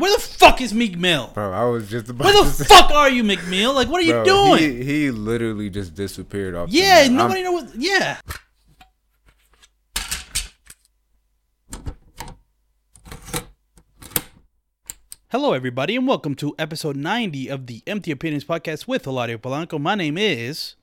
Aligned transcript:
Where 0.00 0.16
the 0.16 0.22
fuck 0.22 0.62
is 0.62 0.72
Meek 0.72 0.96
Mill? 0.98 1.30
Bro, 1.34 1.52
I 1.52 1.64
was 1.64 1.90
just 1.90 2.08
about 2.08 2.24
Where 2.24 2.42
the 2.42 2.50
say, 2.50 2.64
fuck 2.64 2.90
are 2.90 3.10
you, 3.10 3.22
Meek 3.22 3.46
Mill? 3.48 3.74
Like, 3.74 3.88
what 3.88 4.00
are 4.00 4.06
you 4.06 4.24
doing? 4.24 4.58
He, 4.78 4.82
he 4.84 5.10
literally 5.10 5.68
just 5.68 5.94
disappeared 5.94 6.54
off. 6.54 6.70
yeah, 6.70 7.06
nobody 7.08 7.40
I'm- 7.40 7.44
know 7.44 7.52
what. 7.52 7.74
Yeah. 7.76 8.18
Hello, 15.28 15.52
everybody, 15.52 15.94
and 15.96 16.06
welcome 16.08 16.34
to 16.36 16.54
episode 16.58 16.96
90 16.96 17.48
of 17.48 17.66
the 17.66 17.82
Empty 17.86 18.10
Opinions 18.10 18.44
podcast 18.44 18.88
with 18.88 19.04
Eladio 19.04 19.38
Polanco. 19.38 19.80
My 19.80 19.94
name 19.94 20.18
is 20.18 20.74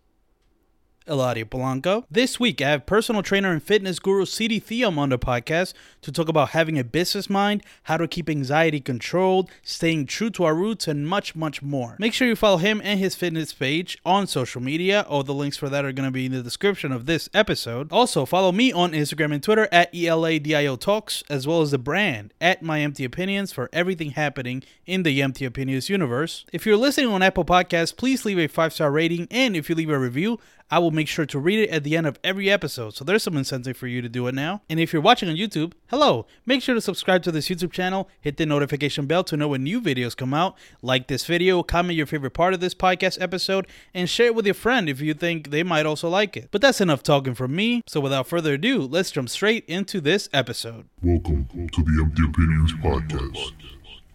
Eladio 1.08 1.46
Polanco. 1.46 2.06
This 2.12 2.40
week, 2.40 2.62
I 2.62 2.70
have 2.70 2.86
personal 2.86 3.24
trainer 3.24 3.52
and 3.52 3.62
fitness 3.62 4.00
guru 4.00 4.26
Sidi 4.26 4.62
Thiam 4.62 4.98
on 4.98 5.10
the 5.10 5.18
podcast 5.18 5.74
to 6.02 6.12
talk 6.12 6.30
about 6.30 6.50
having 6.50 6.78
a 6.78 6.84
business 6.84 7.30
mind, 7.30 7.64
how 7.84 7.98
to 7.98 8.08
keep 8.08 8.30
anxiety 8.30 8.80
controlled, 8.80 9.50
staying 9.64 10.06
true 10.06 10.30
to 10.32 10.44
our 10.44 10.56
roots, 10.56 10.88
and 10.88 11.08
much, 11.08 11.36
much 11.36 11.62
more. 11.62 11.96
Make 12.00 12.14
sure 12.14 12.28
you 12.28 12.36
follow 12.36 12.58
him 12.58 12.82
and 12.84 13.00
his 13.00 13.16
fitness 13.16 13.54
page 13.54 13.98
on 14.06 14.28
social 14.28 14.62
media. 14.62 15.06
All 15.10 15.24
the 15.24 15.34
links 15.34 15.58
for 15.58 15.70
that 15.70 15.86
are 15.86 15.92
going 15.92 16.08
to 16.08 16.12
be 16.12 16.26
in 16.26 16.32
the 16.32 16.44
description 16.44 16.92
of 16.92 17.06
this 17.06 17.30
episode. 17.34 17.92
Also, 17.92 18.26
follow 18.26 18.52
me 18.52 18.72
on 18.72 18.92
Instagram 18.92 19.34
and 19.34 19.44
Twitter 19.44 19.68
at 19.72 19.94
ELADIO 19.94 20.80
Talks, 20.80 21.24
as 21.30 21.48
well 21.48 21.62
as 21.62 21.72
the 21.72 21.78
brand 21.78 22.34
at 22.40 22.62
My 22.62 22.82
Empty 22.82 23.04
Opinions 23.04 23.52
for 23.52 23.70
everything 23.72 24.12
happening 24.12 24.64
in 24.86 25.04
the 25.04 25.22
Empty 25.22 25.46
Opinions 25.46 25.90
universe. 25.90 26.46
If 26.52 26.66
you're 26.66 26.78
listening 26.78 27.10
on 27.10 27.22
Apple 27.22 27.46
Podcasts, 27.46 27.96
please 27.96 28.26
leave 28.26 28.40
a 28.40 28.48
five 28.48 28.74
star 28.74 28.92
rating, 28.92 29.28
and 29.32 29.56
if 29.56 29.70
you 29.70 29.76
leave 29.76 29.90
a 29.90 30.00
review, 30.00 30.40
I 30.70 30.80
will 30.80 30.92
make 30.92 31.08
sure 31.08 31.26
to 31.26 31.40
read 31.40 31.60
it 31.60 31.70
at 31.70 31.86
the 31.86 31.96
end 31.96 32.06
of 32.08 32.20
every 32.26 32.50
episode. 32.50 32.94
So 32.94 33.06
there's 33.06 33.24
some 33.24 33.38
incentive 33.38 33.78
for 33.78 33.88
you 33.88 34.02
to 34.02 34.10
do 34.10 34.28
it 34.28 34.36
now. 34.36 34.64
And 34.70 34.82
if 34.82 34.92
you're 34.92 35.02
watching 35.02 35.30
on 35.30 35.36
YouTube, 35.36 35.72
hello. 35.88 36.26
Make 36.46 36.62
sure 36.62 36.76
to 36.76 36.82
subscribe 36.82 37.24
to 37.24 37.32
this 37.32 37.48
YouTube 37.48 37.72
channel, 37.72 38.10
hit 38.20 38.36
the 38.36 38.46
notification 38.46 39.06
bell 39.06 39.24
to 39.26 39.38
know 39.38 39.48
when 39.48 39.64
new 39.64 39.80
videos 39.80 40.16
come 40.16 40.34
out. 40.34 40.58
Like 40.82 41.08
this 41.08 41.26
video, 41.26 41.64
comment 41.64 41.96
your 41.96 42.06
favorite 42.06 42.32
part 42.32 42.54
of 42.54 42.60
this 42.60 42.74
podcast 42.74 43.22
episode, 43.22 43.66
and 43.94 44.10
share 44.10 44.26
it 44.28 44.36
with 44.36 44.46
your 44.46 44.56
friend 44.56 44.90
if 44.90 45.00
you 45.00 45.14
think 45.14 45.52
they 45.52 45.64
might 45.64 45.86
also 45.86 46.10
like 46.10 46.36
it. 46.36 46.50
But 46.52 46.62
that's 46.62 46.82
enough 46.82 47.02
talking 47.02 47.34
from 47.34 47.56
me. 47.56 47.82
So 47.88 48.02
without 48.02 48.28
further 48.28 48.56
ado, 48.56 48.82
let's 48.82 49.12
jump 49.12 49.30
straight 49.30 49.64
into 49.68 50.02
this 50.02 50.28
episode. 50.34 50.90
Welcome 51.02 51.48
to 51.54 51.82
the 51.82 52.04
Empty 52.04 52.24
Opinions 52.28 52.74
Podcast. 52.74 53.54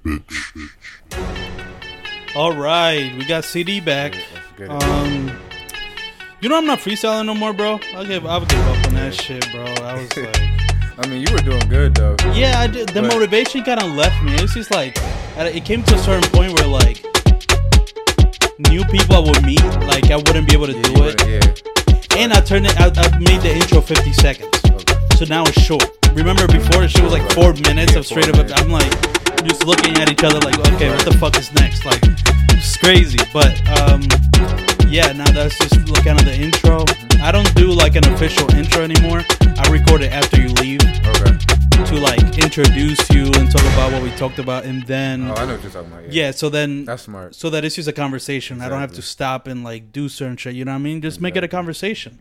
Bitch. 0.04 0.36
All 2.36 2.54
right, 2.54 3.14
we 3.16 3.24
got 3.24 3.44
Sidi 3.44 3.80
back. 3.80 4.14
get. 4.58 4.70
Um, 4.70 5.30
you 6.42 6.48
know 6.48 6.56
I'm 6.58 6.66
not 6.66 6.80
freestyling 6.80 7.26
no 7.26 7.34
more, 7.34 7.52
bro. 7.52 7.78
I'll 7.94 8.04
give 8.04 8.26
I'll 8.26 8.44
give 8.44 8.58
up 8.60 8.86
on 8.88 8.94
that 8.94 9.14
shit, 9.14 9.46
bro. 9.52 9.64
I 9.64 9.94
was 9.94 10.16
like. 10.16 10.36
I 10.98 11.08
mean, 11.08 11.26
you 11.26 11.32
were 11.32 11.38
doing 11.40 11.66
good 11.68 11.94
though. 11.94 12.16
Yeah, 12.34 12.60
I 12.60 12.66
did. 12.66 12.88
The 12.90 13.00
But- 13.02 13.14
motivation 13.14 13.62
kind 13.64 13.82
of 13.82 13.92
left 13.92 14.22
me. 14.22 14.34
It 14.34 14.42
was 14.42 14.52
just 14.54 14.70
like, 14.70 14.94
it 15.36 15.64
came 15.64 15.82
to 15.84 15.94
a 15.94 15.98
certain 15.98 16.28
point 16.30 16.52
where 16.58 16.68
like, 16.68 17.02
new 18.70 18.84
people 18.84 19.16
I 19.16 19.20
would 19.20 19.42
meet, 19.44 19.62
like 19.88 20.10
I 20.10 20.16
wouldn't 20.16 20.46
be 20.48 20.54
able 20.54 20.66
to 20.66 20.76
Yeah, 20.76 20.82
do 20.82 21.04
it. 21.04 21.16
Yeah. 21.26 22.18
And 22.18 22.32
I 22.32 22.40
turned 22.40 22.66
it. 22.66 22.78
I, 22.78 22.86
I 22.94 23.18
made 23.18 23.40
the 23.40 23.52
intro 23.54 23.80
50 23.80 24.12
seconds, 24.12 24.50
Okay. 24.66 24.94
so 25.16 25.24
now 25.24 25.44
it's 25.44 25.60
short. 25.62 25.88
Remember 26.12 26.46
before 26.46 26.82
the 26.82 26.88
shit 26.88 27.02
was 27.02 27.12
like 27.12 27.24
four 27.32 27.54
minutes 27.54 27.92
Yeah, 27.94 28.00
of 28.00 28.06
straight 28.06 28.28
up. 28.28 28.36
I'm 28.60 28.68
like, 28.70 28.92
just 29.48 29.64
looking 29.64 29.96
at 29.96 30.10
each 30.12 30.22
other 30.22 30.38
like, 30.40 30.58
okay, 30.74 30.90
what 30.90 31.04
the 31.06 31.16
fuck 31.18 31.38
is 31.38 31.50
next? 31.54 31.86
Like, 31.86 32.02
it's 32.62 32.76
crazy. 32.76 33.18
But 33.32 33.54
um, 33.80 34.02
yeah, 34.88 35.12
now 35.12 35.30
that's 35.32 35.58
just 35.58 35.74
kind 36.04 36.18
of 36.18 36.26
the 36.26 36.34
intro. 36.34 36.84
I 37.20 37.30
don't 37.32 37.52
do 37.54 37.68
like 37.72 37.96
an 37.96 38.06
official 38.12 38.50
intro 38.54 38.82
anymore. 38.82 39.22
I 39.58 39.68
record 39.70 40.02
it 40.02 40.12
after 40.12 40.40
you 40.40 40.48
leave 40.64 40.80
Okay. 40.82 41.36
to 41.86 41.94
like 41.96 42.38
introduce 42.38 43.08
you 43.10 43.24
and 43.34 43.50
talk 43.50 43.62
about 43.74 43.92
what 43.92 44.02
we 44.02 44.10
talked 44.12 44.38
about, 44.38 44.64
and 44.64 44.82
then 44.86 45.30
Oh, 45.30 45.34
I 45.34 45.44
know 45.46 45.54
what 45.54 45.62
you're 45.62 45.72
talking 45.72 45.92
about. 45.92 46.12
yeah, 46.12 46.30
so 46.30 46.48
then 46.48 46.84
That's 46.84 47.02
smart. 47.02 47.34
so 47.34 47.50
that 47.50 47.64
it's 47.64 47.76
just 47.76 47.88
a 47.88 47.92
conversation. 47.92 48.60
I 48.60 48.68
don't 48.68 48.80
have 48.80 48.92
to 48.94 49.02
stop 49.02 49.46
and 49.46 49.62
like 49.64 49.92
do 49.92 50.08
certain 50.08 50.36
shit. 50.36 50.54
You 50.54 50.64
know 50.64 50.72
what 50.72 50.76
I 50.76 50.88
mean? 50.88 51.00
Just 51.02 51.20
make 51.20 51.34
it 51.34 51.38
a 51.38 51.44
Exactly. 51.44 51.56
conversation. 51.58 52.18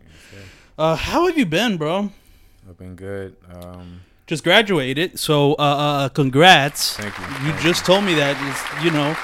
Uh, 0.78 0.96
how 0.96 1.26
have 1.26 1.36
you 1.38 1.46
been, 1.46 1.76
bro? 1.76 2.10
I've 2.68 2.78
been 2.78 2.96
good. 2.96 3.36
Um, 3.52 4.00
Just 4.26 4.44
graduated, 4.44 5.18
so 5.18 5.54
uh, 5.54 5.62
uh 5.62 6.08
congrats. 6.10 6.96
Thank 6.96 7.18
you. 7.18 7.24
You 7.46 7.52
Thank 7.52 7.60
just 7.60 7.84
told 7.84 8.04
me 8.04 8.14
that 8.14 8.36
it's, 8.48 8.84
you 8.84 8.90
know 8.90 9.14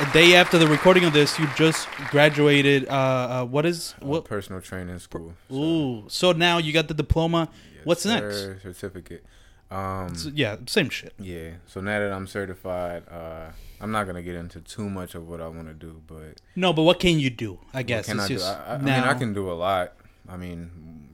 a 0.00 0.12
day 0.12 0.34
after 0.34 0.58
the 0.58 0.66
recording 0.66 1.04
of 1.04 1.12
this, 1.12 1.38
you 1.38 1.46
just 1.56 1.88
graduated. 2.10 2.88
Uh, 2.88 2.92
uh 2.92 3.44
what 3.44 3.66
is 3.66 3.94
uh, 4.02 4.06
what? 4.06 4.24
personal 4.24 4.60
training 4.60 4.98
school. 4.98 5.34
so- 5.48 5.54
Ooh, 5.56 6.04
so 6.08 6.32
now 6.32 6.58
you 6.58 6.72
got 6.72 6.88
the 6.88 6.94
diploma. 6.94 7.48
Yes, 7.76 7.86
What's 7.86 8.04
next? 8.06 8.36
sir, 8.36 8.58
Certificate. 8.62 9.24
Um, 9.70 10.14
So, 10.16 10.30
yeah, 10.34 10.56
same 10.66 10.90
shit. 10.90 11.12
yeah. 11.18 11.50
So 11.66 11.80
now 11.80 12.00
that 12.00 12.12
I'm 12.12 12.26
certified, 12.26 13.04
uh, 13.10 13.50
I'm 13.80 13.92
not 13.92 14.04
gonna 14.06 14.22
get 14.22 14.34
into 14.34 14.60
too 14.60 14.90
much 14.90 15.14
of 15.14 15.28
what 15.28 15.40
I 15.40 15.46
want 15.48 15.68
to 15.68 15.74
do, 15.74 16.02
but 16.06 16.40
No, 16.56 16.72
but 16.72 16.82
what 16.82 16.98
can 16.98 17.18
you 17.20 17.30
do? 17.30 17.58
I 17.72 17.82
guess 17.82 18.06
can 18.06 18.18
I 18.20 18.26
do? 18.28 18.40
I, 18.42 18.52
I, 18.52 18.74
I 18.74 18.78
now. 18.78 18.84
mean, 18.84 19.04
I 19.04 19.14
can 19.14 19.32
do 19.32 19.50
a 19.50 19.54
lot. 19.54 19.92
I 20.28 20.36
mean, 20.36 20.70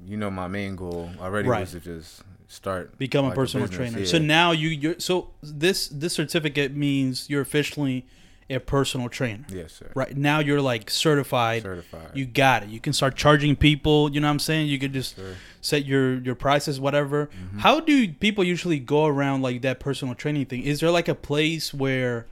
you 0.07 0.17
know, 0.17 0.31
my 0.31 0.49
main 0.49 0.75
goal 0.77 1.11
already 1.21 1.49
Right. 1.49 1.61
was 1.61 1.73
to 1.73 1.81
just 1.81 2.23
start 2.49 2.97
become 2.97 3.25
a 3.27 3.35
personal 3.35 3.67
business, 3.67 3.91
trainer. 3.91 3.99
yeah. 4.05 4.11
So 4.11 4.19
now 4.19 4.53
you 4.53 4.69
you're 4.69 4.99
so 5.01 5.31
this 5.43 5.89
this 5.89 6.15
certificate 6.15 6.73
means 6.75 7.29
you're 7.29 7.43
officially 7.43 8.07
a 8.49 8.59
personal 8.61 9.09
trainer. 9.09 9.45
yes, 9.49 9.73
sir. 9.73 9.91
Right 9.95 10.17
now 10.17 10.39
you're 10.39 10.61
like 10.61 10.89
certified. 10.91 11.63
Certified. 11.63 12.11
You 12.15 12.27
got 12.27 12.63
it. 12.63 12.69
You 12.69 12.79
can 12.79 12.93
start 12.93 13.17
charging 13.17 13.57
people, 13.57 14.11
you 14.13 14.21
know 14.21 14.29
what 14.29 14.33
I'm 14.33 14.39
saying? 14.39 14.69
You 14.69 14.79
could 14.79 14.93
just 14.93 15.17
Sir. 15.17 15.35
set 15.61 15.85
your 15.85 16.21
your 16.21 16.35
prices 16.35 16.79
whatever. 16.79 17.27
Mm-hmm. 17.27 17.59
How 17.59 17.81
do 17.81 18.09
people 18.13 18.45
usually 18.45 18.79
go 18.79 19.07
around 19.07 19.43
like 19.43 19.63
that 19.63 19.81
personal 19.81 20.15
training 20.15 20.47
thing? 20.47 20.63
Is 20.63 20.81
there 20.81 20.91
like 20.91 21.09
a 21.09 21.15
place 21.15 21.75
where 21.75 22.27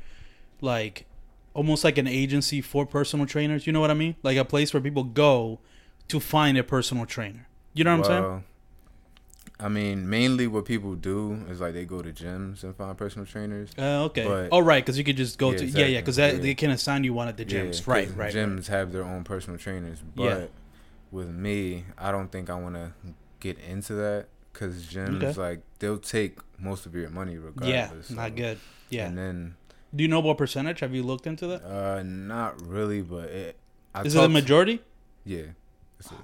like 0.61 1.07
almost 1.53 1.85
like 1.85 1.99
an 1.99 2.07
agency 2.07 2.61
for 2.61 2.85
personal 2.87 3.27
trainers, 3.27 3.67
you 3.67 3.73
know 3.73 3.81
what 3.81 3.91
I 3.91 3.95
mean? 3.95 4.17
Like 4.23 4.37
a 4.37 4.45
place 4.45 4.73
where 4.73 4.81
people 4.81 5.05
go 5.05 5.59
to 6.09 6.21
find 6.21 6.59
a 6.59 6.65
personal 6.65 7.07
trainer. 7.07 7.49
You 7.73 7.85
know 7.85 7.97
what 7.97 8.11
I'm 8.11 8.23
saying? 8.23 8.45
I 9.61 9.69
mean, 9.69 10.09
mainly 10.11 10.47
what 10.49 10.65
people 10.65 10.95
do 10.97 11.35
is 11.49 11.61
like 11.61 11.75
they 11.75 11.85
go 11.85 12.03
to 12.03 12.11
gyms 12.13 12.65
and 12.65 12.75
find 12.75 12.97
personal 12.99 13.25
trainers. 13.25 13.71
Uh, 13.79 14.05
okay. 14.07 14.27
But- 14.27 14.49
oh, 14.51 14.59
right, 14.61 14.85
because 14.85 14.99
you 14.99 15.05
could 15.05 15.17
just 15.17 15.39
go 15.39 15.53
Yeah, 15.53 15.59
to 15.59 15.67
yeah, 15.67 15.87
yeah, 15.87 16.01
because 16.01 16.19
yeah. 16.19 16.33
they 16.33 16.55
can 16.55 16.71
assign 16.71 17.05
you 17.05 17.15
one 17.15 17.29
at 17.29 17.37
the 17.37 17.45
Yeah, 17.45 17.61
gyms. 17.67 17.87
right, 17.87 18.09
'cause 18.09 18.17
right, 18.17 18.35
Gyms 18.35 18.57
right. 18.57 18.67
have 18.67 18.93
their 18.93 19.05
own 19.05 19.23
personal 19.23 19.59
trainers, 19.59 19.99
but 20.17 20.23
Yeah. 20.25 20.47
with 21.13 21.29
me, 21.31 21.85
I 21.97 22.11
don't 22.11 22.33
think 22.33 22.51
I 22.51 22.55
want 22.57 22.75
to 22.75 22.93
get 23.39 23.59
into 23.59 23.95
that 23.95 24.27
because 24.53 24.85
gyms 24.87 25.23
Okay. 25.23 25.41
like 25.41 25.61
they'll 25.79 25.99
take 25.99 26.39
most 26.59 26.85
of 26.85 26.95
your 26.97 27.11
money 27.11 27.37
regardless. 27.39 27.71
Yeah, 27.71 27.91
so- 28.03 28.15
not 28.15 28.35
good. 28.35 28.59
Yeah. 28.91 29.07
And 29.07 29.17
then, 29.19 29.55
Do 29.95 30.03
you 30.03 30.09
know 30.09 30.19
what 30.19 30.37
percentage? 30.39 30.81
Have 30.81 30.93
you 30.93 31.05
looked 31.05 31.25
into 31.29 31.47
that? 31.47 31.63
uh, 31.65 32.03
not 32.03 32.61
really, 32.67 33.01
but 33.03 33.29
it. 33.29 33.57
I 33.95 34.03
Is 34.03 34.17
it 34.17 34.19
talked- 34.19 34.33
majority? 34.33 34.83
Yeah. 35.25 35.43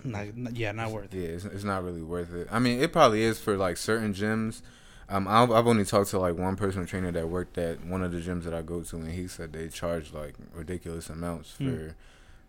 A- 0.04 0.06
Not, 0.08 0.36
not- 0.36 0.56
yeah, 0.56 0.72
not 0.72 0.90
worth 0.90 1.14
it. 1.14 1.18
yeah, 1.18 1.28
it's, 1.28 1.44
it's 1.44 1.64
not 1.64 1.82
really 1.84 2.02
worth 2.02 2.32
it. 2.34 2.48
I 2.50 2.58
mean, 2.58 2.80
it 2.80 2.92
probably 2.92 3.22
is 3.22 3.38
for 3.40 3.56
like 3.56 3.76
certain 3.76 4.12
gyms. 4.12 4.62
Um, 5.08 5.26
I've, 5.26 5.50
I've 5.50 5.66
only 5.66 5.84
talked 5.84 6.10
to 6.10 6.18
like 6.18 6.36
one 6.36 6.54
personal 6.56 6.86
trainer 6.86 7.10
that 7.12 7.28
worked 7.28 7.58
at 7.58 7.84
one 7.84 8.02
of 8.02 8.12
the 8.12 8.18
gyms 8.18 8.44
that 8.44 8.54
I 8.54 8.62
go 8.62 8.82
to, 8.82 8.96
and 8.96 9.10
he 9.10 9.26
said 9.26 9.52
they 9.52 9.68
charge 9.68 10.12
like 10.12 10.34
ridiculous 10.54 11.08
amounts 11.10 11.50
for 11.52 11.64
Hmm. 11.64 11.88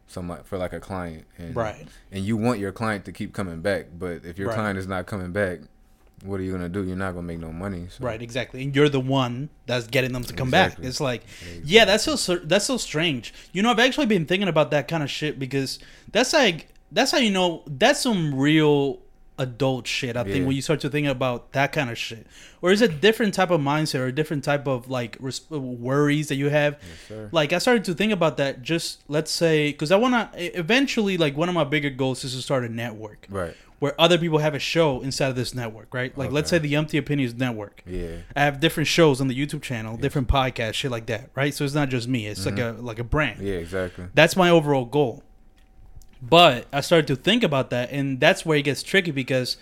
some 0.07 0.29
like, 0.29 0.45
for 0.45 0.57
like 0.57 0.73
a 0.73 0.79
client, 0.79 1.25
and 1.37 1.55
Right. 1.55 1.87
and 2.11 2.23
you 2.25 2.37
want 2.37 2.59
your 2.59 2.71
client 2.71 3.05
to 3.05 3.11
keep 3.11 3.33
coming 3.33 3.61
back, 3.61 3.87
but 3.97 4.25
if 4.25 4.37
your 4.37 4.49
Right. 4.49 4.55
client 4.55 4.77
is 4.77 4.87
not 4.87 5.05
coming 5.07 5.31
back, 5.31 5.59
what 6.23 6.39
are 6.39 6.43
you 6.43 6.51
gonna 6.51 6.69
do? 6.69 6.83
You're 6.83 6.95
not 6.97 7.13
gonna 7.13 7.25
make 7.25 7.39
no 7.39 7.51
money. 7.51 7.87
So. 7.89 8.03
Right, 8.05 8.21
exactly. 8.21 8.61
And 8.61 8.75
you're 8.75 8.89
the 8.89 8.99
one 8.99 9.49
that's 9.65 9.87
getting 9.87 10.11
them 10.13 10.23
to 10.25 10.33
come 10.33 10.51
back. 10.51 10.77
It's 10.79 10.99
like, 11.01 11.23
yeah, 11.63 11.85
that's 11.85 12.03
so 12.03 12.35
that's 12.35 12.65
so 12.65 12.77
strange. 12.77 13.33
You 13.53 13.63
know, 13.63 13.71
I've 13.71 13.79
actually 13.79 14.05
been 14.05 14.25
thinking 14.27 14.47
about 14.49 14.69
that 14.71 14.87
kind 14.87 15.01
of 15.01 15.09
shit 15.09 15.39
because 15.39 15.79
that's 16.11 16.33
like 16.33 16.67
that's 16.91 17.11
how 17.11 17.17
you 17.17 17.31
know 17.31 17.63
that's 17.67 18.01
some 18.01 18.35
real 18.35 18.99
adult 19.37 19.87
shit. 19.87 20.15
I 20.15 20.23
think 20.23 20.45
when 20.45 20.55
you 20.55 20.61
start 20.61 20.81
to 20.81 20.89
think 20.89 21.07
about 21.07 21.53
that 21.53 21.71
kind 21.71 21.89
of 21.89 21.97
shit, 21.97 22.27
or 22.61 22.71
is 22.71 22.81
it 22.81 22.91
a 22.91 22.93
different 22.93 23.33
type 23.33 23.49
of 23.49 23.59
mindset 23.59 23.99
or 24.01 24.05
a 24.07 24.11
different 24.11 24.43
type 24.43 24.67
of 24.67 24.89
like 24.89 25.17
res- 25.19 25.49
worries 25.49 26.27
that 26.27 26.35
you 26.35 26.49
have? 26.49 26.79
Yes, 27.09 27.29
like 27.31 27.51
I 27.53 27.57
started 27.57 27.83
to 27.85 27.93
think 27.93 28.11
about 28.13 28.37
that. 28.37 28.61
Just 28.61 29.01
let's 29.07 29.31
say 29.31 29.71
because 29.71 29.91
I 29.91 29.95
want 29.95 30.33
to 30.33 30.59
eventually 30.59 31.17
like 31.17 31.35
one 31.35 31.49
of 31.49 31.55
my 31.55 31.63
bigger 31.63 31.89
goals 31.89 32.23
is 32.23 32.35
to 32.35 32.41
start 32.41 32.63
a 32.65 32.69
network 32.69 33.25
Right. 33.29 33.55
where 33.79 33.99
other 33.99 34.19
people 34.19 34.37
have 34.39 34.53
a 34.53 34.59
show 34.59 35.01
inside 35.01 35.29
of 35.29 35.35
this 35.35 35.55
network, 35.55 35.91
right? 35.93 36.15
Like 36.15 36.31
let's 36.31 36.49
say 36.51 36.59
the 36.59 36.75
Empty 36.75 36.97
Opinions 36.99 37.33
Network. 37.33 37.81
Yeah. 37.87 38.17
I 38.35 38.41
have 38.41 38.59
different 38.59 38.87
shows 38.87 39.21
on 39.21 39.27
the 39.27 39.35
YouTube 39.35 39.63
channel, 39.63 39.97
different 39.97 40.27
podcasts, 40.27 40.75
shit 40.75 40.91
like 40.91 41.07
that, 41.07 41.31
right? 41.33 41.51
So 41.53 41.63
it's 41.65 41.73
not 41.73 41.89
just 41.89 42.07
me; 42.07 42.27
it's 42.27 42.45
like 42.45 42.59
a 42.59 42.75
like 42.79 42.99
a 42.99 43.03
brand. 43.03 43.37
Mm-hmm. 43.37 43.47
Yeah. 43.47 43.53
Exactly. 43.53 44.05
That's 44.13 44.35
my 44.35 44.51
overall 44.51 44.85
goal. 44.85 45.23
But 46.21 46.67
I 46.71 46.81
started 46.81 47.07
to 47.07 47.15
think 47.15 47.43
about 47.43 47.69
that, 47.71 47.91
and 47.91 48.19
that's 48.19 48.45
where 48.45 48.57
it 48.57 48.63
gets 48.63 48.83
tricky 48.83 49.11
because 49.11 49.57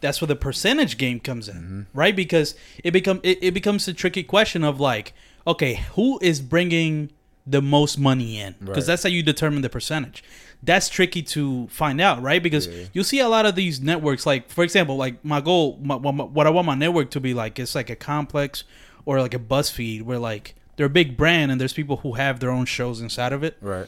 that's 0.00 0.20
where 0.20 0.26
the 0.28 0.36
percentage 0.36 0.96
game 0.98 1.18
comes 1.20 1.48
in, 1.48 1.56
Mm-hmm. 1.56 1.80
right? 1.98 2.14
Because 2.14 2.54
it 2.84 2.92
become 2.92 3.20
it, 3.22 3.38
it 3.42 3.54
becomes 3.54 3.88
a 3.88 3.92
tricky 3.94 4.22
question 4.22 4.62
of 4.62 4.78
like, 4.80 5.12
okay, 5.46 5.74
who 5.94 6.18
is 6.22 6.40
bringing 6.40 7.10
the 7.46 7.60
most 7.60 7.98
money 7.98 8.38
in? 8.40 8.54
Because 8.60 8.76
Right. 8.76 8.86
that's 8.86 9.02
how 9.02 9.08
you 9.08 9.22
determine 9.22 9.62
the 9.62 9.68
percentage. 9.68 10.22
That's 10.62 10.88
tricky 10.88 11.22
to 11.22 11.66
find 11.68 12.00
out, 12.00 12.22
right? 12.22 12.42
Because 12.42 12.66
Yeah. 12.68 12.84
you 12.94 13.02
see 13.02 13.18
a 13.18 13.28
lot 13.28 13.44
of 13.44 13.54
these 13.54 13.80
networks, 13.80 14.24
like 14.24 14.50
for 14.50 14.62
example, 14.64 14.96
like 14.96 15.22
my 15.24 15.40
goal, 15.40 15.78
my, 15.82 15.96
what 15.96 16.46
I 16.46 16.50
want 16.50 16.66
my 16.66 16.74
network 16.74 17.10
to 17.10 17.20
be 17.20 17.34
like, 17.34 17.58
it's 17.58 17.74
like 17.74 17.90
a 17.90 17.96
complex 17.96 18.64
or 19.04 19.20
like 19.20 19.34
a 19.34 19.38
BuzzFeed 19.38 20.02
where 20.02 20.18
like 20.18 20.54
they're 20.76 20.86
a 20.86 20.90
big 20.90 21.16
brand 21.16 21.50
and 21.52 21.60
there's 21.60 21.74
people 21.74 21.98
who 21.98 22.12
have 22.14 22.40
their 22.40 22.50
own 22.50 22.64
shows 22.66 23.00
inside 23.02 23.32
of 23.34 23.42
it. 23.44 23.56
Right. 23.60 23.86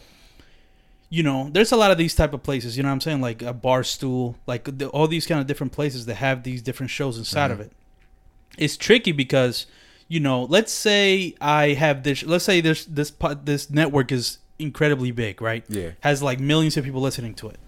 You 1.08 1.22
know, 1.22 1.48
there's 1.52 1.70
a 1.72 1.76
lot 1.76 1.90
of 1.92 1.98
these 1.98 2.14
type 2.16 2.32
of 2.34 2.42
places. 2.42 2.76
You 2.76 2.82
know 2.82 2.88
what 2.88 2.94
I'm 2.94 3.00
saying? 3.00 3.20
Like 3.20 3.40
a 3.42 3.54
Barstool, 3.54 4.34
like 4.46 4.78
the, 4.78 4.88
all 4.88 5.06
these 5.06 5.26
kind 5.26 5.40
of 5.40 5.46
different 5.46 5.72
places 5.72 6.06
that 6.06 6.16
have 6.16 6.42
these 6.42 6.62
different 6.62 6.90
shows 6.90 7.16
inside 7.16 7.50
of 7.52 7.58
Mhm. 7.58 7.62
it. 7.66 7.72
It's 8.58 8.76
tricky 8.76 9.12
because 9.12 9.66
you 10.08 10.20
know, 10.20 10.44
let's 10.44 10.72
say 10.72 11.34
I 11.40 11.70
have 11.70 12.04
this. 12.04 12.22
Let's 12.22 12.44
say 12.44 12.60
this 12.60 12.84
this 12.84 13.12
this 13.44 13.70
network 13.70 14.12
is 14.12 14.38
incredibly 14.58 15.10
big, 15.10 15.40
right? 15.42 15.64
Yeah. 15.68 15.90
has 16.00 16.22
like 16.22 16.38
millions 16.40 16.76
of 16.76 16.84
people 16.84 17.00
listening 17.00 17.34
to 17.34 17.48
it. 17.48 17.58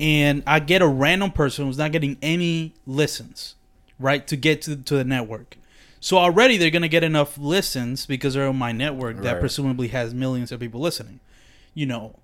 And 0.00 0.42
I 0.46 0.58
get 0.60 0.82
a 0.82 0.86
random 0.88 1.30
person 1.32 1.66
who's 1.66 1.78
not 1.78 1.90
getting 1.92 2.16
any 2.22 2.74
listens, 2.86 3.54
right, 3.98 4.26
to 4.28 4.36
get 4.36 4.62
to, 4.62 4.76
to 4.76 4.94
the 4.96 5.04
network. 5.04 5.56
So 6.00 6.18
already 6.18 6.56
they're 6.56 6.70
going 6.70 6.82
to 6.82 6.88
get 6.88 7.02
enough 7.02 7.36
listens 7.38 8.06
because 8.06 8.34
they're 8.34 8.46
on 8.48 8.56
my 8.56 8.70
network 8.72 9.22
that 9.22 9.32
Right. 9.34 9.40
presumably 9.40 9.88
has 9.88 10.12
millions 10.14 10.52
of 10.52 10.60
people 10.60 10.80
listening. 10.80 11.18
You 11.74 11.86
know, 11.86 12.16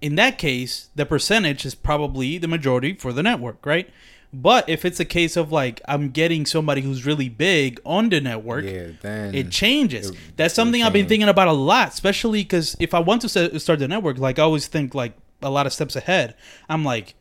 in 0.00 0.14
that 0.16 0.38
case, 0.38 0.88
the 0.94 1.06
percentage 1.06 1.64
is 1.64 1.74
probably 1.74 2.38
the 2.38 2.48
majority 2.48 2.94
for 2.94 3.12
the 3.12 3.22
network, 3.22 3.64
right? 3.64 3.88
But 4.32 4.68
if 4.68 4.84
it's 4.84 5.00
a 5.00 5.04
case 5.04 5.36
of 5.36 5.50
like 5.52 5.80
I'm 5.88 6.10
getting 6.10 6.44
somebody 6.44 6.82
who's 6.82 7.06
really 7.06 7.28
big 7.28 7.80
on 7.86 8.08
the 8.10 8.20
network, 8.20 8.64
Yeah. 8.64 8.88
Then 9.00 9.34
it 9.34 9.50
changes. 9.50 10.10
it- 10.10 10.16
That's 10.36 10.52
something 10.54 10.82
I've 10.82 10.92
been 10.92 11.06
thinking 11.08 11.28
about 11.28 11.48
a 11.48 11.52
lot, 11.52 11.88
especially 11.88 12.42
because 12.42 12.76
if 12.78 12.92
I 12.92 12.98
want 12.98 13.22
to 13.22 13.58
start 13.58 13.78
the 13.78 13.88
network, 13.88 14.18
like 14.18 14.38
I 14.38 14.42
always 14.42 14.66
think 14.66 14.94
like 14.94 15.14
a 15.42 15.48
lot 15.50 15.66
of 15.66 15.72
steps 15.72 15.96
ahead. 15.96 16.34
I'm 16.68 16.84
like, 16.84 17.14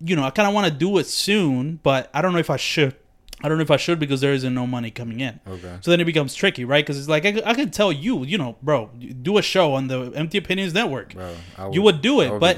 you 0.00 0.14
know, 0.16 0.24
I 0.24 0.30
kind 0.30 0.46
of 0.48 0.54
want 0.54 0.66
to 0.66 0.72
do 0.72 0.98
it 0.98 1.06
soon, 1.06 1.80
but 1.82 2.10
I 2.12 2.20
don't 2.20 2.32
know 2.32 2.38
if 2.38 2.50
I 2.50 2.56
should. 2.56 2.94
I 3.42 3.48
don't 3.48 3.58
know 3.58 3.62
if 3.62 3.70
I 3.70 3.76
should 3.76 3.98
because 4.00 4.20
there 4.20 4.32
isn't 4.32 4.52
no 4.52 4.66
money 4.66 4.90
coming 4.90 5.20
in. 5.20 5.38
Okay. 5.46 5.76
So 5.80 5.90
then 5.92 6.00
it 6.00 6.04
becomes 6.06 6.34
tricky, 6.34 6.64
right? 6.64 6.84
Because 6.84 6.98
it's 6.98 7.08
like 7.08 7.24
I, 7.24 7.40
I 7.46 7.54
could 7.54 7.72
tell 7.72 7.92
you, 7.92 8.24
you 8.24 8.36
know, 8.36 8.56
bro, 8.62 8.90
do 9.22 9.38
a 9.38 9.42
show 9.42 9.74
on 9.74 9.86
the 9.88 10.10
Empty 10.14 10.38
Opinions 10.38 10.74
Network. 10.74 11.14
Bro, 11.14 11.34
I 11.56 11.68
You 11.70 11.82
would 11.82 12.00
do 12.00 12.20
it, 12.20 12.32
would 12.32 12.40
but 12.40 12.56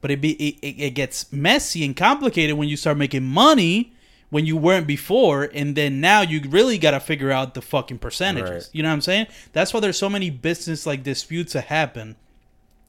but 0.00 0.10
it 0.10 0.20
be 0.20 0.32
it, 0.32 0.58
it, 0.62 0.82
it 0.86 0.90
gets 0.94 1.30
messy 1.32 1.84
and 1.84 1.94
complicated 1.96 2.56
when 2.56 2.68
you 2.68 2.76
start 2.76 2.96
making 2.96 3.24
money 3.24 3.92
when 4.30 4.46
you 4.46 4.56
weren't 4.56 4.86
before 4.86 5.50
and 5.52 5.76
then 5.76 6.00
now 6.00 6.22
you 6.22 6.40
really 6.48 6.78
got 6.78 6.92
to 6.92 7.00
figure 7.00 7.30
out 7.30 7.52
the 7.52 7.60
fucking 7.60 7.98
percentages 7.98 8.50
Right. 8.50 8.68
you 8.72 8.82
know 8.82 8.88
what 8.88 8.94
i'm 8.94 9.00
saying 9.02 9.26
that's 9.52 9.74
why 9.74 9.80
there's 9.80 9.98
so 9.98 10.08
many 10.08 10.30
business 10.30 10.86
like 10.86 11.02
disputes 11.02 11.52
that 11.52 11.66
happen 11.66 12.16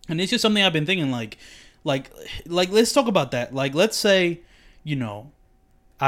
and 0.08 0.22
it's 0.22 0.30
just 0.32 0.42
something 0.42 0.64
i've 0.64 0.72
been 0.72 0.86
thinking 0.86 1.12
like 1.12 1.38
like 1.84 2.10
like 2.46 2.70
let's 2.72 2.94
talk 2.94 3.08
about 3.08 3.32
that 3.32 3.54
like 3.54 3.76
let's 3.76 3.98
say 3.98 4.40
you 4.86 4.96
know 4.96 5.33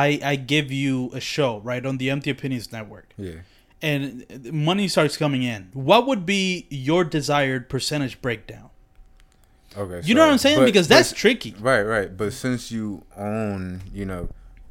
i 0.04 0.08
i 0.32 0.36
give 0.54 0.68
you 0.84 0.94
a 1.14 1.22
show 1.34 1.52
right 1.72 1.86
on 1.90 1.98
the 2.02 2.08
empty 2.16 2.30
opinions 2.30 2.72
network 2.78 3.08
Yeah. 3.18 3.40
and 3.82 4.26
money 4.70 4.88
starts 4.96 5.16
coming 5.24 5.44
in 5.54 5.70
what 5.74 6.02
would 6.08 6.24
be 6.26 6.68
your 6.70 7.04
desired 7.18 7.64
percentage 7.70 8.16
breakdown 8.22 8.70
Okay. 9.78 10.02
you 10.08 10.14
know 10.16 10.22
what 10.26 10.32
i'm 10.32 10.38
saying 10.38 10.60
but- 10.60 10.66
because 10.72 10.88
but- 10.88 10.96
that's 10.96 11.12
tricky 11.14 11.54
Right, 11.60 11.84
right. 11.96 12.10
But 12.22 12.32
since 12.34 12.72
you 12.72 13.04
own, 13.18 13.82
you 13.94 14.06
know, 14.06 14.30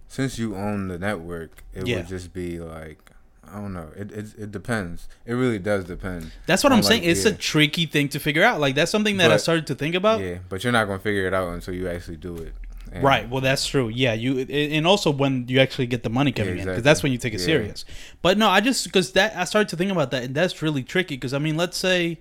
since 0.08 0.38
you 0.38 0.54
own 0.56 0.88
the 0.88 0.98
network, 0.98 1.62
it 1.74 1.86
Yeah. 1.86 1.96
would 1.98 2.08
just 2.08 2.32
be 2.32 2.58
like 2.60 2.98
I 3.46 3.56
don't 3.60 3.74
know. 3.74 3.90
It 3.94 4.10
it, 4.10 4.26
it 4.44 4.50
depends. 4.58 5.06
It 5.26 5.34
really 5.34 5.58
does 5.58 5.84
depend. 5.84 6.32
That's 6.46 6.64
what 6.64 6.72
I'm 6.72 6.82
saying. 6.82 7.04
It's 7.04 7.24
yeah. 7.24 7.32
a 7.32 7.34
tricky 7.34 7.84
thing 7.86 8.08
to 8.14 8.18
figure 8.18 8.42
out. 8.42 8.58
Like 8.64 8.74
that's 8.74 8.90
something 8.90 9.18
that 9.18 9.30
I 9.30 9.36
started 9.36 9.66
to 9.68 9.74
think 9.74 9.94
about. 9.94 10.20
Yeah, 10.20 10.38
but 10.48 10.64
you're 10.64 10.72
not 10.72 10.86
gonna 10.86 10.98
figure 11.08 11.26
it 11.26 11.34
out 11.34 11.48
until 11.52 11.74
you 11.74 11.86
actually 11.94 12.16
do 12.16 12.34
it. 12.46 12.54
And- 12.94 13.02
Right. 13.04 13.28
Well, 13.28 13.40
that's 13.40 13.66
true. 13.66 13.88
Yeah. 13.88 14.14
You 14.14 14.38
and 14.40 14.86
also 14.86 15.10
when 15.10 15.46
you 15.48 15.58
actually 15.60 15.86
get 15.86 16.02
the 16.04 16.10
money 16.10 16.32
coming 16.32 16.58
in, 16.58 16.64
because 16.64 16.82
that's 16.82 17.02
when 17.02 17.12
you 17.12 17.18
take 17.18 17.34
it 17.34 17.40
Yeah. 17.40 17.46
serious. 17.46 17.84
But 18.22 18.38
no, 18.38 18.48
I 18.48 18.60
just 18.60 18.84
because 18.84 19.12
that 19.12 19.36
I 19.36 19.44
started 19.44 19.68
to 19.70 19.76
think 19.76 19.90
about 19.90 20.10
that, 20.12 20.22
and 20.24 20.34
that's 20.34 20.62
really 20.62 20.82
tricky. 20.82 21.16
Because 21.16 21.34
I 21.34 21.38
mean, 21.38 21.56
let's 21.56 21.76
say, 21.76 22.20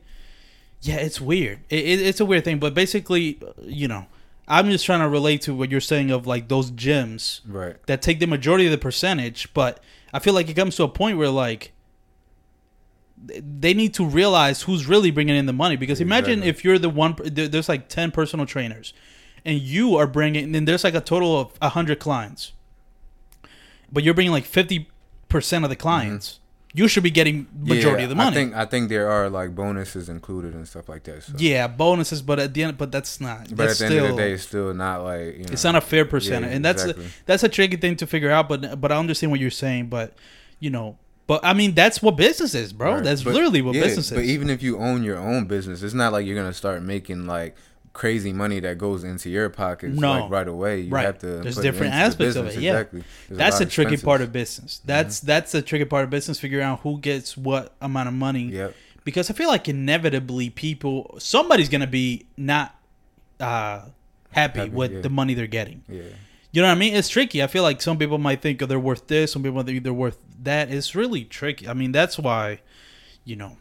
yeah, 0.82 0.96
it's 0.96 1.22
weird. 1.22 1.60
It, 1.70 1.80
it, 1.86 2.02
it's 2.02 2.20
a 2.20 2.26
weird 2.26 2.44
thing, 2.44 2.58
but 2.60 2.74
basically, 2.74 3.40
you 3.62 3.88
know, 3.88 4.08
I'm 4.48 4.70
just 4.72 4.86
trying 4.86 5.00
to 5.00 5.08
relate 5.08 5.42
to 5.44 5.54
what 5.56 5.72
you're 5.72 5.80
saying 5.80 6.12
of 6.12 6.28
like 6.28 6.48
those 6.50 6.70
gyms 6.72 7.40
Right. 7.48 7.76
that 7.86 8.02
take 8.02 8.20
the 8.20 8.28
majority 8.28 8.66
of 8.66 8.72
the 8.72 8.78
percentage, 8.78 9.54
but 9.54 9.80
I 10.12 10.20
feel 10.20 10.34
like 10.34 10.50
it 10.50 10.56
comes 10.56 10.76
to 10.78 10.84
a 10.84 10.90
point 10.90 11.18
where 11.18 11.30
like 11.30 11.72
they 13.26 13.74
need 13.74 13.94
to 13.94 14.06
realize 14.06 14.64
who's 14.64 14.86
really 14.86 15.12
bringing 15.12 15.36
in 15.36 15.46
the 15.46 15.54
money 15.54 15.78
because 15.78 16.02
imagine 16.02 16.40
Exactly. 16.44 16.50
if 16.50 16.64
you're 16.66 16.80
the 16.80 16.90
one 16.90 17.16
there's 17.24 17.70
like 17.70 17.88
10 17.88 18.12
personal 18.12 18.46
trainers 18.46 18.94
and 19.46 19.60
you 19.60 19.96
are 19.96 20.08
bringing 20.08 20.52
then 20.52 20.66
there's 20.66 20.84
like 20.84 20.96
a 20.96 21.02
total 21.02 21.40
of 21.40 21.52
100 21.62 22.00
clients 22.00 22.54
but 23.92 24.04
you're 24.04 24.14
bringing 24.14 24.32
like 24.32 24.46
50% 24.46 24.86
of 25.64 25.70
the 25.70 25.76
clients 25.76 26.40
you 26.76 26.88
should 26.88 27.04
be 27.04 27.12
getting 27.12 27.46
majority 27.56 27.84
Mm-hmm. 27.84 27.98
Yeah, 28.00 28.04
of 28.06 28.10
the 28.10 28.16
money 28.16 28.30
I 28.30 28.34
think 28.34 28.56
I 28.56 28.66
think 28.66 28.90
there 28.90 29.08
are 29.10 29.30
like 29.30 29.54
bonuses 29.54 30.10
included 30.10 30.56
and 30.56 30.68
stuff 30.68 30.90
like 30.90 31.04
that. 31.04 31.22
So. 31.24 31.34
yeah 31.38 31.68
bonuses 31.68 32.22
but 32.24 32.40
at 32.40 32.54
the 32.56 32.64
end 32.64 32.78
but 32.80 32.92
that's 32.92 33.22
not 33.22 33.48
But 33.50 33.58
that's 33.58 33.80
at 33.82 33.90
the 33.90 33.94
still 33.94 34.04
end 34.06 34.12
of 34.12 34.16
the 34.18 34.22
day, 34.24 34.32
it's 34.32 34.44
still 34.44 34.74
not 34.74 35.04
like 35.04 35.38
you 35.38 35.44
know. 35.44 35.52
it's 35.52 35.64
not 35.64 35.76
a 35.76 35.82
fair 35.82 36.04
percentage, 36.06 36.50
Yeah, 36.50 36.56
and 36.56 36.66
that's 36.66 36.82
exactly. 36.84 37.06
a, 37.06 37.10
that's 37.28 37.44
a 37.44 37.50
tricky 37.50 37.78
thing 37.78 37.96
to 37.98 38.08
figure 38.08 38.32
out. 38.32 38.50
But 38.50 38.82
but 38.82 38.92
I 38.92 38.98
understand 38.98 39.30
what 39.32 39.40
you're 39.40 39.52
saying. 39.52 39.88
But 39.90 40.16
you 40.60 40.72
know, 40.72 40.98
but 41.28 41.42
I 41.46 41.54
mean 41.54 41.76
that's 41.76 42.02
what 42.02 42.16
business 42.18 42.56
is, 42.56 42.74
bro. 42.74 42.96
Right. 42.96 43.04
That's 43.04 43.22
But- 43.22 43.34
literally 43.36 43.62
what 43.62 43.76
yeah, 43.76 43.84
business 43.84 44.08
is. 44.12 44.18
But 44.18 44.26
even 44.26 44.50
if 44.50 44.64
you 44.64 44.80
own 44.80 45.04
your 45.04 45.20
own 45.20 45.46
business, 45.46 45.84
it's 45.84 45.94
not 45.94 46.12
like 46.12 46.26
you're 46.26 46.36
gonna 46.36 46.54
start 46.54 46.82
making 46.82 47.28
like 47.28 47.56
crazy 47.94 48.34
money 48.34 48.60
that 48.60 48.78
goes 48.78 49.04
into 49.04 49.30
your 49.30 49.50
pockets 49.50 49.98
No. 49.98 50.22
like 50.22 50.32
right 50.32 50.48
away. 50.48 50.82
You 50.82 50.92
Right. 50.92 51.06
have 51.06 51.20
to. 51.20 51.28
There's 51.28 51.56
put 51.56 51.66
it 51.66 51.72
different 51.72 51.94
aspects 51.94 52.36
of 52.36 52.48
it, 52.48 52.60
yeah. 52.60 52.72
Exactly. 52.72 53.04
That's 53.30 53.60
the 53.60 53.66
of 53.66 53.72
tricky 53.72 53.98
part 53.98 54.22
of 54.22 54.32
business. 54.34 54.82
That's 54.84 55.20
that's 55.20 55.52
the 55.52 55.62
tricky 55.62 55.86
part 55.86 56.04
of 56.04 56.10
business. 56.10 56.40
Figuring 56.40 56.66
out 56.66 56.80
who 56.82 57.00
gets 57.00 57.38
what 57.38 57.74
amount 57.82 58.08
of 58.10 58.16
money. 58.16 58.46
Yep. 58.46 58.76
Because 59.04 59.30
I 59.30 59.34
feel 59.34 59.48
like 59.48 59.68
inevitably 59.70 60.50
people 60.50 61.16
somebody's 61.20 61.70
gonna 61.70 61.88
be 61.88 62.26
not 62.36 62.76
uh, 63.40 63.82
happy, 64.32 64.60
Happy, 64.60 64.72
with 64.72 64.92
yeah. 64.94 65.02
the 65.02 65.10
money 65.10 65.34
they're 65.34 65.48
getting. 65.48 65.84
Yeah. 65.88 66.04
You 66.52 66.62
know 66.62 66.68
what 66.68 66.76
I 66.76 66.80
mean? 66.80 66.96
It's 66.96 67.10
tricky. 67.10 67.42
I 67.42 67.48
feel 67.48 67.64
like 67.64 67.82
some 67.82 67.98
people 67.98 68.20
might 68.20 68.42
think 68.42 68.62
oh, 68.62 68.68
they're 68.68 68.80
worth 68.80 69.08
this, 69.08 69.32
some 69.32 69.42
people 69.44 69.62
think 69.64 69.84
they're 69.84 69.92
worth 69.94 70.18
that. 70.44 70.72
It's 70.72 70.94
really 70.96 71.26
tricky. 71.26 71.68
I 71.68 71.74
mean, 71.74 71.92
that's 71.92 72.18
why, 72.18 72.60
you 73.26 73.36
know, 73.36 73.58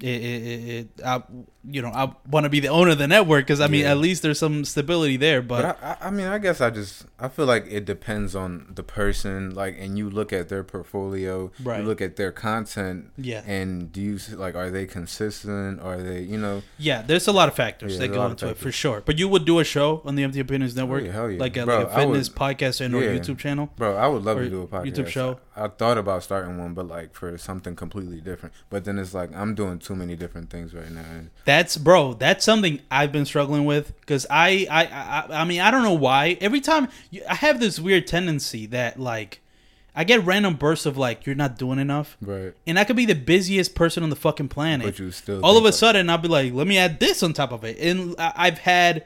it, 0.00 0.08
it, 0.08 0.42
it, 0.42 0.68
it 0.68 0.88
I, 1.04 1.22
you 1.68 1.82
know, 1.82 1.88
I 1.90 2.10
want 2.30 2.44
to 2.44 2.50
be 2.50 2.60
the 2.60 2.68
owner 2.68 2.92
of 2.92 2.98
the 2.98 3.06
network 3.06 3.44
because 3.46 3.60
I 3.60 3.66
mean, 3.66 3.82
Yeah. 3.82 3.90
at 3.90 3.98
least 3.98 4.22
there's 4.22 4.38
some 4.38 4.64
stability 4.64 5.16
there. 5.18 5.42
But, 5.42 5.78
But 5.80 5.84
I, 6.02 6.08
I, 6.08 6.10
mean, 6.10 6.26
I 6.26 6.38
guess 6.38 6.60
I 6.60 6.70
just 6.70 7.04
I 7.18 7.28
feel 7.28 7.44
like 7.44 7.66
it 7.68 7.84
depends 7.84 8.34
on 8.34 8.68
the 8.74 8.82
person. 8.82 9.54
Like, 9.54 9.76
and 9.78 9.98
you 9.98 10.08
look 10.08 10.32
at 10.32 10.48
their 10.48 10.64
portfolio, 10.64 11.52
Right. 11.62 11.80
you 11.80 11.86
look 11.86 12.00
at 12.00 12.16
their 12.16 12.32
content, 12.32 13.10
Yeah. 13.18 13.42
and 13.46 13.92
do 13.92 14.00
you 14.00 14.18
like 14.36 14.54
are 14.54 14.70
they 14.70 14.86
consistent? 14.86 15.80
Are 15.82 16.00
they 16.02 16.20
you 16.22 16.38
know? 16.38 16.62
yeah, 16.78 17.02
there's 17.02 17.26
a 17.28 17.32
lot 17.32 17.48
of 17.48 17.54
factors 17.54 17.94
Yeah, 17.94 18.00
that 18.00 18.08
go 18.08 18.26
into 18.26 18.48
it 18.48 18.56
for 18.56 18.72
sure. 18.72 19.02
But 19.04 19.18
you 19.18 19.28
would 19.28 19.44
do 19.44 19.58
a 19.58 19.64
show 19.64 20.00
on 20.04 20.14
the 20.14 20.22
Empty 20.22 20.40
Opinions 20.40 20.74
Network, 20.74 21.04
oh, 21.06 21.10
hell 21.10 21.30
yeah. 21.30 21.38
like 21.38 21.56
a, 21.58 21.64
Bro, 21.66 21.78
like 21.78 21.86
a 21.88 21.90
I 21.90 22.04
would- 22.06 22.12
fitness 22.14 22.28
podcast 22.30 22.80
and 22.80 22.94
or 22.94 23.02
yeah. 23.02 23.10
YouTube 23.18 23.38
channel. 23.38 23.70
Bro, 23.76 23.96
I 23.96 24.08
would 24.08 24.22
love 24.24 24.38
to 24.38 24.48
do 24.48 24.62
a 24.62 24.66
podcast. 24.66 24.86
YouTube 24.86 25.08
show. 25.08 25.40
I, 25.56 25.64
I 25.64 25.68
thought 25.68 25.98
about 25.98 26.22
starting 26.22 26.56
one, 26.58 26.72
but 26.72 26.88
like 26.88 27.12
for 27.14 27.36
something 27.36 27.76
completely 27.76 28.20
different. 28.22 28.54
But 28.70 28.84
then 28.84 28.98
it's 28.98 29.12
like 29.12 29.30
I'm 29.36 29.54
doing 29.54 29.78
too 29.78 29.94
many 29.94 30.16
different 30.16 30.48
things 30.48 30.72
right 30.74 30.90
now. 30.90 31.04
And 31.10 31.30
That's 31.50 31.76
bro. 31.76 32.14
That's 32.14 32.44
something 32.44 32.80
I've 32.92 33.10
been 33.10 33.24
struggling 33.26 33.64
with 33.64 33.92
because 34.00 34.24
I, 34.30 34.68
I, 34.70 34.84
I, 34.84 35.40
I 35.40 35.44
mean, 35.44 35.60
I 35.60 35.72
don't 35.72 35.82
know 35.82 35.94
why. 35.94 36.38
Every 36.40 36.60
time 36.60 36.86
you- 37.10 37.24
I 37.28 37.34
have 37.34 37.58
this 37.58 37.80
weird 37.80 38.06
tendency 38.06 38.66
that 38.66 39.00
like, 39.00 39.40
I 39.92 40.04
get 40.04 40.24
random 40.24 40.54
bursts 40.54 40.86
of 40.86 40.96
like, 40.96 41.26
you're 41.26 41.34
not 41.34 41.58
doing 41.58 41.80
enough, 41.80 42.16
right, 42.20 42.54
and 42.68 42.78
I 42.78 42.84
could 42.84 42.94
be 42.94 43.04
the 43.04 43.16
busiest 43.16 43.74
person 43.74 44.04
on 44.04 44.10
the 44.10 44.16
fucking 44.16 44.46
planet. 44.46 44.86
but 44.86 44.98
you 45.00 45.10
still 45.10 45.44
All 45.44 45.56
of 45.58 45.64
a 45.64 45.72
sudden, 45.72 46.08
I'll 46.08 46.18
be 46.18 46.28
like, 46.28 46.52
let 46.52 46.68
me 46.68 46.78
add 46.78 47.00
this 47.00 47.20
on 47.24 47.32
top 47.32 47.50
of 47.50 47.64
it, 47.64 47.78
and 47.80 48.14
I- 48.16 48.32
I've 48.36 48.58
had 48.58 49.04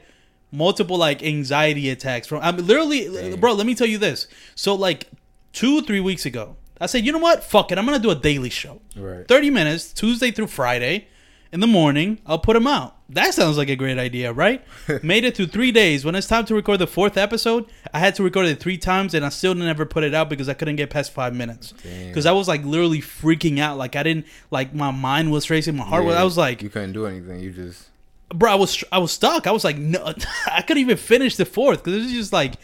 multiple 0.51 0.97
like 0.97 1.23
anxiety 1.23 1.89
attacks 1.89 2.27
from. 2.27 2.41
I'm 2.43 2.57
literally, 2.57 3.09
Damn. 3.11 3.39
bro. 3.39 3.53
Let 3.53 3.65
me 3.65 3.73
tell 3.73 3.87
you 3.87 3.97
this. 3.97 4.27
So 4.53 4.75
like, 4.75 5.09
two 5.51 5.81
three 5.81 5.99
weeks 5.99 6.27
ago, 6.27 6.57
I 6.79 6.85
said, 6.85 7.03
you 7.05 7.11
know 7.11 7.17
what? 7.17 7.43
Fuck 7.43 7.71
it. 7.71 7.79
I'm 7.79 7.85
gonna 7.85 7.97
do 7.97 8.11
a 8.11 8.15
daily 8.15 8.51
show. 8.51 8.81
right, 8.95 9.27
30 9.27 9.49
minutes, 9.49 9.91
Tuesday 9.93 10.29
through 10.29 10.47
Friday. 10.47 11.07
In 11.55 11.61
the 11.61 11.67
morning, 11.67 12.19
I'll 12.25 12.37
put 12.37 12.55
them 12.55 12.67
out. 12.67 12.97
That 13.07 13.33
sounds 13.33 13.57
like 13.57 13.69
a 13.69 13.77
great 13.77 13.97
idea, 13.97 14.33
right? 14.33 14.61
Made 15.01 15.23
it 15.23 15.37
through 15.37 15.47
three 15.47 15.71
days. 15.71 16.03
When 16.03 16.13
it's 16.13 16.27
time 16.27 16.43
to 16.47 16.53
record 16.53 16.79
the 16.79 16.85
fourth 16.85 17.15
episode, 17.15 17.67
I 17.93 17.99
had 17.99 18.13
to 18.15 18.23
record 18.23 18.47
it 18.47 18.59
three 18.59 18.77
times 18.77 19.13
and 19.13 19.25
I 19.25 19.29
still 19.29 19.55
never 19.55 19.85
put 19.85 20.03
it 20.03 20.13
out 20.13 20.29
because 20.29 20.49
I 20.49 20.53
couldn't 20.53 20.75
get 20.75 20.89
past 20.89 21.13
five 21.13 21.33
minutes. 21.33 21.73
Because 21.81 22.25
I 22.25 22.33
was 22.33 22.49
like 22.49 22.65
literally 22.65 22.99
freaking 22.99 23.57
out. 23.59 23.77
Like 23.77 23.95
I 23.95 24.03
didn't, 24.03 24.25
like 24.51 24.73
my 24.73 24.91
mind 24.91 25.31
was 25.31 25.49
racing, 25.49 25.77
my 25.77 25.85
heart 25.85 26.03
was, 26.03 26.17
I 26.17 26.25
was 26.25 26.37
like, 26.37 26.61
you 26.61 26.69
couldn't 26.69 26.91
do 26.91 27.05
anything. 27.05 27.39
You 27.39 27.53
just 27.53 27.87
bro, 28.33 28.51
I 28.51 28.55
was 28.55 28.83
I 28.91 28.97
was 28.97 29.13
stuck. 29.13 29.47
I 29.47 29.51
was 29.51 29.63
like, 29.63 29.77
no, 29.77 30.13
I 30.51 30.61
couldn't 30.61 30.81
even 30.81 30.97
finish 30.97 31.37
the 31.37 31.45
fourth 31.45 31.85
because 31.85 31.93
it 31.93 32.03
was 32.03 32.11
just 32.11 32.33
like 32.33 32.55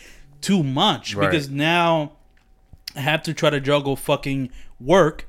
too 0.41 0.63
much. 0.63 1.15
Right. 1.15 1.31
Because 1.31 1.49
now 1.49 2.11
I 2.93 2.99
have 2.99 3.23
to 3.23 3.33
try 3.33 3.51
to 3.51 3.61
juggle 3.61 3.95
fucking 3.95 4.49
work. 4.81 5.27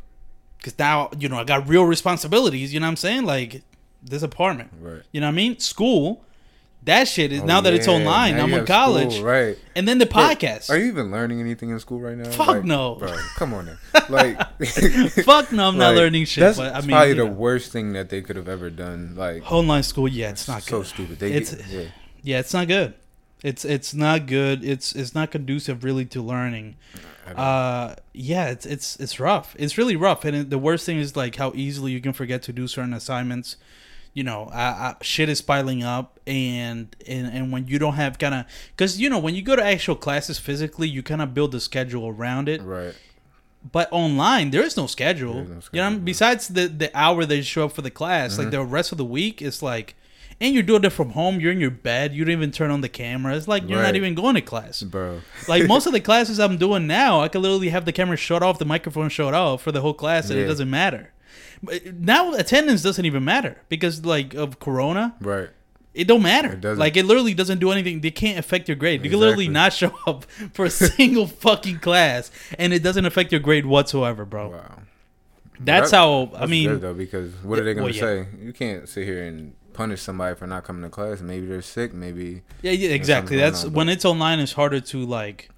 Because 0.63 0.79
now 0.79 1.11
you 1.19 1.29
know 1.29 1.37
I 1.39 1.45
got 1.45 1.69
real 1.69 1.85
responsibilities. 1.85 2.73
You 2.73 2.81
know 2.81 2.87
what 2.87 2.91
I'm 2.93 2.97
saying? 2.97 3.25
Like 3.25 3.63
this 4.03 4.23
apartment. 4.23 4.71
right. 4.81 5.03
You 5.13 5.21
know 5.21 5.27
what 5.27 5.33
I 5.33 5.37
mean? 5.37 5.59
School. 5.59 6.25
That 6.85 7.07
shit 7.07 7.31
is 7.31 7.43
Oh, 7.43 7.45
now 7.47 7.61
that 7.61 7.73
it's 7.75 7.87
online. 7.87 8.35
now 8.37 8.43
I'm 8.43 8.53
in 8.53 8.67
college, 8.67 9.13
school, 9.15 9.25
right? 9.27 9.57
and 9.77 9.87
then 9.87 9.99
the 9.99 10.07
podcast. 10.07 10.69
Are 10.69 10.77
you 10.77 10.87
even 10.87 11.13
learning 11.13 11.39
anything 11.41 11.71
in 11.71 11.79
school 11.79 12.01
right 12.01 12.17
now? 12.17 12.29
Fuck 12.29 12.49
Like, 12.49 12.65
no. 12.65 12.97
bro. 12.97 13.17
Come 13.37 13.55
on, 13.55 13.67
now. 13.67 13.77
like, 14.09 14.37
Fuck 15.25 15.53
no, 15.53 15.69
I'm 15.69 15.79
not 15.79 15.91
like, 15.91 15.97
learning 15.97 16.25
shit. 16.25 16.41
That's 16.43 16.59
but 16.59 16.75
I 16.75 16.81
mean, 16.81 16.91
probably 16.91 17.13
the 17.13 17.25
know. 17.27 17.31
worst 17.31 17.71
thing 17.71 17.93
that 17.93 18.09
they 18.09 18.21
could 18.21 18.35
have 18.35 18.49
ever 18.49 18.69
done. 18.69 19.15
Like, 19.17 19.51
online 19.53 19.85
school. 19.85 20.09
Yeah, 20.09 20.31
it's 20.31 20.49
not 20.49 20.65
so 20.65 20.79
good. 20.79 20.87
stupid. 20.89 21.19
They 21.21 21.31
It's- 21.33 21.55
get, 21.55 21.67
yeah. 21.69 21.85
Yeah, 22.25 22.39
it's 22.41 22.53
not 22.53 22.67
good. 22.67 22.95
It's 23.45 23.65
it's 23.65 23.95
not 23.95 24.27
good. 24.27 24.65
It's 24.65 24.93
it's 24.95 25.15
not 25.15 25.31
conducive 25.31 25.85
really 25.85 26.05
to 26.07 26.21
learning. 26.21 26.75
Uh, 27.37 27.95
yeah, 28.13 28.49
it's 28.51 28.67
it's 28.67 28.97
it's 28.97 29.21
rough. 29.21 29.55
It's 29.59 29.79
really 29.79 29.97
rough, 29.97 30.25
and 30.25 30.37
it, 30.37 30.51
the 30.51 30.59
worst 30.59 30.85
thing 30.87 30.99
is 30.99 31.17
like 31.17 31.37
how 31.37 31.53
easily 31.55 31.93
you 31.93 32.01
can 32.01 32.13
forget 32.13 32.43
to 32.43 32.53
do 32.53 32.67
certain 32.67 32.93
assignments. 32.93 33.57
You 34.15 34.25
know, 34.25 34.51
I, 34.53 34.63
I, 34.63 34.95
shit 35.01 35.29
is 35.31 35.41
piling 35.41 35.83
up, 35.83 36.21
and 36.27 36.95
and 37.07 37.27
and 37.29 37.53
when 37.53 37.67
you 37.67 37.79
don't 37.79 37.95
have 37.95 38.19
kind 38.19 38.35
of, 38.35 38.45
because 38.77 39.01
you 39.01 39.09
know 39.09 39.19
when 39.19 39.35
you 39.35 39.43
go 39.43 39.57
to 39.57 39.65
actual 39.65 39.97
classes 39.97 40.39
physically, 40.39 40.89
you 40.89 41.03
kind 41.03 41.23
of 41.23 41.33
build 41.33 41.55
a 41.55 41.61
schedule 41.61 42.09
around 42.09 42.49
it. 42.49 42.61
right. 42.63 42.95
But 43.71 43.89
online, 43.93 44.51
there 44.51 44.63
is 44.63 44.77
no 44.77 44.89
schedule. 44.89 45.39
Is 45.39 45.49
no 45.49 45.61
you 45.73 45.79
know, 45.81 45.91
no. 45.91 45.99
besides 46.01 46.49
the 46.49 46.67
the 46.67 46.91
hour 46.99 47.25
they 47.25 47.43
show 47.43 47.67
up 47.67 47.73
for 47.73 47.83
the 47.83 47.93
class, 47.93 48.37
like 48.37 48.49
Mhm. 48.49 48.51
the 48.51 48.65
rest 48.65 48.91
of 48.93 48.99
the 48.99 49.05
week, 49.05 49.41
it's 49.41 49.63
like, 49.63 49.95
and 50.43 50.53
you're 50.53 50.63
doing 50.63 50.85
it 50.85 50.91
from 50.91 51.11
home. 51.11 51.41
You're 51.41 51.53
in 51.53 51.61
your 51.61 51.71
bed. 51.71 52.13
You 52.13 52.25
don't 52.25 52.33
even 52.33 52.51
turn 52.51 52.71
on 52.71 52.83
the 52.83 52.89
camera. 52.91 53.35
It's 53.37 53.49
like 53.49 53.67
you're 53.69 53.83
not 53.83 53.97
even 53.97 54.15
going 54.15 54.35
to 54.35 54.43
class. 54.43 54.83
Bro. 54.83 55.21
Like 55.49 55.67
most 55.67 55.87
of 55.87 55.93
the 55.95 56.01
classes 56.11 56.39
I'm 56.39 56.59
doing 56.59 56.87
now, 56.87 57.23
I 57.23 57.29
can 57.29 57.41
literally 57.41 57.71
have 57.71 57.87
the 57.87 57.93
camera 57.93 58.17
shut 58.19 58.43
off, 58.43 58.59
the 58.59 58.65
microphone 58.67 59.09
shut 59.09 59.33
off 59.33 59.63
for 59.63 59.73
the 59.73 59.81
whole 59.81 59.95
class, 59.95 60.29
and 60.29 60.39
it 60.39 60.47
doesn't 60.47 60.69
matter. 60.69 61.13
But 61.63 61.87
uh, 61.87 61.91
now 61.99 62.35
attendance 62.35 62.83
doesn't 62.83 63.05
even 63.07 63.25
matter 63.25 63.57
because 63.69 64.05
like 64.05 64.35
of 64.35 64.59
Corona, 64.59 65.15
Right. 65.21 65.49
it 65.95 66.09
don't 66.09 66.23
matter. 66.23 66.59
It. 66.61 66.77
Like 66.77 66.97
it 66.97 67.05
literally 67.07 67.35
doesn't 67.35 67.61
do 67.61 67.71
anything. 67.71 68.01
They 68.01 68.11
can't 68.11 68.39
affect 68.39 68.69
your 68.69 68.77
grade. 68.77 69.05
You 69.05 69.11
can 69.11 69.21
literally 69.21 69.47
not 69.49 69.73
show 69.81 69.97
up 70.09 70.25
for 70.55 70.65
a 70.65 70.71
single 70.97 71.29
fucking 71.29 71.79
class, 71.79 72.33
and 72.59 72.73
it 72.75 72.83
doesn't 72.83 73.07
affect 73.07 73.31
your 73.31 73.41
grade 73.41 73.65
whatsoever, 73.65 74.25
bro. 74.25 74.49
Wow. 74.51 74.79
That's 75.61 75.93
That- 75.93 75.99
how. 75.99 76.33
I 76.35 76.47
mean, 76.47 76.81
though, 76.81 76.95
because 76.95 77.33
what 77.45 77.61
are 77.61 77.65
they 77.65 77.75
gonna 77.75 77.85
Well, 77.85 77.95
yeah. 77.95 78.01
say? 78.01 78.27
You 78.43 78.53
can't 78.53 78.89
sit 78.89 79.05
here 79.07 79.23
and 79.23 79.53
punish 79.73 80.01
somebody 80.03 80.35
for 80.37 80.47
not 80.47 80.65
coming 80.65 80.83
to 80.83 80.89
class. 80.89 81.21
Maybe 81.21 81.47
they're 81.47 81.63
sick. 81.63 81.93
Maybe 81.95 82.43
yeah, 82.63 82.73
yeah, 82.73 82.91
exactly. 82.91 83.37
That's 83.37 83.65
on, 83.65 83.73
when 83.73 83.89
it's 83.89 84.05
online. 84.05 84.39
It's 84.41 84.53
harder 84.53 84.81
to 84.81 85.05
like. 85.05 85.49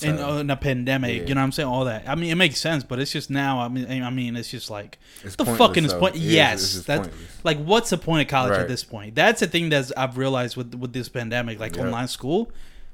In, 0.00 0.18
uh, 0.18 0.38
in 0.38 0.50
a 0.50 0.56
pandemic, 0.56 1.14
Yeah. 1.22 1.28
you 1.28 1.34
know 1.36 1.40
what 1.42 1.44
I'm 1.44 1.52
saying? 1.52 1.68
All 1.68 1.84
that. 1.84 2.08
I 2.08 2.16
mean, 2.16 2.30
it 2.32 2.34
makes 2.34 2.60
sense, 2.60 2.82
but 2.82 2.98
it's 2.98 3.12
just 3.12 3.30
now. 3.30 3.60
I 3.60 3.68
mean, 3.68 4.02
I 4.02 4.10
mean, 4.10 4.34
it's 4.34 4.50
just 4.50 4.68
like 4.68 4.98
it's 5.22 5.36
the 5.36 5.44
fucking 5.44 5.84
is 5.84 5.92
point- 5.94 6.16
Yeah, 6.16 6.50
yes, 6.50 6.74
it's 6.74 6.86
that's- 6.86 7.06
pointless. 7.06 7.38
like 7.44 7.58
what's 7.64 7.90
the 7.90 7.98
point 7.98 8.22
of 8.22 8.28
college 8.28 8.58
at 8.58 8.66
this 8.66 8.82
point 8.82 9.14
that's 9.14 9.38
the 9.38 9.46
thing 9.46 9.68
that 9.68 9.92
i've 9.96 10.18
realized 10.18 10.56
with 10.56 10.74
with 10.74 10.92
this 10.92 11.08
pandemic 11.08 11.60
like 11.60 11.76
Yeah. 11.76 11.82
online 11.82 12.08
school 12.08 12.50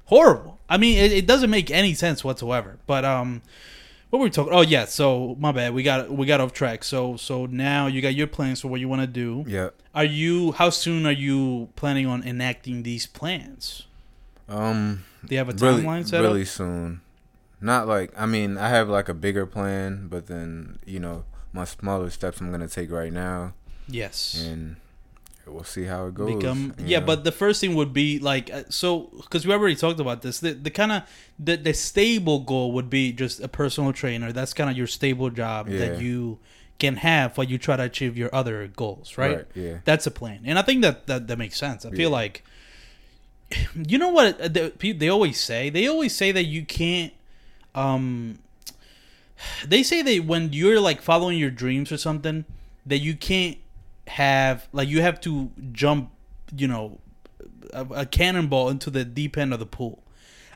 horrible 0.07 0.59
i 0.69 0.77
mean 0.77 0.99
it, 0.99 1.13
it 1.13 1.27
doesn't 1.27 1.49
make 1.49 1.71
any 1.71 1.95
sense 1.95 2.23
whatsoever 2.23 2.77
but 2.87 3.05
um 3.07 3.41
what 4.11 4.19
were 4.21 4.25
we 4.25 4.31
talking 4.31 4.53
oh 4.53 4.63
yeah 4.63 4.85
so 4.85 5.37
my 5.39 5.53
bad 5.53 5.75
we 5.75 5.83
got 5.83 6.11
we 6.11 6.27
got 6.27 6.41
off 6.41 6.53
track 6.53 6.83
so 6.85 7.17
so 7.17 7.47
now 7.47 7.87
you 7.87 8.01
got 8.01 8.15
your 8.15 8.27
plans 8.27 8.61
for 8.61 8.69
what 8.69 8.81
you 8.81 8.89
want 8.89 9.01
to 9.03 9.07
do 9.07 9.45
Yeah. 9.47 9.71
are 9.95 10.05
you 10.05 10.53
how 10.53 10.71
soon 10.71 11.05
are 11.07 11.13
you 11.13 11.69
planning 11.77 12.07
on 12.07 12.23
enacting 12.23 12.83
these 12.85 13.07
plans 13.07 13.87
Um. 14.49 15.05
do 15.25 15.35
you 15.35 15.39
have 15.39 15.49
a 15.51 15.53
really, 15.53 15.83
timeline 15.83 16.07
set 16.07 16.23
really 16.23 16.43
up 16.43 16.49
soon. 16.49 17.01
Not 17.61 17.89
like 17.89 18.13
I 18.17 18.25
mean 18.27 18.57
I 18.57 18.69
have 18.69 18.89
like 18.89 19.09
a 19.09 19.15
bigger 19.15 19.45
plan, 19.45 20.07
but 20.09 20.27
then 20.29 20.79
you 20.87 21.01
know 21.01 21.25
my 21.53 21.65
smaller 21.65 22.09
steps 22.09 22.41
I'm 22.41 22.51
gonna 22.53 22.69
take 22.69 22.91
right 22.91 23.13
now, 23.13 23.53
yes 23.89 24.41
and 24.47 24.77
we'll 25.49 25.65
see 25.65 25.85
how 25.85 26.07
it 26.07 26.15
goes. 26.15 26.35
become 26.37 26.75
yeah 26.79 26.99
know? 27.01 27.07
but 27.07 27.25
the 27.25 27.33
first 27.33 27.61
thing 27.61 27.75
would 27.75 27.93
be 27.93 28.19
like 28.19 28.51
uh, 28.53 28.63
so 28.69 29.11
because 29.23 29.47
we 29.47 29.53
already 29.53 29.75
talked 29.77 30.01
about 30.01 30.23
this 30.23 30.41
the, 30.41 30.53
the 30.53 30.71
kind 30.71 30.93
of 30.93 31.03
the, 31.39 31.57
the 31.57 31.73
stable 31.75 32.41
goal 32.41 32.73
would 32.73 32.89
be 32.91 33.13
just 33.13 33.41
a 33.41 33.49
personal 33.49 33.93
trainer 33.93 34.33
that's 34.33 34.53
kind 34.55 34.69
of 34.71 34.77
your 34.77 34.87
stable 34.87 35.31
job 35.31 35.69
Yeah. 35.69 35.79
that 35.79 36.01
you 36.01 36.39
can 36.79 36.97
have 36.97 37.37
while 37.37 37.47
you 37.47 37.59
try 37.59 37.77
to 37.77 37.83
achieve 37.83 38.17
your 38.17 38.33
other 38.35 38.69
goals 38.69 39.19
right, 39.19 39.47
Yeah. 39.55 39.79
that's 39.85 40.07
a 40.07 40.11
plan 40.11 40.41
and 40.45 40.59
i 40.59 40.63
think 40.63 40.83
that 40.83 41.07
that, 41.07 41.27
that 41.29 41.37
makes 41.39 41.57
sense 41.59 41.85
i 41.85 41.91
feel 41.91 42.11
Yeah. 42.11 42.17
like 42.17 42.45
you 43.75 43.99
know 43.99 44.11
what 44.11 44.41
uh, 44.41 44.49
the, 44.49 44.93
they 44.93 45.09
always 45.09 45.41
say 45.41 45.71
they 45.71 45.87
always 45.89 46.15
say 46.15 46.33
that 46.33 46.45
you 46.45 46.65
can't 46.65 47.13
um 47.75 48.39
they 49.67 49.83
say 49.83 50.03
that 50.03 50.25
when 50.27 50.53
you're 50.53 50.81
like 50.81 51.01
following 51.03 51.39
your 51.39 51.51
dreams 51.51 51.91
or 51.93 51.97
something 51.97 52.45
that 52.87 52.99
you 52.99 53.15
can't 53.15 53.59
have 54.09 54.69
like 54.73 54.89
you 54.89 55.01
have 55.03 55.21
to 55.21 55.51
jump 55.73 56.11
you 56.57 56.67
know 56.69 56.99
a, 57.73 57.85
a 57.91 58.07
cannonball 58.07 58.69
into 58.69 58.91
the 58.91 59.05
deep 59.05 59.37
end 59.37 59.53
of 59.53 59.59
the 59.61 59.67
pool 59.67 60.03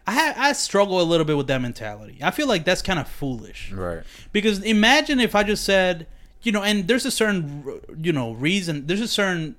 I, 0.07 0.13
ha- 0.15 0.35
I 0.37 0.53
struggle 0.53 1.01
a 1.01 1.05
little 1.05 1.25
bit 1.25 1.37
with 1.37 1.47
that 1.47 1.63
mentality. 1.63 2.19
I 2.21 2.33
feel 2.33 2.49
like 2.49 2.65
that's 2.65 2.83
kind 2.83 2.99
of 2.99 3.07
foolish. 3.07 3.71
Right. 3.71 4.03
Because 4.33 4.61
imagine 4.65 5.21
if 5.21 5.37
I 5.37 5.45
just 5.45 5.63
said, 5.63 6.09
you 6.43 6.51
know, 6.51 6.61
and 6.61 6.89
there's 6.89 7.07
a 7.07 7.11
certain, 7.13 7.81
you 8.03 8.13
know, 8.13 8.33
reason, 8.33 8.89
there's 8.89 9.01
a 9.01 9.07
certain 9.07 9.55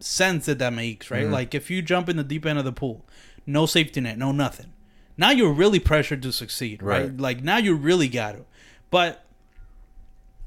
sense 0.00 0.46
that 0.46 0.58
that 0.60 0.72
makes, 0.72 1.10
right? 1.10 1.26
Mhm. 1.26 1.30
Like 1.30 1.54
if 1.54 1.70
you 1.70 1.82
jump 1.82 2.08
in 2.08 2.16
the 2.16 2.24
deep 2.24 2.46
end 2.46 2.58
of 2.58 2.64
the 2.64 2.72
pool, 2.72 3.04
no 3.44 3.66
safety 3.66 4.00
net, 4.00 4.16
no 4.16 4.32
nothing. 4.32 4.72
Now 5.18 5.30
you're 5.30 5.52
really 5.52 5.78
pressured 5.78 6.22
to 6.22 6.32
succeed, 6.32 6.82
right? 6.82 7.02
Right. 7.10 7.16
Like 7.18 7.44
now 7.44 7.58
you 7.58 7.74
really 7.74 8.08
got 8.08 8.32
to. 8.32 8.46
But 8.90 9.25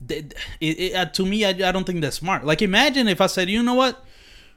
it, 0.08 0.34
it, 0.62 0.96
uh, 0.96 1.06
to 1.06 1.26
me, 1.26 1.46
I, 1.46 1.50
I 1.50 1.72
don't 1.72 1.84
think 1.86 2.02
that's 2.02 2.16
smart. 2.18 2.46
Like 2.46 2.62
imagine 2.62 3.08
if 3.08 3.22
I 3.22 3.28
said, 3.28 3.50
you 3.50 3.62
know 3.64 3.74
what? 3.74 4.04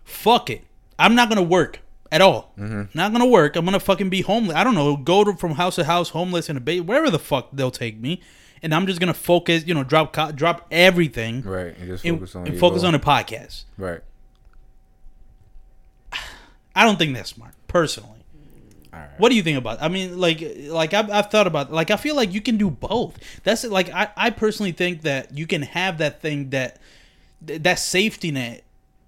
Fuck 0.04 0.50
it. 0.50 0.64
I'm 0.98 1.14
not 1.14 1.28
gonna 1.28 1.42
work 1.42 1.80
at 2.10 2.20
all. 2.20 2.52
Not 2.56 3.12
gonna 3.12 3.26
work. 3.26 3.56
I'm 3.56 3.64
gonna 3.64 3.80
fucking 3.80 4.10
be 4.10 4.20
homeless. 4.20 4.56
I 4.56 4.64
don't 4.64 4.74
know. 4.74 4.96
Go 4.96 5.24
to, 5.24 5.34
from 5.34 5.52
house 5.52 5.76
to 5.76 5.84
house, 5.84 6.10
homeless 6.10 6.48
in 6.48 6.56
a 6.56 6.60
bay, 6.60 6.80
wherever 6.80 7.10
the 7.10 7.18
fuck 7.18 7.48
they'll 7.52 7.70
take 7.70 7.98
me, 7.98 8.20
and 8.62 8.74
I'm 8.74 8.86
just 8.86 9.00
gonna 9.00 9.14
focus. 9.14 9.64
You 9.66 9.74
know, 9.74 9.84
drop 9.84 10.12
co- 10.12 10.32
drop 10.32 10.66
everything 10.70 11.42
Right. 11.42 11.76
And 11.76 11.88
just 11.88 12.04
and 12.04 12.18
focus 12.18 12.36
on 12.36 12.46
and 12.46 12.58
focus 12.58 12.84
on 12.84 12.92
the 12.92 12.98
podcast. 12.98 13.64
Right. 13.78 14.00
I 16.74 16.84
don't 16.84 16.98
think 16.98 17.14
that's 17.14 17.30
smart, 17.30 17.54
personally. 17.68 18.21
Right. 18.92 19.08
What 19.16 19.30
do 19.30 19.36
you 19.36 19.42
think 19.42 19.56
about? 19.56 19.78
It? 19.78 19.84
I 19.84 19.88
mean, 19.88 20.18
like, 20.18 20.42
like 20.68 20.92
I've, 20.92 21.10
I've 21.10 21.30
thought 21.30 21.46
about. 21.46 21.72
Like, 21.72 21.90
I 21.90 21.96
feel 21.96 22.14
like 22.14 22.32
you 22.32 22.40
can 22.40 22.58
do 22.58 22.70
both. 22.70 23.18
That's 23.42 23.64
like 23.64 23.90
I, 23.90 24.10
I 24.16 24.30
personally 24.30 24.72
think 24.72 25.02
that 25.02 25.36
you 25.36 25.46
can 25.46 25.62
have 25.62 25.98
that 25.98 26.20
thing 26.20 26.50
that 26.50 26.78
that 27.40 27.78
safety 27.78 28.30
net, 28.30 28.64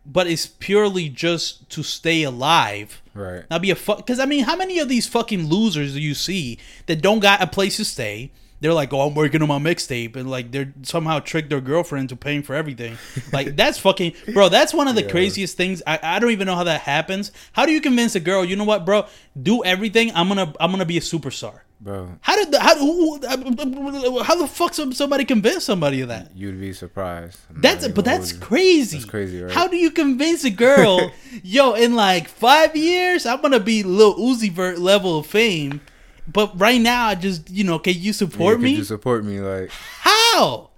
but 0.07 0.27
it's 0.27 0.47
purely 0.47 1.09
just 1.09 1.69
to 1.71 1.83
stay 1.83 2.23
alive. 2.23 3.03
Right. 3.13 3.45
Not 3.51 3.63
be 3.63 3.71
a 3.71 3.75
fuck. 3.75 3.99
Because 3.99 4.19
I 4.19 4.25
mean, 4.25 4.45
how 4.45 4.57
many 4.57 4.79
of 4.79 4.89
these 4.89 5.07
fucking 5.07 5.49
losers 5.49 5.93
do 5.93 6.01
you 6.01 6.15
see 6.15 6.59
that 6.87 7.03
don't 7.03 7.21
got 7.21 7.43
a 7.43 7.47
place 7.47 7.77
to 7.77 7.85
stay? 7.85 8.31
They're 8.61 8.73
like, 8.73 8.93
oh, 8.95 9.03
I'm 9.03 9.15
working 9.15 9.43
on 9.43 9.49
my 9.49 9.59
mixtape, 9.59 10.17
and 10.17 10.31
like 10.31 10.51
they're 10.51 10.73
somehow 10.83 11.19
tricked 11.21 11.51
their 11.51 11.61
girlfriend 11.61 12.09
to 12.11 12.17
paying 12.17 12.43
for 12.43 12.55
everything. 12.55 12.97
Like 13.33 13.57
that's 13.61 13.79
fucking, 13.79 14.15
bro. 14.33 14.49
That's 14.49 14.73
one 14.73 14.89
of 14.89 14.95
the 14.95 15.03
Yeah. 15.03 15.11
craziest 15.11 15.57
things. 15.57 15.83
I, 15.87 15.99
I 16.03 16.19
don't 16.19 16.31
even 16.31 16.47
know 16.47 16.55
how 16.55 16.65
that 16.65 16.81
happens. 16.81 17.31
How 17.53 17.67
do 17.67 17.73
you 17.73 17.81
convince 17.83 18.15
a 18.15 18.21
girl? 18.21 18.45
You 18.45 18.57
know 18.57 18.65
what, 18.65 18.87
bro? 18.87 19.07
Do 19.41 19.63
everything. 19.65 20.13
I'm 20.15 20.29
gonna 20.29 20.55
I'm 20.59 20.71
gonna 20.71 20.87
be 20.87 20.97
a 20.97 21.03
superstar. 21.03 21.61
Bro, 21.81 22.09
How 22.23 22.37
did 22.37 22.51
the, 22.51 22.61
how 22.61 22.79
who- 22.79 23.17
uh, 23.23 24.23
how 24.25 24.37
the 24.37 24.47
fuck 24.47 24.73
some, 24.73 24.95
somebody 24.95 25.27
convince 25.27 25.65
somebody 25.65 26.01
of 26.01 26.09
that? 26.09 26.31
you'd 26.35 26.59
be 26.59 26.73
surprised. 26.73 27.39
I'm 27.51 27.61
That's 27.61 27.87
but 27.89 28.07
that's 28.07 28.33
you. 28.33 28.39
crazy. 28.39 28.97
That's 28.99 29.11
crazy, 29.11 29.43
right? 29.43 29.53
How 29.53 29.67
do 29.69 29.77
you 29.77 29.91
convince 29.91 30.45
a 30.45 30.51
girl, 30.51 31.11
yo, 31.43 31.75
in 31.75 31.95
like 31.95 32.29
five 32.29 32.75
years, 32.75 33.27
I'm 33.27 33.43
gonna 33.43 33.61
be 33.61 33.83
Lil 33.83 34.15
Uzi 34.17 34.51
Vert 34.51 34.79
level 34.79 35.19
of 35.19 35.27
fame, 35.27 35.83
but 36.27 36.59
right 36.59 36.81
now 36.81 37.07
I 37.09 37.15
just, 37.15 37.51
you 37.51 37.65
know, 37.65 37.79
can 37.79 37.95
you 37.95 38.13
support 38.13 38.57
could 38.57 38.63
me? 38.65 38.71
you 38.75 38.85
support 38.85 39.25
me? 39.25 39.41
Like, 39.41 39.71
How, 39.71 40.71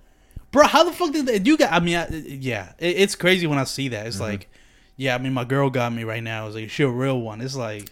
bro? 0.50 0.66
How 0.66 0.84
the 0.84 0.92
fuck 0.92 1.12
did 1.12 1.26
that? 1.26 1.46
You 1.46 1.56
got? 1.56 1.72
I 1.72 1.80
mean, 1.80 1.96
I, 1.96 2.08
yeah, 2.08 2.72
it, 2.78 2.96
it's 2.96 3.14
crazy 3.14 3.46
when 3.46 3.58
I 3.58 3.64
see 3.64 3.88
that. 3.88 4.00
Mm-hmm. 4.00 4.08
It's 4.08 4.20
like, 4.20 4.48
yeah, 4.96 5.14
I 5.14 5.18
mean, 5.18 5.32
my 5.32 5.44
girl 5.44 5.70
got 5.70 5.92
me 5.92 6.04
right 6.04 6.22
now. 6.22 6.46
It's 6.46 6.56
like 6.56 6.70
she 6.70 6.82
a 6.82 6.88
real 6.88 7.20
one. 7.20 7.40
It's 7.40 7.54
like, 7.56 7.90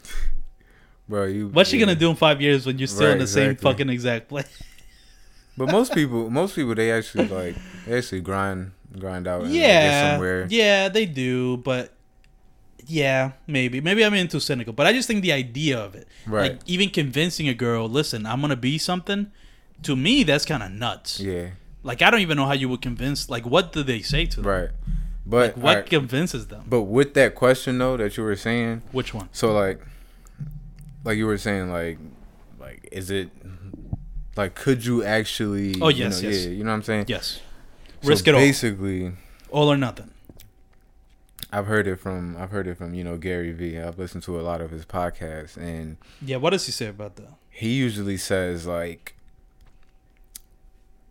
bro, 1.08 1.26
you. 1.26 1.48
what's 1.48 1.70
she 1.70 1.78
gonna 1.78 1.94
do 1.94 2.10
in 2.10 2.16
five 2.16 2.40
years 2.40 2.66
when 2.66 2.78
you're 2.78 2.88
still 2.88 3.06
in 3.06 3.12
Right, 3.12 3.18
the 3.20 3.26
same 3.26 3.56
fucking 3.56 3.88
exact 3.88 4.28
place? 4.28 4.62
But 5.56 5.70
most 5.70 5.94
people, 5.94 6.30
most 6.30 6.56
people, 6.56 6.74
they 6.74 6.90
actually 6.90 7.28
like, 7.28 7.54
they 7.86 7.98
actually 7.98 8.22
grind, 8.22 8.72
grind 8.98 9.28
out. 9.28 9.42
And 9.42 9.50
like, 9.50 9.60
get 9.60 9.70
yeah, 9.70 10.10
somewhere. 10.12 10.46
yeah, 10.50 10.88
they 10.88 11.06
do, 11.06 11.58
but 11.58 11.93
yeah, 12.86 13.32
maybe, 13.46 13.80
maybe 13.80 14.04
I'm 14.04 14.12
being 14.12 14.28
too 14.28 14.40
cynical, 14.40 14.72
but 14.72 14.86
I 14.86 14.92
just 14.92 15.06
think 15.08 15.22
the 15.22 15.32
idea 15.32 15.78
of 15.78 15.94
it, 15.94 16.06
Right. 16.26 16.52
like 16.52 16.60
even 16.66 16.90
convincing 16.90 17.48
a 17.48 17.54
girl, 17.54 17.88
listen, 17.88 18.26
I'm 18.26 18.40
gonna 18.40 18.56
be 18.56 18.78
something. 18.78 19.30
To 19.82 19.96
me, 19.96 20.22
that's 20.22 20.44
kind 20.46 20.62
of 20.62 20.70
nuts. 20.72 21.20
Yeah. 21.20 21.50
Like 21.82 22.00
I 22.02 22.10
don't 22.10 22.20
even 22.20 22.36
know 22.36 22.46
how 22.46 22.52
you 22.54 22.68
would 22.70 22.80
convince. 22.82 23.28
Like, 23.28 23.44
what 23.46 23.72
do 23.72 23.82
they 23.82 24.00
say 24.02 24.24
to 24.26 24.40
them? 24.40 24.50
Right. 24.50 24.68
But 25.26 25.56
What 25.56 25.76
alright, 25.76 25.86
convinces 25.90 26.46
them? 26.48 26.64
but 26.68 26.82
with 26.82 27.14
that 27.14 27.34
question 27.34 27.78
though 27.78 27.96
that 27.96 28.16
you 28.16 28.22
were 28.24 28.36
saying, 28.36 28.82
Which 28.92 29.12
one? 29.14 29.28
so 29.32 29.52
like, 29.52 29.80
like 31.04 31.16
you 31.18 31.26
were 31.26 31.38
saying, 31.38 31.70
like, 31.70 31.98
like 32.60 32.88
is 32.92 33.10
it, 33.10 33.30
like, 34.36 34.54
could 34.54 34.84
you 34.84 35.04
actually? 35.04 35.80
Oh, 35.80 35.88
you 35.88 36.04
yes, 36.04 36.22
know, 36.22 36.28
yes. 36.28 36.44
Yeah, 36.44 36.50
you 36.50 36.64
know 36.64 36.70
what 36.70 36.76
I'm 36.76 36.82
saying. 36.82 37.04
Yes, 37.08 37.40
So 38.02 38.08
risk 38.08 38.26
it 38.28 38.34
all, 38.34 38.40
Basically, 38.40 39.12
all 39.50 39.70
or 39.72 39.76
nothing. 39.76 40.10
I've 41.56 41.66
heard 41.66 41.86
it 41.86 41.96
from 42.00 42.36
I've 42.36 42.50
heard 42.50 42.66
it 42.66 42.76
from 42.76 42.94
you 42.94 43.04
know 43.04 43.16
Gary 43.16 43.52
Vee. 43.52 43.78
I've 43.78 43.98
listened 43.98 44.22
to 44.24 44.38
a 44.40 44.42
lot 44.42 44.60
of 44.60 44.70
his 44.70 44.84
podcasts, 44.84 45.56
and 45.56 45.96
Yeah, 46.20 46.36
what 46.38 46.50
does 46.50 46.66
he 46.66 46.72
say 46.72 46.86
about 46.86 47.16
that? 47.16 47.28
he 47.50 47.72
usually 47.74 48.16
says 48.16 48.66
like 48.66 49.14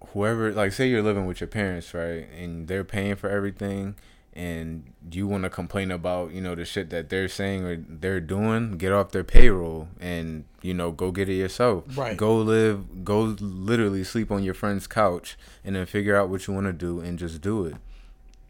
whoever 0.09 0.51
like 0.51 0.73
say 0.73 0.87
you're 0.89 1.01
living 1.01 1.25
with 1.25 1.39
your 1.41 1.47
parents 1.47 1.93
right 1.93 2.27
and 2.37 2.67
they're 2.67 2.83
paying 2.83 3.15
for 3.15 3.29
everything 3.29 3.95
and 4.33 4.83
you 5.11 5.25
want 5.27 5.43
to 5.43 5.49
complain 5.49 5.89
about 5.91 6.31
you 6.33 6.41
know 6.41 6.53
the 6.55 6.65
shit 6.65 6.89
that 6.89 7.09
they're 7.09 7.29
saying 7.29 7.63
or 7.63 7.77
they're 7.87 8.19
doing 8.19 8.77
get 8.77 8.91
off 8.91 9.11
their 9.11 9.23
payroll 9.23 9.87
and 10.01 10.43
you 10.61 10.73
know 10.73 10.91
go 10.91 11.11
get 11.11 11.29
it 11.29 11.35
yourself 11.35 11.85
Right. 11.97 12.17
go 12.17 12.35
live 12.37 13.05
go 13.05 13.35
literally 13.39 14.03
sleep 14.03 14.29
on 14.31 14.43
your 14.43 14.53
friend's 14.53 14.85
couch 14.87 15.37
and 15.63 15.75
then 15.77 15.85
figure 15.85 16.15
out 16.17 16.27
what 16.29 16.45
you 16.47 16.53
want 16.53 16.67
to 16.67 16.73
do 16.73 16.99
and 16.99 17.17
just 17.17 17.41
do 17.41 17.65
it 17.65 17.75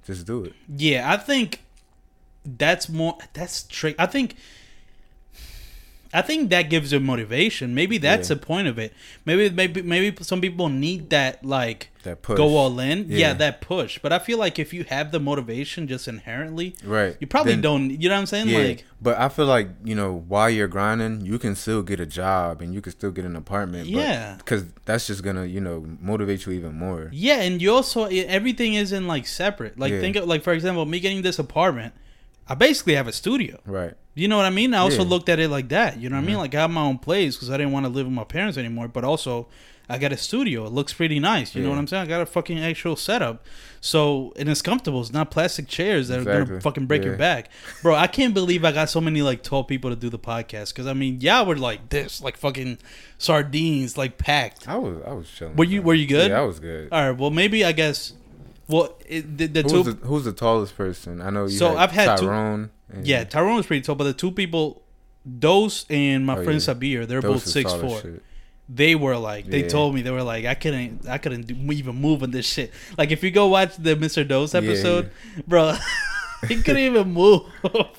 just 0.06 0.26
do 0.26 0.44
it 0.44 0.54
Yeah, 0.68 1.12
I 1.12 1.18
think 1.18 1.62
that's 2.46 2.90
more 2.90 3.18
that's 3.34 3.64
trick. 3.64 3.96
I 4.00 4.06
think 4.06 4.36
I 6.16 6.22
think 6.22 6.52
that 6.52 6.70
gives 6.70 6.92
them 6.92 7.06
motivation. 7.06 7.74
Maybe 7.74 7.98
that's 7.98 8.30
Yeah. 8.30 8.36
the 8.36 8.42
point 8.42 8.68
of 8.68 8.78
it. 8.78 8.94
Maybe 9.26 9.50
maybe 9.50 9.82
maybe 9.82 10.16
some 10.24 10.42
people 10.42 10.70
need 10.70 11.10
that 11.10 11.44
like 11.44 11.90
that 12.04 12.22
push 12.22 12.38
go 12.38 12.56
all 12.56 12.80
in. 12.80 13.06
Yeah. 13.10 13.18
Yeah. 13.18 13.34
that 13.34 13.62
push. 13.62 13.98
But 14.00 14.14
I 14.14 14.20
feel 14.20 14.38
like 14.38 14.60
if 14.60 14.74
you 14.76 14.84
have 14.84 15.12
the 15.12 15.20
motivation 15.20 15.88
just 15.88 16.08
inherently, 16.08 16.76
right 16.84 17.18
you 17.20 17.26
probably 17.26 17.54
Then- 17.54 17.62
don't. 17.62 17.90
You 18.00 18.10
know 18.10 18.16
what 18.16 18.20
I'm 18.22 18.26
saying? 18.28 18.50
Yeah, 18.50 18.60
Like 18.60 18.86
but 19.02 19.18
I 19.18 19.28
feel 19.28 19.48
like 19.48 19.70
you 19.84 19.96
know 19.96 20.24
while 20.28 20.52
you're 20.52 20.68
grinding, 20.68 21.26
you 21.26 21.40
can 21.40 21.56
still 21.56 21.82
get 21.82 22.00
a 22.00 22.06
job 22.06 22.62
and 22.62 22.76
you 22.76 22.82
can 22.82 22.92
still 22.92 23.10
get 23.10 23.26
an 23.26 23.36
apartment. 23.36 23.88
Yeah. 23.88 24.36
because 24.38 24.66
that's 24.86 25.08
just 25.08 25.24
gonna 25.24 25.46
you 25.46 25.62
know 25.62 25.84
motivate 26.00 26.46
you 26.46 26.52
even 26.52 26.76
more. 26.78 27.10
Yeah, 27.12 27.42
and 27.42 27.60
you 27.60 27.74
also 27.74 28.04
everything 28.06 28.76
isn't 28.76 29.08
like 29.08 29.26
separate. 29.26 29.80
Like 29.80 29.94
think 30.00 30.16
of 30.16 30.28
like 30.28 30.44
for 30.44 30.54
example, 30.54 30.86
me 30.86 31.00
getting 31.00 31.24
this 31.24 31.40
apartment, 31.40 31.96
I 32.48 32.56
basically 32.56 32.96
have 32.96 33.08
a 33.08 33.14
studio. 33.14 33.60
Right. 33.66 33.94
You 34.16 34.28
know 34.28 34.38
what 34.38 34.46
I 34.46 34.50
mean? 34.52 34.74
I 34.74 34.80
also 34.80 34.98
Yeah. 34.98 35.02
Mm-hmm. 35.04 35.10
looked 35.12 35.30
at 35.30 35.40
it 35.40 35.50
like 35.50 35.70
that. 35.70 36.00
You 36.00 36.10
know 36.10 36.18
what 36.18 36.24
I 36.24 36.28
mean? 36.28 36.38
Like 36.38 36.54
I 36.56 36.62
have 36.62 36.72
my 36.72 36.82
own 36.84 36.98
place 37.00 37.36
because 37.36 37.50
I 37.50 37.58
didn't 37.58 37.72
want 37.72 37.86
to 37.86 37.90
live 37.92 38.06
with 38.06 38.14
my 38.14 38.24
parents 38.26 38.58
anymore. 38.58 38.88
But 38.88 39.04
also, 39.04 39.48
I 39.90 39.98
got 39.98 40.12
a 40.12 40.18
studio. 40.18 40.66
It 40.66 40.72
looks 40.72 40.94
pretty 40.94 41.20
nice. 41.20 41.56
You 41.56 41.64
know 41.64 41.70
what 41.70 41.78
I'm 41.78 41.88
saying? 41.88 42.04
I 42.04 42.08
got 42.08 42.22
a 42.22 42.26
fucking 42.26 42.60
actual 42.60 42.96
setup. 42.96 43.46
So 43.82 44.32
and 44.38 44.48
it's 44.50 44.62
comfortable. 44.62 45.02
It's 45.02 45.12
not 45.12 45.30
plastic 45.32 45.68
chairs 45.68 46.08
that 46.10 46.20
are 46.26 46.46
gonna 46.46 46.62
fucking 46.62 46.86
break 46.86 47.04
your 47.04 47.18
back, 47.18 47.50
bro. 47.82 47.96
I 47.96 48.08
can't 48.08 48.34
believe 48.34 48.64
I 48.64 48.72
got 48.72 48.90
so 48.90 49.02
many 49.02 49.22
like 49.22 49.42
tall 49.44 49.64
people 49.64 49.90
to 49.90 49.96
do 49.96 50.10
the 50.10 50.20
podcast. 50.20 50.70
Because 50.70 50.86
I 50.88 50.94
mean, 50.94 51.18
yeah, 51.20 51.42
we're 51.42 51.56
like 51.56 51.90
this, 51.90 52.22
like 52.22 52.38
fucking 52.38 52.78
sardines, 53.18 53.98
like 53.98 54.18
packed. 54.18 54.68
I 54.68 54.76
was 54.78 55.02
I 55.06 55.14
was 55.14 55.30
chilling. 55.30 55.56
Were 55.56 55.64
you- 55.66 55.82
bro. 55.82 55.88
were 55.88 55.94
you 55.96 56.08
good? 56.08 56.30
Yeah, 56.32 56.40
I 56.42 56.46
was 56.46 56.60
good. 56.60 56.90
All 56.92 57.10
right. 57.10 57.18
Well, 57.18 57.32
maybe 57.32 57.66
I 57.66 57.72
guess. 57.72 58.14
Well, 58.68 58.96
it, 59.08 59.38
the, 59.38 59.48
the 59.48 59.62
who's 59.64 59.72
two. 59.72 59.84
the 59.94 60.08
Who's 60.08 60.24
the 60.26 60.32
tallest 60.34 60.76
person? 60.78 61.22
I 61.22 61.30
know 61.30 61.44
you. 61.44 61.50
So 61.58 61.70
had 61.70 61.78
I've 61.78 61.92
had 61.92 62.18
two- 62.18 62.26
Tyrone. 62.28 62.70
and 62.92 63.06
yeah, 63.08 63.24
Tyrone 63.26 63.58
was 63.58 63.66
pretty 63.66 63.82
tall, 63.82 63.96
but 63.96 64.06
the 64.06 64.14
two 64.14 64.32
people, 64.32 64.82
Dose 65.40 65.86
and 65.90 66.26
my 66.26 66.38
Oh, 66.38 66.44
friend 66.44 66.62
yeah. 66.66 66.74
Sabir, 66.74 67.08
they're 67.08 67.22
those 67.22 67.44
both 67.44 67.48
six 67.48 67.74
four. 67.74 68.02
shit. 68.02 68.22
they 68.70 68.96
were 68.96 69.18
like 69.18 69.46
they 69.46 69.64
Yeah. 69.64 69.68
told 69.68 69.94
me 69.94 70.02
they 70.02 70.12
were 70.12 70.24
like 70.24 70.46
I 70.46 70.54
couldn't 70.56 71.08
I 71.08 71.18
couldn't 71.18 71.48
do, 71.48 71.54
even 71.72 71.96
move 71.96 72.24
on 72.24 72.32
this 72.32 72.46
shit. 72.46 72.72
Like 72.98 73.12
if 73.12 73.22
you 73.24 73.32
go 73.32 73.48
watch 73.48 73.76
the 73.78 73.96
Mr. 73.96 74.26
Dose 74.28 74.54
Yeah, 74.54 74.62
episode, 74.62 75.12
bro, 75.48 75.76
he 76.48 76.56
couldn't 76.62 76.82
even 76.84 77.12
move. 77.12 77.42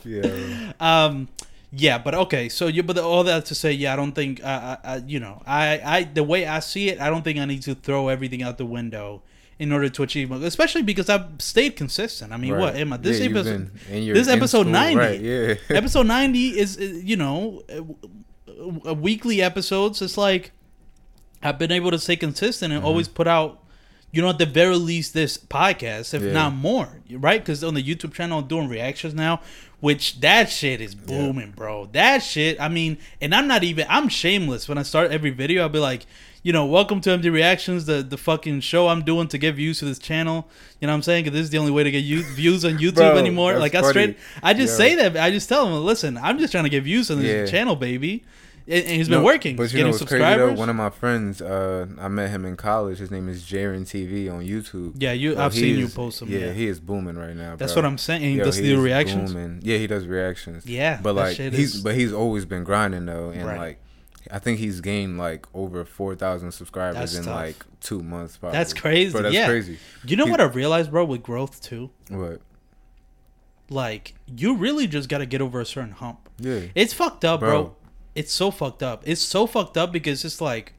Yeah. 0.04 0.72
um, 0.80 1.28
yeah, 1.70 1.98
but 1.98 2.14
okay. 2.14 2.48
So 2.48 2.68
you 2.68 2.82
but 2.82 2.96
all 2.98 3.24
that 3.24 3.44
to 3.46 3.54
say, 3.54 3.72
yeah, 3.72 3.92
I 3.92 3.96
don't 3.96 4.12
think 4.12 4.42
I, 4.44 4.78
I, 4.84 4.94
I 4.94 4.96
you 5.06 5.20
know 5.20 5.42
I 5.46 5.80
I 5.84 6.04
the 6.04 6.22
way 6.24 6.46
I 6.46 6.60
see 6.60 6.88
it, 6.88 7.00
I 7.00 7.10
don't 7.10 7.22
think 7.22 7.38
I 7.38 7.44
need 7.44 7.62
to 7.62 7.74
throw 7.74 8.08
everything 8.08 8.42
out 8.42 8.56
the 8.58 8.66
window. 8.66 9.22
In 9.58 9.70
order 9.72 9.88
to 9.88 10.02
achieve, 10.02 10.32
especially 10.32 10.82
because 10.82 11.08
I've 11.08 11.26
stayed 11.38 11.76
consistent. 11.76 12.32
I 12.32 12.36
mean, 12.36 12.52
Right. 12.52 12.60
what 12.60 12.74
am 12.76 12.92
I? 12.92 12.96
This 12.96 13.20
Yeah, 13.20 13.26
episode, 13.30 13.70
this 13.88 14.26
episode 14.28 14.62
school, 14.62 14.72
90. 14.72 14.96
Right. 14.96 15.20
Yeah. 15.20 15.54
episode 15.70 16.06
90 16.08 16.58
is 16.58 16.76
uh, 16.76 16.82
you 16.82 17.16
know 17.16 17.62
uh, 18.86 18.94
weekly 18.94 19.42
episodes 19.42 20.00
it's 20.02 20.16
like 20.16 20.52
i've 21.42 21.58
been 21.58 21.72
able 21.72 21.90
to 21.90 21.98
stay 21.98 22.16
consistent 22.16 22.72
and 22.72 22.84
always 22.84 23.08
put 23.08 23.26
out 23.26 23.62
you 24.12 24.22
know 24.22 24.28
at 24.30 24.38
the 24.38 24.46
very 24.46 24.76
least 24.76 25.12
this 25.12 25.36
podcast 25.36 26.14
if 26.14 26.22
Yeah. 26.22 26.32
not 26.32 26.54
more 26.54 27.00
right 27.10 27.40
because 27.40 27.62
on 27.64 27.74
the 27.74 27.82
youtube 27.82 28.14
channel 28.14 28.38
i'm 28.38 28.46
doing 28.46 28.68
reactions 28.68 29.12
now 29.14 29.40
which 29.80 30.20
that 30.20 30.48
shit 30.50 30.80
is 30.80 30.94
booming 30.94 31.50
bro 31.50 31.86
that 31.92 32.18
shit 32.22 32.60
i 32.60 32.68
mean 32.68 32.96
and 33.20 33.34
i'm 33.34 33.48
not 33.48 33.64
even 33.64 33.86
i'm 33.90 34.08
shameless 34.08 34.68
when 34.68 34.78
i 34.78 34.82
start 34.82 35.10
every 35.10 35.30
video 35.30 35.62
i'll 35.62 35.68
be 35.68 35.78
like 35.80 36.06
you 36.44 36.52
know, 36.52 36.66
welcome 36.66 37.00
to 37.00 37.10
MD 37.10 37.32
Reactions, 37.32 37.86
the 37.86 38.02
the 38.02 38.16
fucking 38.18 38.60
show 38.60 38.86
I'm 38.88 39.02
doing 39.02 39.26
to 39.28 39.38
get 39.38 39.54
views 39.56 39.78
to 39.80 39.86
this 39.86 39.98
channel. 39.98 40.46
You 40.80 40.86
know 40.86 40.92
what 40.92 40.96
I'm 40.98 41.02
saying? 41.02 41.24
'Cause 41.24 41.32
this 41.32 41.42
is 41.42 41.50
the 41.50 41.58
only 41.58 41.72
way 41.72 41.82
to 41.84 41.90
get 41.90 42.04
you, 42.04 42.22
views 42.22 42.64
on 42.64 42.78
YouTube 42.78 42.94
Bro, 42.96 43.16
anymore. 43.16 43.58
Like 43.58 43.74
I 43.74 43.82
straight, 43.90 44.16
I 44.42 44.52
just 44.54 44.78
Yo. 44.78 44.84
say 44.84 44.94
that. 44.96 45.16
I 45.16 45.30
just 45.30 45.48
tell 45.48 45.64
them, 45.64 45.82
listen, 45.84 46.16
I'm 46.18 46.38
just 46.38 46.52
trying 46.52 46.64
to 46.64 46.70
get 46.70 46.84
views 46.84 47.10
on 47.10 47.20
this 47.20 47.50
Yeah. 47.50 47.58
channel, 47.58 47.74
baby. 47.76 48.24
And, 48.66 48.82
and 48.84 48.96
he's 48.96 49.10
been 49.10 49.22
working. 49.22 49.56
But 49.56 49.64
you 49.64 49.68
getting 49.70 49.84
know 49.84 49.90
what's 49.90 49.98
crazy 50.04 50.22
subscribers. 50.24 50.54
though? 50.54 50.58
One 50.60 50.70
of 50.70 50.76
my 50.76 50.88
friends, 50.88 51.42
uh, 51.42 51.86
I 51.98 52.08
met 52.08 52.30
him 52.30 52.46
in 52.46 52.56
college. 52.56 52.96
His 52.98 53.10
name 53.10 53.28
is 53.28 53.42
Jaren 53.42 53.82
TV 53.82 54.30
on 54.32 54.42
YouTube. 54.42 54.94
yeah, 54.98 55.12
you. 55.12 55.36
I've 55.38 55.52
seen 55.52 55.78
you 55.78 55.88
post 55.88 56.22
him. 56.22 56.28
Yeah, 56.30 56.38
Yeah, 56.46 56.52
he 56.52 56.66
is 56.66 56.78
booming 56.80 57.16
right 57.16 57.36
now. 57.36 57.56
that's 57.56 57.72
bro. 57.74 57.82
what 57.82 57.88
I'm 57.88 57.98
saying. 57.98 58.36
Yo, 58.38 58.44
does 58.44 58.56
he 58.56 58.68
the 58.68 58.74
is 58.74 58.80
reactions. 58.80 59.32
booming. 59.34 59.60
Yeah, 59.62 59.76
he 59.78 59.86
does 59.86 60.06
reactions. 60.06 60.64
Yeah, 60.66 60.98
but 61.02 61.14
like 61.14 61.36
he's 61.36 61.74
is- 61.76 61.80
but 61.82 61.94
he's 61.94 62.12
always 62.12 62.44
been 62.46 62.64
grinding 62.64 63.04
though, 63.06 63.30
and 63.30 63.46
Right. 63.46 63.58
like 63.58 63.78
I 64.30 64.38
think 64.38 64.58
he's 64.58 64.80
gained 64.80 65.18
like 65.18 65.46
over 65.54 65.84
four 65.84 66.14
thousand 66.14 66.52
subscribers 66.52 66.96
That's 66.96 67.14
in 67.16 67.24
tough. 67.24 67.34
like 67.34 67.56
two 67.80 68.02
months. 68.02 68.36
Probably. 68.38 68.56
That's 68.58 68.72
crazy. 68.72 69.12
Bro, 69.12 69.22
that's 69.22 69.34
yeah. 69.34 69.46
crazy. 69.46 69.78
You 70.06 70.16
know 70.16 70.24
He- 70.24 70.30
what 70.30 70.40
I 70.40 70.44
realized, 70.44 70.90
bro, 70.90 71.04
with 71.04 71.22
growth 71.22 71.60
too? 71.62 71.90
What? 72.08 72.40
Like, 73.70 74.14
you 74.26 74.56
really 74.56 74.86
just 74.86 75.08
got 75.08 75.18
to 75.18 75.26
get 75.26 75.40
over 75.40 75.60
a 75.60 75.64
certain 75.66 75.92
hump. 75.92 76.28
Yeah. 76.38 76.60
It's 76.74 76.92
fucked 76.92 77.24
up, 77.24 77.40
bro. 77.40 77.50
Bro. 77.64 77.76
It's 78.14 78.32
so 78.32 78.50
fucked 78.50 78.82
up. 78.82 79.02
It's 79.06 79.20
so 79.20 79.46
fucked 79.46 79.76
up 79.76 79.90
because 79.90 80.24
it's 80.24 80.40
like, 80.40 80.74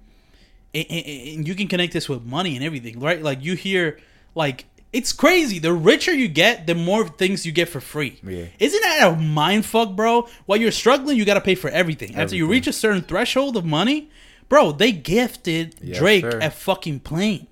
and, 0.74 0.86
and- 0.90 1.06
and 1.06 1.48
you 1.48 1.56
can 1.56 1.68
connect 1.68 1.94
this 1.94 2.08
with 2.08 2.24
money 2.24 2.56
and 2.56 2.64
everything, 2.64 3.00
right? 3.00 3.22
Like 3.22 3.44
you 3.44 3.56
hear, 3.56 4.00
like 4.36 4.66
it's 4.96 5.12
crazy. 5.12 5.60
The 5.60 5.74
richer 5.74 6.14
you 6.14 6.30
get, 6.30 6.68
the 6.68 6.74
more 6.74 7.06
things 7.08 7.46
you 7.46 7.52
get 7.52 7.68
for 7.68 7.82
free. 7.82 8.18
Yeah. 8.24 8.46
Isn't 8.60 8.82
that 8.82 9.12
a 9.12 9.16
mind 9.18 9.66
fuck, 9.66 9.94
bro? 9.94 10.30
While 10.46 10.58
you're 10.58 10.72
struggling, 10.72 11.18
you 11.18 11.26
got 11.26 11.34
to 11.34 11.42
pay 11.42 11.56
for 11.56 11.70
everything. 11.70 12.16
After 12.16 12.36
you 12.38 12.48
reach 12.48 12.66
a 12.66 12.72
certain 12.74 13.02
threshold 13.02 13.58
of 13.58 13.66
money, 13.66 14.10
bro, 14.48 14.72
they 14.72 14.94
gifted 14.94 15.76
Yes, 15.82 15.98
Drake 16.00 16.24
sir. 16.24 16.40
a 16.42 16.50
fucking 16.50 17.02
plane. 17.02 17.48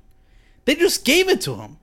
They 0.63 0.75
just 0.75 1.03
gave 1.03 1.27
it 1.27 1.41
to 1.41 1.55
him. 1.55 1.77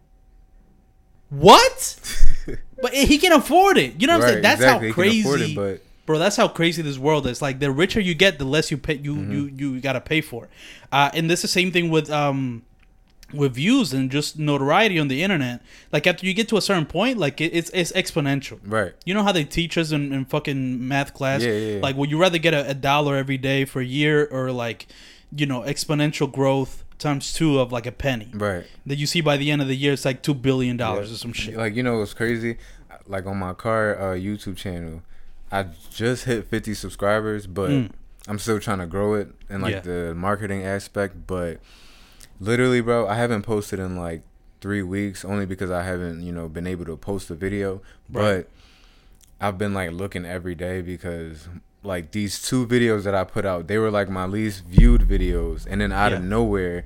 What? 1.28 2.00
but 2.82 2.94
he 2.94 3.18
can 3.18 3.32
afford 3.32 3.76
it. 3.76 4.00
You 4.00 4.06
know 4.06 4.14
what 4.18 4.24
I'm 4.24 4.30
saying? 4.30 4.42
That's 4.42 4.60
exactly. 4.60 4.90
how 4.92 5.02
He 5.02 5.10
can 5.12 5.20
afford 5.20 5.38
crazy 5.40 5.52
it, 5.52 5.56
but 5.56 5.82
bro 6.06 6.18
that's 6.18 6.36
how 6.36 6.48
crazy 6.48 6.82
this 6.82 6.98
world 6.98 7.26
is 7.26 7.40
like 7.40 7.60
the 7.60 7.70
richer 7.70 8.00
you 8.00 8.14
get 8.14 8.38
the 8.38 8.44
less 8.44 8.70
you 8.70 8.76
pay 8.78 8.94
you 8.94 9.14
Mm-hmm. 9.14 9.32
you 9.32 9.74
you 9.74 9.80
gotta 9.80 10.00
pay 10.00 10.20
for 10.20 10.48
uh 10.90 11.08
and 11.14 11.30
this 11.30 11.40
is 11.40 11.42
the 11.42 11.48
same 11.48 11.70
thing 11.70 11.88
with 11.88 12.10
um 12.10 12.62
with 13.32 13.54
views 13.54 13.92
and 13.92 14.10
just 14.10 14.38
notoriety 14.38 14.98
on 14.98 15.08
the 15.08 15.22
internet 15.22 15.60
like 15.92 16.06
after 16.06 16.26
you 16.26 16.34
get 16.34 16.48
to 16.48 16.56
a 16.56 16.60
certain 16.60 16.86
point 16.86 17.18
like 17.18 17.40
it, 17.40 17.52
it's 17.54 17.70
it's 17.70 17.92
exponential 17.92 18.58
right. 18.64 18.92
you 19.04 19.14
know 19.14 19.22
how 19.22 19.32
they 19.32 19.44
teach 19.44 19.76
us 19.78 19.92
in, 19.92 20.12
in 20.12 20.24
fucking 20.24 20.86
math 20.86 21.14
class 21.14 21.42
Yeah, 21.42 21.50
yeah, 21.52 21.74
yeah. 21.76 21.80
like 21.82 21.96
would 21.96 22.10
you 22.10 22.18
rather 22.20 22.38
get 22.38 22.54
a, 22.54 22.68
a 22.70 22.74
dollar 22.74 23.16
every 23.16 23.38
day 23.38 23.64
for 23.64 23.80
a 23.80 23.84
year 23.84 24.26
or 24.30 24.50
like 24.52 24.86
you 25.34 25.46
know 25.46 25.60
exponential 25.62 26.30
growth 26.30 26.84
times 26.98 27.32
two 27.32 27.58
of 27.58 27.72
like 27.72 27.86
a 27.86 27.92
penny 27.92 28.30
Right. 28.34 28.66
that 28.86 28.96
you 28.96 29.06
see 29.06 29.20
by 29.20 29.36
the 29.36 29.50
end 29.50 29.62
of 29.62 29.68
the 29.68 29.76
year 29.76 29.92
it's 29.92 30.04
like 30.04 30.22
two 30.22 30.34
billion 30.34 30.76
dollars 30.76 31.10
or 31.12 31.16
some 31.16 31.32
shit 31.32 31.56
Like 31.56 31.74
you 31.74 31.82
know 31.82 31.98
what's 31.98 32.14
crazy? 32.14 32.56
Like 33.06 33.26
on 33.26 33.38
my 33.38 33.54
car 33.54 33.98
uh, 33.98 34.14
YouTube 34.16 34.56
channel, 34.56 35.02
I 35.50 35.66
just 35.90 36.26
hit 36.26 36.46
50 36.46 36.74
subscribers, 36.74 37.46
but 37.46 37.70
Mm. 37.70 37.90
I'm 38.28 38.38
still 38.38 38.60
trying 38.60 38.78
to 38.78 38.86
grow 38.86 39.14
it 39.14 39.28
and 39.48 39.62
like 39.62 39.82
the 39.82 40.14
marketing 40.14 40.62
aspect. 40.62 41.26
But 41.26 41.58
literally, 42.40 42.80
bro, 42.80 43.06
I 43.06 43.14
haven't 43.14 43.42
posted 43.42 43.78
in 43.78 43.96
like 43.96 44.22
three 44.60 44.82
weeks 44.82 45.24
only 45.24 45.46
because 45.46 45.70
I 45.70 45.82
haven't 45.84 46.22
you 46.22 46.32
know 46.32 46.48
been 46.48 46.66
able 46.66 46.84
to 46.86 46.96
post 46.96 47.30
a 47.30 47.34
video. 47.34 47.82
Right. 48.10 48.46
But 48.46 48.50
I've 49.46 49.56
been 49.58 49.72
like 49.74 49.92
looking 49.92 50.26
every 50.26 50.54
day 50.54 50.82
because 50.82 51.48
like 51.82 52.10
these 52.12 52.42
two 52.42 52.66
videos 52.66 53.04
that 53.04 53.14
I 53.14 53.24
put 53.24 53.46
out, 53.46 53.66
they 53.68 53.78
were 53.78 53.90
like 53.90 54.08
my 54.10 54.26
least 54.26 54.64
viewed 54.64 55.02
videos, 55.02 55.66
and 55.68 55.80
then 55.80 55.92
out 55.92 56.12
of 56.12 56.22
nowhere, 56.22 56.84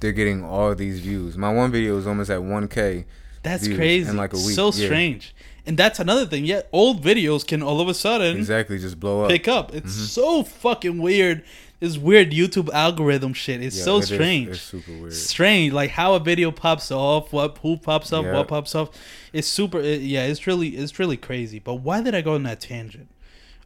they're 0.00 0.12
getting 0.12 0.44
all 0.44 0.74
these 0.74 0.98
views. 1.00 1.36
My 1.38 1.52
one 1.52 1.70
video 1.70 1.96
is 1.98 2.06
almost 2.06 2.28
at 2.30 2.40
1k. 2.40 3.04
That's 3.44 3.66
crazy. 3.68 4.08
in 4.08 4.16
like 4.16 4.32
a 4.32 4.36
week. 4.36 4.54
So 4.56 4.66
Yeah. 4.72 4.86
strange. 4.86 5.34
And 5.64 5.76
that's 5.76 6.00
another 6.00 6.26
thing. 6.26 6.44
Yet 6.44 6.68
old 6.72 7.04
videos 7.04 7.46
can 7.46 7.62
all 7.62 7.80
of 7.80 7.86
a 7.88 7.94
sudden 7.94 8.36
Exactly, 8.36 8.78
just 8.78 8.98
blow 8.98 9.22
up. 9.22 9.30
pick 9.30 9.46
up. 9.46 9.72
It's 9.72 9.92
Mm-hmm. 9.94 10.04
so 10.06 10.42
fucking 10.42 10.98
weird. 10.98 11.44
This 11.82 11.98
weird 11.98 12.30
YouTube 12.30 12.70
algorithm 12.72 13.32
shit. 13.34 13.60
It's 13.60 13.76
Yeah, 13.76 13.84
so 13.84 13.96
it 13.96 13.98
is- 14.00 14.06
strange. 14.06 14.48
it's 14.50 14.60
super 14.60 14.92
weird. 14.92 15.12
Strange, 15.12 15.72
like 15.72 15.90
how 15.90 16.14
a 16.14 16.20
video 16.20 16.52
pops 16.52 16.92
off, 16.92 17.32
what 17.32 17.58
who 17.62 17.76
pops 17.76 18.12
up, 18.12 18.24
Yeah. 18.24 18.34
what 18.34 18.46
pops 18.46 18.74
off. 18.76 18.90
It's 19.32 19.48
super. 19.48 19.80
It, 19.80 20.00
yeah, 20.02 20.22
it's 20.24 20.46
really 20.46 20.68
it's 20.76 20.98
really 21.00 21.16
crazy. 21.16 21.58
But 21.58 21.74
why 21.76 22.00
did 22.00 22.14
I 22.14 22.20
go 22.20 22.34
on 22.34 22.44
that 22.44 22.60
tangent? 22.60 23.08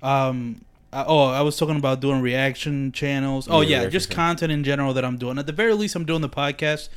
Um. 0.02 0.62
I, 0.92 1.04
oh, 1.06 1.24
I 1.26 1.42
was 1.42 1.58
talking 1.58 1.76
about 1.76 2.00
doing 2.00 2.22
reaction 2.22 2.90
channels. 2.92 3.48
Oh 3.50 3.60
Yeah, 3.60 3.82
yeah, 3.82 3.88
just 3.88 4.08
channel. 4.10 4.28
content 4.28 4.52
in 4.52 4.64
general 4.64 4.94
that 4.94 5.04
I'm 5.04 5.18
doing. 5.18 5.36
At 5.38 5.46
the 5.46 5.52
very 5.52 5.74
least, 5.74 5.94
I'm 5.94 6.06
doing 6.06 6.22
the 6.22 6.28
podcast, 6.30 6.88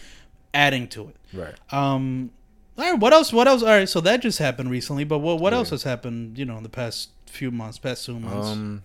adding 0.53 0.87
to 0.89 1.09
it. 1.09 1.15
Right. 1.33 1.55
Um, 1.73 2.29
All 2.77 2.91
right, 2.91 2.97
what 2.99 3.11
else? 3.11 3.33
What 3.33 3.47
else? 3.47 3.61
All 3.61 3.67
right, 3.69 3.89
so 3.89 3.99
that 4.01 4.21
just 4.21 4.37
happened 4.39 4.69
recently, 4.71 5.03
but 5.03 5.17
what 5.19 5.39
what 5.41 5.53
else 5.53 5.71
has 5.71 5.83
happened? 5.83 6.37
You 6.37 6.45
know, 6.45 6.55
in 6.55 6.63
the 6.63 6.69
past 6.69 7.09
few 7.25 7.51
months, 7.51 7.77
past 7.77 8.05
two 8.05 8.19
months. 8.19 8.47
Um, 8.47 8.53
let 8.57 8.57
me 8.57 8.63
think. 8.71 8.83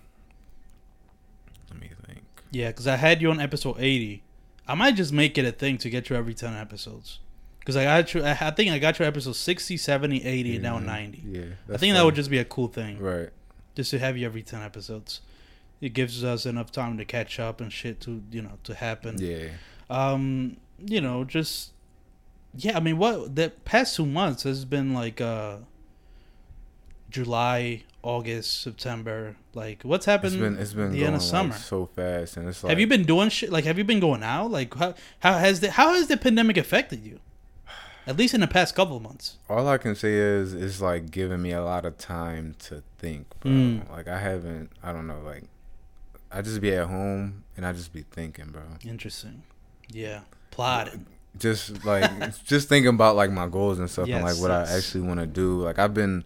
Yeah, 2.54 2.68
because 2.68 2.86
I 2.86 2.96
had 2.96 3.20
you 3.20 3.30
on 3.30 3.40
episode 3.40 3.76
eighty. 3.78 4.22
I 4.66 4.74
might 4.74 4.96
just 4.96 5.12
make 5.12 5.36
it 5.36 5.44
a 5.44 5.52
thing 5.52 5.76
to 5.78 5.90
get 5.90 6.08
you 6.08 6.16
every 6.16 6.34
ten 6.34 6.54
episodes. 6.54 7.18
Because 7.58 7.76
I 7.76 7.84
got 7.84 8.12
you, 8.14 8.24
I 8.24 8.50
think 8.50 8.70
I 8.72 8.78
got 8.78 8.98
you 8.98 9.06
episode 9.06 9.36
60, 9.36 9.78
70, 9.78 10.22
80, 10.22 10.54
and 10.56 10.62
now 10.62 10.78
90. 10.78 11.22
Yeah, 11.26 11.42
I 11.72 11.78
think 11.78 11.94
that 11.94 12.04
would 12.04 12.14
just 12.14 12.28
be 12.28 12.36
a 12.36 12.44
cool 12.44 12.68
thing. 12.68 12.98
right. 12.98 13.30
just 13.74 13.90
to 13.92 13.98
have 13.98 14.18
you 14.18 14.26
every 14.26 14.42
10 14.42 14.60
episodes 14.62 15.20
it 15.80 15.92
gives 15.94 16.22
us 16.22 16.44
enough 16.46 16.70
time 16.70 16.96
to 16.98 17.04
catch 17.06 17.40
up 17.40 17.60
and 17.62 17.72
shit 17.72 18.00
to 18.02 18.22
you 18.30 18.40
know 18.42 18.58
to 18.64 18.74
happen 18.74 19.16
Yeah, 19.18 19.48
um 19.90 20.58
you 20.78 21.00
know 21.00 21.24
just 21.24 21.72
yeah 22.54 22.76
i 22.76 22.80
mean 22.80 22.96
what 22.98 23.34
the 23.34 23.50
past 23.64 23.96
two 23.96 24.06
months 24.06 24.42
has 24.44 24.64
been 24.64 24.94
like 24.94 25.20
uh 25.20 25.56
july 27.10 27.82
august 28.04 28.62
september 28.62 29.34
like 29.54 29.82
what's 29.82 30.06
happened 30.06 30.34
it's 30.34 30.40
been 30.40 30.58
it's 30.58 30.72
been 30.72 30.92
the 30.92 30.98
going 30.98 31.06
end 31.06 31.16
of 31.16 31.22
summer 31.22 31.50
like, 31.50 31.58
so 31.58 31.86
fast, 31.86 32.36
and 32.36 32.48
it's 32.48 32.62
like 32.62 32.70
have 32.70 32.78
you 32.78 32.86
been 32.86 33.04
doing 33.04 33.28
shit 33.28 33.50
like 33.50 33.64
have 33.64 33.78
you 33.78 33.84
been 33.84 34.00
going 34.00 34.22
out 34.22 34.50
like 34.50 34.74
how, 34.74 34.94
how 35.20 35.38
has 35.38 35.60
the 35.60 35.70
how 35.70 35.94
has 35.94 36.06
the 36.08 36.16
pandemic 36.16 36.56
affected 36.56 37.04
you 37.04 37.18
at 38.06 38.16
least 38.16 38.34
in 38.34 38.40
the 38.40 38.46
past 38.46 38.74
couple 38.74 38.96
of 38.96 39.02
months 39.02 39.38
all 39.48 39.66
I 39.66 39.78
can 39.78 39.94
say 39.94 40.12
is 40.12 40.52
it's 40.52 40.80
like 40.80 41.10
giving 41.10 41.40
me 41.40 41.52
a 41.52 41.62
lot 41.62 41.86
of 41.86 41.96
time 41.96 42.54
to 42.60 42.82
think, 42.98 43.26
bro. 43.40 43.50
Mm. 43.50 43.90
Like 43.90 44.08
I 44.08 44.18
haven't, 44.18 44.70
I 44.82 44.92
don't 44.92 45.06
know, 45.06 45.20
like 45.24 45.44
I 46.30 46.42
just 46.42 46.60
be 46.60 46.74
at 46.74 46.88
home 46.88 47.44
and 47.56 47.64
I 47.64 47.72
just 47.72 47.92
be 47.92 48.02
thinking, 48.02 48.46
bro. 48.46 48.62
interesting 48.84 49.42
yeah 49.92 50.20
plotting 50.50 51.06
Just 51.38 51.84
like 51.84 52.10
just 52.44 52.68
thinking 52.68 52.94
about 52.94 53.16
like 53.16 53.30
my 53.30 53.46
goals 53.46 53.78
and 53.78 53.90
stuff 53.90 54.08
and 54.08 54.24
like 54.24 54.36
what 54.36 54.50
yes. 54.50 54.70
I 54.70 54.76
actually 54.76 55.02
want 55.02 55.20
to 55.20 55.26
do. 55.26 55.60
Like 55.60 55.78
I've 55.78 55.94
been 55.94 56.24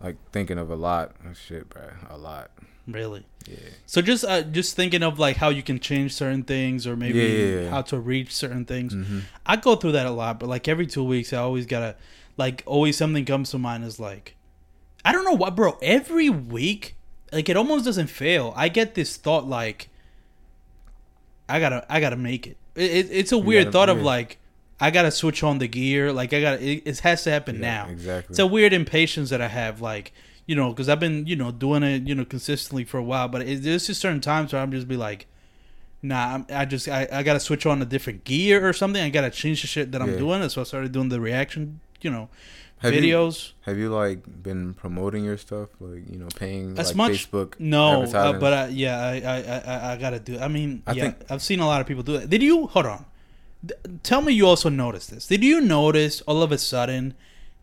like 0.00 0.16
thinking 0.32 0.58
of 0.58 0.70
a 0.70 0.76
lot 0.76 1.14
of 1.28 1.36
shit, 1.38 1.68
bro. 1.68 1.82
A 2.10 2.16
lot. 2.18 2.50
really 2.86 3.24
Yeah. 3.48 3.56
So 3.86 4.00
just 4.02 4.24
uh, 4.24 4.42
just 4.42 4.76
thinking 4.76 5.02
of 5.02 5.18
like 5.18 5.36
how 5.36 5.48
you 5.48 5.62
can 5.62 5.80
change 5.80 6.12
certain 6.14 6.42
things 6.44 6.86
or 6.86 6.96
maybe 6.96 7.18
Yeah, 7.18 7.28
yeah, 7.28 7.60
yeah. 7.62 7.70
how 7.70 7.82
to 7.82 7.98
reach 7.98 8.34
certain 8.34 8.64
things. 8.64 8.92
hmm 8.92 9.20
I 9.44 9.56
go 9.56 9.74
through 9.76 9.92
that 9.92 10.06
a 10.06 10.10
lot, 10.10 10.38
but 10.38 10.48
like 10.48 10.68
every 10.68 10.86
two 10.86 11.02
weeks, 11.04 11.32
I 11.32 11.38
always 11.38 11.66
gotta 11.66 11.96
like 12.36 12.62
always 12.66 12.96
something 12.96 13.24
comes 13.24 13.50
to 13.50 13.58
mind 13.58 13.84
is 13.84 13.98
like 13.98 14.36
I 15.04 15.12
don't 15.12 15.24
know 15.24 15.32
what, 15.36 15.54
bro. 15.56 15.78
Every 15.82 16.28
week, 16.30 16.96
like 17.32 17.48
it 17.48 17.56
almost 17.56 17.84
doesn't 17.84 18.08
fail. 18.08 18.52
I 18.56 18.68
get 18.68 18.94
this 18.94 19.16
thought 19.16 19.46
like 19.48 19.88
I 21.48 21.60
gotta 21.60 21.86
I 21.88 22.00
gotta 22.00 22.16
make 22.16 22.46
it. 22.46 22.56
it, 22.74 22.90
it 22.90 23.08
it's 23.10 23.32
a 23.32 23.38
weird 23.38 23.66
gotta- 23.66 23.72
thought 23.72 23.88
of 23.88 24.02
like 24.02 24.38
I 24.80 24.90
gotta 24.90 25.10
switch 25.10 25.42
on 25.42 25.58
the 25.58 25.68
gear. 25.68 26.12
Like 26.12 26.32
I 26.32 26.40
gotta 26.40 26.62
it, 26.62 26.82
it 26.84 26.98
has 27.00 27.22
to 27.24 27.30
happen 27.30 27.60
now. 27.60 27.88
Exactly. 27.88 28.32
It's 28.32 28.38
a 28.38 28.46
weird 28.46 28.72
impatience 28.72 29.30
that 29.30 29.40
I 29.40 29.48
have, 29.48 29.80
like 29.80 30.12
you 30.46 30.54
know, 30.54 30.70
because 30.70 30.88
I've 30.88 31.00
been 31.00 31.26
you 31.26 31.36
know 31.36 31.50
doing 31.50 31.82
it 31.82 32.06
you 32.06 32.14
know 32.14 32.24
consistently 32.24 32.84
for 32.84 32.98
a 32.98 33.02
while, 33.02 33.28
but 33.28 33.42
it, 33.42 33.62
there's 33.62 33.86
just 33.86 34.00
certain 34.00 34.20
times 34.20 34.52
where 34.52 34.60
I'm 34.62 34.70
just 34.70 34.86
be 34.86 34.96
like, 34.96 35.26
nah, 36.02 36.34
I'm, 36.34 36.46
I 36.50 36.64
just 36.66 36.88
I, 36.88 37.08
I 37.10 37.22
gotta 37.22 37.40
switch 37.40 37.64
on 37.66 37.80
a 37.80 37.86
different 37.86 38.24
gear 38.24 38.66
or 38.68 38.72
something. 38.72 39.02
I 39.02 39.08
gotta 39.10 39.30
change 39.30 39.62
the 39.62 39.66
shit 39.66 39.92
that 39.92 40.02
I'm 40.02 40.12
Yeah. 40.12 40.18
doing. 40.18 40.48
So 40.50 40.60
I 40.60 40.64
started 40.64 40.92
doing 40.92 41.08
the 41.08 41.20
reaction, 41.20 41.80
you 42.02 42.10
know, 42.10 42.28
Have 42.78 42.92
you- 42.94 43.00
videos. 43.00 43.52
Have 43.62 43.78
you 43.78 43.88
like 43.88 44.20
been 44.42 44.74
promoting 44.74 45.24
your 45.24 45.38
stuff, 45.38 45.70
like 45.80 46.08
you 46.10 46.18
know, 46.18 46.28
paying 46.36 46.78
As 46.78 46.88
like 46.88 46.96
much- 46.96 47.30
Facebook? 47.30 47.54
no, 47.58 48.02
uh, 48.02 48.32
but 48.38 48.52
I, 48.52 48.66
yeah, 48.68 49.00
I, 49.00 49.14
I 49.20 49.36
I 49.38 49.58
I- 49.58 49.92
I 49.92 49.96
gotta 49.96 50.20
do. 50.20 50.38
I 50.38 50.48
mean, 50.48 50.82
I 50.86 50.92
yeah, 50.92 51.02
think- 51.04 51.16
I've 51.30 51.42
seen 51.42 51.60
a 51.60 51.66
lot 51.66 51.80
of 51.80 51.86
people 51.86 52.02
do 52.02 52.18
that. 52.18 52.28
Did 52.28 52.42
you 52.42 52.66
hold 52.66 52.84
on? 52.86 53.06
Tell 54.02 54.22
me 54.22 54.32
you 54.32 54.46
also 54.46 54.68
noticed 54.68 55.10
this. 55.10 55.26
Did 55.26 55.42
you 55.44 55.60
notice 55.60 56.20
all 56.22 56.42
of 56.42 56.52
a 56.52 56.58
sudden, 56.58 57.14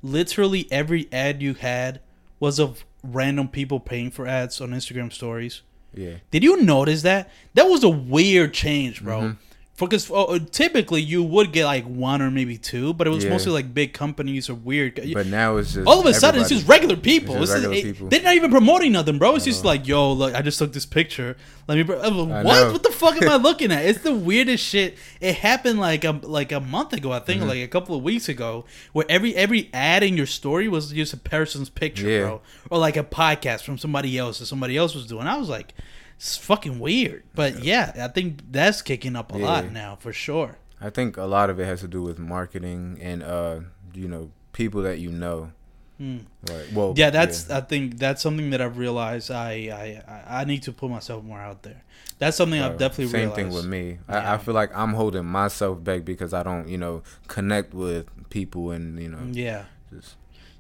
literally 0.02 0.68
every 0.72 1.08
ad 1.12 1.42
you 1.42 1.54
had 1.54 2.00
was 2.39 2.60
of 2.60 2.84
random 3.04 3.48
people 3.48 3.80
paying 3.80 4.12
for 4.12 4.28
ads 4.28 4.60
on 4.62 4.72
Instagram 4.72 5.12
stories? 5.12 5.62
yeah, 5.96 6.16
Did 6.32 6.44
you 6.44 6.62
notice 6.62 7.04
that? 7.04 7.30
That 7.54 7.66
was 7.68 7.84
a 7.84 7.89
weird 7.89 8.54
change, 8.54 9.04
bro. 9.04 9.22
Mhm. 9.22 9.38
Because 9.79 10.09
uh, 10.12 10.38
typically 10.51 11.01
you 11.01 11.23
would 11.23 11.51
get 11.51 11.65
like 11.65 11.83
one 11.86 12.21
or 12.21 12.29
maybe 12.29 12.59
two, 12.59 12.93
but 12.93 13.07
it 13.07 13.09
was 13.09 13.23
Yeah. 13.23 13.31
mostly 13.31 13.51
like 13.51 13.73
big 13.73 13.91
companies 13.91 14.47
or 14.47 14.53
weird. 14.53 15.01
but 15.13 15.25
now 15.25 15.57
it's 15.57 15.73
just 15.73 15.88
all 15.88 15.99
of 15.99 16.05
a 16.05 16.13
sudden, 16.13 16.41
it's 16.41 16.49
just 16.51 16.67
regular 16.67 16.95
people. 16.95 17.41
It's 17.41 17.51
It's 17.51 17.53
just 17.53 17.63
just- 17.63 17.69
regular 17.71 17.89
it- 17.89 17.93
people. 17.95 18.09
They're 18.09 18.21
not 18.21 18.36
even 18.36 18.51
promoting 18.51 18.91
nothing, 18.91 19.17
bro. 19.17 19.36
It's 19.36 19.45
just 19.45 19.65
all. 19.65 19.71
like, 19.71 19.88
yo, 19.88 20.13
look, 20.13 20.36
I 20.36 20.43
just 20.43 20.59
took 20.59 20.73
this 20.73 20.86
picture. 20.86 21.36
Let 21.67 21.77
me. 21.77 21.83
Bro, 21.83 22.01
uh, 22.01 22.43
what? 22.43 22.71
What 22.71 22.83
the 22.83 22.91
fuck 22.91 23.19
am 23.19 23.27
I 23.27 23.36
looking 23.47 23.71
at? 23.71 23.83
It's 23.83 24.01
the 24.01 24.13
weirdest 24.13 24.63
shit. 24.63 24.95
It 25.19 25.36
happened 25.38 25.79
like 25.79 26.03
a 26.03 26.12
like 26.21 26.51
a 26.51 26.59
month 26.59 26.93
ago, 26.93 27.12
I 27.12 27.17
think, 27.19 27.39
Mm-hmm. 27.39 27.49
like 27.49 27.59
a 27.59 27.67
couple 27.67 27.95
of 27.95 28.03
weeks 28.03 28.29
ago, 28.29 28.65
where 28.91 29.05
every 29.09 29.36
every 29.36 29.71
ad 29.73 30.03
in 30.03 30.15
your 30.15 30.27
story 30.27 30.67
was 30.67 30.91
just 30.91 31.13
a 31.13 31.17
person's 31.17 31.69
picture, 31.71 32.07
Yeah. 32.07 32.19
bro, 32.21 32.41
or 32.69 32.77
like 32.77 32.95
a 32.95 33.03
podcast 33.03 33.63
from 33.63 33.79
somebody 33.79 34.19
else 34.19 34.38
that 34.38 34.45
somebody 34.45 34.77
else 34.77 34.93
was 34.93 35.07
doing. 35.07 35.25
I 35.25 35.38
was 35.38 35.49
like, 35.49 35.73
it's 36.15 36.38
fucking 36.38 36.80
weird, 36.80 37.23
but 37.36 37.63
yeah, 37.63 37.91
I 37.99 38.08
think 38.08 38.52
that's 38.52 38.82
kicking 38.82 39.15
up 39.15 39.34
a 39.34 39.38
lot 39.38 39.71
now 39.71 39.95
for 39.99 40.13
sure. 40.13 40.58
I 40.82 40.89
think 40.89 41.17
a 41.17 41.23
lot 41.23 41.49
of 41.49 41.60
it 41.60 41.65
has 41.65 41.82
to 41.82 41.88
do 41.88 42.02
with 42.02 42.19
marketing 42.19 42.97
and 43.02 43.23
uh, 43.23 43.60
you 43.93 44.08
know, 44.08 44.32
people 44.54 44.82
that 44.84 44.99
you 44.99 45.12
know. 45.12 45.52
Hmm. 45.97 46.17
Like, 46.49 46.65
well, 46.73 46.93
yeah 46.97 47.12
that's 47.12 47.52
i 47.52 47.62
think 47.62 47.99
that's 47.99 48.21
something 48.21 48.49
that 48.49 48.60
i've 48.62 48.80
realized 48.80 49.30
i 49.30 50.02
i 50.26 50.41
i 50.41 50.43
need 50.43 50.63
to 50.63 50.71
put 50.73 50.89
myself 50.89 51.23
more 51.23 51.39
out 51.39 51.62
there 51.62 51.84
that's 52.17 52.36
something 52.36 52.60
i've 52.60 52.73
Uh, 52.73 52.78
definitely 52.78 53.08
same 53.08 53.30
realized 53.30 53.36
thing 53.36 53.49
with 53.54 53.65
me. 53.65 53.99
Yeah. 54.10 54.32
I, 54.32 54.34
I 54.34 54.38
feel 54.39 54.56
like 54.56 54.76
I'm 54.76 54.93
holding 54.95 55.23
myself 55.26 55.84
back 55.84 56.04
because 56.04 56.34
I 56.34 56.41
don't, 56.41 56.67
you 56.67 56.80
know, 56.80 57.04
connect 57.28 57.73
with 57.76 58.08
people 58.32 58.71
and 58.71 58.99
you 58.99 59.10
know, 59.10 59.19
yeah 59.32 59.65
just 59.93 60.15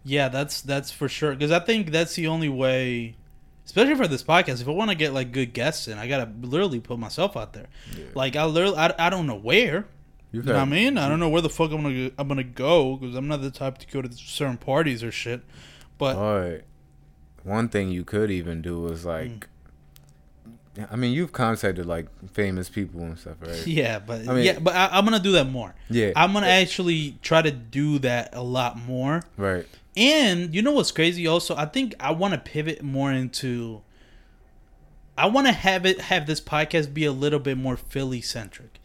yeah 0.05 0.29
that's 0.29 0.61
that's 0.61 0.91
for 0.91 1.09
sure 1.09 1.31
because 1.33 1.51
i 1.51 1.59
think 1.59 1.89
that's 1.91 2.13
the 2.15 2.27
only 2.27 2.49
way 2.49 3.15
especially 3.65 3.95
for 3.95 4.07
this 4.07 4.23
podcast 4.23 4.61
if 4.61 4.67
i 4.67 4.71
want 4.71 4.89
to 4.89 4.95
get 4.95 5.13
like 5.13 5.31
good 5.31 5.53
guests 5.53 5.87
in 5.87 5.97
i 5.97 6.07
gotta 6.07 6.29
literally 6.41 6.79
put 6.79 6.99
myself 6.99 7.37
out 7.37 7.53
there. 7.53 7.67
Yeah. 7.97 8.05
like 8.15 8.35
i 8.35 8.45
literally 8.45 8.77
I, 8.77 8.93
I 8.97 9.09
don't 9.09 9.27
know 9.27 9.35
where 9.37 9.85
you've 10.31 10.45
you 10.45 10.51
know 10.51 10.59
what 10.59 10.61
i 10.61 10.65
mean? 10.65 10.97
I 10.97 11.07
don't 11.07 11.19
know 11.19 11.29
where 11.29 11.41
the 11.41 11.49
fuck 11.49 11.71
i'm 11.71 11.81
gonna 11.83 12.09
go- 12.09 12.15
i'm 12.17 12.27
gonna 12.27 12.43
go 12.43 12.97
because 12.97 13.15
i'm 13.15 13.27
not 13.27 13.41
the 13.41 13.51
type 13.51 13.77
to 13.79 13.87
go 13.87 14.01
to 14.01 14.11
certain 14.11 14.57
parties 14.57 15.03
or 15.03 15.11
shit 15.11 15.41
but 15.97 16.15
But 16.15 16.63
one 17.43 17.69
thing 17.69 17.89
you 17.89 18.03
could 18.03 18.31
even 18.31 18.61
do 18.61 18.87
is 18.87 19.03
hmm. 19.03 19.09
like, 19.09 19.47
I 20.89 20.95
mean, 20.95 21.11
you've 21.11 21.31
contacted 21.31 21.85
like 21.85 22.07
famous 22.31 22.67
people 22.67 23.01
and 23.01 23.17
stuff, 23.19 23.35
right? 23.41 23.67
yeah 23.67 23.99
but 23.99 24.27
I 24.27 24.33
mean- 24.33 24.43
yeah 24.45 24.59
but 24.59 24.75
I, 24.75 24.89
i'm 24.91 25.05
gonna 25.05 25.19
do 25.19 25.33
that 25.33 25.49
more. 25.49 25.75
Yeah, 25.89 26.11
i'm 26.15 26.33
gonna 26.33 26.47
actually 26.47 27.17
try 27.21 27.41
to 27.41 27.51
do 27.51 27.99
that 27.99 28.33
a 28.33 28.41
lot 28.41 28.77
more. 28.77 29.21
Right. 29.37 29.65
And 29.95 30.53
you 30.55 30.61
know 30.61 30.71
what's 30.71 30.91
crazy? 30.91 31.27
Also, 31.27 31.55
I 31.55 31.65
think 31.65 31.93
I 31.99 32.11
want 32.11 32.33
to 32.33 32.39
pivot 32.39 32.81
more 32.81 33.11
into. 33.11 33.81
I 35.17 35.27
want 35.27 35.45
to 35.47 35.53
have 35.53 35.85
it 35.85 36.01
have 36.01 36.25
this 36.25 36.41
podcast 36.41 36.93
be 36.93 37.05
a 37.05 37.11
little 37.11 37.39
bit 37.39 37.57
more 37.57 37.77
Philly 37.77 38.21
centric, 38.21 38.79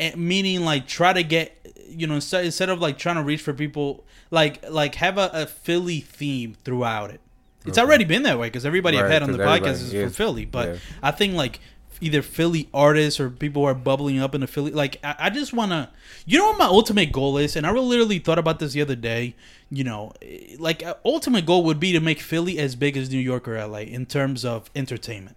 and 0.00 0.16
meaning 0.16 0.64
like 0.64 0.88
try 0.88 1.12
to 1.12 1.22
get 1.22 1.54
you 1.88 2.06
know 2.08 2.16
instead 2.16 2.44
instead 2.44 2.68
of 2.68 2.80
like 2.80 2.98
trying 2.98 3.16
to 3.16 3.22
reach 3.22 3.40
for 3.42 3.52
people 3.52 4.04
like 4.32 4.68
like 4.68 4.96
have 4.96 5.16
a, 5.16 5.30
a 5.32 5.46
Philly 5.46 6.00
theme 6.00 6.56
throughout 6.64 7.10
it. 7.10 7.20
It's 7.64 7.78
Okay. 7.78 7.86
already 7.86 8.04
been 8.04 8.22
that 8.24 8.38
way 8.38 8.48
because 8.48 8.66
everybody 8.66 8.98
I've 8.98 9.10
had 9.10 9.22
on 9.22 9.30
the 9.30 9.38
podcast 9.38 9.72
is 9.72 9.94
is- 9.94 10.02
from 10.02 10.12
Philly, 10.12 10.44
but 10.44 10.68
yeah. 10.70 10.76
I 11.02 11.12
think 11.12 11.34
like 11.34 11.60
either 12.00 12.22
Philly 12.22 12.68
artists 12.72 13.18
or 13.20 13.28
people 13.30 13.62
who 13.62 13.66
are 13.68 13.74
bubbling 13.74 14.20
up 14.20 14.34
in 14.34 14.40
the 14.40 14.46
Philly. 14.46 14.70
Like 14.72 14.98
I, 15.04 15.14
I 15.18 15.30
just 15.30 15.52
want 15.52 15.70
to, 15.72 15.88
you 16.26 16.38
know, 16.38 16.46
what 16.46 16.58
my 16.58 16.64
ultimate 16.66 17.12
goal 17.12 17.38
is, 17.38 17.54
and 17.56 17.66
I 17.66 17.70
really 17.70 17.86
literally 17.86 18.18
thought 18.20 18.38
about 18.38 18.58
this 18.58 18.72
the 18.72 18.82
other 18.82 18.94
day. 18.96 19.34
You 19.70 19.84
know, 19.84 20.12
like 20.58 20.82
uh, 20.82 20.94
ultimate 21.04 21.44
goal 21.44 21.64
would 21.64 21.78
be 21.78 21.92
to 21.92 22.00
make 22.00 22.20
Philly 22.20 22.58
as 22.58 22.74
big 22.74 22.96
as 22.96 23.10
New 23.10 23.18
York 23.18 23.46
or 23.46 23.66
LA 23.66 23.80
in 23.80 24.06
terms 24.06 24.44
of 24.44 24.70
entertainment. 24.74 25.36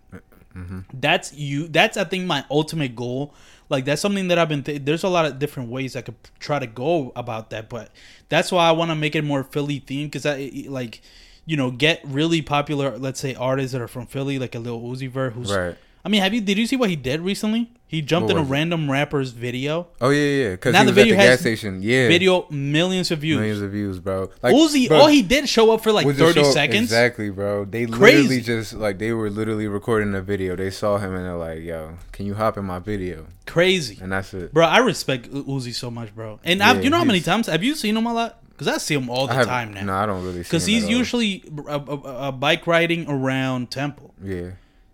Mm-hmm. 0.56 0.80
That's 0.94 1.34
you. 1.34 1.68
That's 1.68 1.98
I 1.98 2.04
think 2.04 2.26
my 2.26 2.46
ultimate 2.50 2.96
goal. 2.96 3.34
Like 3.70 3.86
that's 3.86 4.02
something 4.02 4.28
that 4.30 4.38
I've 4.38 4.50
been. 4.50 4.64
Th- 4.64 4.82
there's 4.84 5.04
a 5.04 5.10
lot 5.10 5.26
of 5.26 5.40
different 5.40 5.70
ways 5.70 5.96
I 5.96 6.02
could 6.02 6.16
try 6.40 6.60
to 6.60 6.68
go 6.68 7.12
about 7.16 7.50
that, 7.52 7.70
but 7.70 7.90
that's 8.30 8.52
why 8.52 8.68
I 8.68 8.72
want 8.72 8.92
to 8.92 8.96
make 8.96 9.16
it 9.16 9.24
more 9.24 9.44
Philly 9.44 9.80
themed 9.80 10.06
because 10.06 10.26
I 10.26 10.52
like, 10.68 11.02
you 11.46 11.56
know, 11.56 11.72
get 11.72 12.02
really 12.04 12.42
popular. 12.42 12.98
Let's 12.98 13.20
say 13.20 13.34
artists 13.36 13.72
that 13.74 13.82
are 13.82 13.88
from 13.88 14.08
Philly, 14.08 14.40
like 14.40 14.56
a 14.56 14.60
Lil 14.60 14.82
Uzi 14.82 15.10
Vert, 15.10 15.34
who's. 15.34 15.54
Right. 15.54 15.78
I 16.04 16.10
mean, 16.10 16.22
have 16.22 16.34
you? 16.34 16.42
Did 16.42 16.58
you 16.58 16.66
see 16.68 16.76
what 16.76 16.90
he 16.90 16.96
did 16.96 17.22
recently? 17.22 17.72
He 17.86 18.02
jumped 18.02 18.30
What 18.30 18.38
in 18.38 18.44
a 18.44 18.46
random 18.48 18.90
rapper's 18.90 19.32
video. 19.32 19.88
Oh 20.00 20.12
yeah, 20.12 20.44
yeah. 20.44 20.52
Because 20.52 20.72
Now 20.72 20.80
he 20.80 20.86
the 20.86 20.92
was 20.92 20.98
at 20.98 21.02
video 21.02 21.16
the 21.18 21.22
has 21.24 21.30
gas 21.32 21.40
station. 21.42 21.84
Yeah. 21.84 22.08
Video 22.08 22.48
millions 22.50 23.12
of 23.12 23.20
views. 23.20 23.38
Millions 23.38 23.62
of 23.62 23.72
views, 23.72 24.00
bro. 24.00 24.30
Like 24.42 24.56
Uzi, 24.56 24.88
bro, 24.88 25.02
all 25.02 25.08
he 25.08 25.22
did 25.22 25.50
show 25.50 25.72
up 25.74 25.84
for 25.84 25.92
like 25.92 26.08
thirty 26.08 26.42
show- 26.42 26.52
seconds. 26.52 26.84
Exactly, 26.84 27.30
bro. 27.30 27.66
They 27.66 27.86
Crazy. 27.86 28.18
literally 28.18 28.42
just 28.42 28.74
like 28.74 28.98
they 28.98 29.12
were 29.12 29.30
literally 29.30 29.68
recording 29.68 30.16
a 30.16 30.22
video. 30.22 30.56
They 30.56 30.72
saw 30.72 30.98
him 30.98 31.14
and 31.14 31.26
they're 31.26 31.36
like, 31.36 31.64
"Yo, 31.64 31.98
can 32.14 32.26
you 32.26 32.34
hop 32.34 32.58
in 32.58 32.64
my 32.64 32.80
video?" 32.80 33.28
Crazy. 33.46 34.00
And 34.02 34.12
that's 34.14 34.34
it. 34.34 34.54
Bro, 34.54 34.68
I 34.68 34.78
respect 34.78 35.30
Uzi 35.30 35.74
so 35.74 35.92
much, 35.92 36.16
bro. 36.16 36.40
And 36.46 36.64
I've, 36.64 36.84
you 36.84 36.90
know 36.90 36.98
how 36.98 37.04
many 37.04 37.20
times 37.20 37.48
have 37.48 37.62
you 37.64 37.76
seen 37.76 37.98
him 37.98 38.06
a 38.06 38.14
lot? 38.14 38.38
Because 38.52 38.68
I 38.70 38.78
see 38.78 38.94
him 38.94 39.10
all 39.10 39.28
the 39.28 39.34
have, 39.34 39.48
time 39.48 39.74
now. 39.74 39.84
No, 39.84 39.94
I 39.96 40.06
don't 40.06 40.24
really. 40.24 40.40
Because 40.40 40.64
see 40.64 40.76
him 40.76 40.82
Because 40.84 40.88
he's 40.90 40.98
usually 40.98 41.44
a, 41.68 41.78
a, 41.78 42.28
a 42.28 42.32
bike 42.32 42.68
riding 42.68 43.06
around 43.10 43.70
Temple. 43.70 44.14
Yeah. 44.24 44.52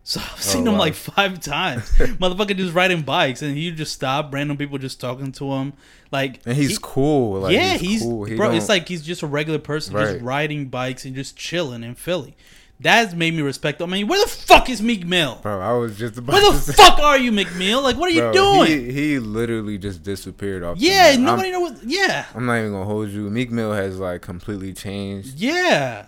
So 0.08 0.22
I've 0.22 0.32
oh, 0.36 0.40
seen 0.40 0.66
Oh, 0.66 0.72
him 0.72 0.78
wow. 0.78 0.80
like 0.80 0.94
five 0.94 1.38
times. 1.42 1.84
Motherfucker 1.98 2.56
just 2.56 2.74
riding 2.74 3.02
bikes, 3.02 3.42
and 3.42 3.58
he 3.58 3.70
just 3.72 3.92
stop. 3.92 4.34
Random 4.34 4.56
people 4.56 4.78
just 4.78 5.02
talking 5.02 5.34
to 5.34 5.52
him. 5.52 5.74
Like 6.14 6.40
And 6.46 6.56
he's 6.56 6.70
he- 6.70 6.78
cool. 6.82 7.42
Like, 7.42 7.54
yeah, 7.54 7.76
he's, 7.76 8.04
cool. 8.04 8.24
He 8.24 8.36
bro. 8.38 8.52
It's 8.52 8.70
like 8.70 8.88
he's 8.88 9.02
just 9.06 9.22
a 9.22 9.28
regular 9.28 9.60
person, 9.60 9.94
just 9.98 10.22
riding 10.22 10.68
bikes 10.68 11.04
and 11.04 11.14
just 11.14 11.36
chilling 11.36 11.84
in 11.84 11.96
Philly. 11.96 12.38
That's 12.80 13.14
made 13.16 13.34
me 13.34 13.42
respect. 13.42 13.82
him. 13.82 13.92
I 13.92 13.98
mean, 13.98 14.08
where 14.08 14.24
the 14.24 14.30
fuck 14.30 14.70
is 14.70 14.82
Meek 14.82 15.06
Mill? 15.06 15.40
bro. 15.42 15.60
I 15.60 15.74
was 15.74 15.98
just 15.98 16.18
about 16.18 16.34
Where 16.42 16.54
the 16.54 16.58
say, 16.58 16.72
fuck 16.72 17.00
are 17.00 17.18
you, 17.18 17.34
Meek 17.34 17.54
Mill? 17.56 17.82
Like, 17.82 17.98
what 17.98 18.08
are 18.08 18.14
you 18.14 18.32
doing? 18.32 18.68
He, 18.68 18.92
he 18.94 19.20
literally 19.20 19.78
just 19.78 20.04
disappeared 20.04 20.64
off. 20.64 20.78
yeah, 20.78 21.18
nobody 21.18 21.48
I'm, 21.50 21.54
know 21.54 21.60
what. 21.60 21.84
Yeah, 21.84 22.28
I'm 22.34 22.46
not 22.46 22.60
even 22.60 22.72
gonna 22.72 22.86
hold 22.86 23.10
you. 23.10 23.30
Meek 23.30 23.52
Mill 23.52 23.74
has 23.74 24.00
like 24.00 24.22
completely 24.22 24.72
changed. 24.72 25.38
yeah, 25.38 26.06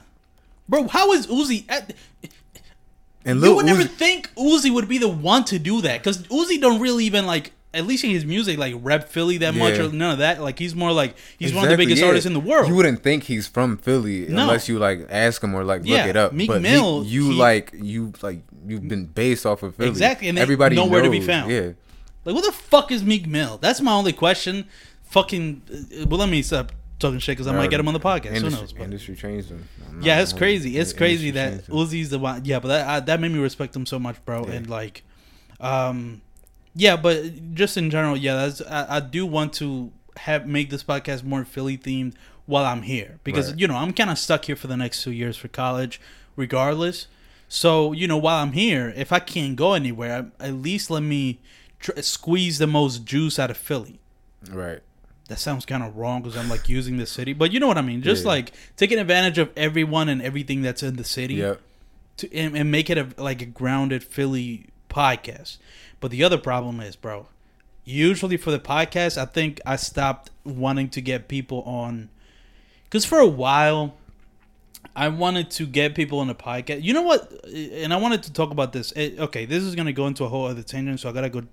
bro. 0.69 0.87
How 0.87 1.11
is 1.11 1.27
Uzi? 1.27 1.65
At, 1.67 1.93
And 3.29 3.39
you 3.39 3.47
Lil 3.47 3.55
would 3.57 3.65
never 3.65 3.83
think 3.83 4.33
Uzi 4.35 4.71
would 4.73 4.87
be 4.89 4.97
the 4.97 5.07
one 5.09 5.43
to 5.45 5.59
do 5.59 5.81
that 5.81 5.99
because 5.99 6.23
Uzi 6.23 6.59
don't 6.59 6.79
really 6.81 7.05
even 7.05 7.25
like. 7.25 7.53
At 7.71 7.85
least 7.85 8.03
in 8.03 8.09
his 8.09 8.25
music, 8.25 8.57
like 8.57 8.73
rep 8.79 9.09
Philly 9.09 9.37
that 9.37 9.53
much 9.53 9.77
or 9.77 9.91
none 9.91 10.13
of 10.13 10.17
that. 10.17 10.41
Like 10.41 10.57
he's 10.57 10.73
more 10.73 10.91
like 10.91 11.15
he's 11.37 11.53
one 11.53 11.65
of 11.65 11.69
the 11.69 11.77
biggest 11.77 12.01
yeah. 12.01 12.07
artists 12.07 12.25
in 12.25 12.33
the 12.33 12.39
world. 12.39 12.67
You 12.67 12.73
wouldn't 12.73 13.03
think 13.03 13.25
he's 13.25 13.45
from 13.47 13.77
Philly 13.77 14.25
No. 14.27 14.41
unless 14.41 14.67
you 14.67 14.79
like 14.79 15.05
ask 15.07 15.43
him 15.43 15.53
or 15.53 15.63
like 15.63 15.83
Yeah, 15.83 15.97
look 15.97 16.07
it 16.07 16.17
up. 16.17 16.33
Meek 16.33 16.47
but 16.47 16.63
Mill, 16.63 17.01
Meek, 17.03 17.11
you 17.11 17.29
he- 17.29 17.35
like 17.35 17.71
you 17.79 18.11
like 18.23 18.39
you've 18.65 18.87
been 18.87 19.05
based 19.05 19.45
off 19.45 19.61
of 19.61 19.75
Philly. 19.75 19.87
Exactly, 19.89 20.29
and 20.29 20.39
everybody 20.39 20.75
nowhere 20.77 21.03
to 21.03 21.11
be 21.11 21.21
found. 21.21 21.51
Yeah, 21.51 21.73
Like, 22.25 22.33
what 22.33 22.43
the 22.43 22.51
fuck 22.51 22.91
is 22.91 23.03
Meek 23.03 23.27
Mill? 23.27 23.59
That's 23.61 23.81
my 23.81 23.91
only 23.93 24.13
question. 24.13 24.65
Fucking. 25.03 25.61
uh, 25.71 26.05
Well, 26.07 26.19
let 26.21 26.29
me 26.29 26.41
stop 26.41 26.71
talking 26.99 27.19
shit 27.19 27.33
because 27.37 27.47
I 27.47 27.53
might 27.53 27.69
get 27.69 27.79
him 27.79 27.87
on 27.87 27.93
the 27.93 27.99
podcast. 27.99 28.29
Who 28.29 28.35
Industry, 28.35 28.61
knows? 28.61 28.73
but- 28.73 28.83
industry 28.83 29.15
changed 29.15 29.49
him. 29.49 29.67
I'm 29.89 30.01
Yeah, 30.01 30.21
it's 30.21 30.33
crazy. 30.33 30.77
It's 30.77 30.93
crazy 30.93 31.31
that. 31.31 31.65
Uzi's 31.67 32.09
the 32.09 32.19
one. 32.19 32.45
Yeah, 32.45 32.59
but 32.59 32.67
that 32.69 32.87
I, 32.87 32.99
that 33.01 33.19
made 33.19 33.31
me 33.31 33.39
respect 33.39 33.75
him 33.75 33.85
so 33.85 33.97
much, 33.99 34.23
bro. 34.25 34.45
Yeah. 34.45 34.53
And 34.53 34.69
like, 34.69 35.03
um, 35.59 36.21
yeah, 36.75 36.95
but 36.95 37.53
just 37.55 37.77
in 37.77 37.89
general, 37.89 38.15
yeah, 38.17 38.35
that's 38.35 38.61
I, 38.61 38.97
I 38.97 38.99
do 38.99 39.25
want 39.25 39.53
to 39.53 39.91
have 40.17 40.47
make 40.47 40.69
this 40.69 40.83
podcast 40.83 41.23
more 41.23 41.45
Philly 41.45 41.77
themed 41.77 42.13
while 42.45 42.65
I'm 42.65 42.81
here 42.81 43.19
because 43.23 43.51
Right. 43.51 43.59
you 43.59 43.67
know 43.67 43.75
I'm 43.75 43.93
kind 43.93 44.09
of 44.09 44.17
stuck 44.17 44.45
here 44.45 44.55
for 44.55 44.67
the 44.67 44.77
next 44.77 45.03
two 45.03 45.11
years 45.11 45.37
for 45.37 45.47
college, 45.47 45.99
regardless. 46.35 47.07
So 47.47 47.93
you 47.93 48.07
know, 48.07 48.17
while 48.17 48.41
I'm 48.43 48.51
here, 48.53 48.93
if 48.95 49.11
I 49.11 49.19
can't 49.19 49.55
go 49.55 49.73
anywhere, 49.73 50.31
at 50.39 50.53
least 50.53 50.89
let 50.91 51.01
me 51.03 51.39
tr- 51.79 51.99
squeeze 52.01 52.57
the 52.59 52.67
most 52.67 53.05
juice 53.05 53.39
out 53.39 53.49
of 53.51 53.57
Philly 53.57 53.99
right. 54.51 54.79
That 55.29 55.39
sounds 55.39 55.65
kind 55.65 55.81
of 55.83 55.95
wrong 55.95 56.21
because 56.21 56.35
I'm 56.37 56.49
like 56.49 56.67
using 56.69 56.97
the 56.97 57.05
city, 57.05 57.33
but 57.33 57.51
you 57.51 57.59
know 57.59 57.67
what 57.67 57.77
I 57.77 57.81
mean. 57.81 58.01
Just 58.01 58.23
Yeah. 58.25 58.29
like 58.31 58.51
taking 58.75 58.99
advantage 58.99 59.37
of 59.37 59.49
everyone 59.55 60.09
and 60.09 60.21
everything 60.21 60.61
that's 60.61 60.83
in 60.83 60.97
the 60.97 61.03
city, 61.03 61.35
Yep. 61.35 61.61
to 62.17 62.35
and, 62.35 62.57
and 62.57 62.69
make 62.71 62.89
it 62.89 62.97
a 62.97 63.07
like 63.17 63.41
a 63.41 63.45
grounded 63.45 64.03
Philly 64.03 64.65
podcast. 64.89 65.57
But 66.01 66.11
the 66.11 66.23
other 66.23 66.37
problem 66.37 66.79
is, 66.81 66.95
bro. 66.95 67.27
Usually 67.85 68.37
for 68.37 68.51
the 68.51 68.59
podcast, 68.59 69.17
I 69.17 69.25
think 69.25 69.59
I 69.65 69.75
stopped 69.77 70.29
wanting 70.43 70.89
to 70.89 71.01
get 71.01 71.27
people 71.27 71.61
on 71.63 72.09
because 72.83 73.05
for 73.05 73.17
a 73.19 73.27
while 73.27 73.95
I 74.95 75.07
wanted 75.09 75.49
to 75.51 75.65
get 75.65 75.93
people 75.95 76.19
on 76.19 76.27
the 76.27 76.35
podcast. 76.35 76.83
You 76.83 76.93
know 76.93 77.01
what? 77.01 77.31
And 77.53 77.93
I 77.93 77.97
wanted 77.97 78.23
to 78.23 78.33
talk 78.33 78.51
about 78.51 78.73
this. 78.73 78.91
Eh, 78.95 79.11
Okay, 79.19 79.45
this 79.45 79.63
is 79.63 79.75
gonna 79.75 79.93
go 79.93 80.07
into 80.07 80.23
a 80.23 80.29
whole 80.29 80.45
other 80.45 80.63
tangent, 80.63 80.99
so 80.99 81.09
I 81.09 81.11
gotta 81.13 81.29
go 81.29 81.43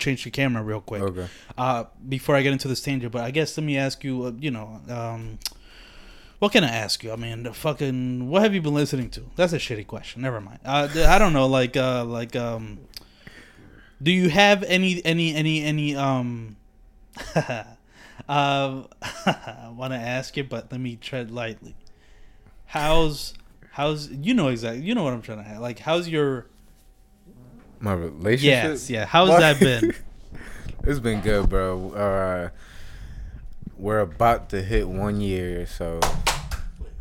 change 0.00 0.24
the 0.24 0.30
camera 0.30 0.62
real 0.62 0.80
quick 0.80 1.02
Okay. 1.02 1.28
uh, 1.56 1.84
before 2.08 2.34
I 2.34 2.42
get 2.42 2.52
into 2.52 2.66
this 2.68 2.80
tangent. 2.80 3.12
But 3.12 3.22
I 3.22 3.30
guess 3.30 3.56
let 3.56 3.64
me 3.64 3.76
ask 3.76 4.02
you, 4.02 4.24
uh, 4.24 4.32
you 4.38 4.50
know, 4.50 4.80
um, 4.88 5.38
what 6.40 6.52
can 6.52 6.64
I 6.64 6.68
ask 6.70 7.04
you? 7.04 7.12
I 7.12 7.16
mean, 7.16 7.42
the 7.42 7.52
fucking, 7.52 8.28
what 8.28 8.42
have 8.42 8.54
you 8.54 8.62
been 8.62 8.74
listening 8.74 9.10
to? 9.10 9.22
That's 9.36 9.52
a 9.52 9.58
shitty 9.58 9.86
question. 9.86 10.22
Never 10.22 10.40
mind. 10.40 10.60
Uh, 10.64 10.88
I 11.06 11.18
don't 11.18 11.32
know. 11.34 11.46
Like, 11.46 11.76
uh, 11.76 12.04
like, 12.06 12.34
um, 12.34 12.78
do 14.02 14.10
you 14.10 14.30
have 14.30 14.62
any, 14.62 15.04
any, 15.04 15.34
any, 15.34 15.62
any, 15.62 15.94
um, 15.94 16.56
um, 18.28 18.86
I 19.26 19.70
want 19.74 19.92
to 19.92 19.98
ask 19.98 20.36
you, 20.36 20.44
but 20.44 20.72
let 20.72 20.80
me 20.80 20.96
tread 20.96 21.30
lightly. 21.30 21.74
How's, 22.66 23.34
how's, 23.72 24.08
you 24.08 24.32
know 24.32 24.48
exactly, 24.48 24.82
you 24.84 24.94
know 24.94 25.02
what 25.04 25.12
I'm 25.12 25.22
trying 25.22 25.38
to 25.38 25.44
have. 25.44 25.60
Like, 25.60 25.80
how's 25.80 26.08
your, 26.08 26.46
My 27.80 27.94
relationship. 27.94 28.42
yes, 28.42 28.90
yeah. 28.90 29.06
How's 29.06 29.28
What? 29.30 29.40
that 29.40 29.58
been? 29.60 29.94
It's 30.84 30.98
been 30.98 31.20
good, 31.20 31.50
bro. 31.50 31.92
Uh, 31.92 32.48
we're 33.76 33.98
about 34.00 34.48
to 34.50 34.62
hit 34.62 34.88
one 34.88 35.20
year, 35.20 35.66
so 35.66 36.00
Wait, 36.02 36.02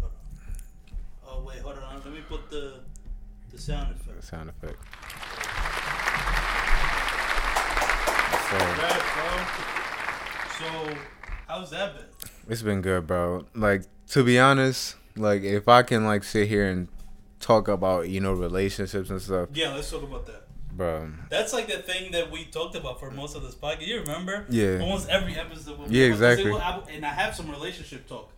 hold 0.01 0.11
on. 0.11 1.25
Oh 1.25 1.43
wait, 1.47 1.59
hold 1.59 1.77
on. 1.77 2.01
Let 2.03 2.13
me 2.13 2.19
put 2.27 2.49
the 2.49 2.81
the 3.51 3.57
sound 3.57 3.95
effect. 3.95 4.21
sound 4.25 4.49
effect. 4.49 4.75
So 8.49 8.57
So, 10.59 10.93
how's 11.47 11.69
that 11.69 11.95
been? 11.95 12.05
it's 12.49 12.61
been 12.61 12.81
good, 12.81 13.07
bro. 13.07 13.45
Like 13.55 13.83
to 14.09 14.23
be 14.25 14.37
honest, 14.39 14.97
like 15.15 15.43
if 15.43 15.69
I 15.69 15.83
can 15.83 16.03
like 16.03 16.25
sit 16.25 16.49
here 16.49 16.67
and 16.67 16.89
talk 17.39 17.69
about 17.69 18.09
you 18.09 18.19
know 18.19 18.33
relationships 18.33 19.09
and 19.09 19.21
stuff, 19.21 19.47
Yeah, 19.53 19.73
let's 19.73 19.89
talk 19.89 20.03
about 20.03 20.25
that. 20.25 20.47
Bro. 20.79 21.11
That's 21.29 21.53
like 21.53 21.67
the 21.67 21.77
thing 21.79 22.11
that 22.13 22.31
we 22.31 22.45
talked 22.45 22.75
about 22.75 22.99
for 22.99 23.11
most 23.11 23.35
of 23.35 23.43
this 23.43 23.53
podcast. 23.53 23.85
You 23.85 23.99
remember? 23.99 24.45
Yeah. 24.49 24.79
Almost 24.79 25.09
every 25.09 25.35
episode. 25.35 25.77
Yeah, 25.91 26.05
exactly. 26.05 26.51
And 26.91 27.05
I 27.05 27.09
have 27.09 27.35
some 27.35 27.51
relationship 27.51 28.07
talk. 28.07 28.31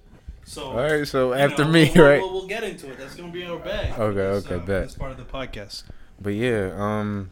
So. 0.44 0.64
All 0.72 0.76
right, 0.78 1.08
so 1.08 1.34
after 1.34 1.64
know, 1.64 1.72
me, 1.72 1.92
we'll, 1.96 2.04
right? 2.06 2.20
We'll, 2.20 2.34
we'll 2.34 2.48
get 2.48 2.64
into 2.64 2.92
it. 2.92 2.98
That's 2.98 3.16
gonna 3.16 3.32
be 3.32 3.46
our 3.46 3.60
bag. 3.60 3.98
Okay, 3.98 4.20
okay. 4.52 4.66
This 4.66 4.96
part 4.96 5.12
of 5.12 5.18
the 5.18 5.24
podcast. 5.24 5.84
But 6.20 6.34
yeah, 6.34 6.74
um, 6.76 7.30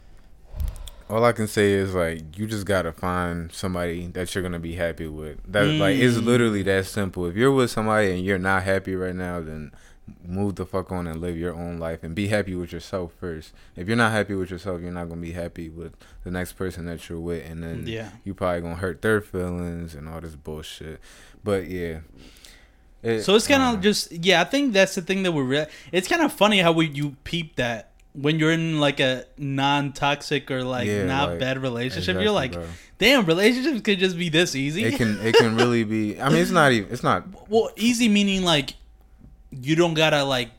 all 1.10 1.26
I 1.26 1.32
can 1.32 1.48
say 1.48 1.74
is 1.74 1.95
like 1.95 2.38
you 2.38 2.45
just 2.45 2.67
gotta 2.67 2.91
find 2.93 3.52
somebody 3.52 4.06
that 4.08 4.34
you're 4.34 4.43
gonna 4.43 4.60
be 4.60 4.76
happy 4.76 5.08
with. 5.08 5.39
That 5.52 5.65
like 5.65 5.98
it's 5.98 6.17
Mm. 6.17 6.26
literally 6.26 6.62
that 6.63 6.86
simple. 6.86 7.26
If 7.26 7.36
you're 7.36 7.52
with 7.52 7.72
somebody 7.72 8.12
and 8.12 8.24
you're 8.24 8.38
not 8.38 8.62
happy 8.62 8.95
right 8.95 9.15
now, 9.15 9.41
then 9.41 9.72
move 10.26 10.56
the 10.56 10.65
fuck 10.65 10.91
on 10.91 11.08
and 11.08 11.19
live 11.22 11.38
your 11.38 11.54
own 11.54 11.78
life 11.80 12.04
and 12.04 12.13
be 12.15 12.28
happy 12.28 12.56
with 12.56 12.72
yourself 12.72 13.12
first. 13.19 13.54
If 13.76 13.88
you're 13.88 13.98
not 13.98 14.12
happy 14.12 14.34
with 14.36 14.50
yourself, 14.52 14.82
you're 14.82 14.91
not 14.91 15.10
gonna 15.10 15.22
be 15.22 15.32
happy 15.32 15.69
with 15.69 15.93
the 16.24 16.32
next 16.32 16.54
person 16.54 16.86
that 16.86 17.08
you're 17.10 17.19
with, 17.19 17.50
and 17.50 17.63
then 17.63 17.84
Yeah. 17.88 18.10
you 18.24 18.34
probably 18.34 18.62
gonna 18.62 18.76
hurt 18.76 19.02
their 19.02 19.22
feelings 19.22 19.95
and 19.95 20.08
all 20.10 20.22
this 20.22 20.36
bullshit. 20.36 21.00
But 21.43 21.67
yeah. 21.69 22.00
It- 23.02 23.24
So 23.24 23.36
it's 23.36 23.48
kind 23.48 23.63
uh, 23.63 23.74
of 23.74 23.82
just 23.82 24.12
yeah. 24.12 24.41
I 24.41 24.43
think 24.43 24.74
that's 24.74 24.95
the 24.95 25.02
thing 25.02 25.24
that 25.24 25.32
we're. 25.32 25.43
Re- 25.43 25.67
it's 25.91 26.08
kind 26.08 26.22
of 26.22 26.34
funny 26.34 26.60
how 26.60 26.72
we 26.74 26.88
you 26.88 27.15
peep 27.24 27.56
that 27.56 27.91
when 28.13 28.39
you're 28.39 28.52
in 28.52 28.80
like 28.82 29.00
a 29.00 29.24
non-toxic 29.38 30.50
or 30.52 30.63
like 30.63 30.88
Yeah, 30.88 31.06
not 31.06 31.30
like, 31.30 31.39
bad 31.39 31.58
relationship. 31.62 32.00
exactly, 32.15 32.24
you're 32.24 32.34
like, 32.34 32.54
bro. 32.54 32.65
damn, 32.98 33.26
relationships 33.26 33.82
could 33.82 34.00
just 34.00 34.17
be 34.17 34.30
this 34.30 34.56
easy. 34.56 34.84
it 34.84 34.95
can 34.95 35.19
it 35.22 35.36
can 35.36 35.56
really 35.56 35.84
be. 35.86 36.19
I 36.19 36.28
mean, 36.30 36.39
it's 36.41 36.52
not 36.52 36.72
even. 36.78 36.91
It's 36.91 37.04
not 37.04 37.50
well, 37.50 37.69
easy 37.78 38.10
meaning 38.10 38.43
like 38.43 38.74
you 39.51 39.75
don't 39.75 39.93
gotta 39.93 40.23
like 40.23 40.49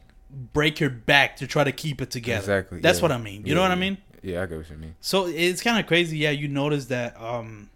break 0.52 0.78
your 0.80 0.90
back 0.90 1.36
to 1.36 1.46
try 1.46 1.64
to 1.64 1.72
keep 1.72 2.00
it 2.00 2.10
together. 2.10 2.40
Exactly. 2.40 2.80
That's 2.80 2.98
yeah. 2.98 3.02
what 3.02 3.12
I 3.12 3.18
mean. 3.18 3.42
You 3.42 3.48
Yeah, 3.48 3.54
know 3.54 3.62
what 3.62 3.70
I 3.70 3.76
mean? 3.76 3.98
Yeah, 4.22 4.42
I 4.42 4.46
get 4.46 4.58
what 4.58 4.70
you 4.70 4.76
mean. 4.76 4.94
So 5.00 5.26
it's 5.26 5.62
kind 5.62 5.78
of 5.80 5.86
crazy. 5.86 6.18
Yeah, 6.18 6.30
you 6.30 6.48
notice 6.48 6.86
that. 6.86 7.20
um 7.20 7.70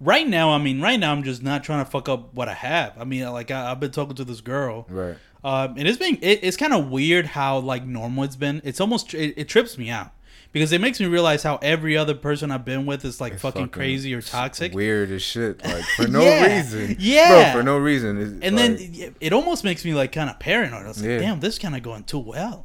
Right 0.00 0.28
now, 0.28 0.50
I 0.50 0.58
mean, 0.58 0.80
right 0.80 0.98
now, 0.98 1.10
I'm 1.10 1.24
just 1.24 1.42
not 1.42 1.64
trying 1.64 1.84
to 1.84 1.90
fuck 1.90 2.08
up 2.08 2.32
what 2.32 2.48
I 2.48 2.54
have. 2.54 2.96
I 3.00 3.02
mean, 3.04 3.28
like 3.32 3.50
I, 3.50 3.72
I've 3.72 3.80
been 3.80 3.90
talking 3.90 4.14
to 4.14 4.24
this 4.24 4.40
girl, 4.40 4.86
Right. 4.88 5.16
um, 5.42 5.74
and 5.76 5.88
it's 5.88 5.98
been 5.98 6.18
it, 6.22 6.38
it's 6.44 6.56
kind 6.56 6.72
of 6.72 6.88
weird 6.88 7.26
how 7.26 7.58
like 7.58 7.84
normal 7.84 8.22
it's 8.22 8.36
been. 8.36 8.60
It's 8.64 8.80
almost 8.80 9.12
it, 9.12 9.34
it 9.36 9.48
trips 9.48 9.76
me 9.76 9.90
out 9.90 10.12
because 10.52 10.72
it 10.72 10.80
makes 10.80 10.98
me 11.00 11.06
realize 11.06 11.42
how 11.42 11.56
every 11.62 11.96
other 11.96 12.14
person 12.14 12.50
I've 12.50 12.64
been 12.64 12.86
with 12.86 13.04
is 13.04 13.20
like 13.20 13.34
It's 13.34 13.42
fucking, 13.42 13.68
crazy 13.68 14.14
or 14.14 14.22
toxic. 14.22 14.72
Weird 14.74 15.10
as 15.10 15.22
shit. 15.22 15.62
Like 15.64 15.84
for 15.96 16.08
no 16.08 16.22
Yeah. 16.22 16.56
reason. 16.56 16.96
Yeah. 16.98 17.52
Bro, 17.52 17.60
for 17.60 17.64
no 17.64 17.78
reason. 17.78 18.20
It's 18.20 18.44
and 18.46 18.56
like, 18.56 18.78
then 18.78 19.14
it- 19.20 19.32
almost 19.32 19.64
makes 19.64 19.84
me 19.84 19.94
like 19.94 20.12
kind 20.12 20.30
of 20.30 20.38
paranoid. 20.38 20.84
I 20.84 20.88
was 20.88 21.00
like, 21.00 21.10
Yeah. 21.10 21.18
damn, 21.18 21.40
this 21.40 21.58
kind 21.58 21.76
of 21.76 21.82
going 21.82 22.04
too 22.04 22.18
well. 22.18 22.64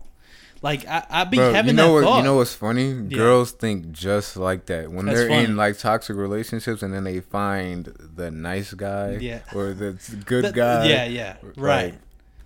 Like 0.62 0.88
I, 0.88 1.06
I 1.10 1.24
be 1.26 1.36
bro, 1.36 1.52
having 1.52 1.72
you 1.72 1.76
know 1.76 1.88
that 1.88 1.94
what? 1.94 2.04
thought. 2.06 2.18
You 2.20 2.24
know 2.24 2.36
what's 2.38 2.54
funny? 2.54 2.94
Girls 2.94 3.52
think 3.52 3.92
just 3.92 4.38
like 4.38 4.68
that 4.68 4.90
when 4.90 5.06
That's 5.08 5.20
they're 5.20 5.28
funny. 5.28 5.44
in 5.44 5.58
like 5.58 5.78
toxic 5.78 6.16
relationships, 6.16 6.82
and 6.82 6.94
then 6.94 7.04
they 7.04 7.20
find 7.20 7.94
the 8.16 8.32
nice 8.32 8.74
guy, 8.74 9.18
Yeah. 9.20 9.40
or 9.54 9.74
the 9.74 9.98
good 10.26 10.46
That- 10.46 10.54
guy. 10.54 10.86
Yeah, 10.88 11.04
yeah, 11.04 11.36
right. 11.58 11.86
Like, 11.92 11.94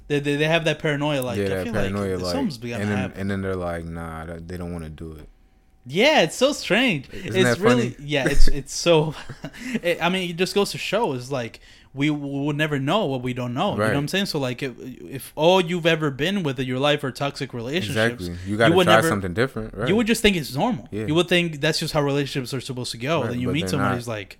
they, 0.07 0.19
they, 0.19 0.35
they 0.37 0.45
have 0.45 0.65
that 0.65 0.79
paranoia. 0.79 1.21
Like 1.21 1.37
yeah, 1.37 1.61
I 1.61 1.63
feel 1.63 1.73
paranoia. 1.73 2.15
like, 2.15 2.23
Like, 2.25 2.31
something's 2.33 2.57
gonna 2.57 2.73
and 2.75 2.89
then 2.91 2.97
happen. 2.97 3.19
and 3.21 3.31
then 3.31 3.41
they're 3.41 3.55
like, 3.55 3.85
nah, 3.85 4.25
they 4.39 4.57
don't 4.57 4.71
want 4.71 4.83
to 4.85 4.89
do 4.89 5.11
it. 5.13 5.27
Yeah, 5.89 6.21
it's 6.21 6.35
so 6.35 6.51
strange. 6.51 7.09
Isn't 7.13 7.45
it's 7.45 7.59
really 7.59 7.91
funny? 7.91 8.05
yeah. 8.07 8.27
It's 8.27 8.47
it's 8.49 8.73
so. 8.75 9.15
it, 9.81 10.03
I 10.03 10.09
mean, 10.09 10.29
it 10.29 10.35
just 10.35 10.53
goes 10.53 10.71
to 10.71 10.77
show 10.77 11.13
is 11.13 11.31
like 11.31 11.61
we 11.93 12.09
will 12.09 12.53
never 12.53 12.77
know 12.77 13.05
what 13.05 13.21
we 13.23 13.33
don't 13.33 13.53
know. 13.53 13.71
You 13.71 13.77
know 13.79 13.85
what 13.85 13.95
I'm 13.95 14.07
saying? 14.07 14.27
So 14.27 14.37
like, 14.37 14.61
if, 14.61 14.73
if 14.79 15.31
all 15.35 15.59
you've 15.61 15.85
ever 15.87 16.11
been 16.11 16.43
with 16.43 16.59
in 16.59 16.67
your 16.67 16.77
life 16.77 17.03
are 17.03 17.11
toxic 17.11 17.53
relationships, 17.53 18.27
Exactly. 18.27 18.51
You 18.51 18.57
got 18.57 18.69
to 18.69 18.75
would 18.75 18.83
try 18.83 18.95
never- 18.97 19.07
something 19.07 19.33
different, 19.33 19.73
right? 19.73 19.87
you 19.87 19.95
would 19.95 20.05
just 20.05 20.21
think 20.21 20.35
it's 20.35 20.53
normal. 20.53 20.87
Yeah. 20.91 21.05
You 21.07 21.15
would 21.15 21.27
think 21.29 21.59
that's 21.61 21.79
just 21.79 21.93
how 21.93 22.01
relationships 22.01 22.53
are 22.53 22.61
supposed 22.61 22.91
to 22.91 22.97
go. 22.97 23.21
Right, 23.21 23.29
then 23.31 23.39
you 23.39 23.49
meet 23.51 23.71
not. 23.71 23.95
who's 23.95 24.07
like, 24.07 24.37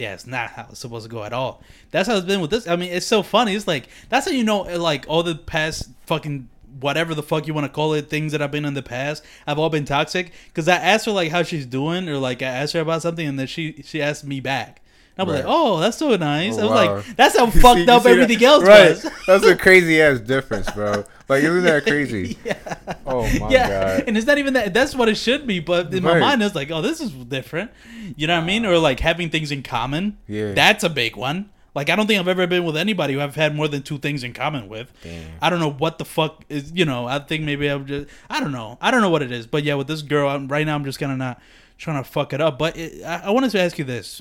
yeah, 0.00 0.14
it's 0.14 0.26
not 0.26 0.50
how 0.50 0.66
it's 0.70 0.80
supposed 0.80 1.04
to 1.04 1.10
go 1.10 1.22
at 1.24 1.32
all. 1.32 1.62
That's 1.90 2.08
how 2.08 2.16
it's 2.16 2.26
been 2.26 2.40
with 2.40 2.50
this. 2.50 2.66
I 2.66 2.76
mean, 2.76 2.90
it's 2.90 3.06
so 3.06 3.22
funny. 3.22 3.54
It's 3.54 3.66
like 3.68 3.88
that's 4.08 4.26
how 4.26 4.32
you 4.32 4.44
know, 4.44 4.62
like 4.62 5.04
all 5.08 5.22
the 5.22 5.34
past 5.34 5.90
fucking 6.06 6.48
whatever 6.80 7.14
the 7.14 7.22
fuck 7.22 7.46
you 7.46 7.52
want 7.54 7.66
to 7.66 7.72
call 7.72 7.92
it, 7.94 8.08
things 8.08 8.32
that 8.32 8.40
I've 8.40 8.50
been 8.52 8.64
in 8.64 8.74
the 8.74 8.82
past 8.82 9.24
have 9.46 9.58
all 9.58 9.68
been 9.70 9.84
toxic. 9.84 10.32
Because 10.46 10.68
I 10.68 10.76
asked 10.76 11.04
her 11.06 11.12
like 11.12 11.30
how 11.30 11.42
she's 11.42 11.66
doing, 11.66 12.08
or 12.08 12.16
like 12.18 12.42
I 12.42 12.46
asked 12.46 12.72
her 12.74 12.80
about 12.80 13.02
something, 13.02 13.26
and 13.26 13.38
then 13.38 13.46
she 13.46 13.82
she 13.84 14.00
asked 14.00 14.24
me 14.24 14.40
back. 14.40 14.80
And 15.16 15.28
I 15.28 15.30
was 15.30 15.40
Right. 15.40 15.44
like, 15.44 15.54
oh, 15.54 15.80
that's 15.80 15.96
so 15.98 16.14
nice. 16.16 16.56
Oh, 16.56 16.60
I 16.60 16.62
was 16.62 16.70
wow. 16.70 16.94
like, 16.96 17.16
that's 17.16 17.36
how 17.36 17.44
You 17.54 17.60
fucked 17.60 17.80
you 17.80 17.92
up 17.92 18.02
see 18.02 18.08
that? 18.14 18.20
everything 18.20 18.44
else 18.44 18.64
right. 18.64 18.90
was. 18.90 19.06
That's 19.26 19.44
a 19.44 19.56
crazy 19.66 20.00
ass 20.00 20.20
difference, 20.20 20.70
bro. 20.70 21.04
Like, 21.30 21.44
isn't 21.44 21.62
that 21.62 21.82
crazy? 21.86 22.36
yeah. 22.44 22.76
Oh 23.06 23.22
my 23.38 23.50
yeah, 23.50 23.68
god. 23.98 24.04
and 24.08 24.16
it's 24.16 24.26
not 24.26 24.38
even 24.38 24.54
that. 24.54 24.74
That's 24.74 24.94
what 24.94 25.08
it 25.08 25.14
should 25.14 25.46
be. 25.46 25.60
But 25.60 25.94
in 25.94 26.02
my 26.02 26.18
mind, 26.18 26.42
it's 26.42 26.54
like, 26.56 26.70
oh, 26.70 26.82
this 26.82 27.00
is 27.00 27.12
different. 27.12 27.70
You 28.16 28.26
know 28.26 28.34
what 28.36 28.42
I 28.42 28.46
mean? 28.46 28.66
Or 28.66 28.76
like 28.78 28.98
having 29.00 29.30
things 29.30 29.52
in 29.52 29.62
common. 29.62 30.18
Yeah. 30.26 30.52
that's 30.52 30.82
a 30.82 30.90
big 30.90 31.16
one. 31.16 31.50
Like 31.72 31.88
I 31.88 31.94
don't 31.94 32.08
think 32.08 32.18
I've 32.18 32.26
ever 32.26 32.48
been 32.48 32.64
with 32.64 32.76
anybody 32.76 33.14
who 33.14 33.20
I've 33.20 33.36
had 33.36 33.54
more 33.54 33.68
than 33.68 33.82
two 33.82 33.98
things 33.98 34.24
in 34.24 34.32
common 34.32 34.68
with. 34.68 34.92
Damn. 35.04 35.30
I 35.40 35.50
don't 35.50 35.60
know 35.60 35.70
what 35.70 35.98
the 35.98 36.04
fuck 36.04 36.44
is. 36.48 36.72
You 36.74 36.84
know, 36.84 37.06
I 37.06 37.20
think 37.20 37.44
maybe 37.44 37.68
I'm 37.68 37.86
just. 37.86 38.08
I 38.28 38.40
don't 38.40 38.50
know. 38.52 38.76
I 38.80 38.90
don't 38.90 39.00
know 39.00 39.10
what 39.10 39.22
it 39.22 39.30
is. 39.30 39.46
But 39.46 39.62
yeah, 39.62 39.74
with 39.74 39.86
this 39.86 40.02
girl, 40.02 40.28
I'm, 40.28 40.48
right 40.48 40.66
now 40.66 40.74
I'm 40.74 40.84
just 40.84 40.98
kind 40.98 41.12
of 41.12 41.18
not 41.18 41.40
trying 41.78 42.02
to 42.02 42.10
fuck 42.10 42.32
it 42.32 42.40
up. 42.40 42.58
But 42.58 42.76
it, 42.76 43.04
I, 43.04 43.26
I 43.26 43.30
wanted 43.30 43.52
to 43.52 43.60
ask 43.60 43.78
you 43.78 43.84
this. 43.84 44.20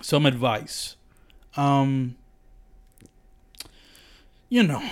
Some 0.00 0.26
advice. 0.26 0.94
Um. 1.56 2.14
You 4.48 4.62
know, 4.62 4.82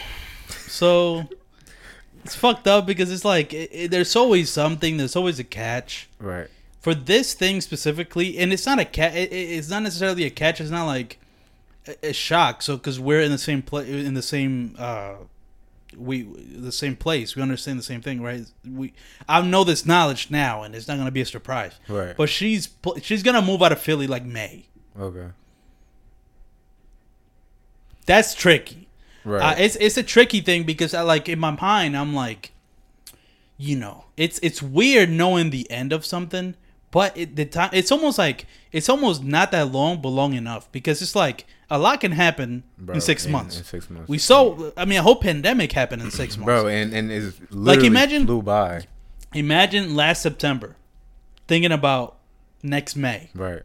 so 0.53 1.29
it's 2.25 2.35
fucked 2.35 2.67
up 2.67 2.87
because 2.87 3.11
it's 3.11 3.25
like 3.25 3.53
it, 3.53 3.71
it- 3.73 3.91
there's 3.91 4.15
always 4.17 4.51
something. 4.51 4.97
There's 4.97 5.17
always 5.17 5.39
a 5.39 5.45
catch 5.45 6.09
Right. 6.19 6.49
for 6.81 6.95
this 6.95 7.35
thing 7.35 7.61
specifically, 7.61 8.39
and 8.39 8.53
it's 8.53 8.67
not 8.67 8.79
a 8.79 8.85
cat. 8.85 9.15
It, 9.17 9.33
it- 9.33 9.35
it's 9.59 9.69
not 9.69 9.83
necessarily 9.83 10.25
a 10.25 10.31
catch. 10.31 10.61
It's 10.61 10.71
not 10.71 10.87
like 10.87 11.19
a, 11.87 12.09
a 12.09 12.13
shock. 12.13 12.63
So 12.63 12.77
because 12.77 13.01
we're 13.01 13.21
in 13.23 13.31
the 13.33 13.39
same 13.39 13.63
place, 13.63 13.89
in 13.89 14.15
the 14.15 14.23
same 14.23 14.77
uh, 14.79 15.15
we 15.97 16.23
the 16.23 16.73
same 16.73 16.97
place, 16.97 17.37
we 17.37 17.43
understand 17.43 17.79
the 17.79 17.83
same 17.83 18.01
thing, 18.01 18.23
right? 18.23 18.45
We 18.67 18.95
I 19.29 19.43
know 19.43 19.63
this 19.65 19.85
knowledge 19.85 20.31
now, 20.31 20.63
and 20.63 20.75
it's 20.75 20.89
not 20.89 20.97
gonna 20.97 21.11
be 21.11 21.21
a 21.21 21.27
surprise. 21.27 21.73
Right. 21.89 22.17
But 22.17 22.29
she's 22.29 22.69
she's 23.03 23.23
gonna 23.23 23.43
move 23.43 23.63
out 23.63 23.73
of 23.73 23.81
Philly 23.81 24.07
like 24.07 24.25
May. 24.25 24.67
Okay. 24.99 25.29
That's 28.07 28.35
tricky. 28.35 28.89
Right. 29.25 29.59
Uh, 29.59 29.63
it's 29.63 29.77
it's 29.77 29.97
a 29.97 30.03
tricky 30.03 30.41
thing 30.41 30.65
because 30.65 30.95
I 30.95 31.03
like 31.03 31.29
in 31.29 31.39
my 31.39 31.51
mind 31.53 31.97
I'm 31.97 32.15
like, 32.15 32.53
you 33.57 33.77
know, 33.77 34.05
it's 34.17 34.39
it's 34.43 34.63
weird 34.63 35.11
knowing 35.11 35.51
the 35.51 35.71
end 35.71 35.93
of 35.93 36.05
something, 36.05 36.55
but 36.91 37.17
it, 37.17 37.37
the 37.37 37.45
time 37.45 37.71
it's 37.73 37.93
almost 37.93 38.19
like 38.19 38.47
it's 38.73 38.89
almost 38.89 39.23
not 39.23 39.51
that 39.53 39.71
long, 39.73 40.01
but 40.03 40.09
long 40.09 40.35
enough 40.35 40.71
because 40.73 41.01
it's 41.03 41.15
like 41.15 41.47
a 41.71 41.79
lot 41.79 42.01
can 42.01 42.13
happen 42.13 42.65
Bro, 42.79 42.97
in 42.97 43.01
six 43.01 43.25
in- 43.27 43.33
months. 43.33 43.59
in 43.59 43.65
six 43.65 43.89
months. 43.89 44.09
We 44.09 44.19
saw. 44.19 44.71
I 44.77 44.85
mean, 44.85 44.99
a 44.99 45.03
whole 45.03 45.17
pandemic 45.17 45.73
happened 45.73 46.03
in 46.03 46.11
six 46.11 46.37
months. 46.37 46.47
Bro, 46.47 46.67
and 46.69 46.93
and 46.93 47.11
it's 47.11 47.41
literally 47.51 47.87
imagine- 47.87 48.27
flew 48.27 48.43
by. 48.43 48.85
Imagine 49.35 49.95
last 49.97 50.21
September, 50.21 50.77
thinking 51.49 51.73
about 51.73 52.19
next 52.63 52.97
May. 52.97 53.31
Right. 53.35 53.63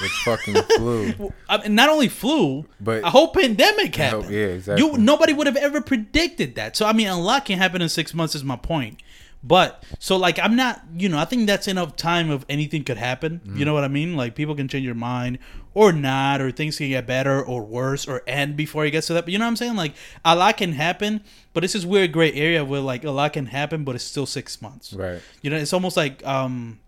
It 0.00 0.10
fucking 0.24 0.54
flew. 0.76 1.32
I 1.48 1.58
mean, 1.62 1.74
not 1.74 1.88
only 1.88 2.08
flu, 2.08 2.66
But- 2.80 3.04
a 3.04 3.10
whole 3.10 3.28
pandemic 3.28 3.94
happened. 3.96 4.30
yeah, 4.30 4.46
exactly. 4.46 4.84
You 4.84 4.96
nobody 4.98 5.32
would 5.32 5.46
have 5.46 5.56
ever 5.56 5.80
predicted 5.80 6.54
that. 6.54 6.76
So 6.76 6.86
I 6.86 6.92
mean, 6.92 7.08
a 7.08 7.18
lot 7.20 7.44
can 7.44 7.58
happen 7.58 7.82
in 7.82 7.88
six 7.88 8.14
months. 8.14 8.34
Is 8.34 8.44
my 8.44 8.56
point. 8.56 9.02
But 9.44 9.82
so 9.98 10.16
like 10.16 10.38
I'm 10.38 10.54
not, 10.54 10.82
you 10.96 11.08
know, 11.08 11.18
I 11.18 11.24
think 11.24 11.48
that's 11.48 11.66
enough 11.66 11.96
time 11.96 12.30
of 12.30 12.46
anything 12.48 12.84
could 12.84 12.96
happen. 12.96 13.40
Mm-hmm. 13.44 13.58
You 13.58 13.64
know 13.64 13.74
what 13.74 13.82
I 13.82 13.88
mean? 13.88 14.16
Like 14.16 14.36
people 14.36 14.54
can 14.54 14.68
change 14.68 14.86
their 14.86 14.94
mind 14.94 15.38
or 15.74 15.92
not, 15.92 16.40
or 16.40 16.52
things 16.52 16.78
can 16.78 16.88
get 16.90 17.08
better 17.08 17.42
or 17.42 17.62
worse 17.64 18.06
or 18.06 18.22
end 18.28 18.56
before 18.56 18.84
it 18.86 18.92
gets 18.92 19.08
to 19.08 19.14
that. 19.14 19.24
But 19.24 19.32
you 19.32 19.40
know 19.40 19.44
what 19.46 19.48
I'm 19.50 19.56
saying? 19.56 19.74
Like 19.74 19.94
a 20.24 20.36
lot 20.36 20.58
can 20.58 20.72
happen, 20.74 21.22
but 21.54 21.64
it's 21.64 21.72
this 21.72 21.84
weird 21.84 22.12
gray 22.12 22.32
area 22.32 22.64
where 22.64 22.80
like 22.80 23.02
a 23.02 23.10
lot 23.10 23.32
can 23.32 23.46
happen, 23.46 23.82
but 23.82 23.96
it's 23.96 24.04
still 24.04 24.26
six 24.26 24.62
months. 24.62 24.92
Right. 24.92 25.20
You 25.42 25.50
know, 25.50 25.56
it's 25.56 25.72
almost 25.72 25.96
like 25.96 26.24
um 26.24 26.78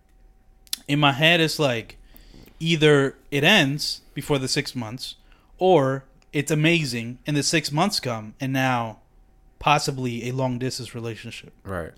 in 0.87 1.01
my 1.01 1.13
head 1.13 1.41
it's 1.41 1.59
like 1.59 1.99
either 2.65 3.17
it 3.31 3.45
ends 3.45 4.01
before 4.15 4.39
the 4.39 4.49
six 4.49 4.75
months 4.75 5.17
or 5.59 6.05
it's 6.33 6.51
amazing 6.51 7.19
and 7.27 7.37
the 7.37 7.43
six 7.43 7.71
months 7.71 8.01
come 8.01 8.35
and 8.41 8.53
now 8.53 8.99
possibly 9.59 10.29
a 10.29 10.33
long 10.33 10.59
distance 10.59 10.95
relationship. 10.95 11.53
Right. 11.65 11.93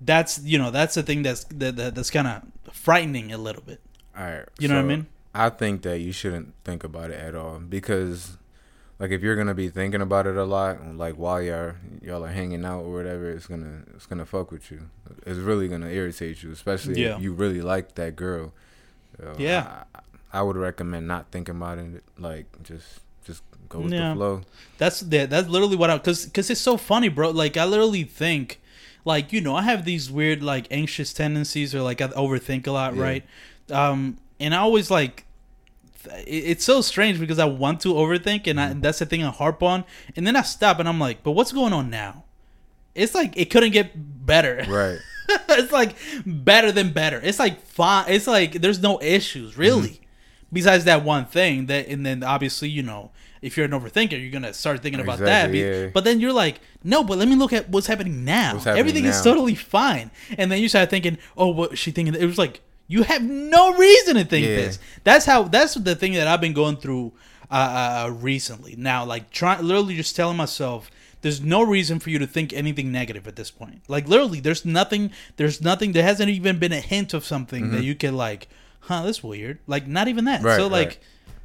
That's 0.00 0.42
you 0.42 0.58
know, 0.58 0.70
that's 0.70 0.94
the 0.94 1.02
thing 1.02 1.22
that's 1.22 1.44
that, 1.44 1.76
that 1.76 1.94
that's 1.94 2.10
kinda 2.10 2.42
frightening 2.72 3.32
a 3.32 3.38
little 3.38 3.62
bit. 3.62 3.80
All 4.16 4.24
right. 4.24 4.44
You 4.58 4.68
know 4.68 4.76
what 4.76 4.84
I 4.84 4.88
mean? 4.88 5.06
I 5.34 5.50
think 5.50 5.82
that 5.82 5.98
you 6.00 6.12
shouldn't 6.12 6.54
think 6.64 6.82
about 6.82 7.10
it 7.10 7.20
at 7.20 7.34
all 7.36 7.60
because, 7.60 8.36
like, 8.98 9.12
if 9.12 9.22
you're 9.22 9.36
gonna 9.36 9.54
be 9.54 9.68
thinking 9.68 10.00
about 10.00 10.26
it 10.26 10.36
a 10.36 10.44
lot, 10.44 10.84
like 10.96 11.14
while 11.16 11.40
y'all 11.42 11.74
y'all 12.02 12.24
are 12.24 12.28
hanging 12.32 12.64
out 12.64 12.80
or 12.82 12.92
whatever, 12.92 13.30
it's 13.30 13.46
gonna 13.46 13.82
it's 13.94 14.06
gonna 14.06 14.26
fuck 14.26 14.50
with 14.50 14.70
you. 14.70 14.88
It's 15.26 15.38
really 15.38 15.68
gonna 15.68 15.88
irritate 15.90 16.42
you, 16.42 16.50
especially 16.50 17.02
Yeah. 17.02 17.16
if 17.16 17.22
you 17.22 17.32
really 17.32 17.60
like 17.60 17.94
that 17.96 18.16
girl. 18.16 18.52
So 19.18 19.34
Yeah. 19.38 19.84
I, 19.94 20.00
I 20.32 20.42
would 20.42 20.56
recommend 20.56 21.06
not 21.08 21.30
thinking 21.32 21.56
about 21.56 21.78
it. 21.78 22.02
Like, 22.18 22.46
just 22.62 23.00
just 23.24 23.42
go 23.68 23.80
with 23.80 23.92
Yeah. 23.92 24.10
the 24.10 24.14
flow. 24.14 24.40
That's 24.78 25.00
that. 25.00 25.30
That's 25.30 25.48
literally 25.48 25.76
what 25.76 25.90
I 25.90 25.96
because 25.98 26.26
because 26.26 26.50
it's 26.50 26.60
so 26.60 26.76
funny, 26.76 27.08
bro. 27.08 27.30
Like 27.30 27.56
I 27.56 27.64
literally 27.64 28.04
think, 28.04 28.60
like 29.04 29.32
you 29.32 29.40
know, 29.40 29.54
I 29.56 29.62
have 29.62 29.84
these 29.84 30.10
weird 30.10 30.42
like 30.42 30.66
anxious 30.70 31.12
tendencies 31.12 31.74
or 31.74 31.82
like 31.82 32.00
I 32.00 32.08
overthink 32.08 32.66
a 32.66 32.70
lot, 32.72 32.94
Yeah. 32.96 33.02
right? 33.02 33.24
Um, 33.70 34.18
and 34.38 34.54
I 34.54 34.58
always 34.58 34.90
like. 34.90 35.26
It's 36.26 36.64
so 36.64 36.80
strange 36.80 37.20
because 37.20 37.38
I 37.38 37.44
want 37.44 37.80
to 37.80 37.92
overthink, 37.92 38.46
and 38.46 38.58
I, 38.58 38.72
that's 38.72 39.00
the 39.00 39.04
thing 39.06 39.22
I 39.22 39.28
harp 39.30 39.62
on, 39.62 39.84
and 40.16 40.26
then 40.26 40.34
I 40.34 40.40
stop 40.40 40.78
and 40.78 40.88
I'm 40.88 40.98
like, 40.98 41.22
"But 41.22 41.32
what's 41.32 41.52
going 41.52 41.74
on 41.74 41.90
now?" 41.90 42.24
It's 43.00 43.14
like 43.14 43.36
it 43.36 43.50
couldn't 43.50 43.72
get 43.72 43.92
better. 44.26 44.64
Right. 44.68 44.98
it's 45.48 45.70
like 45.72 45.94
better 46.26 46.72
than 46.72 46.92
better. 46.92 47.20
It's 47.22 47.38
like 47.38 47.60
fine. 47.62 48.06
It's 48.08 48.26
like 48.26 48.52
there's 48.54 48.80
no 48.82 49.00
issues 49.00 49.56
really, 49.56 49.88
Mm-hmm. 49.90 50.52
besides 50.52 50.84
that 50.84 51.04
one 51.04 51.24
thing. 51.26 51.66
That 51.66 51.86
and 51.88 52.04
then 52.04 52.22
obviously 52.24 52.68
you 52.68 52.82
know 52.82 53.10
if 53.40 53.56
you're 53.56 53.66
an 53.66 53.72
overthinker, 53.72 54.20
you're 54.20 54.30
gonna 54.32 54.52
start 54.52 54.82
thinking 54.82 55.00
about 55.00 55.18
that. 55.20 55.50
Exactly, 55.50 55.62
Be- 55.62 55.68
yeah. 55.84 55.90
But 55.94 56.04
then 56.04 56.20
you're 56.20 56.32
like, 56.32 56.60
no, 56.84 57.04
but 57.04 57.16
let 57.16 57.28
me 57.28 57.36
look 57.36 57.52
at 57.52 57.68
what's 57.70 57.86
happening 57.86 58.24
now. 58.24 58.54
What's 58.54 58.64
happening 58.64 58.80
Everything 58.80 59.04
is 59.06 59.22
totally 59.22 59.54
fine. 59.54 60.10
And 60.36 60.50
then 60.50 60.60
you 60.60 60.68
start 60.68 60.90
thinking, 60.90 61.16
oh, 61.36 61.48
what 61.48 61.78
she 61.78 61.90
thinking? 61.92 62.14
It 62.14 62.26
was 62.26 62.36
like 62.38 62.60
you 62.88 63.04
have 63.04 63.22
no 63.22 63.72
reason 63.76 64.16
to 64.16 64.24
think 64.24 64.46
Yeah. 64.46 64.56
this. 64.56 64.78
That's 65.04 65.24
how. 65.26 65.44
That's 65.44 65.74
the 65.74 65.94
thing 65.94 66.14
that 66.14 66.26
I've 66.26 66.40
been 66.40 66.54
going 66.54 66.76
through 66.76 67.12
uh, 67.50 67.54
uh, 68.08 68.10
recently. 68.10 68.74
Now, 68.76 69.04
like 69.04 69.30
trying, 69.30 69.62
literally 69.62 69.94
just 69.96 70.16
telling 70.16 70.36
myself. 70.36 70.90
There's 71.22 71.40
no 71.40 71.62
reason 71.62 71.98
for 72.00 72.10
you 72.10 72.18
to 72.18 72.26
think 72.26 72.52
anything 72.52 72.90
negative 72.90 73.26
at 73.28 73.36
this 73.36 73.50
point. 73.50 73.82
Like 73.88 74.08
literally, 74.08 74.40
there's 74.40 74.64
nothing. 74.64 75.10
There's 75.36 75.60
nothing. 75.60 75.92
There 75.92 76.02
hasn't 76.02 76.30
even 76.30 76.58
been 76.58 76.72
a 76.72 76.80
hint 76.80 77.12
of 77.14 77.24
something 77.24 77.70
that 77.72 77.82
you 77.84 77.94
can 77.94 78.16
like. 78.16 78.48
Huh, 78.80 79.02
that's 79.02 79.22
weird. 79.22 79.58
Like 79.66 79.86
not 79.86 80.08
even 80.08 80.24
that. 80.24 80.38
Mm-hmm. 80.38 80.46
Right, 80.46 80.56
so 80.56 80.66
like, 80.66 80.88
right. 80.88 80.98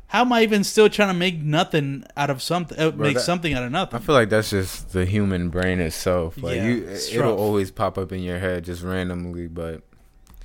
how 0.07 0.21
am 0.21 0.31
I 0.31 0.43
even 0.43 0.63
still 0.63 0.87
trying 0.87 1.09
to 1.09 1.13
make 1.13 1.37
nothing 1.37 2.05
out 2.15 2.29
of 2.29 2.41
something? 2.41 2.79
Uh, 2.79 2.91
make 2.95 3.15
that- 3.15 3.19
something 3.23 3.53
out 3.53 3.63
of 3.63 3.71
nothing. 3.71 3.99
I 3.99 4.01
feel 4.01 4.15
like 4.15 4.29
that's 4.29 4.51
just 4.51 4.93
the 4.93 5.05
human 5.05 5.49
brain 5.49 5.81
itself. 5.81 6.41
Like 6.41 6.55
Yeah, 6.55 6.67
you, 6.67 6.87
it's 6.87 7.11
it'll 7.13 7.31
rough. 7.31 7.39
always 7.39 7.71
pop 7.71 7.97
up 7.97 8.13
in 8.13 8.21
your 8.23 8.39
head 8.39 8.63
just 8.63 8.81
randomly. 8.83 9.47
But 9.47 9.81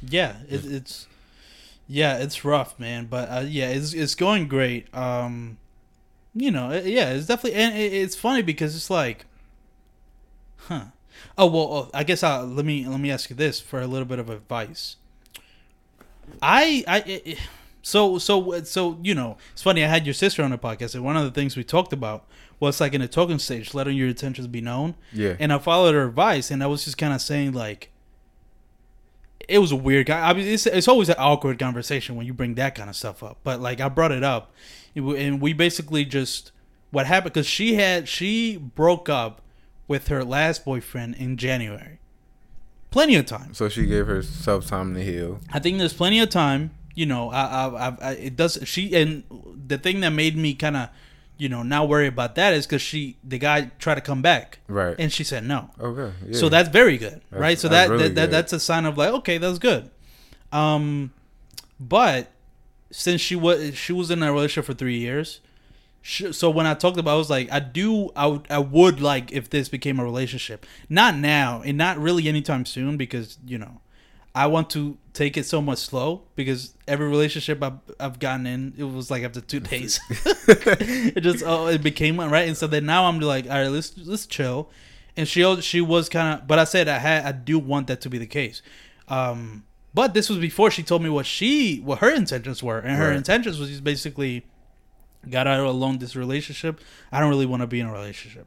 Yeah, 0.03 0.37
it, 0.49 0.65
it's 0.65 1.07
yeah, 1.87 2.19
it's 2.19 2.45
rough, 2.45 2.79
man. 2.81 3.07
But 3.07 3.29
uh, 3.31 3.45
yeah, 3.47 3.69
it's 3.69 3.93
it's 3.95 4.17
going 4.17 4.49
great. 4.49 4.93
Um, 4.93 5.59
you 6.41 6.51
know, 6.51 6.73
yeah, 6.73 7.11
it's 7.11 7.27
definitely 7.27 7.61
and 7.61 7.77
it's 7.77 8.17
funny 8.17 8.43
because 8.43 8.75
it's 8.75 8.91
like, 8.91 9.27
huh? 10.57 10.85
Oh 11.37 11.47
well, 11.47 11.63
oh, 11.63 11.91
I 11.93 12.05
guess 12.05 12.23
I'll, 12.23 12.47
let 12.47 12.65
me 12.65 12.87
let 12.87 13.01
me 13.01 13.11
ask 13.11 13.31
you 13.31 13.37
this 13.37 13.61
for 13.61 13.81
a 13.81 13.87
little 13.87 14.07
bit 14.07 14.19
of 14.19 14.31
advice. 14.31 14.97
I 16.43 16.85
I. 16.87 17.37
So 17.83 18.19
so 18.19 18.63
so 18.63 18.99
you 19.03 19.15
know 19.15 19.39
it's 19.53 19.63
funny 19.63 19.83
I 19.83 19.89
had 19.89 20.07
your 20.07 20.13
sister 20.13 20.43
on 20.43 20.51
the 20.51 20.59
podcast 20.59 20.95
and 20.95 21.03
one 21.03 21.17
of 21.17 21.25
the 21.25 21.31
things 21.31 21.57
we 21.57 21.65
talked 21.65 21.95
about 21.95 22.27
was 22.61 22.79
like 22.79 22.93
in 22.93 23.01
a 23.01 23.09
token 23.09 23.39
stage 23.39 23.73
letting 23.73 23.97
your 23.97 24.09
intentions 24.09 24.47
be 24.47 24.61
known 24.61 24.95
yeah, 25.15 25.37
and 25.41 25.51
I 25.51 25.59
followed 25.59 25.95
her 25.95 26.07
advice, 26.07 26.51
and 26.51 26.63
I 26.63 26.67
was 26.67 26.85
just 26.85 26.99
kind 26.99 27.15
of 27.15 27.23
saying 27.23 27.53
like, 27.53 27.90
it 29.51 29.59
was 29.59 29.73
a 29.73 29.77
weird 29.77 30.07
guy. 30.07 30.29
I 30.29 30.33
mean, 30.33 30.47
it's, 30.47 30.67
it's 30.67 30.89
always 30.89 31.09
an 31.09 31.17
awkward 31.19 31.59
conversation 31.59 32.17
when 32.17 32.27
you 32.27 32.33
bring 32.33 32.55
that 32.55 32.75
kind 32.75 32.89
of 32.89 32.97
stuff 32.97 33.23
up. 33.23 33.39
But 33.43 33.61
like, 33.61 33.81
I 33.81 33.89
brought 33.89 34.13
it 34.13 34.23
up, 34.23 34.53
and 34.95 35.41
we- 35.41 35.53
basically 35.53 36.05
just 36.05 36.53
what 36.91 37.07
happened 37.07 37.33
because 37.35 37.47
she 37.47 37.75
had 37.75 38.09
she 38.09 38.57
broke 38.57 39.09
up 39.09 39.43
with 39.89 40.09
her 40.09 40.25
last 40.25 40.65
boyfriend 40.65 41.17
in 41.17 41.37
January. 41.37 41.99
Plenty 42.91 43.15
of 43.17 43.27
time. 43.27 43.55
so 43.55 43.69
she 43.69 43.87
gave 43.87 44.07
herself 44.09 44.67
time 44.67 44.95
to 44.95 45.05
heal. 45.05 45.41
I 45.53 45.61
think 45.61 45.79
there's 45.79 45.93
plenty 45.93 46.19
of 46.21 46.29
time. 46.29 46.73
You 46.97 47.07
know, 47.07 47.31
I, 47.31 47.43
I, 47.43 47.89
I, 47.89 47.97
I 48.01 48.11
it 48.13 48.37
does. 48.37 48.59
She 48.65 48.95
and 48.97 49.23
the 49.69 49.79
thing 49.79 50.01
that 50.01 50.11
made 50.11 50.37
me 50.37 50.55
kind 50.55 50.77
of, 50.77 50.89
you 51.41 51.49
know, 51.49 51.63
not 51.63 51.89
worry 51.89 52.07
about 52.07 52.35
that 52.37 52.53
is 52.55 52.67
because 52.67 52.83
she, 52.83 53.17
the 53.25 53.39
guy, 53.39 53.71
tried 53.79 53.97
to 53.97 54.01
come 54.01 54.21
back, 54.23 54.59
Right. 54.69 54.95
and 54.99 55.11
she 55.13 55.25
said 55.25 55.45
no. 55.45 55.71
okay. 55.81 56.13
Yeah. 56.29 56.37
So 56.39 56.49
that's 56.49 56.69
very 56.69 56.99
good, 56.99 57.21
That's- 57.31 57.41
right? 57.41 57.59
So 57.59 57.69
that, 57.69 57.89
really 57.89 58.05
that, 58.09 58.15
that 58.17 58.31
that's 58.31 58.53
a 58.53 58.61
sign 58.61 58.85
of 58.87 58.97
like, 58.99 59.13
okay, 59.15 59.39
that's 59.39 59.59
good. 59.59 59.91
Um, 60.53 61.13
but 61.81 62.31
since 62.91 63.21
she 63.21 63.37
was 63.37 63.77
she 63.77 63.93
was 63.93 64.11
in 64.11 64.23
a 64.23 64.33
relationship 64.33 64.67
for 64.67 64.75
three 64.75 64.99
years, 64.99 65.41
sh- 66.03 66.33
so 66.33 66.51
when 66.51 66.67
I 66.67 66.75
talked 66.75 66.99
about, 66.99 67.15
I 67.15 67.19
was 67.19 67.31
like, 67.31 67.51
I 67.53 67.61
do, 67.61 68.11
I 68.17 68.41
I 68.51 68.59
would 68.59 69.01
like 69.01 69.33
if 69.33 69.49
this 69.51 69.69
became 69.69 69.99
a 70.01 70.05
relationship. 70.05 70.67
Not 70.89 71.17
now, 71.17 71.63
and 71.65 71.79
not 71.79 71.99
really 71.99 72.29
anytime 72.29 72.67
soon, 72.67 72.97
because 72.97 73.39
you 73.47 73.59
know, 73.59 73.81
I 74.35 74.47
want 74.47 74.71
to 74.71 74.97
take 75.13 75.37
it 75.37 75.45
so 75.45 75.61
much 75.61 75.79
slow 75.79 76.23
because 76.37 76.75
every 76.87 77.09
relationship 77.09 77.63
I've, 77.63 77.79
I've 77.99 78.19
gotten 78.21 78.47
in, 78.47 78.75
it 78.79 78.85
was 78.85 79.11
like 79.11 79.25
after 79.25 79.41
two 79.41 79.59
days, 79.61 79.99
it 80.11 81.21
just 81.21 81.43
oh, 81.45 81.67
it 81.67 81.83
became 81.83 82.17
one 82.17 82.31
right, 82.31 82.47
and 82.47 82.57
so 82.57 82.67
then 82.67 82.87
now 82.87 83.07
I'm 83.07 83.19
like, 83.21 83.47
all 83.47 83.53
right, 83.61 83.69
let's 83.69 83.97
let's 83.99 84.27
chill. 84.27 84.71
And 85.17 85.27
she 85.27 85.61
she 85.61 85.81
was 85.81 86.09
kind 86.09 86.39
of, 86.41 86.47
but 86.47 86.59
I 86.59 86.65
said 86.65 86.87
I 86.89 86.99
had 86.99 87.25
I 87.25 87.33
do 87.33 87.59
want 87.59 87.89
that 87.89 88.01
to 88.03 88.11
be 88.11 88.19
the 88.19 88.27
case. 88.27 88.63
Um, 89.09 89.65
but 89.93 90.15
this 90.15 90.29
was 90.31 90.39
before 90.39 90.71
she 90.71 90.85
told 90.85 91.03
me 91.03 91.09
what 91.11 91.27
she 91.27 91.79
what 91.81 91.99
her 91.99 92.11
intentions 92.15 92.63
were, 92.63 92.79
and 92.79 92.97
her 92.97 93.09
Right. 93.09 93.17
intentions 93.17 93.59
was 93.59 93.69
just 93.69 93.83
basically 93.83 94.47
got 95.29 95.47
out 95.49 95.59
of 95.61 95.67
alone 95.67 95.99
this 95.99 96.15
relationship. 96.15 96.81
I 97.11 97.19
don't 97.21 97.29
really 97.31 97.47
want 97.47 97.63
to 97.63 97.67
be 97.67 97.81
in 97.81 97.87
a 97.87 97.93
relationship. 97.93 98.47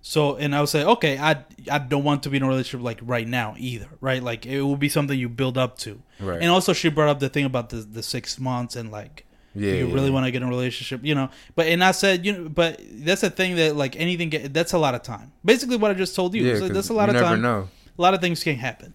So 0.00 0.36
and 0.36 0.54
I 0.54 0.60
would 0.60 0.68
say, 0.68 0.84
okay, 0.84 1.18
I 1.18 1.44
I 1.70 1.78
don't 1.78 2.04
want 2.04 2.22
to 2.22 2.30
be 2.30 2.36
in 2.36 2.42
a 2.42 2.48
relationship 2.48 2.84
like 2.84 3.00
right 3.02 3.26
now 3.26 3.54
either, 3.58 3.88
right? 4.00 4.22
Like 4.22 4.46
it 4.46 4.62
will 4.62 4.76
be 4.76 4.88
something 4.88 5.18
you 5.18 5.28
build 5.28 5.58
up 5.58 5.76
to. 5.78 6.00
Right. 6.20 6.40
And 6.40 6.50
also 6.50 6.72
she 6.72 6.88
brought 6.88 7.08
up 7.08 7.18
the 7.20 7.28
thing 7.28 7.44
about 7.44 7.70
the 7.70 7.76
the 7.78 8.02
six 8.02 8.38
months 8.38 8.76
and 8.76 8.90
like 8.92 9.26
Yeah, 9.54 9.72
you 9.72 9.88
yeah, 9.88 9.94
really 9.94 10.10
want 10.10 10.24
to 10.26 10.30
get 10.30 10.40
in 10.42 10.48
a 10.48 10.50
relationship, 10.50 11.00
you 11.04 11.14
know. 11.14 11.28
But 11.56 11.66
and 11.66 11.82
I 11.82 11.90
said, 11.92 12.24
you 12.24 12.32
know, 12.32 12.48
but 12.48 12.80
that's 13.04 13.22
the 13.22 13.30
thing 13.30 13.56
that 13.56 13.74
like 13.76 13.96
anything 13.96 14.28
get, 14.30 14.54
that's 14.54 14.72
a 14.72 14.78
lot 14.78 14.94
of 14.94 15.02
time. 15.02 15.32
Basically, 15.44 15.76
what 15.76 15.90
I 15.90 15.94
just 15.94 16.14
told 16.14 16.32
you. 16.34 16.42
Yeah, 16.44 16.58
So 16.58 16.68
that's 16.68 16.88
a 16.90 16.94
lot 16.94 17.08
you 17.08 17.16
of 17.16 17.22
never 17.22 17.26
time. 17.34 17.42
know. 17.42 17.68
A 17.98 18.00
lot 18.02 18.14
of 18.14 18.20
things 18.20 18.42
can 18.44 18.56
happen. 18.56 18.94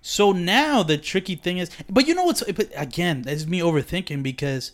So 0.00 0.32
now 0.32 0.82
the 0.82 0.96
tricky 0.96 1.34
thing 1.36 1.58
is, 1.58 1.70
but 1.90 2.06
you 2.08 2.14
know 2.14 2.24
what's? 2.24 2.42
But 2.42 2.70
again, 2.74 3.22
that's 3.22 3.44
me 3.46 3.60
overthinking 3.60 4.22
because 4.22 4.72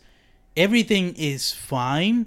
everything 0.57 1.15
is 1.17 1.53
fine. 1.53 2.27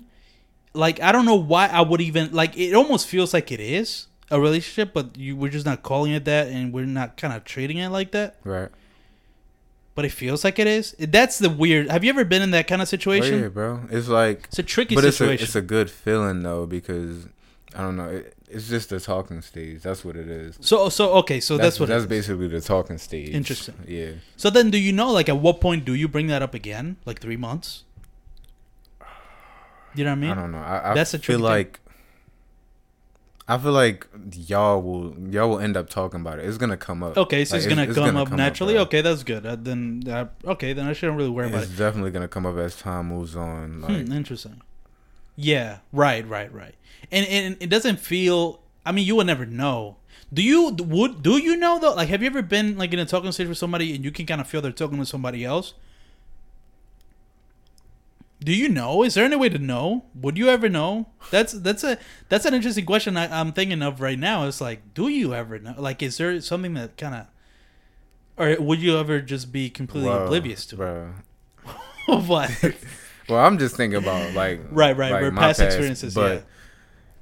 Like 0.73 1.01
I 1.01 1.11
don't 1.11 1.25
know 1.25 1.35
why 1.35 1.67
I 1.67 1.81
would 1.81 2.01
even 2.01 2.31
like. 2.33 2.57
It 2.57 2.73
almost 2.73 3.07
feels 3.07 3.33
like 3.33 3.51
it 3.51 3.59
is 3.59 4.07
a 4.29 4.39
relationship, 4.39 4.93
but 4.93 5.17
you 5.17 5.35
we're 5.35 5.49
just 5.51 5.65
not 5.65 5.83
calling 5.83 6.11
it 6.11 6.25
that, 6.25 6.47
and 6.47 6.71
we're 6.73 6.85
not 6.85 7.17
kind 7.17 7.33
of 7.33 7.43
treating 7.43 7.77
it 7.77 7.89
like 7.89 8.11
that. 8.11 8.35
Right. 8.43 8.69
But 9.95 10.05
it 10.05 10.11
feels 10.11 10.43
like 10.43 10.59
it 10.59 10.67
is. 10.67 10.95
That's 10.99 11.39
the 11.39 11.49
weird. 11.49 11.89
Have 11.89 12.03
you 12.03 12.11
ever 12.11 12.23
been 12.23 12.43
in 12.43 12.51
that 12.51 12.67
kind 12.67 12.81
of 12.83 12.87
Oh, 12.87 12.89
situation? 12.89 13.41
yeah, 13.41 13.47
bro. 13.47 13.81
It's 13.89 14.07
like, 14.07 14.45
It's 14.49 14.59
a 14.59 14.63
tricky 14.63 14.93
but 14.93 15.03
it's 15.03 15.15
a 15.15 15.17
situation. 15.17 15.43
it's 15.45 15.55
a 15.55 15.61
good 15.61 15.89
feeling 15.89 16.43
though 16.43 16.67
because 16.67 17.25
I 17.75 17.81
don't 17.81 17.95
know. 17.97 18.09
It, 18.09 18.35
it's 18.47 18.69
just 18.69 18.89
the 18.89 18.99
talking 18.99 19.41
stage. 19.41 19.81
That's 19.81 20.05
what 20.05 20.15
it 20.15 20.27
is. 20.27 20.57
so 20.61 20.89
so 20.89 21.13
okay, 21.15 21.39
so 21.39 21.57
that's, 21.57 21.79
what. 21.79 21.89
it 21.89 21.93
that's 21.93 22.05
basically 22.05 22.47
the 22.47 22.61
talking 22.61 22.97
stage. 22.99 23.29
Interesting. 23.29 23.73
Yeah. 23.87 24.11
So 24.35 24.51
then, 24.51 24.69
do 24.69 24.77
you 24.77 24.93
know 24.93 25.11
like 25.11 25.29
at 25.29 25.37
what 25.37 25.59
point 25.61 25.83
do 25.83 25.95
you 25.95 26.07
bring 26.07 26.27
that 26.27 26.43
up 26.43 26.53
again? 26.53 26.97
Like 27.05 27.19
three 27.19 27.35
months? 27.37 27.83
You 29.97 30.03
know 30.05 30.11
what 30.11 30.17
I 30.17 30.19
mean? 30.21 30.31
I 30.31 30.35
don't 30.35 30.51
know. 30.51 30.59
I, 30.59 30.91
I 30.91 30.93
That's 30.93 31.13
a 31.13 31.19
feel 31.19 31.37
thing. 31.37 31.43
like 31.43 31.79
I 33.49 33.57
feel 33.57 33.71
like 33.71 34.05
y'all 34.33 34.81
will 34.81 35.15
y'all 35.29 35.49
will 35.49 35.59
end 35.59 35.77
up 35.77 35.89
talking 35.89 36.19
about 36.19 36.39
it. 36.39 36.45
It's 36.45 36.57
gonna 36.57 36.75
come 36.77 37.01
up. 37.01 37.17
Okay, 37.17 37.45
so 37.45 37.55
Like, 37.55 37.65
it's 37.65 37.73
gonna 37.73 37.93
come 37.93 38.17
up 38.17 38.31
naturally. 38.31 38.73
bro. 38.73 38.83
okay, 38.83 39.01
that's 39.01 39.23
good. 39.23 39.45
Uh, 39.45 39.55
then, 39.57 40.03
uh, 40.09 40.25
okay, 40.45 40.73
then 40.73 40.85
I 40.85 40.93
shouldn't 40.93 41.17
really 41.17 41.29
worry 41.29 41.47
about 41.47 41.63
It's 41.63 41.71
definitely 41.77 42.11
gonna 42.11 42.27
come 42.27 42.45
up 42.45 42.57
as 42.57 42.75
time 42.75 43.07
moves 43.07 43.35
on. 43.35 43.81
Like 43.81 44.05
Hmm, 44.07 44.11
interesting. 44.11 44.61
Yeah, 45.37 45.77
right, 45.93 46.27
right, 46.27 46.53
right. 46.53 46.75
And 47.11 47.25
and 47.27 47.57
it 47.59 47.69
doesn't 47.69 47.99
feel. 47.99 48.59
I 48.85 48.91
mean, 48.91 49.05
you 49.05 49.15
would 49.15 49.27
never 49.27 49.45
know. 49.45 49.97
Do 50.33 50.41
you 50.41 50.71
would 50.71 51.23
do 51.23 51.37
you 51.37 51.55
know 51.55 51.79
though? 51.79 51.93
Like, 51.93 52.09
have 52.09 52.21
you 52.21 52.27
ever 52.27 52.41
been 52.41 52.77
like 52.77 52.91
in 52.91 52.99
a 52.99 53.05
talking 53.05 53.31
stage 53.31 53.47
with 53.47 53.57
somebody 53.57 53.95
and 53.95 54.03
you 54.03 54.11
can 54.11 54.25
kind 54.25 54.41
of 54.41 54.47
feel 54.47 54.61
they're 54.61 54.71
talking 54.73 54.97
with 54.97 55.07
somebody 55.07 55.45
else? 55.45 55.73
Do 58.39 58.53
you 58.53 58.69
know? 58.69 59.03
Is 59.03 59.15
there 59.15 59.25
any 59.25 59.35
way 59.35 59.49
to 59.49 59.57
know? 59.57 60.05
Would 60.13 60.37
you 60.37 60.49
ever 60.49 60.69
know? 60.69 61.07
That's 61.31 61.53
that's 61.53 61.83
a 61.83 61.97
that's 62.29 62.45
an 62.45 62.53
interesting 62.53 62.85
question 62.85 63.17
I, 63.17 63.39
I'm 63.39 63.51
thinking 63.51 63.81
of 63.81 63.99
right 63.99 64.17
now. 64.19 64.47
It's 64.47 64.61
like, 64.61 64.93
do 64.93 65.07
you 65.07 65.33
ever 65.33 65.57
know? 65.57 65.73
Like, 65.77 66.03
is 66.03 66.17
there 66.17 66.39
something 66.41 66.75
that 66.75 66.97
kind 66.97 67.15
of, 67.15 67.25
or 68.37 68.61
would 68.63 68.79
you 68.79 68.97
ever 68.97 69.21
just 69.21 69.51
be 69.51 69.69
completely 69.69 70.09
whoa, 70.11 70.25
oblivious 70.25 70.65
to 70.67 70.75
bro. 70.75 71.13
it? 72.07 72.23
what? 72.27 72.51
Well, 73.29 73.45
I'm 73.45 73.57
just 73.57 73.75
thinking 73.75 73.97
about 73.97 74.33
like 74.35 74.61
Right, 74.71 74.95
right, 74.95 75.11
like 75.11 75.21
we're 75.21 75.31
my 75.31 75.41
past 75.41 75.59
experiences, 75.59 76.13
But 76.13 76.31
yeah. 76.31 76.39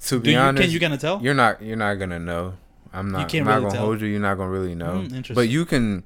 to 0.01 0.15
Do 0.17 0.19
be 0.19 0.31
you 0.33 0.37
honest, 0.37 0.61
can 0.61 0.71
you 0.71 0.79
kind 0.79 0.93
of 0.93 1.01
tell? 1.01 1.19
You're 1.19 1.33
not. 1.33 1.63
You're 1.63 1.77
not 1.77 1.95
gonna 1.95 2.19
know. 2.19 2.53
I'm 2.93 3.11
not. 3.11 3.27
can't 3.27 3.47
I'm 3.47 3.53
not 3.55 3.59
gonna 3.61 3.73
tell? 3.73 3.85
hold 3.87 4.01
you. 4.01 4.07
You're 4.07 4.19
not 4.19 4.35
gonna 4.35 4.51
really 4.51 4.75
know. 4.75 4.97
Mm, 4.97 5.05
interesting. 5.05 5.33
but 5.35 5.49
you 5.49 5.65
can 5.65 6.03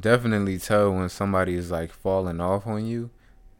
definitely 0.00 0.58
tell 0.58 0.92
when 0.92 1.08
somebody 1.08 1.54
is 1.54 1.70
like 1.70 1.92
falling 1.92 2.40
off 2.40 2.66
on 2.66 2.86
you. 2.86 3.10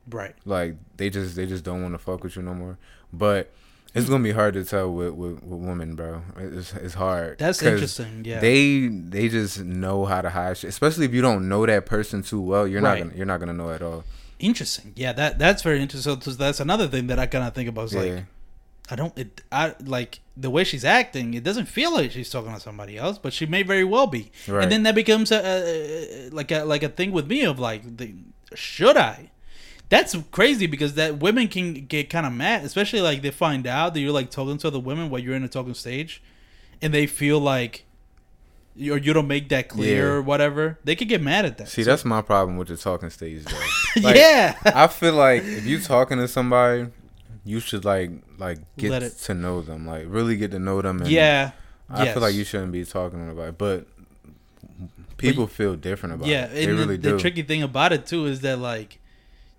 Right. 0.09 0.35
Like 0.45 0.77
they 0.97 1.11
just 1.11 1.37
they 1.37 1.47
just 1.47 1.65
don't 1.65 1.83
want 1.83 1.95
to 1.95 1.99
fuck 1.99 2.23
with 2.23 2.37
you 2.37 2.43
no 2.43 2.55
more. 2.55 2.79
But 3.13 3.53
it's 3.95 4.09
gonna 4.09 4.23
be 4.23 4.33
hard 4.33 4.55
to 4.55 4.65
tell 4.65 4.93
with 4.93 5.15
with, 5.15 5.43
with 5.43 5.61
women, 5.61 5.95
bro. 5.97 6.23
It's 6.37 6.73
it's 6.75 6.95
hard. 6.95 7.39
That's 7.39 7.63
interesting. 7.63 8.25
Yeah. 8.25 8.41
They 8.41 8.89
they 8.89 9.29
just 9.29 9.61
know 9.65 10.05
how 10.05 10.21
to 10.21 10.31
hide 10.31 10.59
shit. 10.59 10.69
Especially 10.69 11.07
if 11.07 11.15
you 11.15 11.23
don't 11.23 11.49
know 11.49 11.65
that 11.67 11.87
person 11.87 12.23
too 12.23 12.41
well, 12.41 12.67
you're 12.69 12.83
Right. 12.83 12.99
not 12.99 13.05
gonna 13.09 13.17
you're 13.17 13.27
not 13.27 13.41
gonna 13.41 13.53
know 13.55 13.71
at 13.71 13.83
all. 13.83 14.05
interesting. 14.39 14.93
Yeah, 14.97 15.13
that 15.15 15.39
that's 15.39 15.63
very 15.63 15.81
interesting. 15.81 16.21
So 16.21 16.31
that's 16.33 16.61
another 16.61 16.87
thing 16.89 17.07
that 17.07 17.19
I 17.19 17.27
kind 17.27 17.45
of 17.45 17.55
think 17.55 17.69
about. 17.69 17.87
Is 17.87 17.95
yeah. 17.95 18.01
like, 18.03 18.25
I 18.91 18.97
don't. 18.97 19.17
It, 19.19 19.43
I 19.51 19.75
like 19.83 20.21
the 20.37 20.51
way 20.51 20.63
she's 20.63 20.85
acting. 20.85 21.33
It 21.35 21.43
doesn't 21.43 21.67
feel 21.67 21.93
like 21.95 22.11
she's 22.13 22.29
talking 22.31 22.53
to 22.53 22.61
somebody 22.61 22.99
else, 22.99 23.17
but 23.19 23.33
she 23.33 23.47
may 23.47 23.63
very 23.63 23.83
well 23.85 24.07
be. 24.07 24.31
Right. 24.47 24.63
And 24.63 24.71
then 24.71 24.83
that 24.83 24.95
becomes 24.95 25.33
a, 25.33 25.41
a, 25.41 26.29
a 26.29 26.31
like 26.31 26.51
a 26.53 26.65
like 26.65 26.83
a 26.83 26.91
thing 26.91 27.11
with 27.13 27.27
me 27.27 27.45
of 27.45 27.59
like, 27.59 27.97
the, 27.97 28.13
should 28.55 28.97
I? 28.99 29.31
That's 29.89 30.17
crazy 30.33 30.67
because 30.67 30.95
that 30.95 31.19
women 31.19 31.47
can 31.49 31.75
get 31.87 32.11
kind 32.11 32.27
of 32.27 32.33
mad, 32.33 32.65
especially 32.65 33.01
like 33.03 33.23
they 33.23 33.31
find 33.31 33.67
out 33.67 33.95
that 33.95 34.01
you're 34.01 34.11
like 34.13 34.31
talking 34.31 34.59
to 34.59 34.67
other 34.69 34.81
women 34.81 35.11
while 35.11 35.21
you're 35.21 35.35
in 35.37 35.45
a 35.45 35.49
talking 35.49 35.75
stage, 35.75 36.23
and 36.83 36.93
they 36.93 37.07
feel 37.07 37.39
like. 37.41 37.85
you- 38.79 38.93
Or 38.95 38.99
you 38.99 39.13
don't 39.15 39.27
make 39.29 39.49
that 39.51 39.69
clear 39.69 40.07
Yeah. 40.07 40.13
or 40.15 40.23
whatever, 40.23 40.79
they 40.85 40.95
could 40.97 41.09
get 41.09 41.23
mad 41.23 41.45
at 41.47 41.57
that. 41.59 41.69
See, 41.69 41.83
So- 41.83 41.91
that's 41.91 42.05
my 42.05 42.21
problem 42.21 42.59
with 42.59 42.69
the 42.69 42.77
talking 42.77 43.09
stage 43.11 43.45
though. 43.45 43.67
Like, 44.03 44.17
yeah, 44.17 44.55
I 44.67 44.87
feel 44.89 45.15
like 45.15 45.43
if 45.45 45.65
you're 45.65 45.81
talking 45.81 46.19
to 46.19 46.29
somebody, 46.29 46.89
you 47.47 47.61
should 47.61 47.85
like 47.87 48.11
like 48.39 48.59
get 48.77 49.03
it- 49.03 49.17
to 49.27 49.33
know 49.35 49.63
them, 49.63 49.87
like 49.87 50.05
really 50.09 50.37
get 50.37 50.51
to 50.51 50.59
know 50.59 50.83
them. 50.83 51.01
And 51.01 51.11
yeah. 51.11 51.53
I 51.89 52.05
yes. 52.05 52.13
feel 52.15 52.23
like 52.23 52.35
you 52.35 52.45
shouldn't 52.45 52.73
be 52.73 52.85
talking 52.85 53.19
to 53.21 53.25
anybody, 53.25 53.53
but 53.57 53.87
people 55.17 55.47
feel 55.47 55.77
different 55.77 56.17
about 56.17 56.29
yeah, 56.29 56.45
it. 56.47 56.55
They 56.55 56.65
and 56.65 56.79
really 56.79 56.97
the, 56.97 57.03
do. 57.03 57.13
the 57.13 57.19
tricky 57.19 57.43
thing 57.43 57.63
about 57.63 57.93
it 57.93 58.07
too 58.07 58.27
is 58.27 58.41
that 58.41 58.59
like 58.59 58.99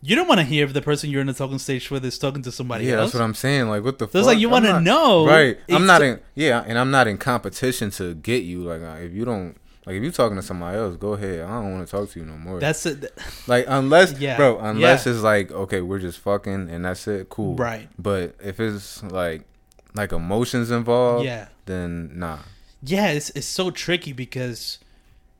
you 0.01 0.15
don't 0.15 0.27
want 0.27 0.39
to 0.39 0.45
hear 0.45 0.63
if 0.65 0.73
the 0.73 0.81
person 0.81 1.09
you're 1.09 1.21
in 1.21 1.27
the 1.27 1.33
talking 1.33 1.57
stage 1.59 1.89
with 1.89 2.05
is 2.05 2.19
talking 2.19 2.41
to 2.43 2.51
somebody 2.51 2.85
else. 2.85 2.89
yeah, 2.91 2.97
else. 3.01 3.11
that's 3.11 3.19
what 3.19 3.25
I'm 3.25 3.33
saying. 3.33 3.67
Like, 3.69 3.83
what 3.83 3.97
the? 3.99 4.05
So 4.05 4.19
it's 4.19 4.25
fuck? 4.25 4.25
like 4.25 4.39
you 4.39 4.49
want 4.49 4.65
to 4.65 4.79
know, 4.79 5.25
right? 5.25 5.57
I'm 5.69 5.85
not 5.85 6.01
in. 6.01 6.19
Yeah, 6.35 6.63
and 6.65 6.77
I'm 6.77 6.91
not 6.91 7.07
in 7.07 7.17
competition 7.17 7.89
to 7.91 8.13
get 8.15 8.43
you. 8.43 8.61
Like, 8.63 8.81
uh, 8.81 9.01
if 9.03 9.13
you 9.13 9.25
don't. 9.25 9.55
Like 9.85 9.95
if 9.95 10.03
you're 10.03 10.11
talking 10.11 10.35
to 10.35 10.43
somebody 10.43 10.77
else, 10.77 10.97
go 10.97 11.13
ahead. 11.13 11.39
I 11.45 11.61
don't 11.61 11.71
want 11.75 11.87
to 11.87 11.89
talk 11.89 12.09
to 12.09 12.19
you 12.19 12.25
no 12.25 12.35
more. 12.35 12.59
That's 12.59 12.85
it. 12.85 13.05
like 13.47 13.63
unless, 13.69 14.19
Yeah, 14.19 14.35
bro, 14.35 14.59
unless 14.59 15.05
yeah. 15.05 15.13
it's 15.13 15.21
like 15.21 15.49
okay, 15.49 15.79
we're 15.79 15.99
just 15.99 16.19
fucking 16.19 16.69
and 16.69 16.83
that's 16.83 17.07
it. 17.07 17.29
Cool, 17.29 17.55
Right. 17.55 17.87
But 17.97 18.35
if 18.43 18.59
it's 18.59 19.01
like 19.01 19.45
like 19.95 20.11
emotions 20.11 20.71
involved, 20.71 21.23
Yeah, 21.23 21.47
then 21.67 22.19
nah. 22.19 22.39
yeah. 22.83 23.11
It's 23.11 23.29
it's 23.29 23.47
so 23.47 23.71
tricky 23.71 24.11
because 24.11 24.79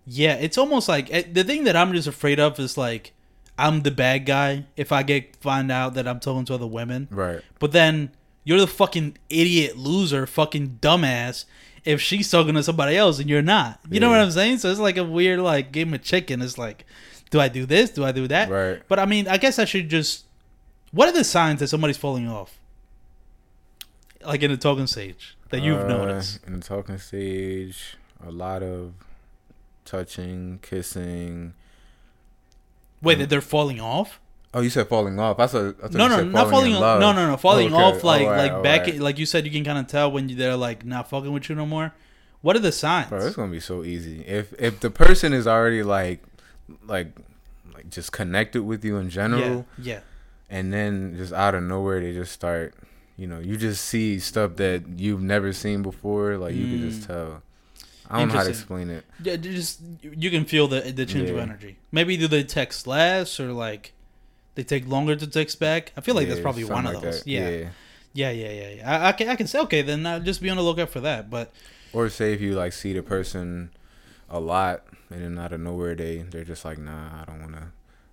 yeah, 0.06 0.36
it's 0.36 0.58
almost 0.58 0.88
like 0.88 1.12
eh, 1.14 1.24
the 1.30 1.44
thing 1.44 1.66
that 1.66 1.76
I'm 1.76 1.92
just 1.92 2.08
afraid 2.08 2.40
of 2.40 2.58
is 2.58 2.78
like 2.78 3.12
I'm 3.58 3.82
the 3.82 3.92
bad 3.92 4.26
guy 4.26 4.66
if 4.76 4.92
I 4.92 5.04
get 5.04 5.36
find 5.38 5.72
out 5.72 5.94
that 5.96 6.08
I'm 6.08 6.20
talking 6.20 6.46
to 6.46 6.54
other 6.56 6.68
women. 6.68 7.08
Right. 7.12 7.42
But 7.60 7.72
then 7.72 8.12
you're 8.44 8.60
the 8.60 8.68
fucking 8.68 9.18
idiot 9.30 9.78
loser, 9.78 10.26
fucking 10.28 10.80
dumbass. 10.82 11.46
If 11.86 12.02
she's 12.02 12.30
talking 12.30 12.54
to 12.56 12.64
somebody 12.64 12.98
else 12.98 13.18
and 13.20 13.30
you're 13.30 13.42
not, 13.42 13.80
you 13.90 14.00
know 14.00 14.10
what 14.10 14.20
I'm 14.20 14.32
saying? 14.32 14.58
So 14.60 14.70
it's 14.70 14.80
like 14.80 14.98
a 14.98 15.04
weird 15.04 15.40
like 15.40 15.72
game 15.72 15.94
of 15.94 16.02
chicken. 16.04 16.42
It's 16.42 16.58
like, 16.58 16.86
do 17.30 17.40
I 17.40 17.48
do 17.48 17.66
this? 17.66 17.90
Do 17.92 18.04
I 18.04 18.12
do 18.12 18.28
that? 18.28 18.50
Right. 18.50 18.82
But 18.88 19.00
I 19.00 19.06
mean, 19.06 19.28
I 19.28 19.38
guess 19.38 19.58
I 19.60 19.66
should 19.66 19.90
just. 19.90 20.26
What 20.92 21.08
are 21.08 21.14
the 21.14 21.24
signs 21.24 21.60
that 21.62 21.68
somebody's 21.68 21.98
falling 21.98 22.28
off? 22.28 22.58
Like 24.26 24.44
in 24.44 24.52
the 24.52 24.58
talking 24.58 24.88
stage 24.88 25.38
that 25.50 25.62
you've 25.62 25.80
Uh, 25.80 25.88
noticed. 25.88 26.40
in 26.46 26.60
the 26.60 26.66
talking 26.66 26.98
stage, 26.98 27.96
a 28.26 28.32
lot 28.32 28.64
of 28.64 28.94
touching, 29.86 30.60
kissing. 30.62 31.54
Wait, 33.02 33.20
that 33.20 33.30
they're 33.30 33.42
falling 33.42 33.80
off? 33.80 34.20
Oh, 34.54 34.62
you 34.62 34.70
said 34.70 34.88
falling 34.88 35.20
off. 35.20 35.40
I 35.40 35.48
thought. 35.48 35.76
I 35.80 35.82
thought 35.88 35.94
No, 35.94 36.08
no, 36.08 36.18
said 36.18 36.32
not 36.32 36.50
falling. 36.50 36.72
in 36.72 36.78
off. 36.82 37.00
No, 37.00 37.12
no, 37.14 37.28
no, 37.28 37.38
falling 37.38 37.68
Okay, 37.74 37.76
off 37.84 38.04
like 38.04 38.22
alright, 38.24 38.52
like 38.54 38.64
back. 38.64 38.82
alright. 38.82 39.00
Like 39.00 39.20
you 39.20 39.26
said, 39.26 39.46
you 39.46 39.52
can 39.52 39.64
kind 39.64 39.78
of 39.78 39.88
tell 39.88 40.12
when 40.12 40.28
they're 40.36 40.56
like 40.56 40.86
not 40.86 41.10
fucking 41.10 41.32
with 41.32 41.50
you 41.50 41.56
no 41.56 41.66
more. 41.66 41.94
What 42.42 42.56
are 42.56 42.60
the 42.60 42.72
signs? 42.72 43.10
Bro, 43.10 43.26
it's 43.26 43.36
gonna 43.36 43.52
be 43.52 43.60
so 43.60 43.84
easy. 43.84 44.22
If 44.26 44.54
if 44.60 44.80
the 44.80 44.90
person 44.90 45.34
is 45.34 45.48
already 45.48 45.84
like 45.84 46.24
like 46.86 47.12
like 47.74 47.90
just 47.90 48.12
connected 48.12 48.64
with 48.64 48.84
you 48.86 48.98
in 48.98 49.10
general, 49.10 49.66
yeah. 49.78 50.00
and 50.50 50.72
then 50.74 51.16
just 51.18 51.34
out 51.34 51.54
of 51.56 51.64
nowhere 51.64 52.00
they 52.00 52.14
just 52.14 52.32
start, 52.32 52.74
you 53.18 53.28
know, 53.28 53.40
you 53.40 53.58
just 53.58 53.84
see 53.86 54.18
stuff 54.20 54.56
that 54.56 54.84
you've 54.98 55.22
never 55.22 55.52
seen 55.54 55.82
before. 55.84 56.38
Like 56.38 56.56
you 56.56 56.64
can 56.66 56.90
just 56.90 57.02
Mm. 57.04 57.08
tell. 57.08 57.42
I 58.10 58.20
don't 58.20 58.30
know 58.30 58.36
how 58.36 58.44
to 58.44 58.50
explain 58.50 58.90
it. 58.90 59.06
Yeah, 59.22 59.36
just 59.36 59.82
you 60.02 60.30
can 60.30 60.46
feel 60.46 60.68
the 60.68 60.82
the 60.82 61.06
change 61.06 61.30
of 61.30 61.38
energy. 61.38 61.78
Maybe 61.92 62.18
do 62.18 62.28
they 62.28 62.44
text 62.44 62.88
less 62.88 63.40
or 63.40 63.52
like 63.52 63.94
they 64.56 64.64
take 64.64 64.88
longer 64.88 65.16
to 65.16 65.28
text 65.28 65.60
back. 65.60 65.92
I 65.98 66.02
feel 66.02 66.16
like 66.16 66.28
that's 66.28 66.40
probably 66.42 66.64
one 66.64 66.86
something 66.86 66.96
of 66.98 67.04
like 67.04 67.14
those. 67.14 67.28
Yeah. 67.28 67.70
yeah, 68.14 68.32
yeah, 68.32 68.52
yeah, 68.52 68.70
yeah. 68.70 68.92
I, 69.06 69.10
I 69.10 69.12
can 69.12 69.30
I 69.30 69.36
can 69.36 69.48
say 69.48 69.60
okay, 69.60 69.82
then 69.82 70.06
I'll 70.06 70.20
just 70.20 70.42
be 70.42 70.50
on 70.50 70.58
the 70.58 70.64
lookout 70.64 70.90
for 70.90 71.00
that. 71.02 71.30
But 71.30 71.52
Or 71.94 72.10
say 72.10 72.34
if 72.34 72.42
you 72.42 72.54
like 72.56 72.74
see 72.74 72.94
the 72.94 73.04
person 73.04 73.72
a 74.30 74.40
lot 74.40 74.84
and 75.10 75.22
then 75.22 75.38
out 75.40 75.54
of 75.54 75.60
nowhere 75.62 75.96
they 75.96 76.18
they're 76.18 76.44
just 76.44 76.66
like 76.66 76.78
nah 76.78 77.22
I 77.22 77.26
don't 77.26 77.40
want 77.42 77.54
to. 77.56 77.64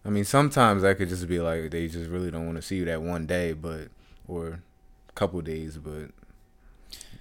I 0.05 0.11
mean 0.11 0.25
sometimes 0.25 0.83
that 0.83 0.99
could 0.99 1.09
just 1.09 1.27
be 1.29 1.41
like 1.41 1.71
they 1.71 1.89
just 1.89 2.11
really 2.11 2.31
don't 2.31 2.45
want 2.47 2.57
to 2.57 2.63
see 2.63 2.77
you 2.77 2.85
that 2.87 3.01
one 3.03 3.27
day, 3.27 3.53
but 3.53 3.89
or 4.29 4.61
a 5.09 5.13
couple 5.15 5.41
days, 5.41 5.77
but 5.79 6.11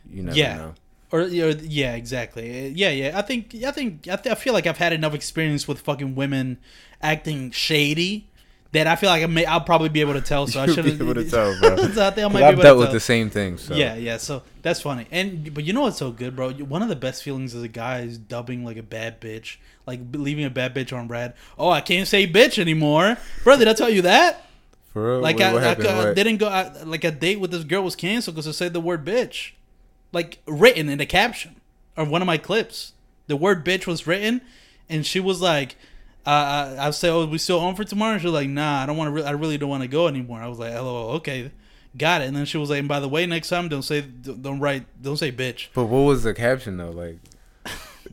you 0.10 0.22
never 0.24 0.38
Yeah. 0.38 0.58
know. 0.58 0.74
Or, 1.14 1.22
or 1.22 1.26
yeah, 1.26 1.94
exactly. 1.96 2.70
Yeah, 2.70 2.90
yeah. 2.90 3.18
I 3.18 3.22
think 3.22 3.56
I 3.66 3.72
think 3.72 4.08
I, 4.12 4.16
th- 4.18 4.32
I 4.32 4.36
feel 4.36 4.52
like 4.54 4.68
I've 4.68 4.78
had 4.78 4.92
enough 4.92 5.14
experience 5.14 5.68
with 5.68 5.80
fucking 5.80 6.16
women 6.16 6.58
acting 7.02 7.52
shady 7.52 8.28
that 8.72 8.88
I 8.88 8.96
feel 8.96 9.10
like 9.12 9.22
I 9.22 9.28
may 9.28 9.46
I'll 9.46 9.62
probably 9.62 9.90
be 9.90 10.02
able 10.02 10.14
to 10.14 10.22
tell. 10.22 10.48
So 10.48 10.60
I 10.62 10.66
You'll 10.66 10.76
should 10.76 10.86
be 10.86 10.92
able 10.94 11.14
to 11.14 11.30
tell, 11.30 11.58
bro. 11.60 11.78
so 11.78 11.84
I 11.86 11.88
think 11.88 12.02
I 12.02 12.10
'Cause 12.24 12.34
might 12.34 12.40
be 12.40 12.46
I've 12.46 12.62
dealt 12.62 12.76
to 12.76 12.80
with 12.80 12.88
tell. 12.88 12.94
the 12.94 13.00
same 13.00 13.30
thing. 13.30 13.58
So 13.58 13.76
Yeah, 13.76 13.96
yeah. 13.96 14.18
So 14.18 14.42
that's 14.64 14.82
funny. 14.82 15.06
And 15.12 15.54
but 15.54 15.64
you 15.64 15.72
know 15.74 15.82
what's 15.82 15.98
so 15.98 16.12
good, 16.12 16.36
bro? 16.36 16.52
One 16.54 16.82
of 16.82 16.90
the 16.90 16.96
best 16.96 17.22
feelings 17.24 17.54
as 17.54 17.62
a 17.64 17.68
guy 17.68 18.00
is 18.02 18.18
dubbing 18.18 18.66
like 18.66 18.78
a 18.78 18.84
bad 18.84 19.22
bitch, 19.22 19.58
like 19.86 20.00
leaving 20.14 20.46
a 20.46 20.50
bad 20.50 20.74
bitch 20.74 20.92
on 20.92 21.08
red. 21.08 21.36
Oh, 21.58 21.70
I 21.70 21.82
can't 21.82 22.08
say 22.08 22.26
bitch 22.28 22.58
anymore, 22.58 23.18
bro. 23.44 23.58
Did 23.58 23.68
I 23.68 23.74
tell 23.74 23.90
you 23.90 24.02
that? 24.02 24.48
for 24.92 25.12
real. 25.14 25.22
Like 25.22 25.38
what, 25.38 25.46
I, 25.46 25.54
what 25.54 25.64
I, 25.64 25.68
happened? 25.68 25.88
I 25.88 26.14
didn't 26.14 26.38
go. 26.38 26.48
I, 26.48 26.84
like 26.84 27.04
a 27.04 27.12
date 27.12 27.40
with 27.40 27.52
this 27.52 27.64
girl 27.64 27.84
was 27.84 27.96
canceled 27.96 28.36
because 28.36 28.48
I 28.48 28.52
said 28.52 28.74
the 28.74 28.80
word 28.80 29.04
bitch, 29.06 29.52
like 30.14 30.40
written 30.48 30.88
in 30.88 31.00
the 31.00 31.06
caption 31.06 31.60
of 31.98 32.10
one 32.10 32.22
of 32.22 32.26
my 32.26 32.38
clips. 32.38 32.94
The 33.28 33.36
word 33.36 33.66
bitch 33.66 33.88
was 33.88 34.08
written, 34.08 34.42
and 34.90 35.06
she 35.06 35.20
was 35.20 35.42
like, 35.42 35.76
uh, 36.26 36.76
I, 36.80 36.88
I 36.88 36.90
said, 36.92 37.10
"Oh, 37.12 37.26
we 37.26 37.38
still 37.38 37.60
on 37.60 37.76
for 37.76 37.84
tomorrow?" 37.84 38.14
And 38.14 38.22
she 38.22 38.28
was 38.28 38.34
like, 38.34 38.50
"Nah, 38.50 38.84
I 38.84 38.86
don't 38.86 38.96
want 38.96 39.10
to. 39.10 39.12
Re- 39.12 39.24
I 39.24 39.32
really 39.32 39.58
don't 39.58 39.70
want 39.70 39.84
to 39.84 39.90
go 39.90 40.08
anymore." 40.08 40.40
I 40.40 40.48
was 40.48 40.60
like, 40.60 40.74
"Lol, 40.74 41.12
okay, 41.16 41.52
got 41.98 42.22
it." 42.22 42.26
And 42.26 42.36
then 42.36 42.46
she 42.46 42.58
was 42.58 42.70
like, 42.70 42.80
and 42.80 42.88
"By 42.88 43.00
the 43.00 43.10
way, 43.10 43.26
next 43.26 43.50
time 43.50 43.68
don't 43.68 43.82
say 43.82 44.02
don't 44.02 44.60
write 44.60 44.86
don't 45.02 45.18
say 45.18 45.32
bitch." 45.32 45.68
But 45.74 45.86
what 45.86 46.02
was 46.02 46.24
the 46.24 46.34
caption 46.34 46.78
though? 46.78 46.92
Like 46.92 47.18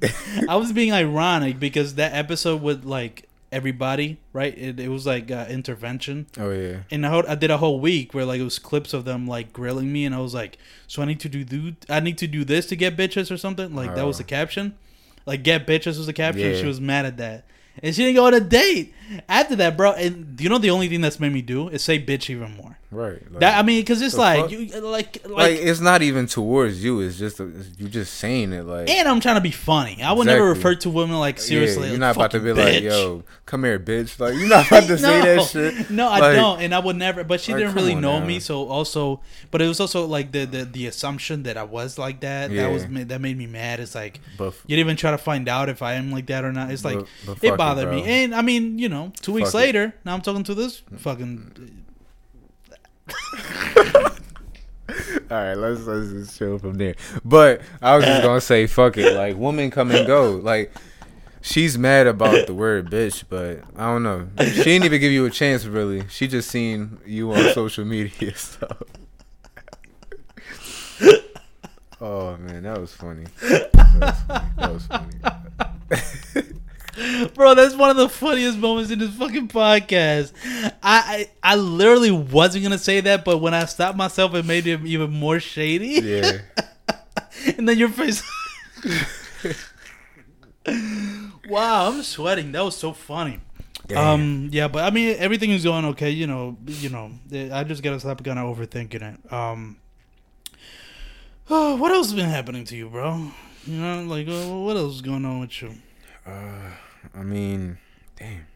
I 0.48 0.56
was 0.56 0.72
being 0.72 0.92
ironic 0.92 1.60
because 1.60 1.94
that 1.94 2.12
episode 2.12 2.62
with 2.62 2.84
like 2.84 3.28
everybody, 3.52 4.18
right? 4.32 4.56
It, 4.56 4.78
it 4.80 4.88
was 4.88 5.06
like 5.06 5.30
uh, 5.30 5.46
intervention. 5.48 6.26
oh 6.38 6.50
yeah. 6.50 6.78
And 6.90 7.06
I, 7.06 7.22
I 7.28 7.34
did 7.34 7.50
a 7.50 7.58
whole 7.58 7.80
week 7.80 8.14
where 8.14 8.24
like 8.24 8.40
it 8.40 8.44
was 8.44 8.58
clips 8.58 8.92
of 8.94 9.04
them 9.04 9.26
like 9.26 9.52
grilling 9.52 9.92
me, 9.92 10.04
and 10.04 10.14
I 10.14 10.18
was 10.20 10.34
like, 10.34 10.58
"So 10.86 11.02
I 11.02 11.04
need 11.04 11.20
to 11.20 11.28
do, 11.28 11.44
do 11.44 11.72
I 11.88 12.00
need 12.00 12.18
to 12.18 12.26
do 12.26 12.44
this 12.44 12.66
to 12.66 12.76
get 12.76 12.96
bitches 12.96 13.30
or 13.30 13.36
something?" 13.36 13.74
Like 13.74 13.94
that 13.94 14.06
was 14.06 14.18
the 14.18 14.24
Oh. 14.24 14.26
caption. 14.26 14.74
Like 15.26 15.42
get 15.42 15.66
bitches 15.66 15.98
was 15.98 16.06
the 16.06 16.12
caption. 16.12 16.50
Yeah. 16.52 16.56
She 16.60 16.66
was 16.66 16.80
mad 16.80 17.04
at 17.06 17.16
that, 17.18 17.44
and 17.82 17.94
she 17.94 18.02
didn't 18.02 18.16
go 18.16 18.26
on 18.26 18.34
a 18.34 18.40
date 18.40 18.94
after 19.28 19.54
that, 19.56 19.76
bro. 19.76 19.92
And 19.92 20.40
you 20.40 20.48
know 20.48 20.58
the 20.58 20.70
only 20.70 20.88
thing 20.88 21.00
that's 21.02 21.20
made 21.20 21.32
me 21.32 21.42
do 21.42 21.68
is 21.68 21.82
say 21.84 22.02
bitch 22.02 22.30
even 22.30 22.56
more. 22.56 22.78
Right. 22.92 23.22
Like, 23.30 23.40
That 23.40 23.58
I 23.58 23.62
mean, 23.62 23.80
because 23.82 24.02
it's 24.02 24.16
like 24.16 24.40
fuck? 24.42 24.50
you 24.50 24.66
like 24.80 25.22
like. 25.24 25.28
like 25.28 25.58
it's 25.60 25.78
not 25.80 26.02
even 26.02 26.26
towards 26.26 26.82
you. 26.82 26.98
It's 27.00 27.16
just 27.18 27.38
you 27.38 27.88
just 27.88 28.14
saying 28.14 28.52
it 28.52 28.64
like. 28.64 28.90
and 28.90 29.06
I'm 29.08 29.20
trying 29.20 29.36
to 29.36 29.40
be 29.40 29.52
funny. 29.52 30.02
I 30.02 30.12
would 30.12 30.26
never 30.26 30.46
refer 30.48 30.74
to 30.74 30.90
women 30.90 31.16
like 31.20 31.38
seriously. 31.38 31.84
Yeah, 31.84 31.90
you're 31.90 32.00
not 32.00 32.16
about 32.16 32.32
to 32.32 32.40
"Fucking 32.40 32.54
be 32.56 32.60
like, 32.60 32.82
"Yo, 32.82 33.22
come 33.46 33.62
here, 33.62 33.78
bitch." 33.78 34.18
Like 34.18 34.34
you're 34.34 34.48
not 34.48 34.66
about 34.66 34.88
to 34.88 34.98
say 35.06 35.20
that 35.36 35.46
shit. 35.48 35.88
No, 35.90 36.08
I 36.08 36.18
Like, 36.18 36.34
don't, 36.34 36.60
and 36.62 36.74
I 36.74 36.80
would 36.80 36.96
never. 36.96 37.22
But 37.22 37.40
she 37.40 37.52
didn't 37.52 37.74
really 37.74 37.94
know 37.94 38.18
now. 38.18 38.26
me, 38.26 38.40
so 38.40 38.66
also, 38.68 39.20
but 39.52 39.62
it 39.62 39.68
was 39.68 39.78
also 39.78 40.06
like 40.06 40.32
the 40.32 40.44
the, 40.46 40.64
the 40.64 40.86
assumption 40.88 41.44
that 41.44 41.56
I 41.56 41.62
was 41.62 41.96
like 41.96 42.20
that. 42.20 42.50
Yeah. 42.50 42.64
That 42.64 42.72
was 42.72 42.86
that 43.06 43.20
made 43.20 43.38
me 43.38 43.46
mad. 43.46 43.78
It's 43.78 43.94
like 43.94 44.18
But 44.36 44.54
you 44.66 44.74
didn't 44.76 44.86
even 44.86 44.96
try 44.96 45.12
to 45.12 45.18
find 45.18 45.48
out 45.48 45.68
if 45.68 45.80
I 45.80 45.94
am 45.94 46.10
like 46.10 46.26
that 46.26 46.44
or 46.44 46.52
not. 46.52 46.72
It's 46.72 46.84
like 46.84 46.98
But- 46.98 47.06
but 47.26 47.34
fuck 47.36 47.44
it 47.44 47.52
it, 47.54 47.56
bothered 47.56 47.90
me, 47.90 48.02
and 48.02 48.34
I 48.34 48.42
mean, 48.42 48.80
you 48.80 48.88
know, 48.88 49.12
two 49.22 49.32
weeks 49.32 49.52
Fuck 49.52 49.60
it. 49.60 49.64
later, 49.66 49.94
now 50.04 50.14
I'm 50.14 50.22
talking 50.22 50.42
to 50.42 50.54
this 50.56 50.82
fucking. 50.98 51.84
All 55.30 55.36
right, 55.36 55.54
let's 55.54 55.86
let's 55.86 56.10
just 56.10 56.38
chill 56.38 56.58
from 56.58 56.74
there. 56.74 56.96
But 57.24 57.62
I 57.80 57.96
was 57.96 58.04
just 58.04 58.22
gonna 58.24 58.40
say, 58.40 58.66
fuck 58.66 58.96
it. 58.96 59.14
Like 59.14 59.36
women 59.36 59.70
come 59.70 59.90
and 59.92 60.06
go. 60.06 60.32
Like 60.32 60.72
she's 61.40 61.78
mad 61.78 62.06
about 62.06 62.46
the 62.46 62.54
word 62.54 62.90
bitch, 62.90 63.24
but 63.28 63.62
I 63.76 63.86
don't 63.86 64.02
know. 64.02 64.28
She 64.40 64.64
didn't 64.64 64.84
even 64.84 65.00
give 65.00 65.12
you 65.12 65.24
a 65.26 65.30
chance, 65.30 65.66
really. 65.66 66.06
She 66.08 66.26
just 66.26 66.50
seen 66.50 66.98
you 67.06 67.32
on 67.32 67.52
social 67.52 67.84
media. 67.84 68.34
So. 68.36 68.68
Oh 72.02 72.36
man, 72.38 72.62
that 72.62 72.80
was 72.80 72.92
funny. 72.94 73.24
That 73.42 73.70
was 74.00 74.84
funny. 74.86 75.16
That 75.22 75.92
was 75.92 76.16
funny. 76.36 76.54
Bro, 77.34 77.54
that's 77.54 77.74
one 77.74 77.90
of 77.90 77.96
the 77.96 78.08
funniest 78.08 78.58
moments 78.58 78.90
in 78.90 78.98
this 78.98 79.14
fucking 79.14 79.48
podcast. 79.48 80.32
I, 80.82 81.28
I 81.42 81.52
I 81.52 81.56
literally 81.56 82.10
wasn't 82.10 82.64
gonna 82.64 82.78
say 82.78 83.00
that, 83.00 83.24
but 83.24 83.38
when 83.38 83.54
I 83.54 83.64
stopped 83.64 83.96
myself, 83.96 84.34
it 84.34 84.44
made 84.44 84.66
it 84.66 84.84
even 84.84 85.10
more 85.10 85.40
shady. 85.40 86.00
Yeah. 86.02 86.38
and 87.56 87.68
then 87.68 87.78
your 87.78 87.88
face. 87.88 88.22
wow, 91.48 91.90
I'm 91.90 92.02
sweating. 92.02 92.52
That 92.52 92.64
was 92.64 92.76
so 92.76 92.92
funny. 92.92 93.40
Um, 93.94 94.50
yeah, 94.52 94.68
but 94.68 94.84
I 94.84 94.90
mean, 94.90 95.16
everything 95.18 95.50
is 95.50 95.64
going 95.64 95.84
okay. 95.86 96.10
You 96.10 96.26
know, 96.26 96.56
you 96.66 96.90
know, 96.90 97.12
I 97.52 97.64
just 97.64 97.82
gotta 97.82 98.00
stop 98.00 98.22
kind 98.22 98.38
of 98.38 98.56
overthinking 98.56 99.02
it. 99.02 99.32
Um, 99.32 99.78
oh, 101.48 101.76
what 101.80 101.92
else 101.92 102.08
has 102.08 102.14
been 102.14 102.28
happening 102.28 102.64
to 102.64 102.76
you, 102.76 102.88
bro? 102.88 103.30
You 103.66 103.76
know, 103.76 104.02
like 104.04 104.28
uh, 104.28 104.58
what 104.58 104.76
else 104.76 104.96
is 104.96 105.02
going 105.02 105.24
on 105.24 105.40
with 105.40 105.62
you? 105.62 105.74
Uh, 106.26 106.70
I 107.14 107.22
mean, 107.22 107.78
damn. 108.16 108.46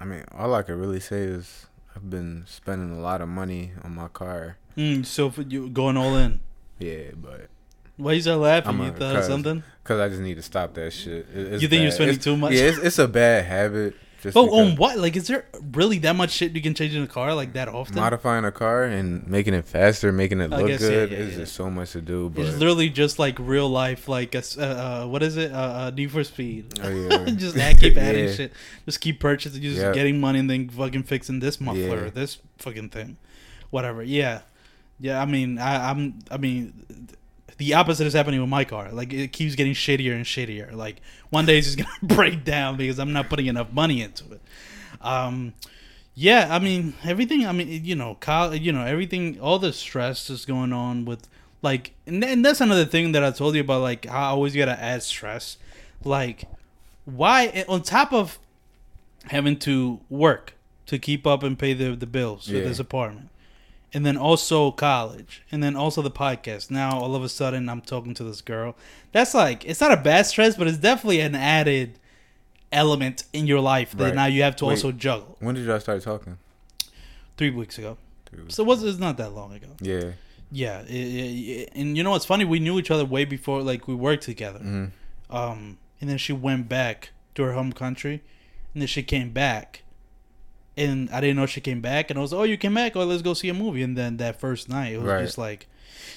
I 0.00 0.04
mean, 0.04 0.24
all 0.32 0.54
I 0.54 0.62
could 0.62 0.76
really 0.76 1.00
say 1.00 1.18
is 1.22 1.66
I've 1.94 2.08
been 2.10 2.44
spending 2.46 2.96
a 2.96 3.00
lot 3.00 3.20
of 3.20 3.28
money 3.28 3.72
on 3.82 3.94
my 3.94 4.08
car. 4.08 4.56
Mm, 4.76 5.06
so 5.06 5.30
for 5.30 5.42
you 5.42 5.68
going 5.70 5.96
all 5.96 6.16
in. 6.16 6.40
Yeah, 6.78 7.12
but 7.16 7.48
Why 7.96 8.12
you 8.14 8.20
start 8.22 8.40
laughing? 8.40 8.82
You 8.82 8.90
thought 8.90 9.16
of 9.16 9.24
something? 9.24 9.62
because 9.82 10.00
I 10.00 10.08
just 10.08 10.20
need 10.20 10.34
to 10.34 10.42
stop 10.42 10.74
that 10.74 10.92
shit. 10.92 11.26
It- 11.32 11.52
it's 11.54 11.62
You 11.62 11.68
think 11.68 11.82
you're 11.82 11.92
spending 11.92 12.14
It's- 12.16 12.24
too 12.24 12.36
much? 12.36 12.52
Yeah, 12.52 12.62
it's, 12.64 12.78
it's 12.78 12.98
a 12.98 13.06
bad 13.06 13.44
habit. 13.44 13.94
Just 14.24 14.32
But 14.32 14.44
on 14.48 14.76
what? 14.76 14.96
Like, 14.96 15.16
is 15.16 15.26
there 15.26 15.44
really 15.72 15.98
that 15.98 16.16
much 16.16 16.30
shit 16.30 16.52
you 16.52 16.62
can 16.62 16.72
change 16.72 16.94
in 16.94 17.02
a 17.02 17.06
car 17.06 17.34
like 17.34 17.52
that 17.52 17.68
often? 17.68 17.94
modifying 17.96 18.46
a 18.46 18.50
car 18.50 18.84
and 18.84 19.26
making 19.26 19.52
it 19.52 19.66
faster, 19.66 20.12
making 20.12 20.40
it 20.40 20.50
I 20.50 20.56
look 20.56 20.68
guess, 20.68 20.80
yeah, 20.80 20.88
good, 20.88 21.10
yeah, 21.10 21.18
is 21.18 21.32
yeah. 21.32 21.38
just 21.40 21.54
so 21.54 21.68
much 21.68 21.92
to 21.92 22.00
do. 22.00 22.30
But 22.30 22.46
It's 22.46 22.56
literally 22.56 22.88
just 22.88 23.18
like 23.18 23.38
real 23.38 23.68
life, 23.68 24.08
like 24.08 24.34
a, 24.34 24.42
uh, 24.58 24.62
uh, 24.62 25.06
what 25.08 25.22
is 25.22 25.36
it? 25.36 25.52
Uh, 25.52 25.56
uh, 25.58 25.90
Need 25.94 26.10
for 26.10 26.24
Speed. 26.24 26.80
Oh, 26.82 26.88
yeah. 27.10 27.26
just 27.36 27.54
add, 27.58 27.78
keep 27.78 27.98
adding 27.98 28.32
shit. 28.32 28.50
Just 28.86 29.02
keep 29.02 29.20
purchasing, 29.20 29.60
just 29.60 29.76
Yep. 29.76 29.92
getting 29.94 30.18
money 30.20 30.38
and 30.38 30.48
then 30.48 30.70
fucking 30.70 31.02
fixing 31.02 31.40
this 31.40 31.60
muffler 31.60 32.08
this 32.08 32.38
fucking 32.56 32.88
thing, 32.88 33.18
whatever. 33.68 34.02
Yeah, 34.02 34.40
yeah. 34.98 35.20
I 35.20 35.26
mean, 35.26 35.58
I, 35.58 35.90
I'm. 35.90 36.20
I 36.30 36.38
mean, 36.38 36.72
the 37.56 37.74
opposite 37.74 38.06
is 38.06 38.12
happening 38.12 38.40
with 38.40 38.48
my 38.48 38.64
car. 38.64 38.90
Like 38.92 39.12
it 39.12 39.32
keeps 39.32 39.54
getting 39.54 39.74
shittier 39.74 40.14
and 40.14 40.24
shittier. 40.24 40.72
Like 40.72 41.00
one 41.30 41.46
day 41.46 41.58
it's 41.58 41.74
just 41.74 41.78
gonna 42.02 42.14
break 42.14 42.44
down 42.44 42.76
because 42.76 42.98
I'm 42.98 43.12
not 43.12 43.28
putting 43.28 43.46
enough 43.46 43.72
money 43.72 44.02
into 44.02 44.32
it. 44.32 44.40
Um, 45.00 45.54
yeah, 46.14 46.48
I 46.50 46.58
mean 46.58 46.94
everything. 47.04 47.46
I 47.46 47.52
mean, 47.52 47.84
you 47.84 47.96
know, 47.96 48.16
you 48.52 48.72
know 48.72 48.84
everything. 48.84 49.40
All 49.40 49.58
the 49.58 49.72
stress 49.72 50.30
is 50.30 50.44
going 50.44 50.72
on 50.72 51.04
with 51.04 51.28
like, 51.62 51.92
and, 52.06 52.22
and 52.22 52.44
that's 52.44 52.60
another 52.60 52.84
thing 52.84 53.12
that 53.12 53.24
I 53.24 53.30
told 53.30 53.54
you 53.54 53.62
about. 53.62 53.80
Like, 53.82 54.06
I 54.06 54.24
always 54.24 54.54
gotta 54.54 54.78
add 54.80 55.02
stress. 55.02 55.56
Like, 56.04 56.44
why 57.04 57.64
on 57.68 57.82
top 57.82 58.12
of 58.12 58.38
having 59.26 59.58
to 59.60 60.00
work 60.10 60.54
to 60.86 60.98
keep 60.98 61.26
up 61.26 61.42
and 61.42 61.58
pay 61.58 61.72
the 61.72 61.96
the 61.96 62.06
bills 62.06 62.46
for 62.46 62.52
this 62.52 62.78
apartment, 62.78 63.30
and 63.94 64.04
then 64.04 64.16
also 64.16 64.70
college, 64.72 65.42
and 65.52 65.62
then 65.62 65.76
also 65.76 66.02
the 66.02 66.10
podcast. 66.10 66.70
Now 66.70 66.98
all 66.98 67.14
of 67.14 67.22
a 67.22 67.28
sudden 67.28 67.68
I'm 67.68 67.80
talking 67.80 68.12
to 68.14 68.24
this 68.24 68.40
girl. 68.42 68.74
That's 69.12 69.32
like 69.34 69.64
it's 69.64 69.80
not 69.80 69.92
a 69.92 69.96
bad 69.96 70.26
stress, 70.26 70.56
but 70.56 70.66
it's 70.66 70.78
definitely 70.78 71.20
an 71.20 71.34
added 71.34 71.98
element 72.72 73.24
in 73.32 73.46
your 73.46 73.60
life 73.60 73.92
that 73.92 74.04
Right. 74.04 74.14
now 74.14 74.26
you 74.26 74.42
have 74.42 74.56
to 74.56 74.64
Wait. 74.66 74.72
also 74.74 74.90
juggle. 74.92 75.36
when 75.40 75.54
did 75.54 75.64
y'all 75.64 75.78
start 75.80 76.02
talking? 76.02 76.38
Three 77.36 77.50
weeks 77.50 77.78
ago, 77.78 77.96
Dude. 78.30 78.52
so 78.52 78.62
it 78.62 78.66
was 78.66 78.82
it's 78.82 78.98
not 78.98 79.16
that 79.18 79.32
long 79.34 79.54
ago. 79.54 79.68
Yeah. 79.80 80.12
Yeah, 80.52 80.82
it, 80.82 80.90
it, 80.90 81.70
and 81.74 81.96
you 81.96 82.02
know 82.04 82.10
what's 82.10 82.24
funny? 82.26 82.44
We 82.44 82.60
knew 82.60 82.78
each 82.78 82.90
other 82.90 83.04
way 83.04 83.24
before, 83.24 83.62
like 83.62 83.88
we 83.88 83.94
worked 83.94 84.22
together. 84.24 84.58
hmm 84.60 84.84
Um, 85.30 85.78
and 86.00 86.08
then 86.10 86.18
she 86.18 86.32
went 86.32 86.68
back 86.68 87.10
to 87.34 87.42
her 87.44 87.52
home 87.54 87.72
country, 87.72 88.22
and 88.72 88.80
then 88.82 88.86
she 88.86 89.02
came 89.02 89.30
back, 89.30 89.82
and 90.76 91.08
I 91.10 91.20
didn't 91.20 91.36
know 91.36 91.46
she 91.46 91.60
came 91.60 91.80
back, 91.80 92.10
and 92.10 92.18
I 92.18 92.22
was, 92.22 92.32
oh, 92.32 92.42
you 92.42 92.56
came 92.56 92.74
back, 92.74 92.96
oh, 92.96 93.04
let's 93.04 93.22
go 93.22 93.34
see 93.34 93.48
a 93.48 93.54
movie. 93.54 93.82
And 93.82 93.96
then 93.96 94.16
that 94.18 94.40
first 94.40 94.68
night, 94.68 94.92
it 94.94 94.98
was 94.98 95.06
Right. 95.06 95.24
just 95.24 95.38
like, 95.38 95.66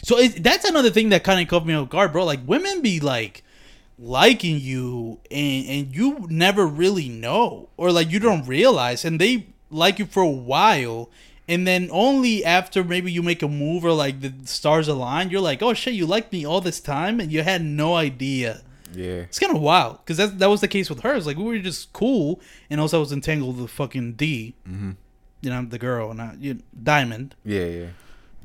so 0.04 0.18
it, 0.18 0.44
that's 0.44 0.66
another 0.66 0.90
thing 0.90 1.10
that 1.10 1.24
kind 1.24 1.42
of 1.42 1.48
caught 1.48 1.66
me 1.66 1.74
off 1.74 1.90
guard, 1.90 2.12
bro. 2.12 2.26
Like 2.26 2.40
women 2.46 2.82
be 2.82 3.00
like 3.00 3.44
liking 4.00 4.60
you, 4.60 5.20
and 5.32 5.66
and 5.68 5.96
you 5.96 6.28
never 6.30 6.66
really 6.68 7.10
know, 7.10 7.70
or 7.78 7.92
like 7.92 8.12
you 8.12 8.20
don't 8.20 8.46
realize, 8.48 9.04
and 9.06 9.20
they 9.20 9.48
like 9.70 10.00
you 10.00 10.06
for 10.06 10.22
a 10.24 10.30
while. 10.30 11.10
And 11.50 11.66
then 11.66 11.88
only 11.94 12.44
after 12.44 12.84
maybe 12.84 13.10
you 13.10 13.24
make 13.24 13.42
a 13.42 13.48
move 13.48 13.86
or 13.86 13.94
like 13.94 14.20
the 14.20 14.34
stars 14.44 14.90
align, 14.90 15.30
you're 15.30 15.40
like, 15.40 15.64
oh 15.64 15.74
shit, 15.74 15.94
you 15.94 16.06
liked 16.06 16.34
me 16.34 16.46
all 16.46 16.60
this 16.60 16.82
time, 16.82 17.20
and 17.22 17.32
you 17.32 17.42
had 17.42 17.64
no 17.64 17.96
idea. 17.96 18.64
Yeah. 18.94 19.22
It's 19.28 19.40
kind 19.40 19.56
of 19.56 19.62
wild 19.62 20.00
because 20.00 20.18
that 20.18 20.40
that 20.40 20.50
was 20.50 20.62
the 20.62 20.68
case 20.68 20.90
with 20.90 21.02
hers. 21.02 21.26
Like 21.28 21.38
we 21.38 21.44
were 21.44 21.60
just 21.60 21.94
cool, 21.94 22.40
and 22.70 22.80
also 22.80 22.98
I 22.98 23.00
was 23.00 23.12
entangled 23.12 23.60
with 23.60 23.72
fucking 23.72 24.14
D, 24.14 24.56
hmm 24.66 24.92
you 25.42 25.50
know, 25.50 25.64
the 25.64 25.78
girl, 25.78 26.14
not 26.14 26.40
you, 26.40 26.60
Diamond. 26.82 27.36
Yeah, 27.46 27.66
yeah. 27.66 27.86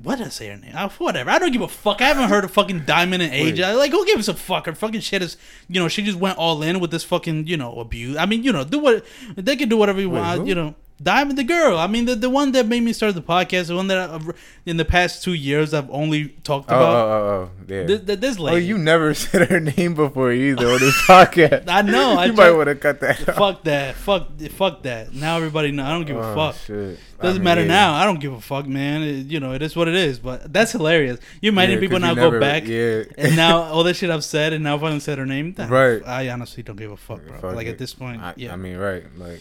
What 0.02 0.18
did 0.18 0.26
I 0.26 0.30
say 0.30 0.48
her 0.48 0.56
name? 0.56 0.72
Uh, 0.74 0.88
whatever. 0.98 1.30
I 1.30 1.38
don't 1.38 1.52
give 1.52 1.62
a 1.62 1.68
fuck. 1.68 2.00
I 2.00 2.08
haven't 2.08 2.28
heard 2.28 2.44
of 2.44 2.50
fucking 2.50 2.84
Diamond 2.86 3.22
in 3.22 3.32
age. 3.32 3.60
Wait. 3.60 3.74
Like, 3.74 3.92
who 3.92 4.04
gives 4.04 4.28
a 4.28 4.34
fuck? 4.34 4.66
Her 4.66 4.74
fucking 4.74 5.00
shit 5.00 5.22
is, 5.22 5.36
you 5.68 5.80
know, 5.80 5.88
she 5.88 6.02
just 6.02 6.18
went 6.18 6.38
all 6.38 6.62
in 6.62 6.80
with 6.80 6.90
this 6.90 7.04
fucking, 7.04 7.46
you 7.46 7.56
know, 7.56 7.78
abuse. 7.78 8.16
I 8.16 8.26
mean, 8.26 8.42
you 8.42 8.52
know, 8.52 8.64
do 8.64 8.78
what 8.80 9.04
they 9.36 9.54
can 9.56 9.68
do 9.68 9.76
whatever 9.76 10.00
you 10.00 10.10
Wait, 10.10 10.20
want. 10.20 10.40
who? 10.40 10.46
You 10.48 10.54
know, 10.54 10.74
Diamond, 11.02 11.36
the 11.38 11.44
girl. 11.44 11.76
I 11.78 11.86
mean, 11.86 12.04
the 12.04 12.14
the 12.14 12.30
one 12.30 12.52
that 12.52 12.66
made 12.66 12.82
me 12.82 12.92
start 12.92 13.14
the 13.14 13.22
podcast, 13.22 13.66
the 13.68 13.76
one 13.76 13.88
that 13.88 14.10
I've, 14.10 14.30
in 14.66 14.76
the 14.76 14.84
past 14.84 15.24
two 15.24 15.32
years 15.34 15.74
I've 15.74 15.90
only 15.90 16.28
talked 16.44 16.70
Oh, 16.70 16.76
about. 16.76 16.94
oh, 16.94 17.10
oh, 17.10 17.50
oh, 17.50 17.64
yeah. 17.74 17.86
Th- 17.86 18.06
th- 18.06 18.20
this 18.20 18.38
oh, 18.38 18.42
lady. 18.44 18.66
you 18.66 18.78
never 18.78 19.12
said 19.22 19.48
her 19.48 19.58
name 19.60 19.94
before 19.94 20.32
either 20.32 20.66
on 20.68 20.78
this 20.80 20.96
podcast. 21.02 21.64
I 21.68 21.82
know. 21.82 22.12
I 22.18 22.26
you 22.26 22.34
tried- 22.34 22.50
might 22.50 22.56
want 22.56 22.68
to 22.68 22.74
cut 22.76 23.00
that. 23.00 23.28
out. 23.28 23.34
fuck 23.36 23.64
that. 23.64 23.94
Fuck. 23.96 24.38
Fuck 24.52 24.82
that. 24.84 25.12
Now 25.12 25.36
everybody 25.36 25.72
know. 25.72 25.84
I 25.84 25.90
don't 25.90 26.04
give 26.06 26.16
a 26.16 26.20
Oh, 26.20 26.34
fuck. 26.34 26.56
Shit. 26.56 26.98
Doesn't 27.20 27.38
mean, 27.38 27.44
matter 27.44 27.60
yeah. 27.62 27.66
now. 27.68 27.94
I 27.94 28.04
don't 28.04 28.18
give 28.20 28.32
a 28.32 28.40
fuck, 28.40 28.66
man. 28.66 29.02
It- 29.02 29.26
you 29.26 29.40
know, 29.40 29.52
it 29.52 29.62
is 29.62 29.74
what 29.74 29.88
it 29.88 29.94
is. 29.94 30.18
But 30.18 30.52
that's 30.52 30.72
hilarious. 30.72 31.18
You 31.40 31.50
imagine 31.50 31.74
Yeah, 31.76 31.80
people 31.80 31.98
now 32.00 32.14
go 32.14 32.22
never- 32.30 32.40
back 32.40 32.66
Yeah. 32.66 33.04
and 33.18 33.34
now 33.44 33.62
all 33.62 33.82
that 33.84 33.94
shit 33.96 34.10
I've 34.10 34.24
said, 34.24 34.52
and 34.52 34.62
now 34.62 34.76
if 34.76 34.82
I 34.82 34.86
haven't 34.86 35.00
said 35.00 35.18
her 35.18 35.26
name, 35.26 35.54
Right. 35.58 36.00
I 36.06 36.28
honestly 36.30 36.62
don't 36.62 36.76
give 36.76 36.92
a 36.92 36.96
fuck, 36.96 37.24
bro. 37.26 37.38
Fuck 37.40 37.54
like 37.56 37.66
it. 37.66 37.70
at 37.70 37.78
this 37.78 37.92
point, 37.94 38.20
I, 38.22 38.34
yeah, 38.36 38.52
I 38.52 38.56
mean, 38.56 38.76
right. 38.76 39.04
Like, 39.18 39.40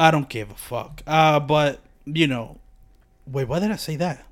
I 0.00 0.10
don't 0.10 0.30
give 0.30 0.50
a 0.50 0.54
fuck. 0.54 1.02
Uh, 1.06 1.38
but 1.38 1.80
you 2.06 2.26
know, 2.26 2.58
wait, 3.26 3.46
why 3.46 3.60
did 3.60 3.70
I 3.70 3.76
say 3.76 3.96
that? 3.96 4.26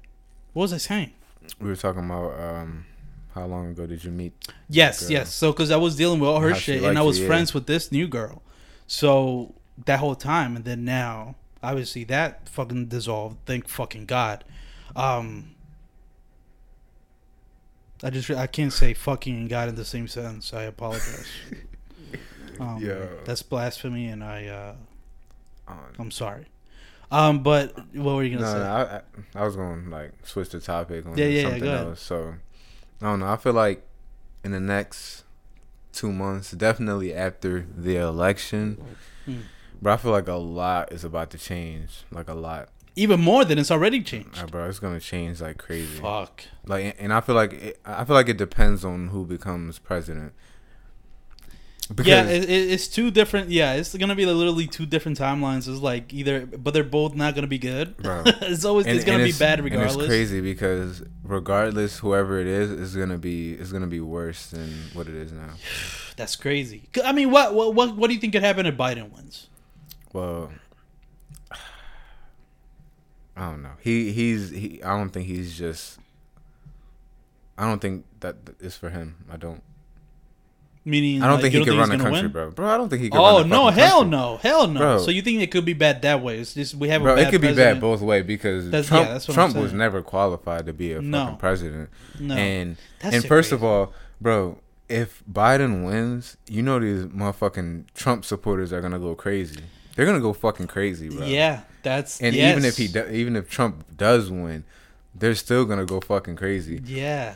What 0.55 0.63
was 0.63 0.73
I 0.73 0.79
saying? 0.79 1.13
we 1.61 1.69
were 1.69 1.77
talking 1.77 2.05
about 2.05 2.39
um, 2.41 2.87
how 3.35 3.47
long 3.47 3.69
ago 3.69 3.87
did 3.87 4.03
you 4.03 4.11
meet? 4.11 4.33
Yes, 4.69 5.11
yes. 5.11 5.33
So 5.33 5.53
because 5.53 5.71
I 5.71 5.77
was 5.77 5.95
dealing 5.95 6.21
with 6.21 6.29
all 6.31 6.41
her 6.41 6.51
How 6.51 6.57
shit, 6.57 6.83
and 6.83 6.97
I 6.99 7.03
you, 7.03 7.07
was 7.07 7.21
yeah. 7.21 7.27
friends 7.27 7.53
with 7.53 7.67
this 7.67 7.93
new 7.93 8.09
girl, 8.09 8.43
so 8.87 9.55
that 9.85 10.01
whole 10.01 10.15
time, 10.15 10.57
and 10.57 10.65
then 10.65 10.87
now, 10.87 11.37
obviously, 11.63 12.05
that 12.05 12.49
fucking 12.49 12.87
dissolved. 12.87 13.37
Thank 13.45 13.69
fucking 13.69 14.07
god. 14.07 14.45
Um, 14.97 15.55
I 18.03 18.09
just 18.09 18.31
I 18.31 18.47
can't 18.47 18.73
say 18.73 18.95
fucking 18.95 19.37
and 19.37 19.49
God 19.51 19.69
in 19.69 19.75
the 19.75 19.85
same 19.85 20.09
sentence. 20.09 20.55
I 20.55 20.63
apologize. 20.63 21.27
Um, 22.61 22.83
Yo. 22.83 23.09
that's 23.25 23.41
blasphemy, 23.41 24.09
and 24.09 24.25
I 24.25 24.47
uh, 24.47 24.75
Um, 25.69 25.79
I'm 25.99 26.11
sorry. 26.11 26.47
Um, 27.11 27.43
but 27.43 27.75
what 27.95 28.17
were 28.17 28.23
you 28.23 28.37
gonna 28.39 28.53
no, 28.53 28.59
say? 28.61 28.67
I, 28.67 28.97
I, 28.99 29.01
I 29.35 29.45
was 29.47 29.57
going 29.57 29.85
to 29.85 29.91
like 29.91 30.13
switch 30.27 30.51
the 30.51 30.61
topic 30.61 31.07
on 31.07 31.17
Yeah, 31.17 31.25
yeah, 31.27 31.41
yeah, 31.41 31.43
something 31.49 31.63
ahead. 31.69 31.87
else. 31.87 32.01
So, 32.03 32.35
I 33.01 33.05
don't 33.05 33.21
know. 33.21 33.27
I 33.27 33.37
feel 33.37 33.55
like 33.55 33.83
in 34.45 34.53
the 34.53 34.61
next 34.61 35.25
two 35.93 36.13
months, 36.13 36.51
definitely 36.53 37.15
after 37.15 37.67
the 37.77 37.97
election, 37.97 38.83
Hmm. 39.25 39.39
but 39.81 39.93
I 39.95 39.97
feel 39.97 40.13
like 40.13 40.29
a 40.29 40.35
lot 40.35 40.93
is 40.93 41.03
about 41.05 41.31
to 41.31 41.39
change. 41.39 42.05
Like 42.11 42.29
a 42.29 42.35
lot, 42.35 42.69
Even 42.95 43.21
more 43.21 43.45
than 43.45 43.59
it's 43.59 43.71
already 43.71 44.03
changed. 44.03 44.39
Uh, 44.43 44.47
bro. 44.47 44.69
It's 44.69 44.79
gonna 44.79 45.01
change 45.01 45.41
like 45.41 45.57
crazy. 45.59 45.99
Fuck. 46.01 46.43
Like, 46.67 46.95
and 46.99 47.13
I 47.13 47.21
feel 47.23 47.35
like 47.35 47.53
it, 47.55 47.81
I 47.87 48.05
feel 48.05 48.15
like 48.17 48.29
it 48.29 48.37
depends 48.37 48.85
on 48.85 49.09
who 49.09 49.25
becomes 49.25 49.79
president. 49.79 50.35
Because 51.89 52.07
yeah, 52.07 52.25
it, 52.27 52.45
it- 52.45 52.71
it's 52.73 52.87
two 52.89 53.11
different. 53.11 53.49
Yeah, 53.51 53.73
it's 53.75 53.95
gonna 53.97 54.15
be 54.15 54.27
literally 54.27 54.67
two 54.67 54.85
different 54.87 55.19
timelines. 55.19 55.69
It's 55.69 55.81
like 55.81 56.13
either, 56.13 56.45
but 56.47 56.75
they're 56.75 56.85
both 56.85 57.15
not 57.15 57.35
gonna 57.35 57.47
be 57.47 57.59
good. 57.59 57.95
It's 58.05 58.65
always 58.65 58.87
it's 58.87 59.05
gonna 59.05 59.25
be 59.25 59.33
bad 59.33 59.63
regardless. 59.65 59.95
And 59.95 60.03
it's 60.03 60.09
crazy 60.09 60.41
because 60.43 61.03
regardless, 61.23 61.99
whoever 61.99 62.39
it 62.39 62.47
is 62.47 62.71
is 62.71 62.95
gonna 62.97 63.17
be 63.19 63.53
is 63.53 63.73
gonna 63.73 63.87
be 63.87 64.01
worse 64.01 64.47
than 64.49 64.71
what 64.93 65.09
it 65.09 65.15
is 65.15 65.33
now. 65.33 65.55
That's 66.17 66.37
crazy. 66.37 66.89
I 67.05 67.13
mean, 67.13 67.31
what 67.31 67.55
what 67.55 67.75
what 67.75 67.97
what 67.97 68.09
do 68.09 68.15
you 68.15 68.21
think 68.21 68.35
could 68.35 68.43
happen 68.43 68.67
if 68.67 68.77
Biden 68.77 69.11
wins? 69.13 69.49
Well, 70.13 70.51
I 73.37 73.51
don't 73.51 73.63
know. 73.63 73.75
He 73.81 74.13
he's 74.13 74.51
he. 74.51 74.83
I 74.83 74.97
don't 74.97 75.11
think 75.11 75.27
he's 75.27 75.57
just. 75.57 75.99
I 77.57 77.65
don't 77.65 77.81
think 77.81 78.05
that 78.21 78.37
is 78.61 78.77
for 78.77 78.91
him. 78.91 79.25
I 79.31 79.37
don't. 79.37 79.63
Meaning, 80.89 81.23
I 81.23 81.27
don't 81.27 81.35
like, 81.35 81.43
think 81.43 81.53
he 81.55 81.59
can 81.61 81.69
think 81.69 81.79
run 81.81 81.89
gonna 81.91 82.03
country, 82.03 82.23
win? 82.23 82.31
bro. 82.33 82.51
Bro, 82.51 82.69
I 82.69 82.77
don't 82.79 82.89
think 82.89 83.03
he 83.03 83.11
can. 83.11 83.21
Oh 83.21 83.43
no, 83.43 83.69
hell 83.69 83.99
country. 84.01 84.11
no, 84.11 84.37
hell 84.39 84.67
no. 84.69 84.81
Bro. 84.81 84.99
So 85.01 85.11
you 85.11 85.21
think 85.23 85.43
it 85.43 85.51
could 85.51 85.65
be 85.65 85.75
bad 85.75 86.01
that 86.03 86.23
way? 86.23 86.39
It's 86.39 86.55
just 86.55 86.75
we 86.75 86.89
have 86.89 87.03
Bro, 87.03 87.13
a 87.13 87.17
bad 87.17 87.29
it 87.29 87.31
could 87.31 87.41
be 87.43 87.53
bad 87.55 87.81
both 87.81 88.01
way 88.01 88.23
because 88.23 88.71
That's- 88.71 88.87
Trump 88.89 89.07
yeah, 89.07 89.13
that's 89.13 89.29
what 89.29 89.37
I'm 89.39 89.51
Trump 89.53 89.63
was 89.63 89.73
never 89.75 90.01
qualified 90.03 90.65
to 90.67 90.73
be 90.73 90.93
a 90.95 91.03
No. 91.03 91.19
fucking 91.25 91.37
president. 91.39 91.91
No, 92.19 92.35
And 92.35 92.77
That's 93.01 93.17
and 93.17 93.25
first 93.27 93.53
of 93.53 93.63
all, 93.63 93.93
bro, 94.21 94.59
if 94.89 95.23
Biden 95.31 95.85
wins, 95.85 96.37
you 96.49 96.63
know 96.63 96.79
these 96.81 97.05
motherfucking 97.05 97.85
Trump 97.95 98.25
supporters 98.25 98.73
are 98.73 98.81
gonna 98.81 98.99
go 98.99 99.15
crazy. 99.15 99.61
They're 99.95 100.07
gonna 100.07 100.21
go 100.21 100.33
fucking 100.33 100.69
crazy, 100.69 101.11
bro. 101.11 101.27
yeah, 101.27 101.61
that's 101.83 102.21
And 102.23 102.35
yes. 102.35 102.53
even 102.53 102.65
if 102.65 102.77
he 102.79 102.89
do, 102.89 103.05
even 103.11 103.37
if 103.37 103.51
Trump 103.51 103.85
does 103.97 104.31
win, 104.31 104.65
they're 105.15 105.35
still 105.35 105.65
gonna 105.67 105.85
go 105.85 106.01
fucking 106.01 106.37
crazy. 106.37 106.81
yeah, 106.87 107.35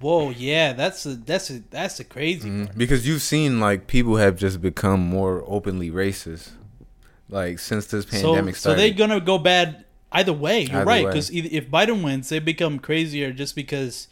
whoa, 0.00 0.30
yeah, 0.30 0.72
that's 0.72 1.06
a 1.06 1.14
that's 1.16 1.50
a 1.50 1.62
that's 1.70 2.00
a 2.00 2.04
crazy. 2.04 2.48
Mhm. 2.48 2.66
part. 2.66 2.78
Because 2.78 3.06
you've 3.06 3.22
seen 3.22 3.60
like 3.60 3.86
people 3.86 4.16
have 4.16 4.36
just 4.36 4.60
become 4.60 5.00
more 5.00 5.42
openly 5.46 5.90
racist, 5.90 6.50
like 7.28 7.58
since 7.58 7.86
this 7.86 8.04
pandemic 8.04 8.56
so 8.56 8.60
started. 8.60 8.80
So 8.80 8.86
they're 8.86 8.94
gonna 9.08 9.20
go 9.20 9.38
bad 9.38 9.84
either 10.12 10.32
way. 10.32 10.62
You're 10.62 10.76
Either 10.76 10.84
right 10.84 11.06
because 11.06 11.30
if 11.30 11.70
Biden 11.70 12.02
wins, 12.04 12.28
they 12.28 12.38
become 12.38 12.78
crazier 12.78 13.32
just 13.32 13.54
because 13.56 14.08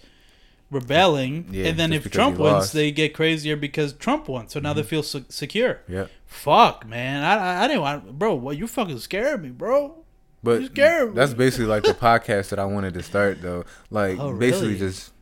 rebelling, 0.70 1.46
Yeah, 1.50 1.66
and 1.66 1.78
then 1.78 1.92
if 1.92 2.10
Trump 2.10 2.38
wins. 2.38 2.68
Mm-hmm. 2.68 2.78
they 2.78 2.90
get 2.92 3.14
crazier 3.14 3.56
because 3.56 3.92
Trump 3.92 4.28
won. 4.28 4.48
So 4.48 4.58
now 4.60 4.72
they 4.72 4.82
feel 4.82 5.02
se- 5.02 5.26
secure. 5.28 5.80
yeah, 5.88 6.06
Fuck, 6.26 6.86
man, 6.88 7.22
I 7.24 7.34
I, 7.60 7.64
I 7.64 7.68
didn't 7.68 7.82
want, 7.82 8.18
bro. 8.18 8.34
What 8.34 8.56
you 8.56 8.66
fucking 8.66 8.98
scared 8.98 9.42
me, 9.42 9.50
bro. 9.50 9.96
but 10.42 10.74
that's 10.74 11.34
basically 11.34 11.66
like 11.66 11.82
the 11.84 11.92
podcast 11.94 12.48
that 12.48 12.58
I 12.58 12.64
wanted 12.64 12.94
to 12.94 13.02
start 13.02 13.42
though. 13.42 13.64
Like 13.90 14.18
Oh, 14.18 14.32
basically 14.36 14.68
really? 14.68 14.78
just 14.78 15.12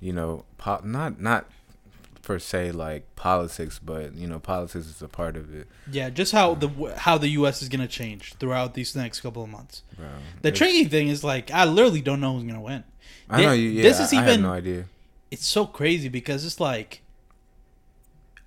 you 0.00 0.12
know, 0.12 0.44
po- 0.58 0.80
not 0.84 1.20
not 1.20 1.46
per 2.22 2.38
se 2.38 2.72
like 2.72 3.14
politics, 3.16 3.80
but 3.82 4.14
you 4.14 4.26
know, 4.26 4.38
politics 4.38 4.86
is 4.86 5.00
a 5.02 5.08
part 5.08 5.36
of 5.36 5.54
it. 5.54 5.66
Yeah, 5.90 6.10
just 6.10 6.32
how 6.32 6.54
the 6.54 6.68
how 6.96 7.16
the 7.18 7.28
U.S. 7.30 7.62
is 7.62 7.68
gonna 7.68 7.88
change 7.88 8.34
throughout 8.34 8.74
these 8.74 8.94
next 8.94 9.20
couple 9.20 9.42
of 9.42 9.48
months. 9.48 9.82
Bro. 9.96 10.06
The 10.42 10.52
tricky 10.52 10.84
thing 10.84 11.08
is 11.08 11.24
like 11.24 11.50
I 11.50 11.64
literally 11.64 12.00
don't 12.02 12.20
know 12.20 12.34
who's 12.34 12.44
gonna 12.44 12.60
win. 12.60 12.84
I 13.30 13.42
know 13.42 13.52
you. 13.52 13.70
Yeah, 13.70 13.82
this 13.82 14.00
is 14.00 14.12
I, 14.12 14.18
I 14.20 14.22
have 14.24 14.40
no 14.40 14.52
idea. 14.52 14.84
It's 15.30 15.46
so 15.46 15.66
crazy 15.66 16.08
because 16.08 16.44
it's 16.46 16.60
like 16.60 17.02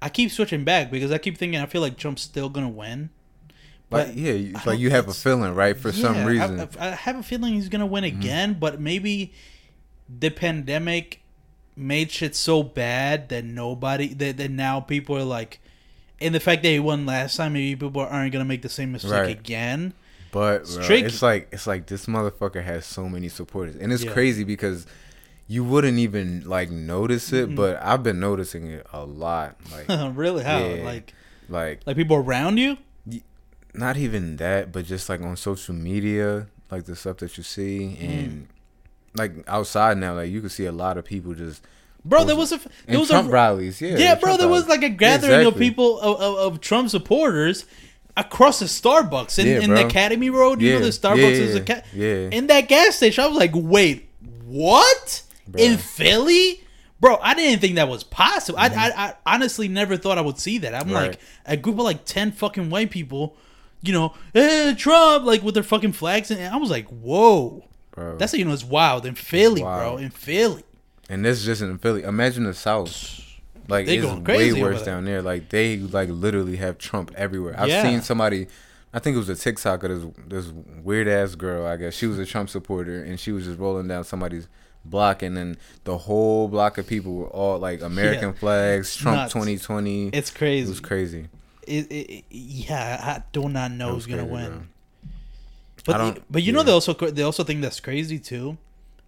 I 0.02 0.10
keep 0.10 0.32
switching 0.32 0.64
back 0.64 0.90
because 0.92 1.12
I 1.12 1.18
keep 1.18 1.38
thinking 1.38 1.60
I 1.60 1.66
feel 1.68 1.82
like 1.82 1.98
Trump's 1.98 2.22
still 2.24 2.50
gonna 2.50 2.70
win. 2.70 3.10
Like 3.90 4.08
But 4.08 4.16
yeah, 4.16 4.32
you- 4.34 4.48
I 4.48 4.50
it's 4.52 4.54
don't- 4.66 4.66
like 4.68 4.80
you 4.80 4.90
have 4.92 5.08
a 5.08 5.14
feeling, 5.14 5.54
right? 5.54 5.78
For 5.78 5.92
some 5.92 6.16
Yeah, 6.16 6.22
I- 6.22 6.26
reason, 6.26 6.58
Mm-hmm. 6.60 6.82
I, 6.82 6.88
I 6.88 6.96
have 6.96 7.18
a 7.18 7.24
feeling 7.24 7.54
he's 7.54 7.70
gonna 7.70 7.86
win 7.86 8.04
again, 8.04 8.54
but 8.60 8.80
maybe 8.80 9.34
the 10.10 10.30
pandemic 10.30 11.21
made 11.76 12.12
shit 12.12 12.36
so 12.36 12.64
bad 12.64 13.30
that 13.30 13.44
nobody 13.46 14.14
that, 14.16 14.38
that 14.38 14.52
now 14.52 14.80
people 14.80 15.18
are 15.18 15.24
like, 15.24 15.60
and 16.20 16.36
the 16.36 16.40
fact 16.40 16.64
that 16.64 16.70
he 16.70 16.80
won 16.80 17.06
last 17.06 17.38
time, 17.38 17.54
maybe 17.54 17.76
people 17.76 18.02
aren't 18.02 18.32
gonna 18.32 18.46
make 18.46 18.62
the 18.62 18.70
same 18.70 18.92
mistake 18.92 19.12
Right. 19.12 19.30
again. 19.30 19.94
But 20.32 20.62
It's 20.62 20.76
bro, 20.78 20.96
it's 20.96 21.22
like 21.22 21.48
it's 21.52 21.68
like 21.68 21.88
this 21.88 22.06
motherfucker 22.06 22.64
has 22.64 22.86
so 22.86 23.10
many 23.10 23.28
supporters, 23.30 23.76
and 23.76 23.92
it's 23.92 24.04
Yeah. 24.04 24.12
crazy 24.14 24.44
because 24.44 24.86
you 25.48 25.64
wouldn't 25.66 25.98
even 25.98 26.44
like 26.46 26.72
notice 26.72 27.34
it, 27.34 27.50
Mhm. 27.50 27.56
but 27.58 27.82
I've 27.84 28.04
been 28.04 28.20
noticing 28.22 28.68
it 28.68 28.88
a 28.94 29.04
lot. 29.04 29.58
Like, 29.72 29.88
really? 30.16 30.44
How? 30.44 30.60
Yeah. 30.60 30.84
Like, 30.86 31.14
like 31.50 31.82
like 31.86 31.96
people 31.98 32.16
around 32.18 32.58
you? 32.58 32.78
not 33.74 33.96
even 33.96 34.36
that, 34.36 34.70
but 34.74 34.84
just 34.86 35.08
like 35.08 35.22
on 35.22 35.36
social 35.38 35.74
media, 35.74 36.48
like 36.70 36.84
the 36.86 36.96
stuff 36.96 37.18
that 37.18 37.38
you 37.38 37.44
see, 37.44 37.98
Mm. 38.02 38.10
and 38.10 38.48
like 39.16 39.34
outside 39.48 39.98
now, 39.98 40.16
like 40.16 40.30
you 40.32 40.40
can 40.42 40.50
see 40.50 40.66
a 40.66 40.72
lot 40.72 40.98
of 40.98 41.06
people 41.06 41.34
just 41.34 41.62
Bro, 42.04 42.24
there 42.24 42.36
was 42.36 42.52
a 42.52 42.60
there 42.88 42.98
was 43.00 43.10
Trump 43.10 43.28
a 43.30 43.32
rallies. 43.32 43.80
Yeah, 43.80 43.98
yeah, 43.98 44.16
bro. 44.16 44.30
Trump 44.30 44.40
There 44.40 44.50
was 44.50 44.68
like 44.68 44.82
a 44.82 44.90
gathering 44.90 45.42
of 45.42 45.54
Exactly. 45.54 45.70
people 45.70 46.00
of, 46.00 46.20
of, 46.20 46.38
of 46.54 46.62
Trump 46.62 46.90
supporters 46.90 47.66
across 48.18 48.58
the 48.60 48.66
Starbucks 48.66 49.38
in, 49.38 49.46
Yeah, 49.48 49.60
in 49.60 49.70
the. 49.70 49.86
Academy 49.86 50.30
Road. 50.32 50.62
You 50.62 50.70
Yeah, 50.70 50.80
know 50.80 50.86
the 50.86 50.90
Starbucks 50.92 51.18
yeah, 51.18 51.28
is 51.28 51.56
a 51.56 51.62
ca- 51.62 51.82
yeah. 51.94 52.30
in 52.32 52.48
that 52.48 52.68
gas 52.68 52.96
station. 52.96 53.24
I 53.24 53.28
was 53.28 53.38
like, 53.38 53.52
wait, 53.54 54.10
what 54.46 55.22
in 55.56 55.78
Philly? 55.78 56.62
Bro, 57.00 57.18
I 57.22 57.34
didn't 57.34 57.62
think 57.62 57.76
that 57.76 57.88
was 57.88 58.04
possible. 58.04 58.60
I, 58.60 58.68
I, 58.68 58.92
I 59.08 59.14
honestly 59.26 59.68
never 59.68 59.96
thought 59.98 60.18
I 60.18 60.22
would 60.22 60.38
see 60.40 60.58
that. 60.60 60.74
I'm 60.74 60.84
Mm-hmm. 60.86 60.94
Right. 60.94 61.08
like 61.12 61.20
a 61.46 61.58
group 61.58 61.78
of 61.78 61.84
like 61.86 62.06
ten 62.06 62.32
fucking 62.32 62.70
white 62.70 62.90
people, 62.92 63.36
you 63.82 63.94
know, 63.94 64.14
eh, 64.36 64.74
Trump, 64.76 65.26
like 65.26 65.42
with 65.44 65.54
their 65.54 65.64
fucking 65.64 65.94
flags, 65.94 66.30
and 66.32 66.42
I 66.54 66.58
was 66.58 66.70
like, 66.72 66.88
whoa, 66.88 67.66
bro. 67.92 68.18
that's 68.18 68.32
how 68.32 68.38
you 68.38 68.46
know 68.46 68.54
it's 68.54 68.64
wild 68.64 69.06
in 69.06 69.16
Philly, 69.16 69.62
bro, 69.62 69.98
in 69.98 70.10
Philly. 70.10 70.64
And 71.10 71.26
this 71.26 71.40
is 71.40 71.46
just 71.46 71.62
in 71.62 71.78
Philly. 71.78 72.04
Imagine 72.04 72.44
the 72.46 72.54
South. 72.54 73.20
Like 73.68 73.86
They 73.86 73.98
it's 73.98 74.28
way 74.28 74.54
worse 74.54 74.84
down 74.84 75.06
there. 75.06 75.22
Like 75.22 75.50
they 75.50 75.78
like 75.78 76.10
literally 76.10 76.58
have 76.58 76.78
Trump 76.78 77.12
everywhere. 77.16 77.56
I've 77.58 77.70
Yeah. 77.70 77.84
seen 77.84 78.02
somebody. 78.02 78.48
I 78.94 79.00
think 79.00 79.16
it 79.16 79.20
was 79.20 79.30
a 79.30 79.36
TikTok 79.36 79.84
of 79.84 79.90
this 80.30 80.46
this 80.46 80.54
weird 80.84 81.08
ass 81.08 81.36
girl. 81.36 81.66
I 81.66 81.78
guess 81.78 81.94
she 81.94 82.08
was 82.08 82.20
a 82.20 82.26
Trump 82.26 82.50
supporter 82.50 83.02
and 83.04 83.20
she 83.20 83.32
was 83.32 83.46
just 83.46 83.60
rolling 83.60 83.88
down 83.88 84.04
somebody's 84.04 84.48
block, 84.84 85.22
and 85.22 85.38
then 85.38 85.58
the 85.84 85.98
whole 85.98 86.48
block 86.48 86.78
of 86.80 86.88
people 86.88 87.14
were 87.14 87.28
all 87.28 87.60
like 87.60 87.82
American 87.82 88.30
Yeah. 88.30 88.40
flags, 88.40 88.96
Trump 88.96 89.18
Nuts. 89.18 89.32
twenty 89.34 89.58
twenty. 89.58 90.10
It's 90.10 90.32
crazy. 90.32 90.66
It 90.66 90.70
was 90.70 90.80
crazy. 90.80 91.30
it, 91.68 91.90
it, 91.92 92.24
yeah, 92.32 93.00
I 93.02 93.24
do 93.32 93.48
not 93.48 93.72
know 93.72 93.94
who's 93.94 94.08
gonna 94.08 94.26
win. 94.26 94.50
bro. 94.50 94.62
But 95.86 95.98
don't- 95.98 96.32
but 96.32 96.44
you 96.44 96.52
know 96.52 96.60
yeah. 96.60 96.66
they 96.66 96.72
also 96.72 96.94
they 96.94 97.24
also 97.24 97.44
think 97.44 97.62
that's 97.62 97.80
crazy 97.80 98.20
too, 98.20 98.58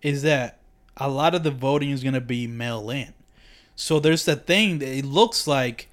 is 0.02 0.22
that 0.24 0.60
a 0.98 1.10
lot 1.10 1.34
of 1.36 1.44
the 1.44 1.52
voting 1.52 1.90
is 1.92 2.04
gonna 2.04 2.22
be 2.22 2.48
mail 2.48 2.90
in. 2.90 3.14
So 3.76 4.00
there's 4.00 4.26
that 4.26 4.46
thing 4.48 4.80
that 4.80 4.90
it 4.90 5.06
looks 5.06 5.48
like 5.48 5.90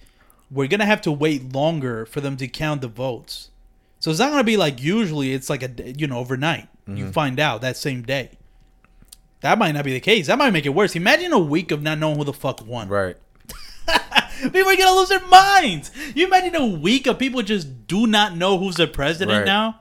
we're 0.50 0.68
gonna 0.68 0.86
have 0.86 1.00
to 1.02 1.12
wait 1.12 1.52
longer 1.52 2.04
for 2.06 2.20
them 2.20 2.36
to 2.38 2.48
count 2.48 2.80
the 2.82 2.88
votes. 2.88 3.50
So 4.00 4.10
it's 4.10 4.20
not 4.20 4.30
gonna 4.30 4.44
be 4.44 4.56
like 4.56 4.82
usually 4.82 5.32
it's 5.32 5.48
like 5.50 5.62
a 5.62 5.70
you 5.96 6.06
know 6.06 6.18
overnight 6.18 6.68
Mm-hmm. 6.88 6.96
you 6.96 7.12
find 7.12 7.38
out 7.38 7.60
that 7.60 7.76
same 7.76 8.02
day. 8.02 8.30
That 9.42 9.58
might 9.58 9.72
not 9.72 9.84
be 9.84 9.92
the 9.92 10.00
case. 10.00 10.26
That 10.26 10.38
might 10.38 10.50
make 10.50 10.66
it 10.66 10.70
worse. 10.70 10.96
Imagine 10.96 11.32
a 11.32 11.38
week 11.38 11.70
of 11.70 11.82
not 11.82 11.98
knowing 11.98 12.16
who 12.18 12.24
the 12.24 12.32
fuck 12.32 12.66
won. 12.66 12.88
Right. 12.88 13.16
People 14.42 14.68
are 14.70 14.76
gonna 14.76 14.96
lose 14.98 15.08
their 15.10 15.24
minds. 15.26 15.90
You 16.14 16.26
imagine 16.26 16.56
a 16.56 16.66
week 16.66 17.06
of 17.06 17.18
people 17.18 17.42
just 17.42 17.86
do 17.86 18.06
not 18.06 18.36
know 18.36 18.58
who's 18.58 18.76
the 18.76 18.86
president 18.86 19.38
Right. 19.38 19.46
now. 19.46 19.80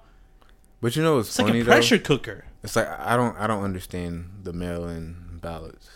But 0.82 0.95
you 0.95 1.03
know 1.03 1.17
what's 1.17 1.30
It's 1.30 1.38
funny 1.38 1.51
like 1.51 1.61
a 1.61 1.63
though? 1.65 1.71
pressure 1.71 1.97
cooker. 1.99 2.45
It's 2.63 2.75
like 2.75 2.88
I 2.99 3.15
don't 3.17 3.36
I 3.38 3.47
don't 3.47 3.63
understand 3.63 4.30
the 4.43 4.53
mail-in 4.53 5.39
ballots, 5.41 5.89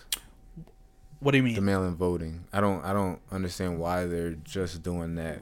What 1.20 1.32
do 1.32 1.38
you 1.38 1.44
mean? 1.44 1.56
the 1.56 1.62
mail-in 1.62 1.96
voting. 1.96 2.46
I 2.54 2.60
don't 2.62 2.84
I 2.84 2.94
don't 2.94 3.20
understand 3.32 3.80
why 3.80 4.06
they're 4.06 4.32
just 4.32 4.84
doing 4.84 5.16
that. 5.16 5.42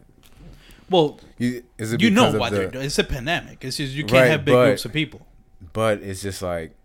well, 0.90 1.20
You, 1.38 1.64
is 1.78 1.94
it 1.94 2.02
you 2.02 2.10
know 2.12 2.32
why 2.38 2.50
the- 2.50 2.56
they're 2.58 2.72
doing. 2.72 2.86
It's 2.86 3.00
a 3.00 3.04
pandemic. 3.04 3.64
It's 3.66 3.78
just 3.78 3.94
you 3.94 4.04
can't 4.04 4.22
Right, 4.24 4.30
have 4.32 4.46
big 4.46 4.54
but- 4.54 4.66
groups 4.66 4.86
of 4.86 4.94
people. 4.94 5.26
But 5.74 6.02
it's 6.02 6.22
just 6.22 6.42
like 6.42 6.76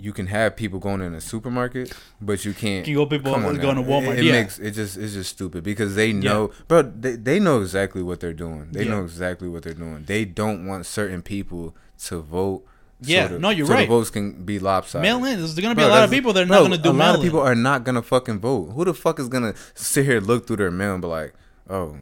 you 0.00 0.12
can 0.12 0.26
have 0.28 0.54
people 0.56 0.78
going 0.78 1.00
in 1.00 1.12
a 1.14 1.20
supermarket, 1.20 1.92
but 2.20 2.44
you 2.44 2.52
can't. 2.54 2.86
You 2.86 2.96
go 2.96 3.06
people 3.06 3.32
come 3.34 3.44
on 3.46 3.56
going 3.56 3.76
now. 3.76 3.82
to 3.82 3.88
Walmart, 3.88 4.12
It, 4.14 4.18
it 4.20 4.24
yeah. 4.26 4.32
makes 4.32 4.58
it 4.58 4.70
just 4.72 4.96
it's 4.96 5.14
just 5.14 5.30
stupid 5.30 5.64
because 5.64 5.94
they 5.96 6.12
know, 6.12 6.50
bro. 6.68 6.82
They, 6.82 7.16
they 7.16 7.40
know 7.40 7.60
exactly 7.60 8.02
what 8.02 8.20
they're 8.20 8.32
doing. 8.32 8.68
They 8.72 8.84
Yeah. 8.84 8.90
know 8.92 9.02
exactly 9.02 9.48
what 9.48 9.62
they're 9.64 9.74
doing. 9.74 10.04
They 10.06 10.24
don't 10.24 10.66
want 10.66 10.86
certain 10.86 11.20
people 11.22 11.74
to 12.06 12.20
vote. 12.20 12.64
so 13.02 13.10
Yeah, 13.12 13.26
the- 13.28 13.38
no, 13.40 13.50
you're 13.50 13.66
so 13.66 13.72
right. 13.74 13.88
The 13.88 13.94
votes 13.94 14.10
can 14.10 14.44
be 14.44 14.58
lopsided. 14.60 15.02
Mail 15.02 15.24
in. 15.24 15.38
There's 15.38 15.54
gonna 15.56 15.74
be 15.74 15.82
Bro, 15.82 15.88
a 15.88 15.90
lot 15.90 16.04
of 16.04 16.10
people 16.10 16.32
that 16.32 16.42
are 16.44 16.46
bro, 16.46 16.56
not 16.56 16.62
gonna 16.62 16.78
do 16.82 16.90
A 16.90 16.92
lot 16.92 17.14
of 17.16 17.22
people 17.22 17.40
are 17.40 17.54
not 17.56 17.82
gonna 17.84 18.02
fucking 18.02 18.38
vote. 18.38 18.72
Who 18.74 18.84
the 18.84 18.94
fuck 18.94 19.18
is 19.18 19.28
gonna 19.28 19.54
sit 19.74 20.04
here, 20.04 20.20
look 20.20 20.46
through 20.46 20.56
their 20.56 20.70
mail, 20.70 20.92
and 20.94 21.02
be 21.02 21.08
like, 21.08 21.34
"Oh, 21.68 21.96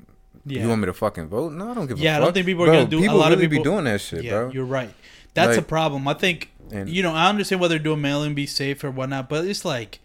Yeah. 0.45 0.63
you 0.63 0.69
want 0.69 0.83
me 0.83 0.87
to 0.87 0.93
fucking 0.93 1.29
vote?" 1.29 1.53
No, 1.53 1.71
I 1.71 1.75
don't 1.75 1.87
give 1.87 1.97
a 1.97 2.01
fuck. 2.01 2.05
Yeah, 2.05 2.17
I 2.19 2.21
don't 2.21 2.33
think 2.35 2.45
people 2.47 2.65
are 2.65 2.67
Bro, 2.69 2.75
gonna 2.77 2.89
do- 2.91 2.99
a 2.99 3.01
People 3.03 3.17
lot 3.19 3.33
of 3.33 3.39
really 3.39 3.49
people- 3.49 3.65
be 3.65 3.71
doing 3.71 3.85
that 3.85 4.01
shit, 4.03 4.23
yeah, 4.25 4.33
bro. 4.33 4.51
you're 4.53 4.65
right. 4.67 4.93
That's 5.35 5.59
a 5.59 5.63
problem. 5.63 6.09
I 6.09 6.15
think 6.15 6.51
And- 6.73 6.89
you 6.89 7.03
know 7.03 7.13
I 7.13 7.29
understand 7.29 7.61
why 7.61 7.69
they're 7.69 7.79
doing 7.79 8.01
mail 8.01 8.23
in, 8.23 8.35
be 8.35 8.47
safe 8.47 8.83
or 8.85 8.91
whatnot, 8.91 9.29
but 9.29 9.45
it's 9.45 9.65
like, 9.65 10.01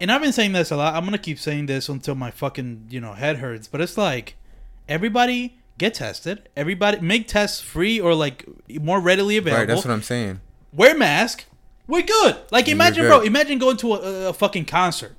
and 0.00 0.10
I've 0.10 0.22
been 0.22 0.32
saying 0.32 0.52
this 0.52 0.70
a 0.70 0.76
lot. 0.76 0.94
I'm 0.94 1.04
gonna 1.04 1.18
keep 1.18 1.38
saying 1.38 1.66
this 1.66 1.88
until 1.88 2.14
my 2.14 2.30
fucking 2.30 2.86
you 2.90 3.00
know 3.00 3.12
head 3.12 3.36
hurts. 3.38 3.68
But 3.68 3.80
it's 3.80 3.96
like 3.96 4.36
everybody 4.88 5.58
get 5.78 5.94
tested. 5.94 6.48
Everybody 6.56 7.00
make 7.00 7.28
tests 7.28 7.60
free 7.60 8.00
or 8.00 8.14
like 8.14 8.46
more 8.68 9.00
readily 9.00 9.36
available. 9.36 9.60
Right, 9.60 9.68
that's 9.68 9.84
what 9.84 9.92
I'm 9.92 10.02
saying. 10.02 10.40
wear 10.72 10.96
mask. 10.96 11.44
We're 11.86 12.02
good. 12.02 12.36
Like 12.50 12.68
imagine, 12.68 13.02
good. 13.02 13.08
bro. 13.08 13.20
Imagine 13.20 13.58
going 13.58 13.76
to 13.78 13.94
a, 13.94 14.28
a 14.28 14.32
fucking 14.32 14.64
concert. 14.66 15.16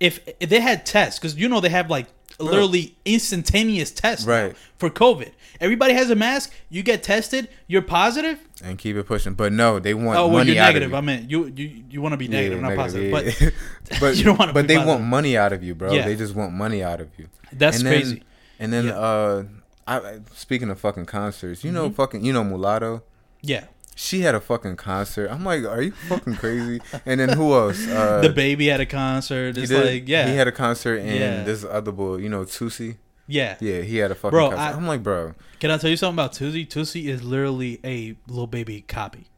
If, 0.00 0.20
if 0.40 0.48
they 0.48 0.60
had 0.60 0.84
tests, 0.84 1.18
because 1.18 1.36
you 1.36 1.48
know 1.48 1.60
they 1.60 1.68
have 1.68 1.88
like 1.88 2.06
literally 2.38 2.96
instantaneous 3.04 3.90
test 3.90 4.26
Right. 4.26 4.56
for 4.78 4.90
COVID. 4.90 5.30
Everybody 5.60 5.94
has 5.94 6.10
a 6.10 6.14
mask. 6.14 6.52
You 6.68 6.82
get 6.82 7.02
tested. 7.02 7.48
You're 7.66 7.82
positive. 7.82 8.38
and 8.62 8.78
keep 8.78 8.96
it 8.96 9.04
pushing. 9.04 9.34
But 9.34 9.52
no, 9.52 9.78
they 9.78 9.94
want 9.94 10.18
Oh 10.18 10.26
well, 10.28 10.38
money 10.38 10.52
you're 10.54 10.62
negative. 10.62 10.92
I 10.94 10.98
you. 10.98 11.02
meant 11.02 11.30
you. 11.30 11.46
You 11.54 11.84
you 11.90 12.00
want 12.02 12.12
to 12.12 12.16
be 12.16 12.26
Yeah, 12.26 12.30
negative, 12.32 12.60
not 12.60 12.74
negative, 12.76 13.12
positive. 13.12 13.40
yeah. 13.40 13.50
But 13.90 14.00
but 14.00 14.16
you 14.18 14.24
don't 14.24 14.38
wanna 14.38 14.52
But 14.52 14.68
they 14.68 14.76
positive. 14.76 14.88
want 15.00 15.04
money 15.04 15.36
out 15.36 15.52
of 15.52 15.62
you, 15.62 15.74
bro. 15.74 15.92
Yeah. 15.92 16.04
They 16.06 16.16
just 16.16 16.34
want 16.34 16.52
money 16.52 16.82
out 16.82 17.00
of 17.00 17.08
you. 17.18 17.28
That's 17.52 17.78
and 17.78 17.86
then, 17.86 17.92
crazy. 18.00 18.22
And 18.58 18.72
then, 18.72 18.84
Yeah. 18.86 18.92
Mm-hmm. 18.92 19.56
uh, 19.88 19.92
I, 19.92 19.96
I- 20.16 20.18
speaking 20.34 20.68
of 20.70 20.78
fucking 20.80 21.06
concerts, 21.06 21.62
you 21.64 21.70
know, 21.72 21.90
fucking, 21.90 22.24
you 22.24 22.32
know, 22.32 22.42
Mulatto. 22.44 23.02
yeah, 23.42 23.64
She 23.98 24.20
had 24.20 24.34
a 24.34 24.40
fucking 24.40 24.76
concert. 24.76 25.28
I'm 25.30 25.42
like, 25.42 25.64
are 25.64 25.80
you 25.80 25.92
fucking 25.92 26.36
crazy? 26.36 26.80
and 27.06 27.18
then 27.18 27.30
who 27.30 27.54
else? 27.54 27.84
Uh, 27.88 28.20
the 28.20 28.28
baby 28.28 28.66
had 28.66 28.78
a 28.80 28.86
concert. 28.86 29.56
he 29.56 29.62
It's 29.62 29.70
did- 29.70 29.84
like 29.86 30.08
yeah, 30.08 30.28
he 30.28 30.36
had 30.36 30.46
a 30.46 30.52
concert, 30.52 30.98
and 30.98 31.10
Yeah. 31.18 31.42
this 31.44 31.64
other 31.64 31.92
boy, 31.92 32.16
you 32.16 32.28
know, 32.28 32.42
Toosii. 32.44 32.96
yeah. 33.26 33.56
Yeah, 33.58 33.80
he 33.80 33.96
had 33.96 34.10
a 34.10 34.14
fucking 34.14 34.30
Bro, 34.36 34.50
concert. 34.50 34.62
I- 34.62 34.76
am 34.76 34.86
like, 34.86 35.02
bro, 35.02 35.34
Can 35.60 35.70
I 35.70 35.78
tell 35.78 35.88
you 35.88 35.96
something 35.96 36.14
about 36.16 36.32
Toosii? 36.34 36.68
Toosii 36.68 37.06
is 37.08 37.22
literally 37.22 37.80
a 37.84 38.16
Lil 38.28 38.46
Baby 38.46 38.82
copy. 38.82 39.28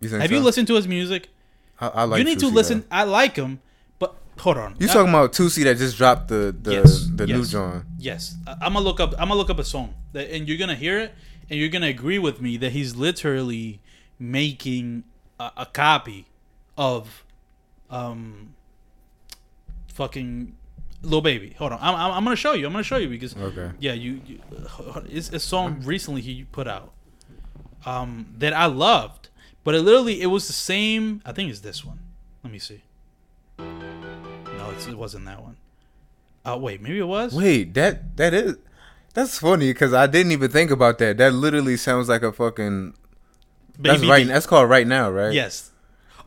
you 0.00 0.08
Have 0.08 0.28
so? 0.28 0.34
you 0.34 0.40
listened 0.40 0.66
to 0.68 0.74
his 0.74 0.88
music? 0.88 1.28
I, 1.80 1.86
I 1.88 2.04
like 2.04 2.18
you 2.18 2.24
need 2.24 2.40
to 2.40 2.48
listen. 2.48 2.80
though. 2.80 2.86
I 2.96 3.04
like 3.04 3.36
him, 3.36 3.60
but 4.00 4.16
hold 4.40 4.58
on. 4.58 4.74
You 4.80 4.88
talking 4.88 5.08
about 5.08 5.32
Toosii 5.32 5.62
that 5.64 5.78
just 5.78 5.96
dropped 5.96 6.26
the 6.28 6.54
the, 6.60 6.72
Yes, 6.72 7.08
the 7.14 7.26
new 7.28 7.38
yes. 7.38 7.50
joint? 7.50 7.84
Yes, 7.96 8.34
I- 8.46 8.56
I'm 8.62 8.72
gonna 8.74 8.80
look 8.84 8.98
up. 8.98 9.12
I'm 9.12 9.28
gonna 9.28 9.36
look 9.36 9.50
up 9.50 9.60
a 9.60 9.64
song, 9.64 9.94
that, 10.14 10.30
and 10.34 10.48
you're 10.48 10.58
gonna 10.58 10.74
hear 10.74 10.98
it, 10.98 11.14
and 11.48 11.58
you're 11.60 11.68
gonna 11.70 11.86
agree 11.86 12.18
with 12.18 12.40
me 12.42 12.56
that 12.58 12.72
he's 12.72 12.96
literally 12.96 13.80
making 14.20 15.02
a, 15.40 15.50
a 15.56 15.66
copy 15.66 16.26
of, 16.78 17.24
um, 17.90 18.54
fucking, 19.88 20.54
Lil 21.02 21.22
Baby. 21.22 21.54
Hold 21.58 21.72
on, 21.72 21.78
I'm, 21.80 21.94
I'm, 21.94 22.12
I'm 22.12 22.24
gonna 22.24 22.36
show 22.36 22.52
you. 22.52 22.66
I'm 22.66 22.72
gonna 22.72 22.84
show 22.84 22.98
you 22.98 23.08
because 23.08 23.34
Okay. 23.34 23.70
yeah, 23.80 23.94
you, 23.94 24.20
you 24.26 24.38
it's 25.08 25.30
a 25.32 25.38
song 25.40 25.80
recently 25.82 26.20
he 26.20 26.44
put 26.52 26.68
out, 26.68 26.92
um, 27.86 28.26
that 28.36 28.52
I 28.52 28.66
loved, 28.66 29.30
but 29.64 29.74
it 29.74 29.80
literally 29.80 30.20
it 30.20 30.26
was 30.26 30.46
the 30.46 30.52
same. 30.52 31.22
I 31.24 31.32
think 31.32 31.50
it's 31.50 31.60
this 31.60 31.82
one. 31.84 32.00
Let 32.44 32.52
me 32.52 32.58
see. 32.58 32.82
No, 33.58 34.70
it's, 34.74 34.86
it 34.86 34.96
wasn't 34.98 35.24
that 35.24 35.42
one. 35.42 35.56
Oh 36.44 36.58
wait, 36.58 36.82
maybe 36.82 36.98
it 36.98 37.04
was. 37.08 37.34
Wait, 37.34 37.72
that 37.74 38.16
that 38.18 38.34
is 38.34 38.56
that's 39.14 39.38
funny 39.38 39.70
because 39.72 39.94
I 39.94 40.06
didn't 40.06 40.32
even 40.32 40.50
think 40.50 40.70
about 40.70 40.98
that. 40.98 41.16
That 41.16 41.32
literally 41.32 41.76
sounds 41.78 42.08
like 42.10 42.22
a 42.22 42.32
fucking. 42.32 42.92
That's 43.80 44.04
right. 44.04 44.24
D. 44.26 44.32
That's 44.32 44.46
called 44.46 44.68
right 44.68 44.86
now, 44.86 45.10
right? 45.10 45.32
Yes. 45.32 45.70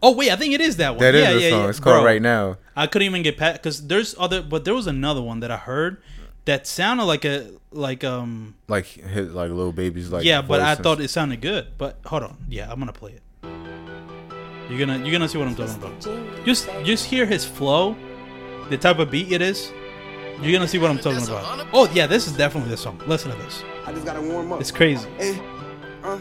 Oh 0.01 0.11
wait, 0.15 0.31
I 0.31 0.35
think 0.35 0.53
it 0.53 0.61
is 0.61 0.77
that 0.77 0.91
one. 0.91 0.99
That 0.99 1.15
is 1.15 1.23
yeah, 1.23 1.33
the 1.33 1.39
yeah, 1.39 1.49
song. 1.49 1.63
yeah. 1.63 1.69
It's 1.69 1.79
called 1.79 2.01
Bro, 2.01 2.05
right 2.05 2.21
now. 2.21 2.57
I 2.75 2.87
couldn't 2.87 3.05
even 3.05 3.23
get 3.23 3.37
past 3.37 3.61
because 3.61 3.87
there's 3.87 4.15
other, 4.19 4.41
but 4.41 4.65
there 4.65 4.73
was 4.73 4.87
another 4.87 5.21
one 5.21 5.39
that 5.39 5.51
I 5.51 5.57
heard 5.57 6.01
that 6.45 6.67
sounded 6.67 7.05
like 7.05 7.23
a 7.23 7.51
like 7.71 8.03
um 8.03 8.55
Like 8.67 8.85
his 8.85 9.31
like 9.31 9.49
Lil 9.51 9.71
Baby's 9.71 10.11
like. 10.11 10.25
yeah, 10.25 10.41
but 10.41 10.59
I 10.59 10.75
thought 10.75 10.99
it 10.99 11.09
sounded 11.09 11.41
good. 11.41 11.77
But 11.77 11.99
hold 12.05 12.23
on, 12.23 12.37
yeah, 12.49 12.69
I'm 12.69 12.79
gonna 12.79 12.91
play 12.91 13.13
it. 13.13 13.21
You're 14.69 14.79
gonna 14.79 14.97
you're 14.99 15.11
gonna 15.11 15.29
see 15.29 15.37
what 15.37 15.47
I'm 15.47 15.55
talking 15.55 15.75
about. 15.75 16.45
Just 16.45 16.69
just 16.83 17.05
hear 17.05 17.25
his 17.25 17.45
flow, 17.45 17.95
the 18.69 18.77
type 18.77 18.99
of 18.99 19.11
beat 19.11 19.31
it 19.31 19.41
is. 19.41 19.71
You're 20.41 20.51
gonna 20.51 20.67
see 20.67 20.79
what 20.79 20.89
I'm 20.89 20.97
talking 20.99 21.23
about. 21.23 21.67
Oh 21.71 21.89
yeah, 21.93 22.07
this 22.07 22.27
is 22.27 22.33
definitely 22.35 22.71
the 22.71 22.77
song. 22.77 22.99
Listen 23.07 23.31
to 23.31 23.37
this. 23.37 23.63
I 23.85 23.93
just 23.93 24.05
gotta 24.05 24.21
warm 24.21 24.51
up. 24.51 24.59
It's 24.59 24.71
crazy. 24.71 25.07
Hey, 25.17 25.39
uh, 26.03 26.17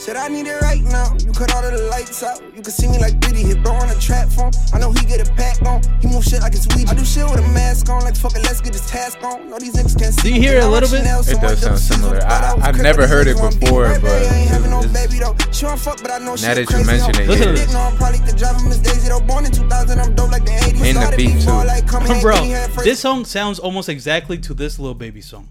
said 0.00 0.16
I 0.16 0.28
need 0.28 0.46
it 0.46 0.60
right 0.62 0.80
now. 0.82 1.12
You 1.20 1.30
cut 1.32 1.52
all 1.54 1.62
of 1.64 1.72
the 1.72 1.84
lights 1.92 2.22
out. 2.22 2.40
You 2.56 2.62
can 2.62 2.72
see 2.72 2.88
me 2.88 2.98
like 2.98 3.20
Diddy 3.20 3.42
hit 3.42 3.62
bro 3.62 3.72
on 3.74 3.90
a 3.90 3.94
trap 4.00 4.28
phone. 4.28 4.50
I 4.72 4.78
know 4.78 4.92
he 4.92 5.04
get 5.04 5.20
a 5.20 5.30
pack 5.34 5.60
on. 5.62 5.82
He 6.00 6.08
move 6.08 6.24
shit 6.24 6.40
like 6.40 6.54
it's 6.54 6.66
weed. 6.74 6.88
I 6.88 6.94
do 6.94 7.04
shit 7.04 7.24
with 7.28 7.38
a 7.38 7.48
mask 7.52 7.88
on. 7.90 8.02
Like 8.02 8.16
fuck 8.16 8.34
it, 8.34 8.42
let's 8.42 8.60
get 8.62 8.72
this 8.72 8.88
task 8.88 9.22
on. 9.22 9.50
No, 9.50 9.58
these 9.58 9.74
niggas 9.74 9.98
can't 9.98 10.14
see. 10.14 10.30
Do 10.30 10.34
you 10.34 10.40
hear 10.40 10.56
it 10.56 10.62
a 10.64 10.66
I 10.66 10.68
little 10.68 10.88
bit? 10.88 10.98
Chanel, 11.04 11.22
so 11.22 11.32
It 11.36 11.40
does 11.40 11.60
sound 11.60 11.78
similar. 11.78 12.18
But 12.20 12.24
I 12.32 12.56
I've 12.62 12.78
never 12.80 13.06
heard 13.06 13.26
it 13.28 13.36
before, 13.36 13.88
but 13.88 14.02
baby, 14.02 14.08
I 14.08 14.16
ain't 14.16 14.26
it's- 14.26 14.48
having 14.48 14.70
no 14.70 14.78
it's- 14.80 14.92
baby 15.06 15.20
though. 15.20 15.36
She 15.52 15.66
don't 15.66 15.78
fuck, 15.78 16.00
but 16.02 16.10
I 16.10 16.18
know 16.18 16.36
she 16.36 16.46
Now 16.46 16.54
that 16.54 16.70
you 16.70 16.84
mention 16.86 17.20
it, 17.20 17.28
Listen 17.28 17.46
to 17.48 17.52
this. 17.52 17.72
know 17.72 17.80
I'm 17.80 17.96
probably 17.96 18.18
could 18.20 18.36
drive 18.36 18.56
him 18.56 18.68
Miss 18.70 18.78
Daisy 18.78 19.08
though. 19.08 19.20
Born 19.20 19.44
in 19.44 19.52
2000, 19.52 20.00
I'm 20.00 20.14
dope 20.14 20.30
like 20.32 20.44
the 20.46 20.52
80s. 20.52 20.80
And 20.80 20.96
the 21.12 21.16
beat, 21.16 21.42
too. 21.42 21.50
like 21.50 21.86
come 21.86 22.04
here, 22.06 22.20
Bro, 22.22 22.34
give 22.36 22.42
me 22.44 22.50
head 22.50 22.70
first. 22.70 22.84
this 22.84 23.00
song 23.00 23.24
sounds 23.26 23.58
almost 23.58 23.88
exactly 23.90 24.38
to 24.38 24.54
this 24.54 24.78
Lil 24.78 24.94
Baby 24.94 25.20
song. 25.20 25.48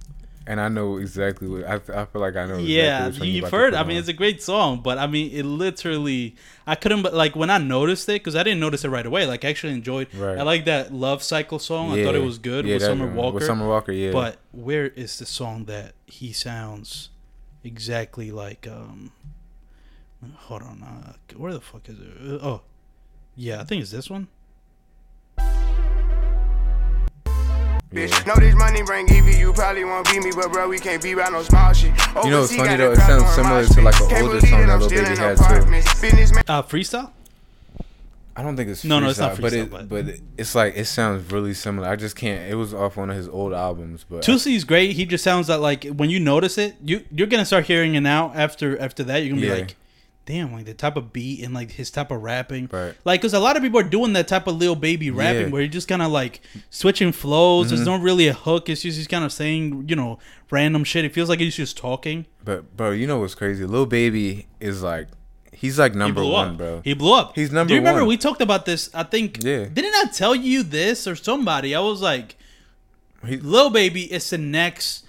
And 0.50 0.60
I 0.60 0.68
know 0.68 0.98
exactly 0.98 1.48
what 1.48 1.64
I, 1.64 1.76
I 1.76 2.06
feel 2.06 2.22
like 2.22 2.36
I 2.36 2.46
know. 2.48 2.56
Exactly 2.56 2.74
yeah, 2.76 3.06
which 3.08 3.20
one 3.20 3.28
you 3.28 3.34
you've 3.36 3.52
heard. 3.52 3.76
I 3.76 3.84
mean, 3.84 3.98
it's 3.98 4.08
a 4.08 4.14
great 4.14 4.42
song, 4.42 4.82
but 4.82 4.98
I 4.98 5.06
mean, 5.06 5.32
it 5.32 5.44
literally, 5.46 6.36
I 6.66 6.74
couldn't. 6.74 7.04
But 7.04 7.14
like 7.14 7.36
when 7.36 7.52
I 7.52 7.60
noticed 7.60 8.10
it, 8.10 8.14
because 8.14 8.36
I 8.36 8.42
didn't 8.42 8.60
notice 8.60 8.84
it 8.84 8.90
right 8.90 9.06
away. 9.06 9.28
Like 9.28 9.46
I 9.46 9.50
actually 9.50 9.74
enjoyed. 9.74 10.08
Right. 10.16 10.40
I 10.40 10.42
like 10.42 10.66
that 10.66 10.92
Love 10.92 11.22
Cycle 11.22 11.60
song. 11.60 11.92
Yeah. 11.94 12.02
I 12.02 12.04
thought 12.06 12.16
it 12.16 12.24
was 12.24 12.40
good 12.40 12.66
Yeah, 12.66 12.74
with 12.76 12.82
Summer 12.82 13.06
one. 13.06 13.16
Walker. 13.16 13.36
With 13.36 13.46
Summer 13.46 13.68
Walker, 13.68 13.92
yeah. 13.92 14.12
But 14.12 14.38
where 14.52 14.88
is 14.88 15.20
the 15.20 15.28
song 15.28 15.66
that 15.66 15.94
he 16.08 16.34
sounds 16.34 17.10
exactly 17.64 18.32
like? 18.32 18.68
um 18.68 19.12
Hold 20.36 20.64
on, 20.64 20.84
uh, 20.84 21.14
where 21.38 21.54
the 21.54 21.62
fuck 21.62 21.88
is 21.88 22.00
it? 22.00 22.42
Uh, 22.42 22.46
Oh, 22.46 22.62
yeah, 23.36 23.62
I 23.62 23.66
think 23.66 23.84
it's 23.84 23.92
this 23.92 24.10
one. 24.10 24.28
Bitch, 27.94 28.10
Yeah. 28.12 28.34
know 28.34 28.40
this 28.40 28.54
money 28.54 28.84
bring 28.84 29.10
Evie, 29.12 29.38
you 29.40 29.52
probably 29.52 29.84
won't 29.84 30.08
beat 30.08 30.24
me, 30.24 30.32
but 30.36 30.52
bro, 30.54 30.70
we 30.70 30.78
can't 30.78 31.02
be 31.02 31.16
by 31.16 31.28
no 31.30 31.42
small 31.42 31.74
shit. 31.74 31.86
You 32.24 32.30
know 32.30 32.42
what's 32.42 32.54
Overseas 32.54 32.58
funny 32.58 32.78
though? 32.78 32.92
It 32.92 32.98
sounds 32.98 33.34
similar 33.34 33.66
to 33.66 33.82
like 33.82 34.00
an 34.00 34.24
older 34.24 34.42
song 34.42 34.68
that 34.68 34.68
that 34.68 34.80
Lil 34.80 34.90
Baby 34.90 35.18
had 35.18 35.38
too. 35.38 35.44
apartments. 35.44 35.88
Uh, 36.48 36.62
freestyle. 36.64 37.12
I 38.36 38.44
don't 38.44 38.56
think 38.56 38.70
it's 38.70 38.86
No, 38.86 39.00
no, 39.00 39.10
it's 39.10 39.18
not 39.20 39.34
freestyle, 39.36 39.42
but 39.42 39.54
it, 39.54 39.72
but- 39.72 39.90
but 39.90 40.08
it, 40.08 40.22
it's 40.38 40.54
like 40.54 40.78
it 40.78 40.86
sounds 40.86 41.32
really 41.32 41.54
similar. 41.56 41.90
I 41.90 41.96
just 41.96 42.16
can't. 42.16 42.50
It 42.50 42.56
was 42.56 42.74
off 42.76 42.96
one 42.96 43.10
of 43.10 43.16
his 43.18 43.28
old 43.28 43.54
albums, 43.54 44.06
but 44.08 44.22
Toosii's 44.24 44.64
great. 44.66 44.92
He 44.96 45.06
just 45.06 45.24
sounds 45.24 45.50
like 45.50 45.60
like 45.60 45.86
when 45.96 46.12
you 46.12 46.20
notice 46.20 46.58
it, 46.60 46.76
you 46.86 47.04
you're 47.12 47.28
gonna 47.28 47.44
start 47.44 47.66
hearing 47.66 47.96
it 47.96 48.02
now. 48.02 48.32
After 48.36 48.80
after 48.80 49.04
that, 49.06 49.24
you're 49.24 49.34
gonna 49.36 49.46
Yeah. 49.48 49.54
be 49.56 49.62
like, 49.62 49.76
damn, 50.30 50.54
like 50.54 50.66
the 50.66 50.74
type 50.76 50.96
of 50.96 51.12
beat 51.12 51.44
and 51.44 51.54
like 51.54 51.72
his 51.72 51.90
type 51.92 52.12
of 52.12 52.22
rapping. 52.22 52.70
Right. 52.72 52.94
Like, 53.04 53.22
cause 53.22 53.34
a 53.34 53.40
lot 53.40 53.58
of 53.58 53.64
people 53.64 53.80
are 53.80 53.84
doing 53.84 54.14
that 54.14 54.28
type 54.28 54.46
of 54.48 54.56
Lil 54.58 54.76
Baby 54.76 55.10
rapping 55.12 55.36
Yeah. 55.36 55.42
Mm-hmm. 55.46 55.52
where 55.52 55.62
you're 55.64 55.70
just 55.72 55.88
kind 55.88 56.02
of 56.04 56.12
like 56.12 56.40
switching 56.70 57.12
flows. 57.12 57.70
There's 57.70 57.86
not 57.86 58.02
really 58.02 58.28
a 58.28 58.34
hook. 58.34 58.70
It's 58.70 58.84
just 58.84 58.98
he's 58.98 59.08
kind 59.08 59.26
of 59.26 59.34
saying, 59.34 59.86
you 59.90 59.96
know, 59.96 60.20
random 60.52 60.84
shit. 60.84 61.04
It 61.04 61.14
feels 61.14 61.28
like 61.30 61.40
he's 61.40 61.56
just 61.56 61.78
talking. 61.78 62.28
But 62.46 62.78
bro, 62.78 62.92
you 62.92 63.08
know 63.08 63.20
what's 63.20 63.36
crazy? 63.36 63.66
Lil 63.66 63.86
Baby 63.88 64.48
is 64.60 64.84
like 64.84 65.08
he's 65.52 65.78
like 65.80 65.96
number 65.96 66.22
blew 66.22 66.32
one, 66.32 66.50
up. 66.52 66.58
bro. 66.58 66.82
He 66.84 66.94
blew 66.94 67.14
up. 67.14 67.36
He's 67.36 67.52
number 67.52 67.70
Do 67.70 67.74
you 67.74 67.80
remember 67.82 68.02
one. 68.02 68.10
we 68.10 68.18
talked 68.18 68.42
about 68.42 68.66
this? 68.66 68.90
I 68.94 69.04
think. 69.04 69.44
Yeah. 69.44 69.66
Didn't 69.66 69.96
I 69.96 70.06
tell 70.14 70.36
you 70.36 70.64
this 70.64 71.08
or 71.08 71.16
somebody? 71.16 71.74
I 71.76 71.80
was 71.80 72.02
like, 72.02 72.36
He- 73.26 73.38
Lil 73.38 73.70
Baby 73.72 74.12
is 74.14 74.30
the 74.30 74.38
next. 74.38 75.06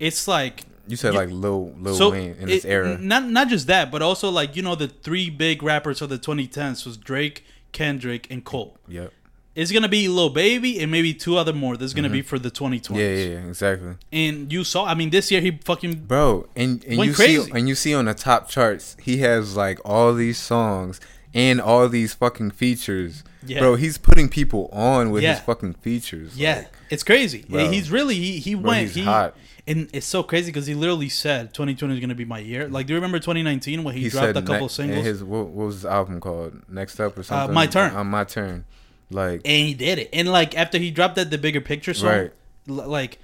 It's 0.00 0.26
like 0.26 0.64
You 0.88 0.96
said 0.96 1.14
like 1.14 1.30
Lil 1.30 1.72
Lil 1.78 1.94
so 1.94 2.10
Wayne 2.10 2.34
in 2.40 2.44
it- 2.44 2.46
this 2.46 2.64
era. 2.64 2.98
Not 2.98 3.28
not 3.28 3.48
just 3.48 3.66
that, 3.68 3.90
but 3.90 4.02
also 4.02 4.30
like 4.30 4.56
you 4.56 4.62
know 4.62 4.74
the 4.74 4.88
three 4.88 5.30
big 5.30 5.62
rappers 5.62 6.02
of 6.02 6.08
the 6.08 6.18
2010s 6.18 6.84
was 6.84 6.96
Drake, 6.96 7.44
Kendrick, 7.72 8.26
and 8.30 8.44
Cole. 8.44 8.76
Yep. 8.88 9.12
It's 9.54 9.70
gonna 9.70 9.88
be 9.88 10.08
Lil 10.08 10.30
Baby 10.30 10.80
and 10.80 10.90
maybe 10.90 11.12
two 11.12 11.36
other 11.36 11.52
more. 11.52 11.76
That's 11.76 11.92
gonna 11.92 12.08
be 12.08 12.22
for 12.22 12.38
the 12.38 12.50
2020s. 12.50 12.80
Mm-hmm. 12.82 12.94
Yeah, 12.96 13.02
yeah, 13.08 13.24
yeah, 13.42 13.46
exactly. 13.48 13.94
And 14.10 14.50
you 14.50 14.64
saw, 14.64 14.86
I 14.86 14.94
mean, 14.94 15.10
this 15.10 15.30
year 15.30 15.42
he 15.42 15.58
fucking 15.62 16.04
Bro, 16.06 16.48
and, 16.56 16.82
and 16.84 17.04
you 17.04 17.12
crazy. 17.12 17.42
see 17.42 17.50
and 17.52 17.68
you 17.68 17.74
see 17.74 17.94
on 17.94 18.06
the 18.06 18.14
top 18.14 18.48
charts, 18.48 18.96
he 19.00 19.18
has 19.18 19.54
like 19.54 19.78
all 19.84 20.14
these 20.14 20.38
songs 20.38 21.00
and 21.34 21.60
all 21.60 21.86
these 21.90 22.14
fucking 22.14 22.52
features. 22.52 23.24
Yeah. 23.46 23.58
Bro, 23.58 23.74
he's 23.74 23.98
putting 23.98 24.28
people 24.30 24.70
on 24.72 25.10
with 25.10 25.22
Yeah. 25.22 25.34
his 25.34 25.40
fucking 25.40 25.74
features. 25.74 26.36
Yeah, 26.38 26.56
Like, 26.58 26.72
it's 26.90 27.02
crazy. 27.02 27.44
Bro. 27.48 27.68
He's 27.70 27.90
really 27.90 28.14
he 28.14 28.38
he 28.38 28.54
Bro, 28.54 28.70
went 28.70 28.80
he's 28.86 28.94
he 28.94 29.02
hot. 29.04 29.36
And 29.66 29.88
it's 29.92 30.06
so 30.06 30.22
crazy 30.24 30.46
because 30.50 30.66
he 30.66 30.74
literally 30.74 31.08
said 31.08 31.54
2020 31.54 31.94
is 31.94 32.00
gonna 32.00 32.14
be 32.16 32.24
my 32.24 32.40
year. 32.40 32.68
Like, 32.68 32.86
do 32.86 32.94
you 32.94 32.96
remember 32.96 33.18
2019 33.20 33.84
when 33.84 33.94
he, 33.94 34.02
he 34.02 34.08
dropped 34.08 34.30
a 34.36 34.42
couple 34.42 34.62
ne- 34.62 34.68
singles 34.68 35.04
his 35.06 35.22
what, 35.22 35.46
what 35.48 35.66
was 35.66 35.82
the 35.82 35.90
album 35.90 36.20
called? 36.20 36.68
Next 36.68 36.98
up 36.98 37.16
or 37.16 37.20
uh, 37.20 37.22
something? 37.22 37.54
My 37.54 37.66
Turn. 37.66 37.94
On 37.94 38.06
my 38.08 38.24
turn. 38.24 38.64
Like 39.10 39.42
and 39.44 39.68
he 39.68 39.74
did 39.74 39.98
it. 39.98 40.08
And 40.12 40.28
like 40.32 40.56
after 40.56 40.78
he 40.78 40.90
dropped 40.90 41.16
that 41.16 41.30
the 41.30 41.38
bigger 41.38 41.60
picture 41.60 41.94
song, 41.94 42.08
Right. 42.08 42.32
l- 42.68 42.88
like 42.88 43.18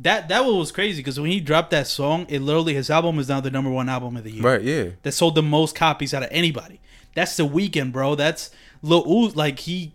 that 0.00 0.28
that 0.28 0.44
one 0.44 0.58
was 0.58 0.72
crazy 0.72 1.00
because 1.00 1.18
when 1.20 1.30
he 1.30 1.40
dropped 1.40 1.70
that 1.70 1.86
song, 1.86 2.26
it 2.28 2.40
literally 2.40 2.74
his 2.74 2.90
album 2.90 3.18
is 3.18 3.28
now 3.28 3.40
the 3.40 3.50
number 3.50 3.70
one 3.70 3.88
album 3.88 4.16
of 4.16 4.24
the 4.24 4.30
year. 4.32 4.42
Right, 4.42 4.62
yeah. 4.62 4.84
That 5.02 5.12
sold 5.12 5.34
the 5.34 5.42
most 5.42 5.74
copies 5.76 6.12
out 6.12 6.22
of 6.22 6.28
anybody. 6.32 6.80
That's 7.14 7.36
the 7.36 7.46
Weeknd, 7.46 7.92
bro. 7.92 8.14
That's 8.16 8.50
Lil 8.82 9.04
Uzi. 9.04 9.36
Like 9.36 9.60
he 9.60 9.92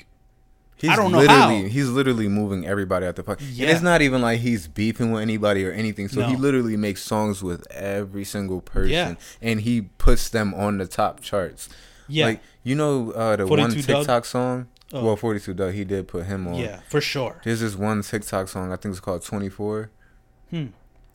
He's 0.88 0.92
I 0.92 0.96
don't 0.96 1.12
know 1.12 1.20
literally 1.20 1.62
how. 1.64 1.68
he's 1.70 1.90
literally 1.90 2.28
moving 2.28 2.66
everybody 2.66 3.06
out 3.06 3.16
the 3.16 3.24
park. 3.24 3.40
Yeah. 3.42 3.66
And 3.68 3.72
it's 3.76 3.82
not 3.84 4.02
even 4.02 4.22
like 4.22 4.40
he's 4.40 4.68
beefing 4.68 5.12
with 5.12 5.22
anybody 5.22 5.66
or 5.66 5.72
anything. 5.72 6.08
So 6.08 6.22
he 6.24 6.36
literally 6.36 6.78
makes 6.78 7.02
songs 7.04 7.44
with 7.44 7.66
every 7.72 8.24
single 8.24 8.62
person 8.62 8.92
Yeah. 8.92 9.16
and 9.42 9.62
he 9.62 9.82
puts 9.82 10.30
them 10.30 10.54
on 10.54 10.78
the 10.78 10.88
top 10.88 11.22
charts. 11.22 11.70
Yeah. 12.08 12.26
Like 12.28 12.42
you 12.64 12.76
know 12.76 13.12
uh 13.12 13.36
the 13.36 13.48
42 13.48 13.62
one 13.62 13.70
Dugg? 13.72 13.86
TikTok 13.86 14.26
song? 14.26 14.68
Oh. 14.94 15.04
Well, 15.04 15.16
42 15.16 15.54
Dugg, 15.56 15.74
he 15.74 15.84
did 15.84 16.08
put 16.08 16.26
him 16.28 16.48
on. 16.48 16.56
yeah 16.56 16.80
for 16.88 17.02
sure. 17.02 17.42
There's 17.44 17.60
this 17.62 17.76
one 17.76 18.02
TikTok 18.04 18.48
song, 18.48 18.72
I 18.72 18.76
think 18.76 18.92
it's 18.94 19.00
called 19.00 19.24
24. 19.24 19.90
Hmm. 20.52 20.66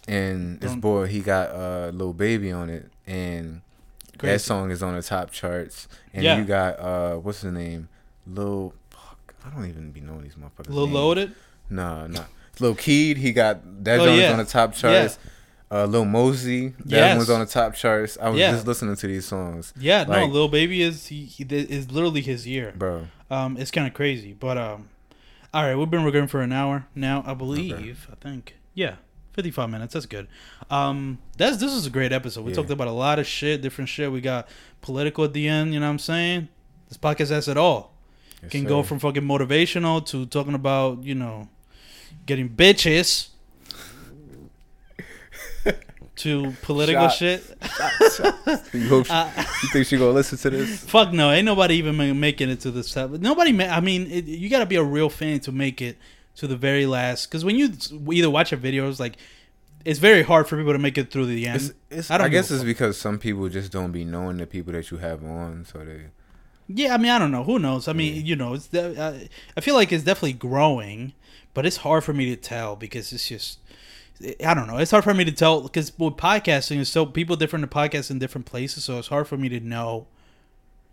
And 0.09 0.61
this 0.61 0.75
boy, 0.75 1.07
he 1.07 1.21
got 1.21 1.51
a 1.51 1.89
uh, 1.89 1.91
little 1.93 2.15
baby 2.15 2.51
on 2.51 2.71
it 2.71 2.91
and 3.07 3.61
Crazy. 4.19 4.33
that 4.35 4.39
song 4.41 4.71
is 4.71 4.83
on 4.83 4.95
the 4.97 5.03
top 5.03 5.31
charts. 5.31 5.87
And 6.13 6.25
Yeah. 6.25 6.39
you 6.39 6.45
got 6.45 6.79
uh 6.81 7.15
what's 7.17 7.43
his 7.43 7.53
name? 7.53 7.89
Lil 8.27 8.71
fuck, 8.71 8.80
I 9.45 9.51
don't 9.51 9.69
even 9.69 9.91
be 9.93 10.01
knowing 10.01 10.23
these 10.23 10.35
motherfuckers. 10.35 10.69
Lil 10.71 10.87
names. 10.87 10.95
Loaded. 10.95 11.35
Nah, 11.69 12.07
nah. 12.07 12.25
Lil 12.59 12.75
Keed, 12.75 13.17
he 13.17 13.33
got 13.33 13.85
that 13.85 14.01
Oh, 14.01 14.05
joint 14.07 14.21
yeah. 14.21 14.33
on 14.33 14.39
the 14.39 14.45
top 14.45 14.75
charts. 14.75 15.19
Uh, 15.73 15.85
Lil 15.87 16.05
Mosey, 16.05 16.71
that 16.81 16.87
Yes. 16.87 17.17
one's 17.17 17.31
on 17.31 17.39
the 17.41 17.47
top 17.47 17.75
charts. 17.75 18.19
I 18.21 18.29
was 18.29 18.41
Yeah. 18.41 18.51
just 18.53 18.67
listening 18.67 18.97
to 18.97 19.07
these 19.07 19.25
songs, 19.25 19.73
Yeah, 19.79 20.03
no, 20.03 20.11
Like- 20.11 20.31
Lil 20.33 20.49
Baby 20.49 20.83
is 20.83 21.07
he, 21.07 21.25
he 21.25 21.45
is 21.45 21.91
literally 21.93 22.21
his 22.23 22.45
year. 22.47 22.75
bro. 22.77 23.07
Um, 23.31 23.57
it's 23.57 23.71
kind 23.71 23.87
of 23.87 23.95
crazy, 23.95 24.33
but 24.33 24.59
um, 24.59 24.89
all 25.55 25.63
right, 25.63 25.77
we've 25.77 25.89
been 25.89 26.03
recording 26.03 26.27
for 26.29 26.41
an 26.43 26.53
hour 26.53 26.87
now, 26.97 27.23
I 27.25 27.35
believe. 27.35 28.09
I 28.11 28.15
think, 28.17 28.57
yeah, 28.75 28.97
fifty-five 29.33 29.71
minutes. 29.71 29.95
That's 29.95 30.07
good. 30.07 30.27
Um, 30.71 31.19
that's 31.37 31.59
this 31.59 31.73
is 31.73 31.87
a 31.87 31.91
great 31.91 32.13
episode. 32.13 32.43
We 32.45 32.51
Yeah. 32.51 32.57
talked 32.57 32.71
about 32.71 32.89
a 32.89 32.93
lot 32.93 33.21
of 33.21 33.27
shit, 33.29 33.63
different 33.63 33.89
shit. 33.89 34.11
We 34.11 34.21
got 34.21 34.49
political 34.83 35.23
at 35.25 35.33
the 35.33 35.47
end. 35.47 35.73
You 35.73 35.79
know 35.79 35.87
what 35.87 35.93
I'm 35.93 35.99
saying? 36.01 36.49
This 36.89 36.99
podcast 36.99 37.29
has 37.31 37.47
it 37.47 37.57
all. 37.57 37.95
Yes, 38.43 38.53
Can 38.53 38.65
go 38.65 38.83
from 38.83 38.99
fucking 38.99 39.23
motivational 39.23 40.05
to 40.07 40.27
talking 40.27 40.55
about 40.55 41.03
you 41.05 41.15
know 41.15 41.49
getting 42.27 42.49
bitches. 42.49 43.29
to 46.17 46.53
political 46.63 47.09
Shot. 47.09 47.15
shit. 47.17 47.43
You, 48.75 48.89
hope 48.89 49.07
she- 49.07 49.13
Uh, 49.13 49.31
you 49.63 49.69
think 49.73 49.87
she 49.87 49.97
gonna 49.97 50.11
listen 50.11 50.37
to 50.39 50.51
this? 50.51 50.81
Fuck 50.91 51.13
no, 51.13 51.31
ain't 51.31 51.45
nobody 51.47 51.77
even 51.77 52.19
making 52.21 52.51
it 52.51 52.61
to 52.61 52.71
this. 52.71 52.93
Type. 52.93 53.11
Nobody. 53.11 53.53
Ma- 53.53 53.65
I 53.65 53.81
mean, 53.81 54.11
it, 54.11 54.25
you 54.27 54.49
got 54.51 54.59
to 54.61 54.67
be 54.67 54.77
a 54.77 54.83
real 54.83 55.09
fan 55.09 55.41
to 55.41 55.53
make 55.53 55.81
it 55.81 55.97
to 56.37 56.47
the 56.47 56.57
very 56.57 56.87
last. 56.87 57.27
Because 57.27 57.45
when 57.45 57.57
you 57.57 57.71
either 58.13 58.29
watch 58.31 58.53
a 58.53 58.57
video, 58.57 58.89
it's 58.89 59.01
like 59.01 59.17
it's 59.85 59.99
very 59.99 60.23
hard 60.23 60.47
for 60.47 60.57
people 60.59 60.73
to 60.73 60.79
make 60.79 60.99
it 60.99 61.11
through 61.11 61.27
the 61.27 61.47
end. 61.47 61.57
It's, 61.57 61.73
it's, 61.91 62.11
I 62.11 62.23
I, 62.25 62.29
guess 62.29 62.51
it's 62.51 62.65
because 62.65 62.99
some 62.99 63.19
people 63.19 63.49
just 63.49 63.73
don't 63.73 63.93
be 63.93 64.05
knowing 64.05 64.37
the 64.37 64.47
people 64.47 64.73
that 64.75 64.91
you 64.91 64.99
have 64.99 65.25
on, 65.25 65.65
so 65.65 65.79
they. 65.85 66.03
Yeah, 66.75 66.95
I 66.95 66.99
mean, 66.99 67.11
I 67.11 67.19
don't 67.19 67.33
know. 67.33 67.45
Who 67.45 67.59
knows? 67.59 67.89
I 67.89 67.93
mean, 67.93 68.25
you 68.25 68.37
know, 68.37 68.55
it's. 68.55 68.69
De- 68.69 69.01
I, 69.01 69.29
I 69.57 69.61
feel 69.61 69.75
like 69.75 69.93
it's 69.93 70.05
definitely 70.05 70.35
growing, 70.35 71.13
but 71.55 71.67
it's 71.67 71.79
hard 71.79 72.05
for 72.05 72.13
me 72.13 72.27
to 72.27 72.37
tell 72.37 72.77
because 72.77 73.13
it's 73.13 73.29
just. 73.29 73.59
Eh, 74.25 74.35
I 74.47 74.55
don't 74.55 74.67
know. 74.67 74.77
It's 74.79 74.91
hard 74.91 75.05
for 75.05 75.15
me 75.15 75.25
to 75.25 75.33
tell 75.33 75.63
because 75.63 75.97
with 75.99 76.15
podcasting, 76.15 76.81
it's 76.81 76.91
so 76.91 77.07
people 77.07 77.37
different 77.37 77.69
to 77.69 77.77
podcast 77.77 78.11
in 78.11 78.19
different 78.19 78.47
places, 78.47 78.85
so 78.85 78.99
it's 78.99 79.09
hard 79.09 79.27
for 79.27 79.37
me 79.37 79.49
to 79.49 79.61
know. 79.61 80.07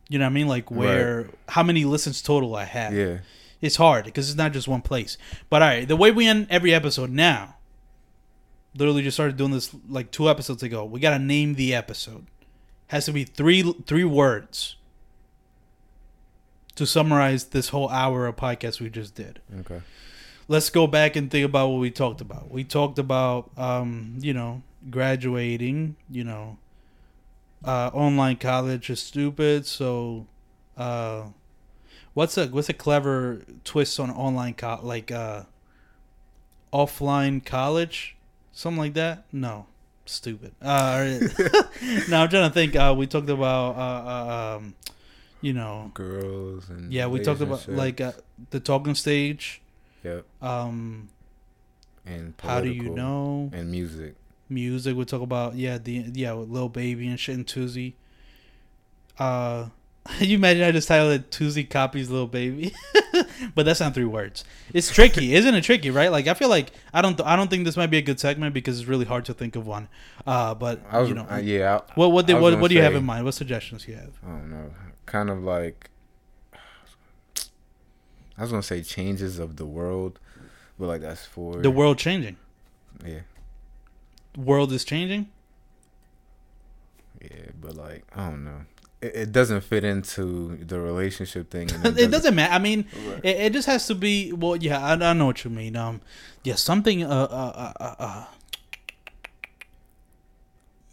You 0.09 0.19
know 0.19 0.25
what 0.25 0.31
I 0.31 0.33
mean? 0.33 0.47
Like 0.47 0.71
where, 0.71 1.29
how 1.49 1.63
many 1.63 1.83
listens 1.83 2.21
total 2.21 2.55
I 2.55 2.63
have. 2.63 2.93
Yeah, 2.93 3.17
It's 3.59 3.75
hard 3.75 4.05
because 4.05 4.29
it's 4.29 4.37
not 4.37 4.53
just 4.53 4.67
one 4.67 4.81
place. 4.81 5.17
But 5.49 5.61
all 5.61 5.67
right, 5.67 5.85
the 5.87 5.97
way 5.97 6.11
we 6.11 6.25
end 6.27 6.47
every 6.49 6.73
episode 6.73 7.09
now, 7.09 7.57
literally 8.73 9.03
just 9.03 9.17
started 9.17 9.35
doing 9.35 9.51
this 9.51 9.69
like 9.89 10.11
two 10.11 10.29
episodes 10.29 10.63
ago. 10.63 10.85
We 10.85 11.01
gotta 11.01 11.19
name 11.19 11.55
the 11.55 11.75
episode. 11.75 12.25
Has 12.87 13.05
to 13.05 13.11
be 13.11 13.25
three 13.25 13.63
three 13.85 14.05
words 14.05 14.76
to 16.77 16.85
summarize 16.85 17.45
this 17.45 17.69
whole 17.69 17.89
hour 17.89 18.25
of 18.27 18.35
podcast 18.37 18.79
we 18.79 18.89
just 18.89 19.15
did. 19.15 19.41
okay. 19.59 19.81
Let's 20.49 20.69
go 20.69 20.87
back 20.87 21.17
and 21.17 21.29
think 21.29 21.45
about 21.45 21.67
what 21.67 21.79
we 21.79 21.91
talked 21.91 22.21
about. 22.21 22.49
We 22.49 22.63
talked 22.63 22.99
about 22.99 23.51
um, 23.57 24.15
you 24.21 24.33
know, 24.33 24.63
graduating, 24.89 25.97
you 26.09 26.23
know, 26.23 26.57
uh 27.65 27.89
online 27.93 28.37
college 28.37 28.89
is 28.89 29.01
stupid, 29.01 29.65
so 29.65 30.25
uh 30.77 31.23
what's 32.13 32.37
a 32.37 32.47
what's 32.47 32.69
a 32.69 32.73
clever 32.73 33.41
twist 33.63 33.99
on 33.99 34.09
online 34.11 34.53
co- 34.53 34.79
like 34.83 35.11
uh 35.11 35.43
offline 36.73 37.43
college 37.43 38.15
something 38.51 38.79
like 38.79 38.93
that 38.93 39.23
no 39.31 39.65
stupid 40.05 40.53
uh 40.61 41.05
no 42.09 42.21
i'm 42.21 42.29
trying 42.29 42.47
to 42.47 42.51
think 42.51 42.75
uh 42.75 42.93
we 42.97 43.05
talked 43.07 43.29
about 43.29 43.75
uh, 43.75 44.09
uh 44.09 44.55
um 44.57 44.75
you 45.41 45.53
know 45.53 45.91
Girls 45.93 46.69
and 46.69 46.91
yeah 46.91 47.07
we 47.07 47.19
talked 47.19 47.41
about 47.41 47.67
like 47.67 48.01
uh, 48.01 48.13
the 48.49 48.59
talking 48.59 48.95
stage 48.95 49.61
yep 50.03 50.25
um 50.41 51.09
and 52.07 52.33
how 52.41 52.61
do 52.61 52.69
you 52.69 52.89
know 52.89 53.49
and 53.53 53.69
music. 53.71 54.15
music 54.49 54.95
we 54.95 55.05
talk 55.05 55.21
about 55.21 55.55
yeah 55.55 55.77
the 55.77 56.05
yeah 56.13 56.33
with 56.33 56.49
Lil 56.49 56.69
Baby 56.69 57.07
and 57.07 57.19
shit 57.19 57.35
and 57.35 57.45
Toosii. 57.45 57.93
Uh, 59.19 59.67
you 60.19 60.35
imagine 60.35 60.63
I 60.63 60.71
just 60.71 60.87
titled 60.87 61.11
it 61.11 61.31
Toosii 61.31 61.69
copies 61.69 62.09
Lil 62.09 62.27
Baby, 62.27 62.73
but 63.55 63.65
that's 63.65 63.79
not 63.79 63.93
three 63.93 64.05
words. 64.05 64.45
It's 64.73 64.89
tricky, 64.89 65.33
isn't 65.35 65.53
it? 65.53 65.63
Tricky, 65.63 65.89
right? 65.89 66.11
Like 66.11 66.27
I 66.27 66.33
feel 66.33 66.49
like 66.49 66.71
I 66.93 67.01
don't 67.01 67.19
I 67.21 67.35
don't 67.35 67.49
think 67.49 67.65
this 67.65 67.75
might 67.75 67.87
be 67.87 67.97
a 67.97 68.01
good 68.01 68.19
segment 68.19 68.53
because 68.53 68.79
it's 68.79 68.87
really 68.87 69.05
hard 69.05 69.25
to 69.25 69.33
think 69.33 69.55
of 69.55 69.67
one. 69.67 69.89
Uh, 70.25 70.53
but 70.53 70.81
I 70.89 70.99
was, 70.99 71.09
you 71.09 71.15
know, 71.15 71.27
uh, 71.29 71.37
yeah. 71.37 71.81
I, 71.89 71.93
what 71.95 72.11
what 72.11 72.27
did, 72.27 72.39
what 72.39 72.59
what 72.59 72.69
do 72.69 72.75
you 72.75 72.81
have 72.81 72.95
in 72.95 73.03
mind? 73.03 73.25
What 73.25 73.33
suggestions 73.33 73.87
you 73.87 73.95
have? 73.95 74.13
I 74.23 74.29
don't 74.29 74.49
know. 74.49 74.71
Kind 75.07 75.29
of 75.31 75.41
like 75.43 75.89
I 78.37 78.41
was 78.41 78.51
gonna 78.51 78.61
say 78.61 78.83
changes 78.83 79.39
of 79.39 79.55
the 79.55 79.65
world, 79.65 80.19
but 80.77 80.85
like 80.87 81.01
that's 81.01 81.25
for 81.25 81.55
The 81.57 81.71
world 81.71 81.97
changing. 81.97 82.37
Yeah, 83.03 83.21
World 84.37 84.71
is 84.73 84.83
changing. 84.83 85.29
yeah, 87.21 87.49
but 87.59 87.75
like 87.75 88.03
I 88.15 88.29
don't 88.29 88.43
know. 88.45 88.61
It, 89.01 89.15
it 89.15 89.31
doesn't 89.31 89.61
fit 89.61 89.83
into 89.83 90.57
the 90.57 90.79
relationship 90.79 91.49
thing. 91.49 91.69
it 91.83 92.11
doesn't 92.11 92.35
matter. 92.35 92.53
I 92.53 92.59
mean, 92.59 92.85
it, 93.23 93.37
it 93.37 93.53
just 93.53 93.67
has 93.67 93.87
to 93.87 93.95
be. 93.95 94.33
Well, 94.33 94.55
yeah, 94.57 94.83
I, 94.83 94.93
I 94.93 95.13
know 95.13 95.27
what 95.27 95.43
you 95.43 95.49
mean. 95.51 95.75
Um, 95.75 96.01
yeah, 96.43 96.55
something. 96.55 97.03
Uh, 97.03 97.07
uh, 97.09 97.73
uh, 97.79 97.83
uh, 97.83 97.95
uh. 97.99 98.25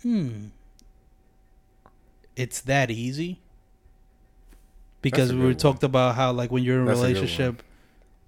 Hmm. 0.02 0.46
It's 2.36 2.60
that 2.62 2.90
easy. 2.90 3.40
Because 5.04 5.32
we 5.32 5.38
were 5.40 5.54
talked 5.54 5.84
about 5.84 6.16
how, 6.16 6.32
like, 6.32 6.50
when 6.50 6.64
you're 6.64 6.78
in 6.80 6.82
a 6.82 6.86
That's 6.86 6.98
a 7.00 7.02
relationship. 7.04 7.62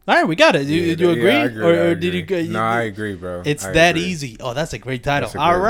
All 0.08 0.14
right, 0.14 0.24
we 0.28 0.36
got 0.36 0.54
it. 0.54 0.66
You, 0.68 0.80
Yeah, 0.82 0.94
you 0.96 1.10
agree? 1.10 1.32
yeah, 1.32 1.40
I 1.42 1.66
or, 1.66 1.88
or 1.90 1.94
did 1.96 2.14
you? 2.14 2.20
agree. 2.22 2.46
go- 2.46 2.52
No, 2.52 2.60
I 2.60 2.82
agree, 2.82 3.14
bro. 3.16 3.42
It's 3.44 3.64
I 3.64 3.72
that 3.72 3.96
agree. 3.96 4.04
easy. 4.04 4.36
Oh, 4.38 4.54
that's 4.54 4.72
a 4.72 4.78
great 4.78 5.02
title. 5.02 5.28
A 5.34 5.38
All 5.40 5.52
one. 5.58 5.62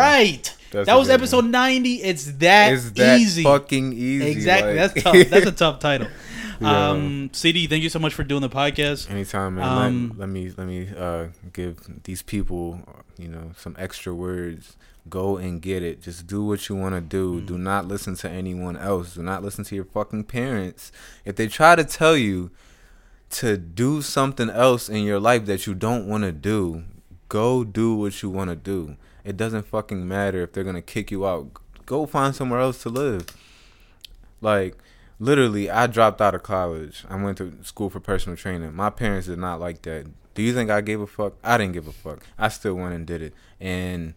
that 0.84 0.94
was 0.98 1.08
episode 1.08 1.44
one. 1.44 1.50
90. 1.52 1.94
It's 2.02 2.24
that, 2.32 2.72
It's 2.74 2.90
that 2.92 3.18
easy. 3.18 3.42
fucking 3.44 3.94
easy. 3.94 4.26
exactly. 4.28 4.76
like- 4.76 4.92
That's 4.94 5.02
tough. 5.04 5.28
That's 5.30 5.46
a 5.46 5.52
tough 5.64 5.78
title. 5.80 6.08
Yeah. 6.60 6.88
Um, 6.90 7.30
Sidi, 7.32 7.66
thank 7.66 7.82
you 7.82 7.88
so 7.90 7.98
much 7.98 8.12
for 8.14 8.24
doing 8.24 8.40
the 8.42 8.48
podcast. 8.50 9.10
Anytime, 9.10 9.54
man. 9.56 9.64
Um, 9.68 10.08
let, 10.10 10.20
let 10.20 10.28
me 10.28 10.52
let 10.56 10.66
me 10.66 10.88
uh, 10.96 11.26
give 11.52 11.76
these 12.04 12.22
people, 12.22 12.80
you 13.18 13.28
know, 13.28 13.52
some 13.58 13.74
extra 13.78 14.14
words. 14.14 14.76
Go 15.08 15.36
and 15.36 15.62
get 15.62 15.82
it. 15.82 16.02
Just 16.02 16.26
do 16.26 16.44
what 16.44 16.68
you 16.68 16.74
want 16.74 16.94
to 16.94 17.00
do. 17.00 17.40
Mm. 17.40 17.46
Do 17.46 17.58
not 17.58 17.86
listen 17.86 18.16
to 18.16 18.30
anyone 18.30 18.76
else. 18.76 19.14
Do 19.14 19.22
not 19.22 19.42
listen 19.42 19.64
to 19.64 19.74
your 19.74 19.84
fucking 19.84 20.24
parents. 20.24 20.90
If 21.24 21.36
they 21.36 21.48
try 21.48 21.76
to 21.76 21.84
tell 21.84 22.16
you 22.16 22.50
to 23.30 23.56
do 23.56 24.02
something 24.02 24.50
else 24.50 24.88
in 24.88 25.04
your 25.04 25.20
life 25.20 25.46
that 25.46 25.66
you 25.66 25.74
don't 25.74 26.06
want 26.06 26.24
to 26.24 26.32
do, 26.32 26.84
go 27.28 27.64
do 27.64 27.94
what 27.94 28.22
you 28.22 28.30
want 28.30 28.50
to 28.50 28.56
do. 28.56 28.96
It 29.24 29.36
doesn't 29.36 29.66
fucking 29.66 30.06
matter 30.06 30.42
if 30.42 30.52
they're 30.52 30.64
gonna 30.64 30.82
kick 30.82 31.10
you 31.10 31.26
out. 31.26 31.48
Go 31.84 32.06
find 32.06 32.34
somewhere 32.34 32.60
else 32.60 32.82
to 32.82 32.88
live. 32.88 33.26
Like 34.40 34.76
literally, 35.18 35.70
I 35.70 35.86
dropped 35.86 36.20
out 36.20 36.34
of 36.34 36.42
college. 36.42 37.04
I 37.08 37.20
went 37.20 37.38
to 37.38 37.52
school 37.62 37.90
for 37.90 38.00
personal 38.00 38.36
training. 38.36 38.74
My 38.74 38.90
parents 38.90 39.26
did 39.26 39.38
not 39.38 39.60
like 39.60 39.82
that. 39.82 40.06
Do 40.34 40.42
you 40.42 40.52
think 40.52 40.70
I 40.70 40.80
gave 40.80 41.00
a 41.00 41.06
fuck? 41.06 41.34
I 41.42 41.56
didn't 41.58 41.72
give 41.72 41.88
a 41.88 41.92
fuck. 41.92 42.20
I 42.38 42.48
still 42.48 42.74
went 42.74 42.94
and 42.94 43.06
did 43.06 43.22
it. 43.22 43.34
And 43.58 44.14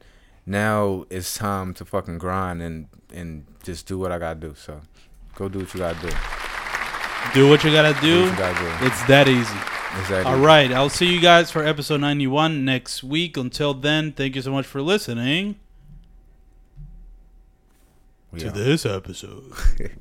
now 0.49 1.05
it's 1.11 1.37
time 1.37 1.73
to 1.75 1.85
fucking 1.85 2.17
grind 2.17 2.61
and 2.61 2.87
and 3.13 3.45
just 3.63 3.85
do 3.87 3.97
what 3.99 4.11
I 4.11 4.17
gotta 4.19 4.39
do. 4.39 4.55
So 4.57 4.81
go 5.35 5.47
do 5.47 5.59
what 5.59 5.73
you 5.73 5.79
gotta 5.79 5.99
do. 6.01 6.13
Do 7.33 7.49
what 7.49 7.63
you 7.63 7.71
gotta 7.71 7.93
Do 8.01 8.07
do. 8.23 8.29
you 8.29 8.35
gotta 8.37 8.59
do. 8.59 8.85
It's 8.87 9.01
that 9.03 9.27
easy. 9.27 9.55
Exactly. 10.01 10.31
All 10.33 10.39
right. 10.39 10.71
I'll 10.71 10.89
see 10.89 11.13
you 11.13 11.19
guys 11.19 11.51
for 11.51 11.63
episode 11.63 12.01
91 12.01 12.63
next 12.65 13.03
week. 13.03 13.37
Until 13.37 13.73
then, 13.73 14.11
thank 14.11 14.35
you 14.35 14.41
so 14.41 14.51
much 14.51 14.65
for 14.65 14.81
listening 14.81 15.55
We 18.31 18.39
to 18.39 18.51
this 18.51 18.85
episode. 18.85 19.53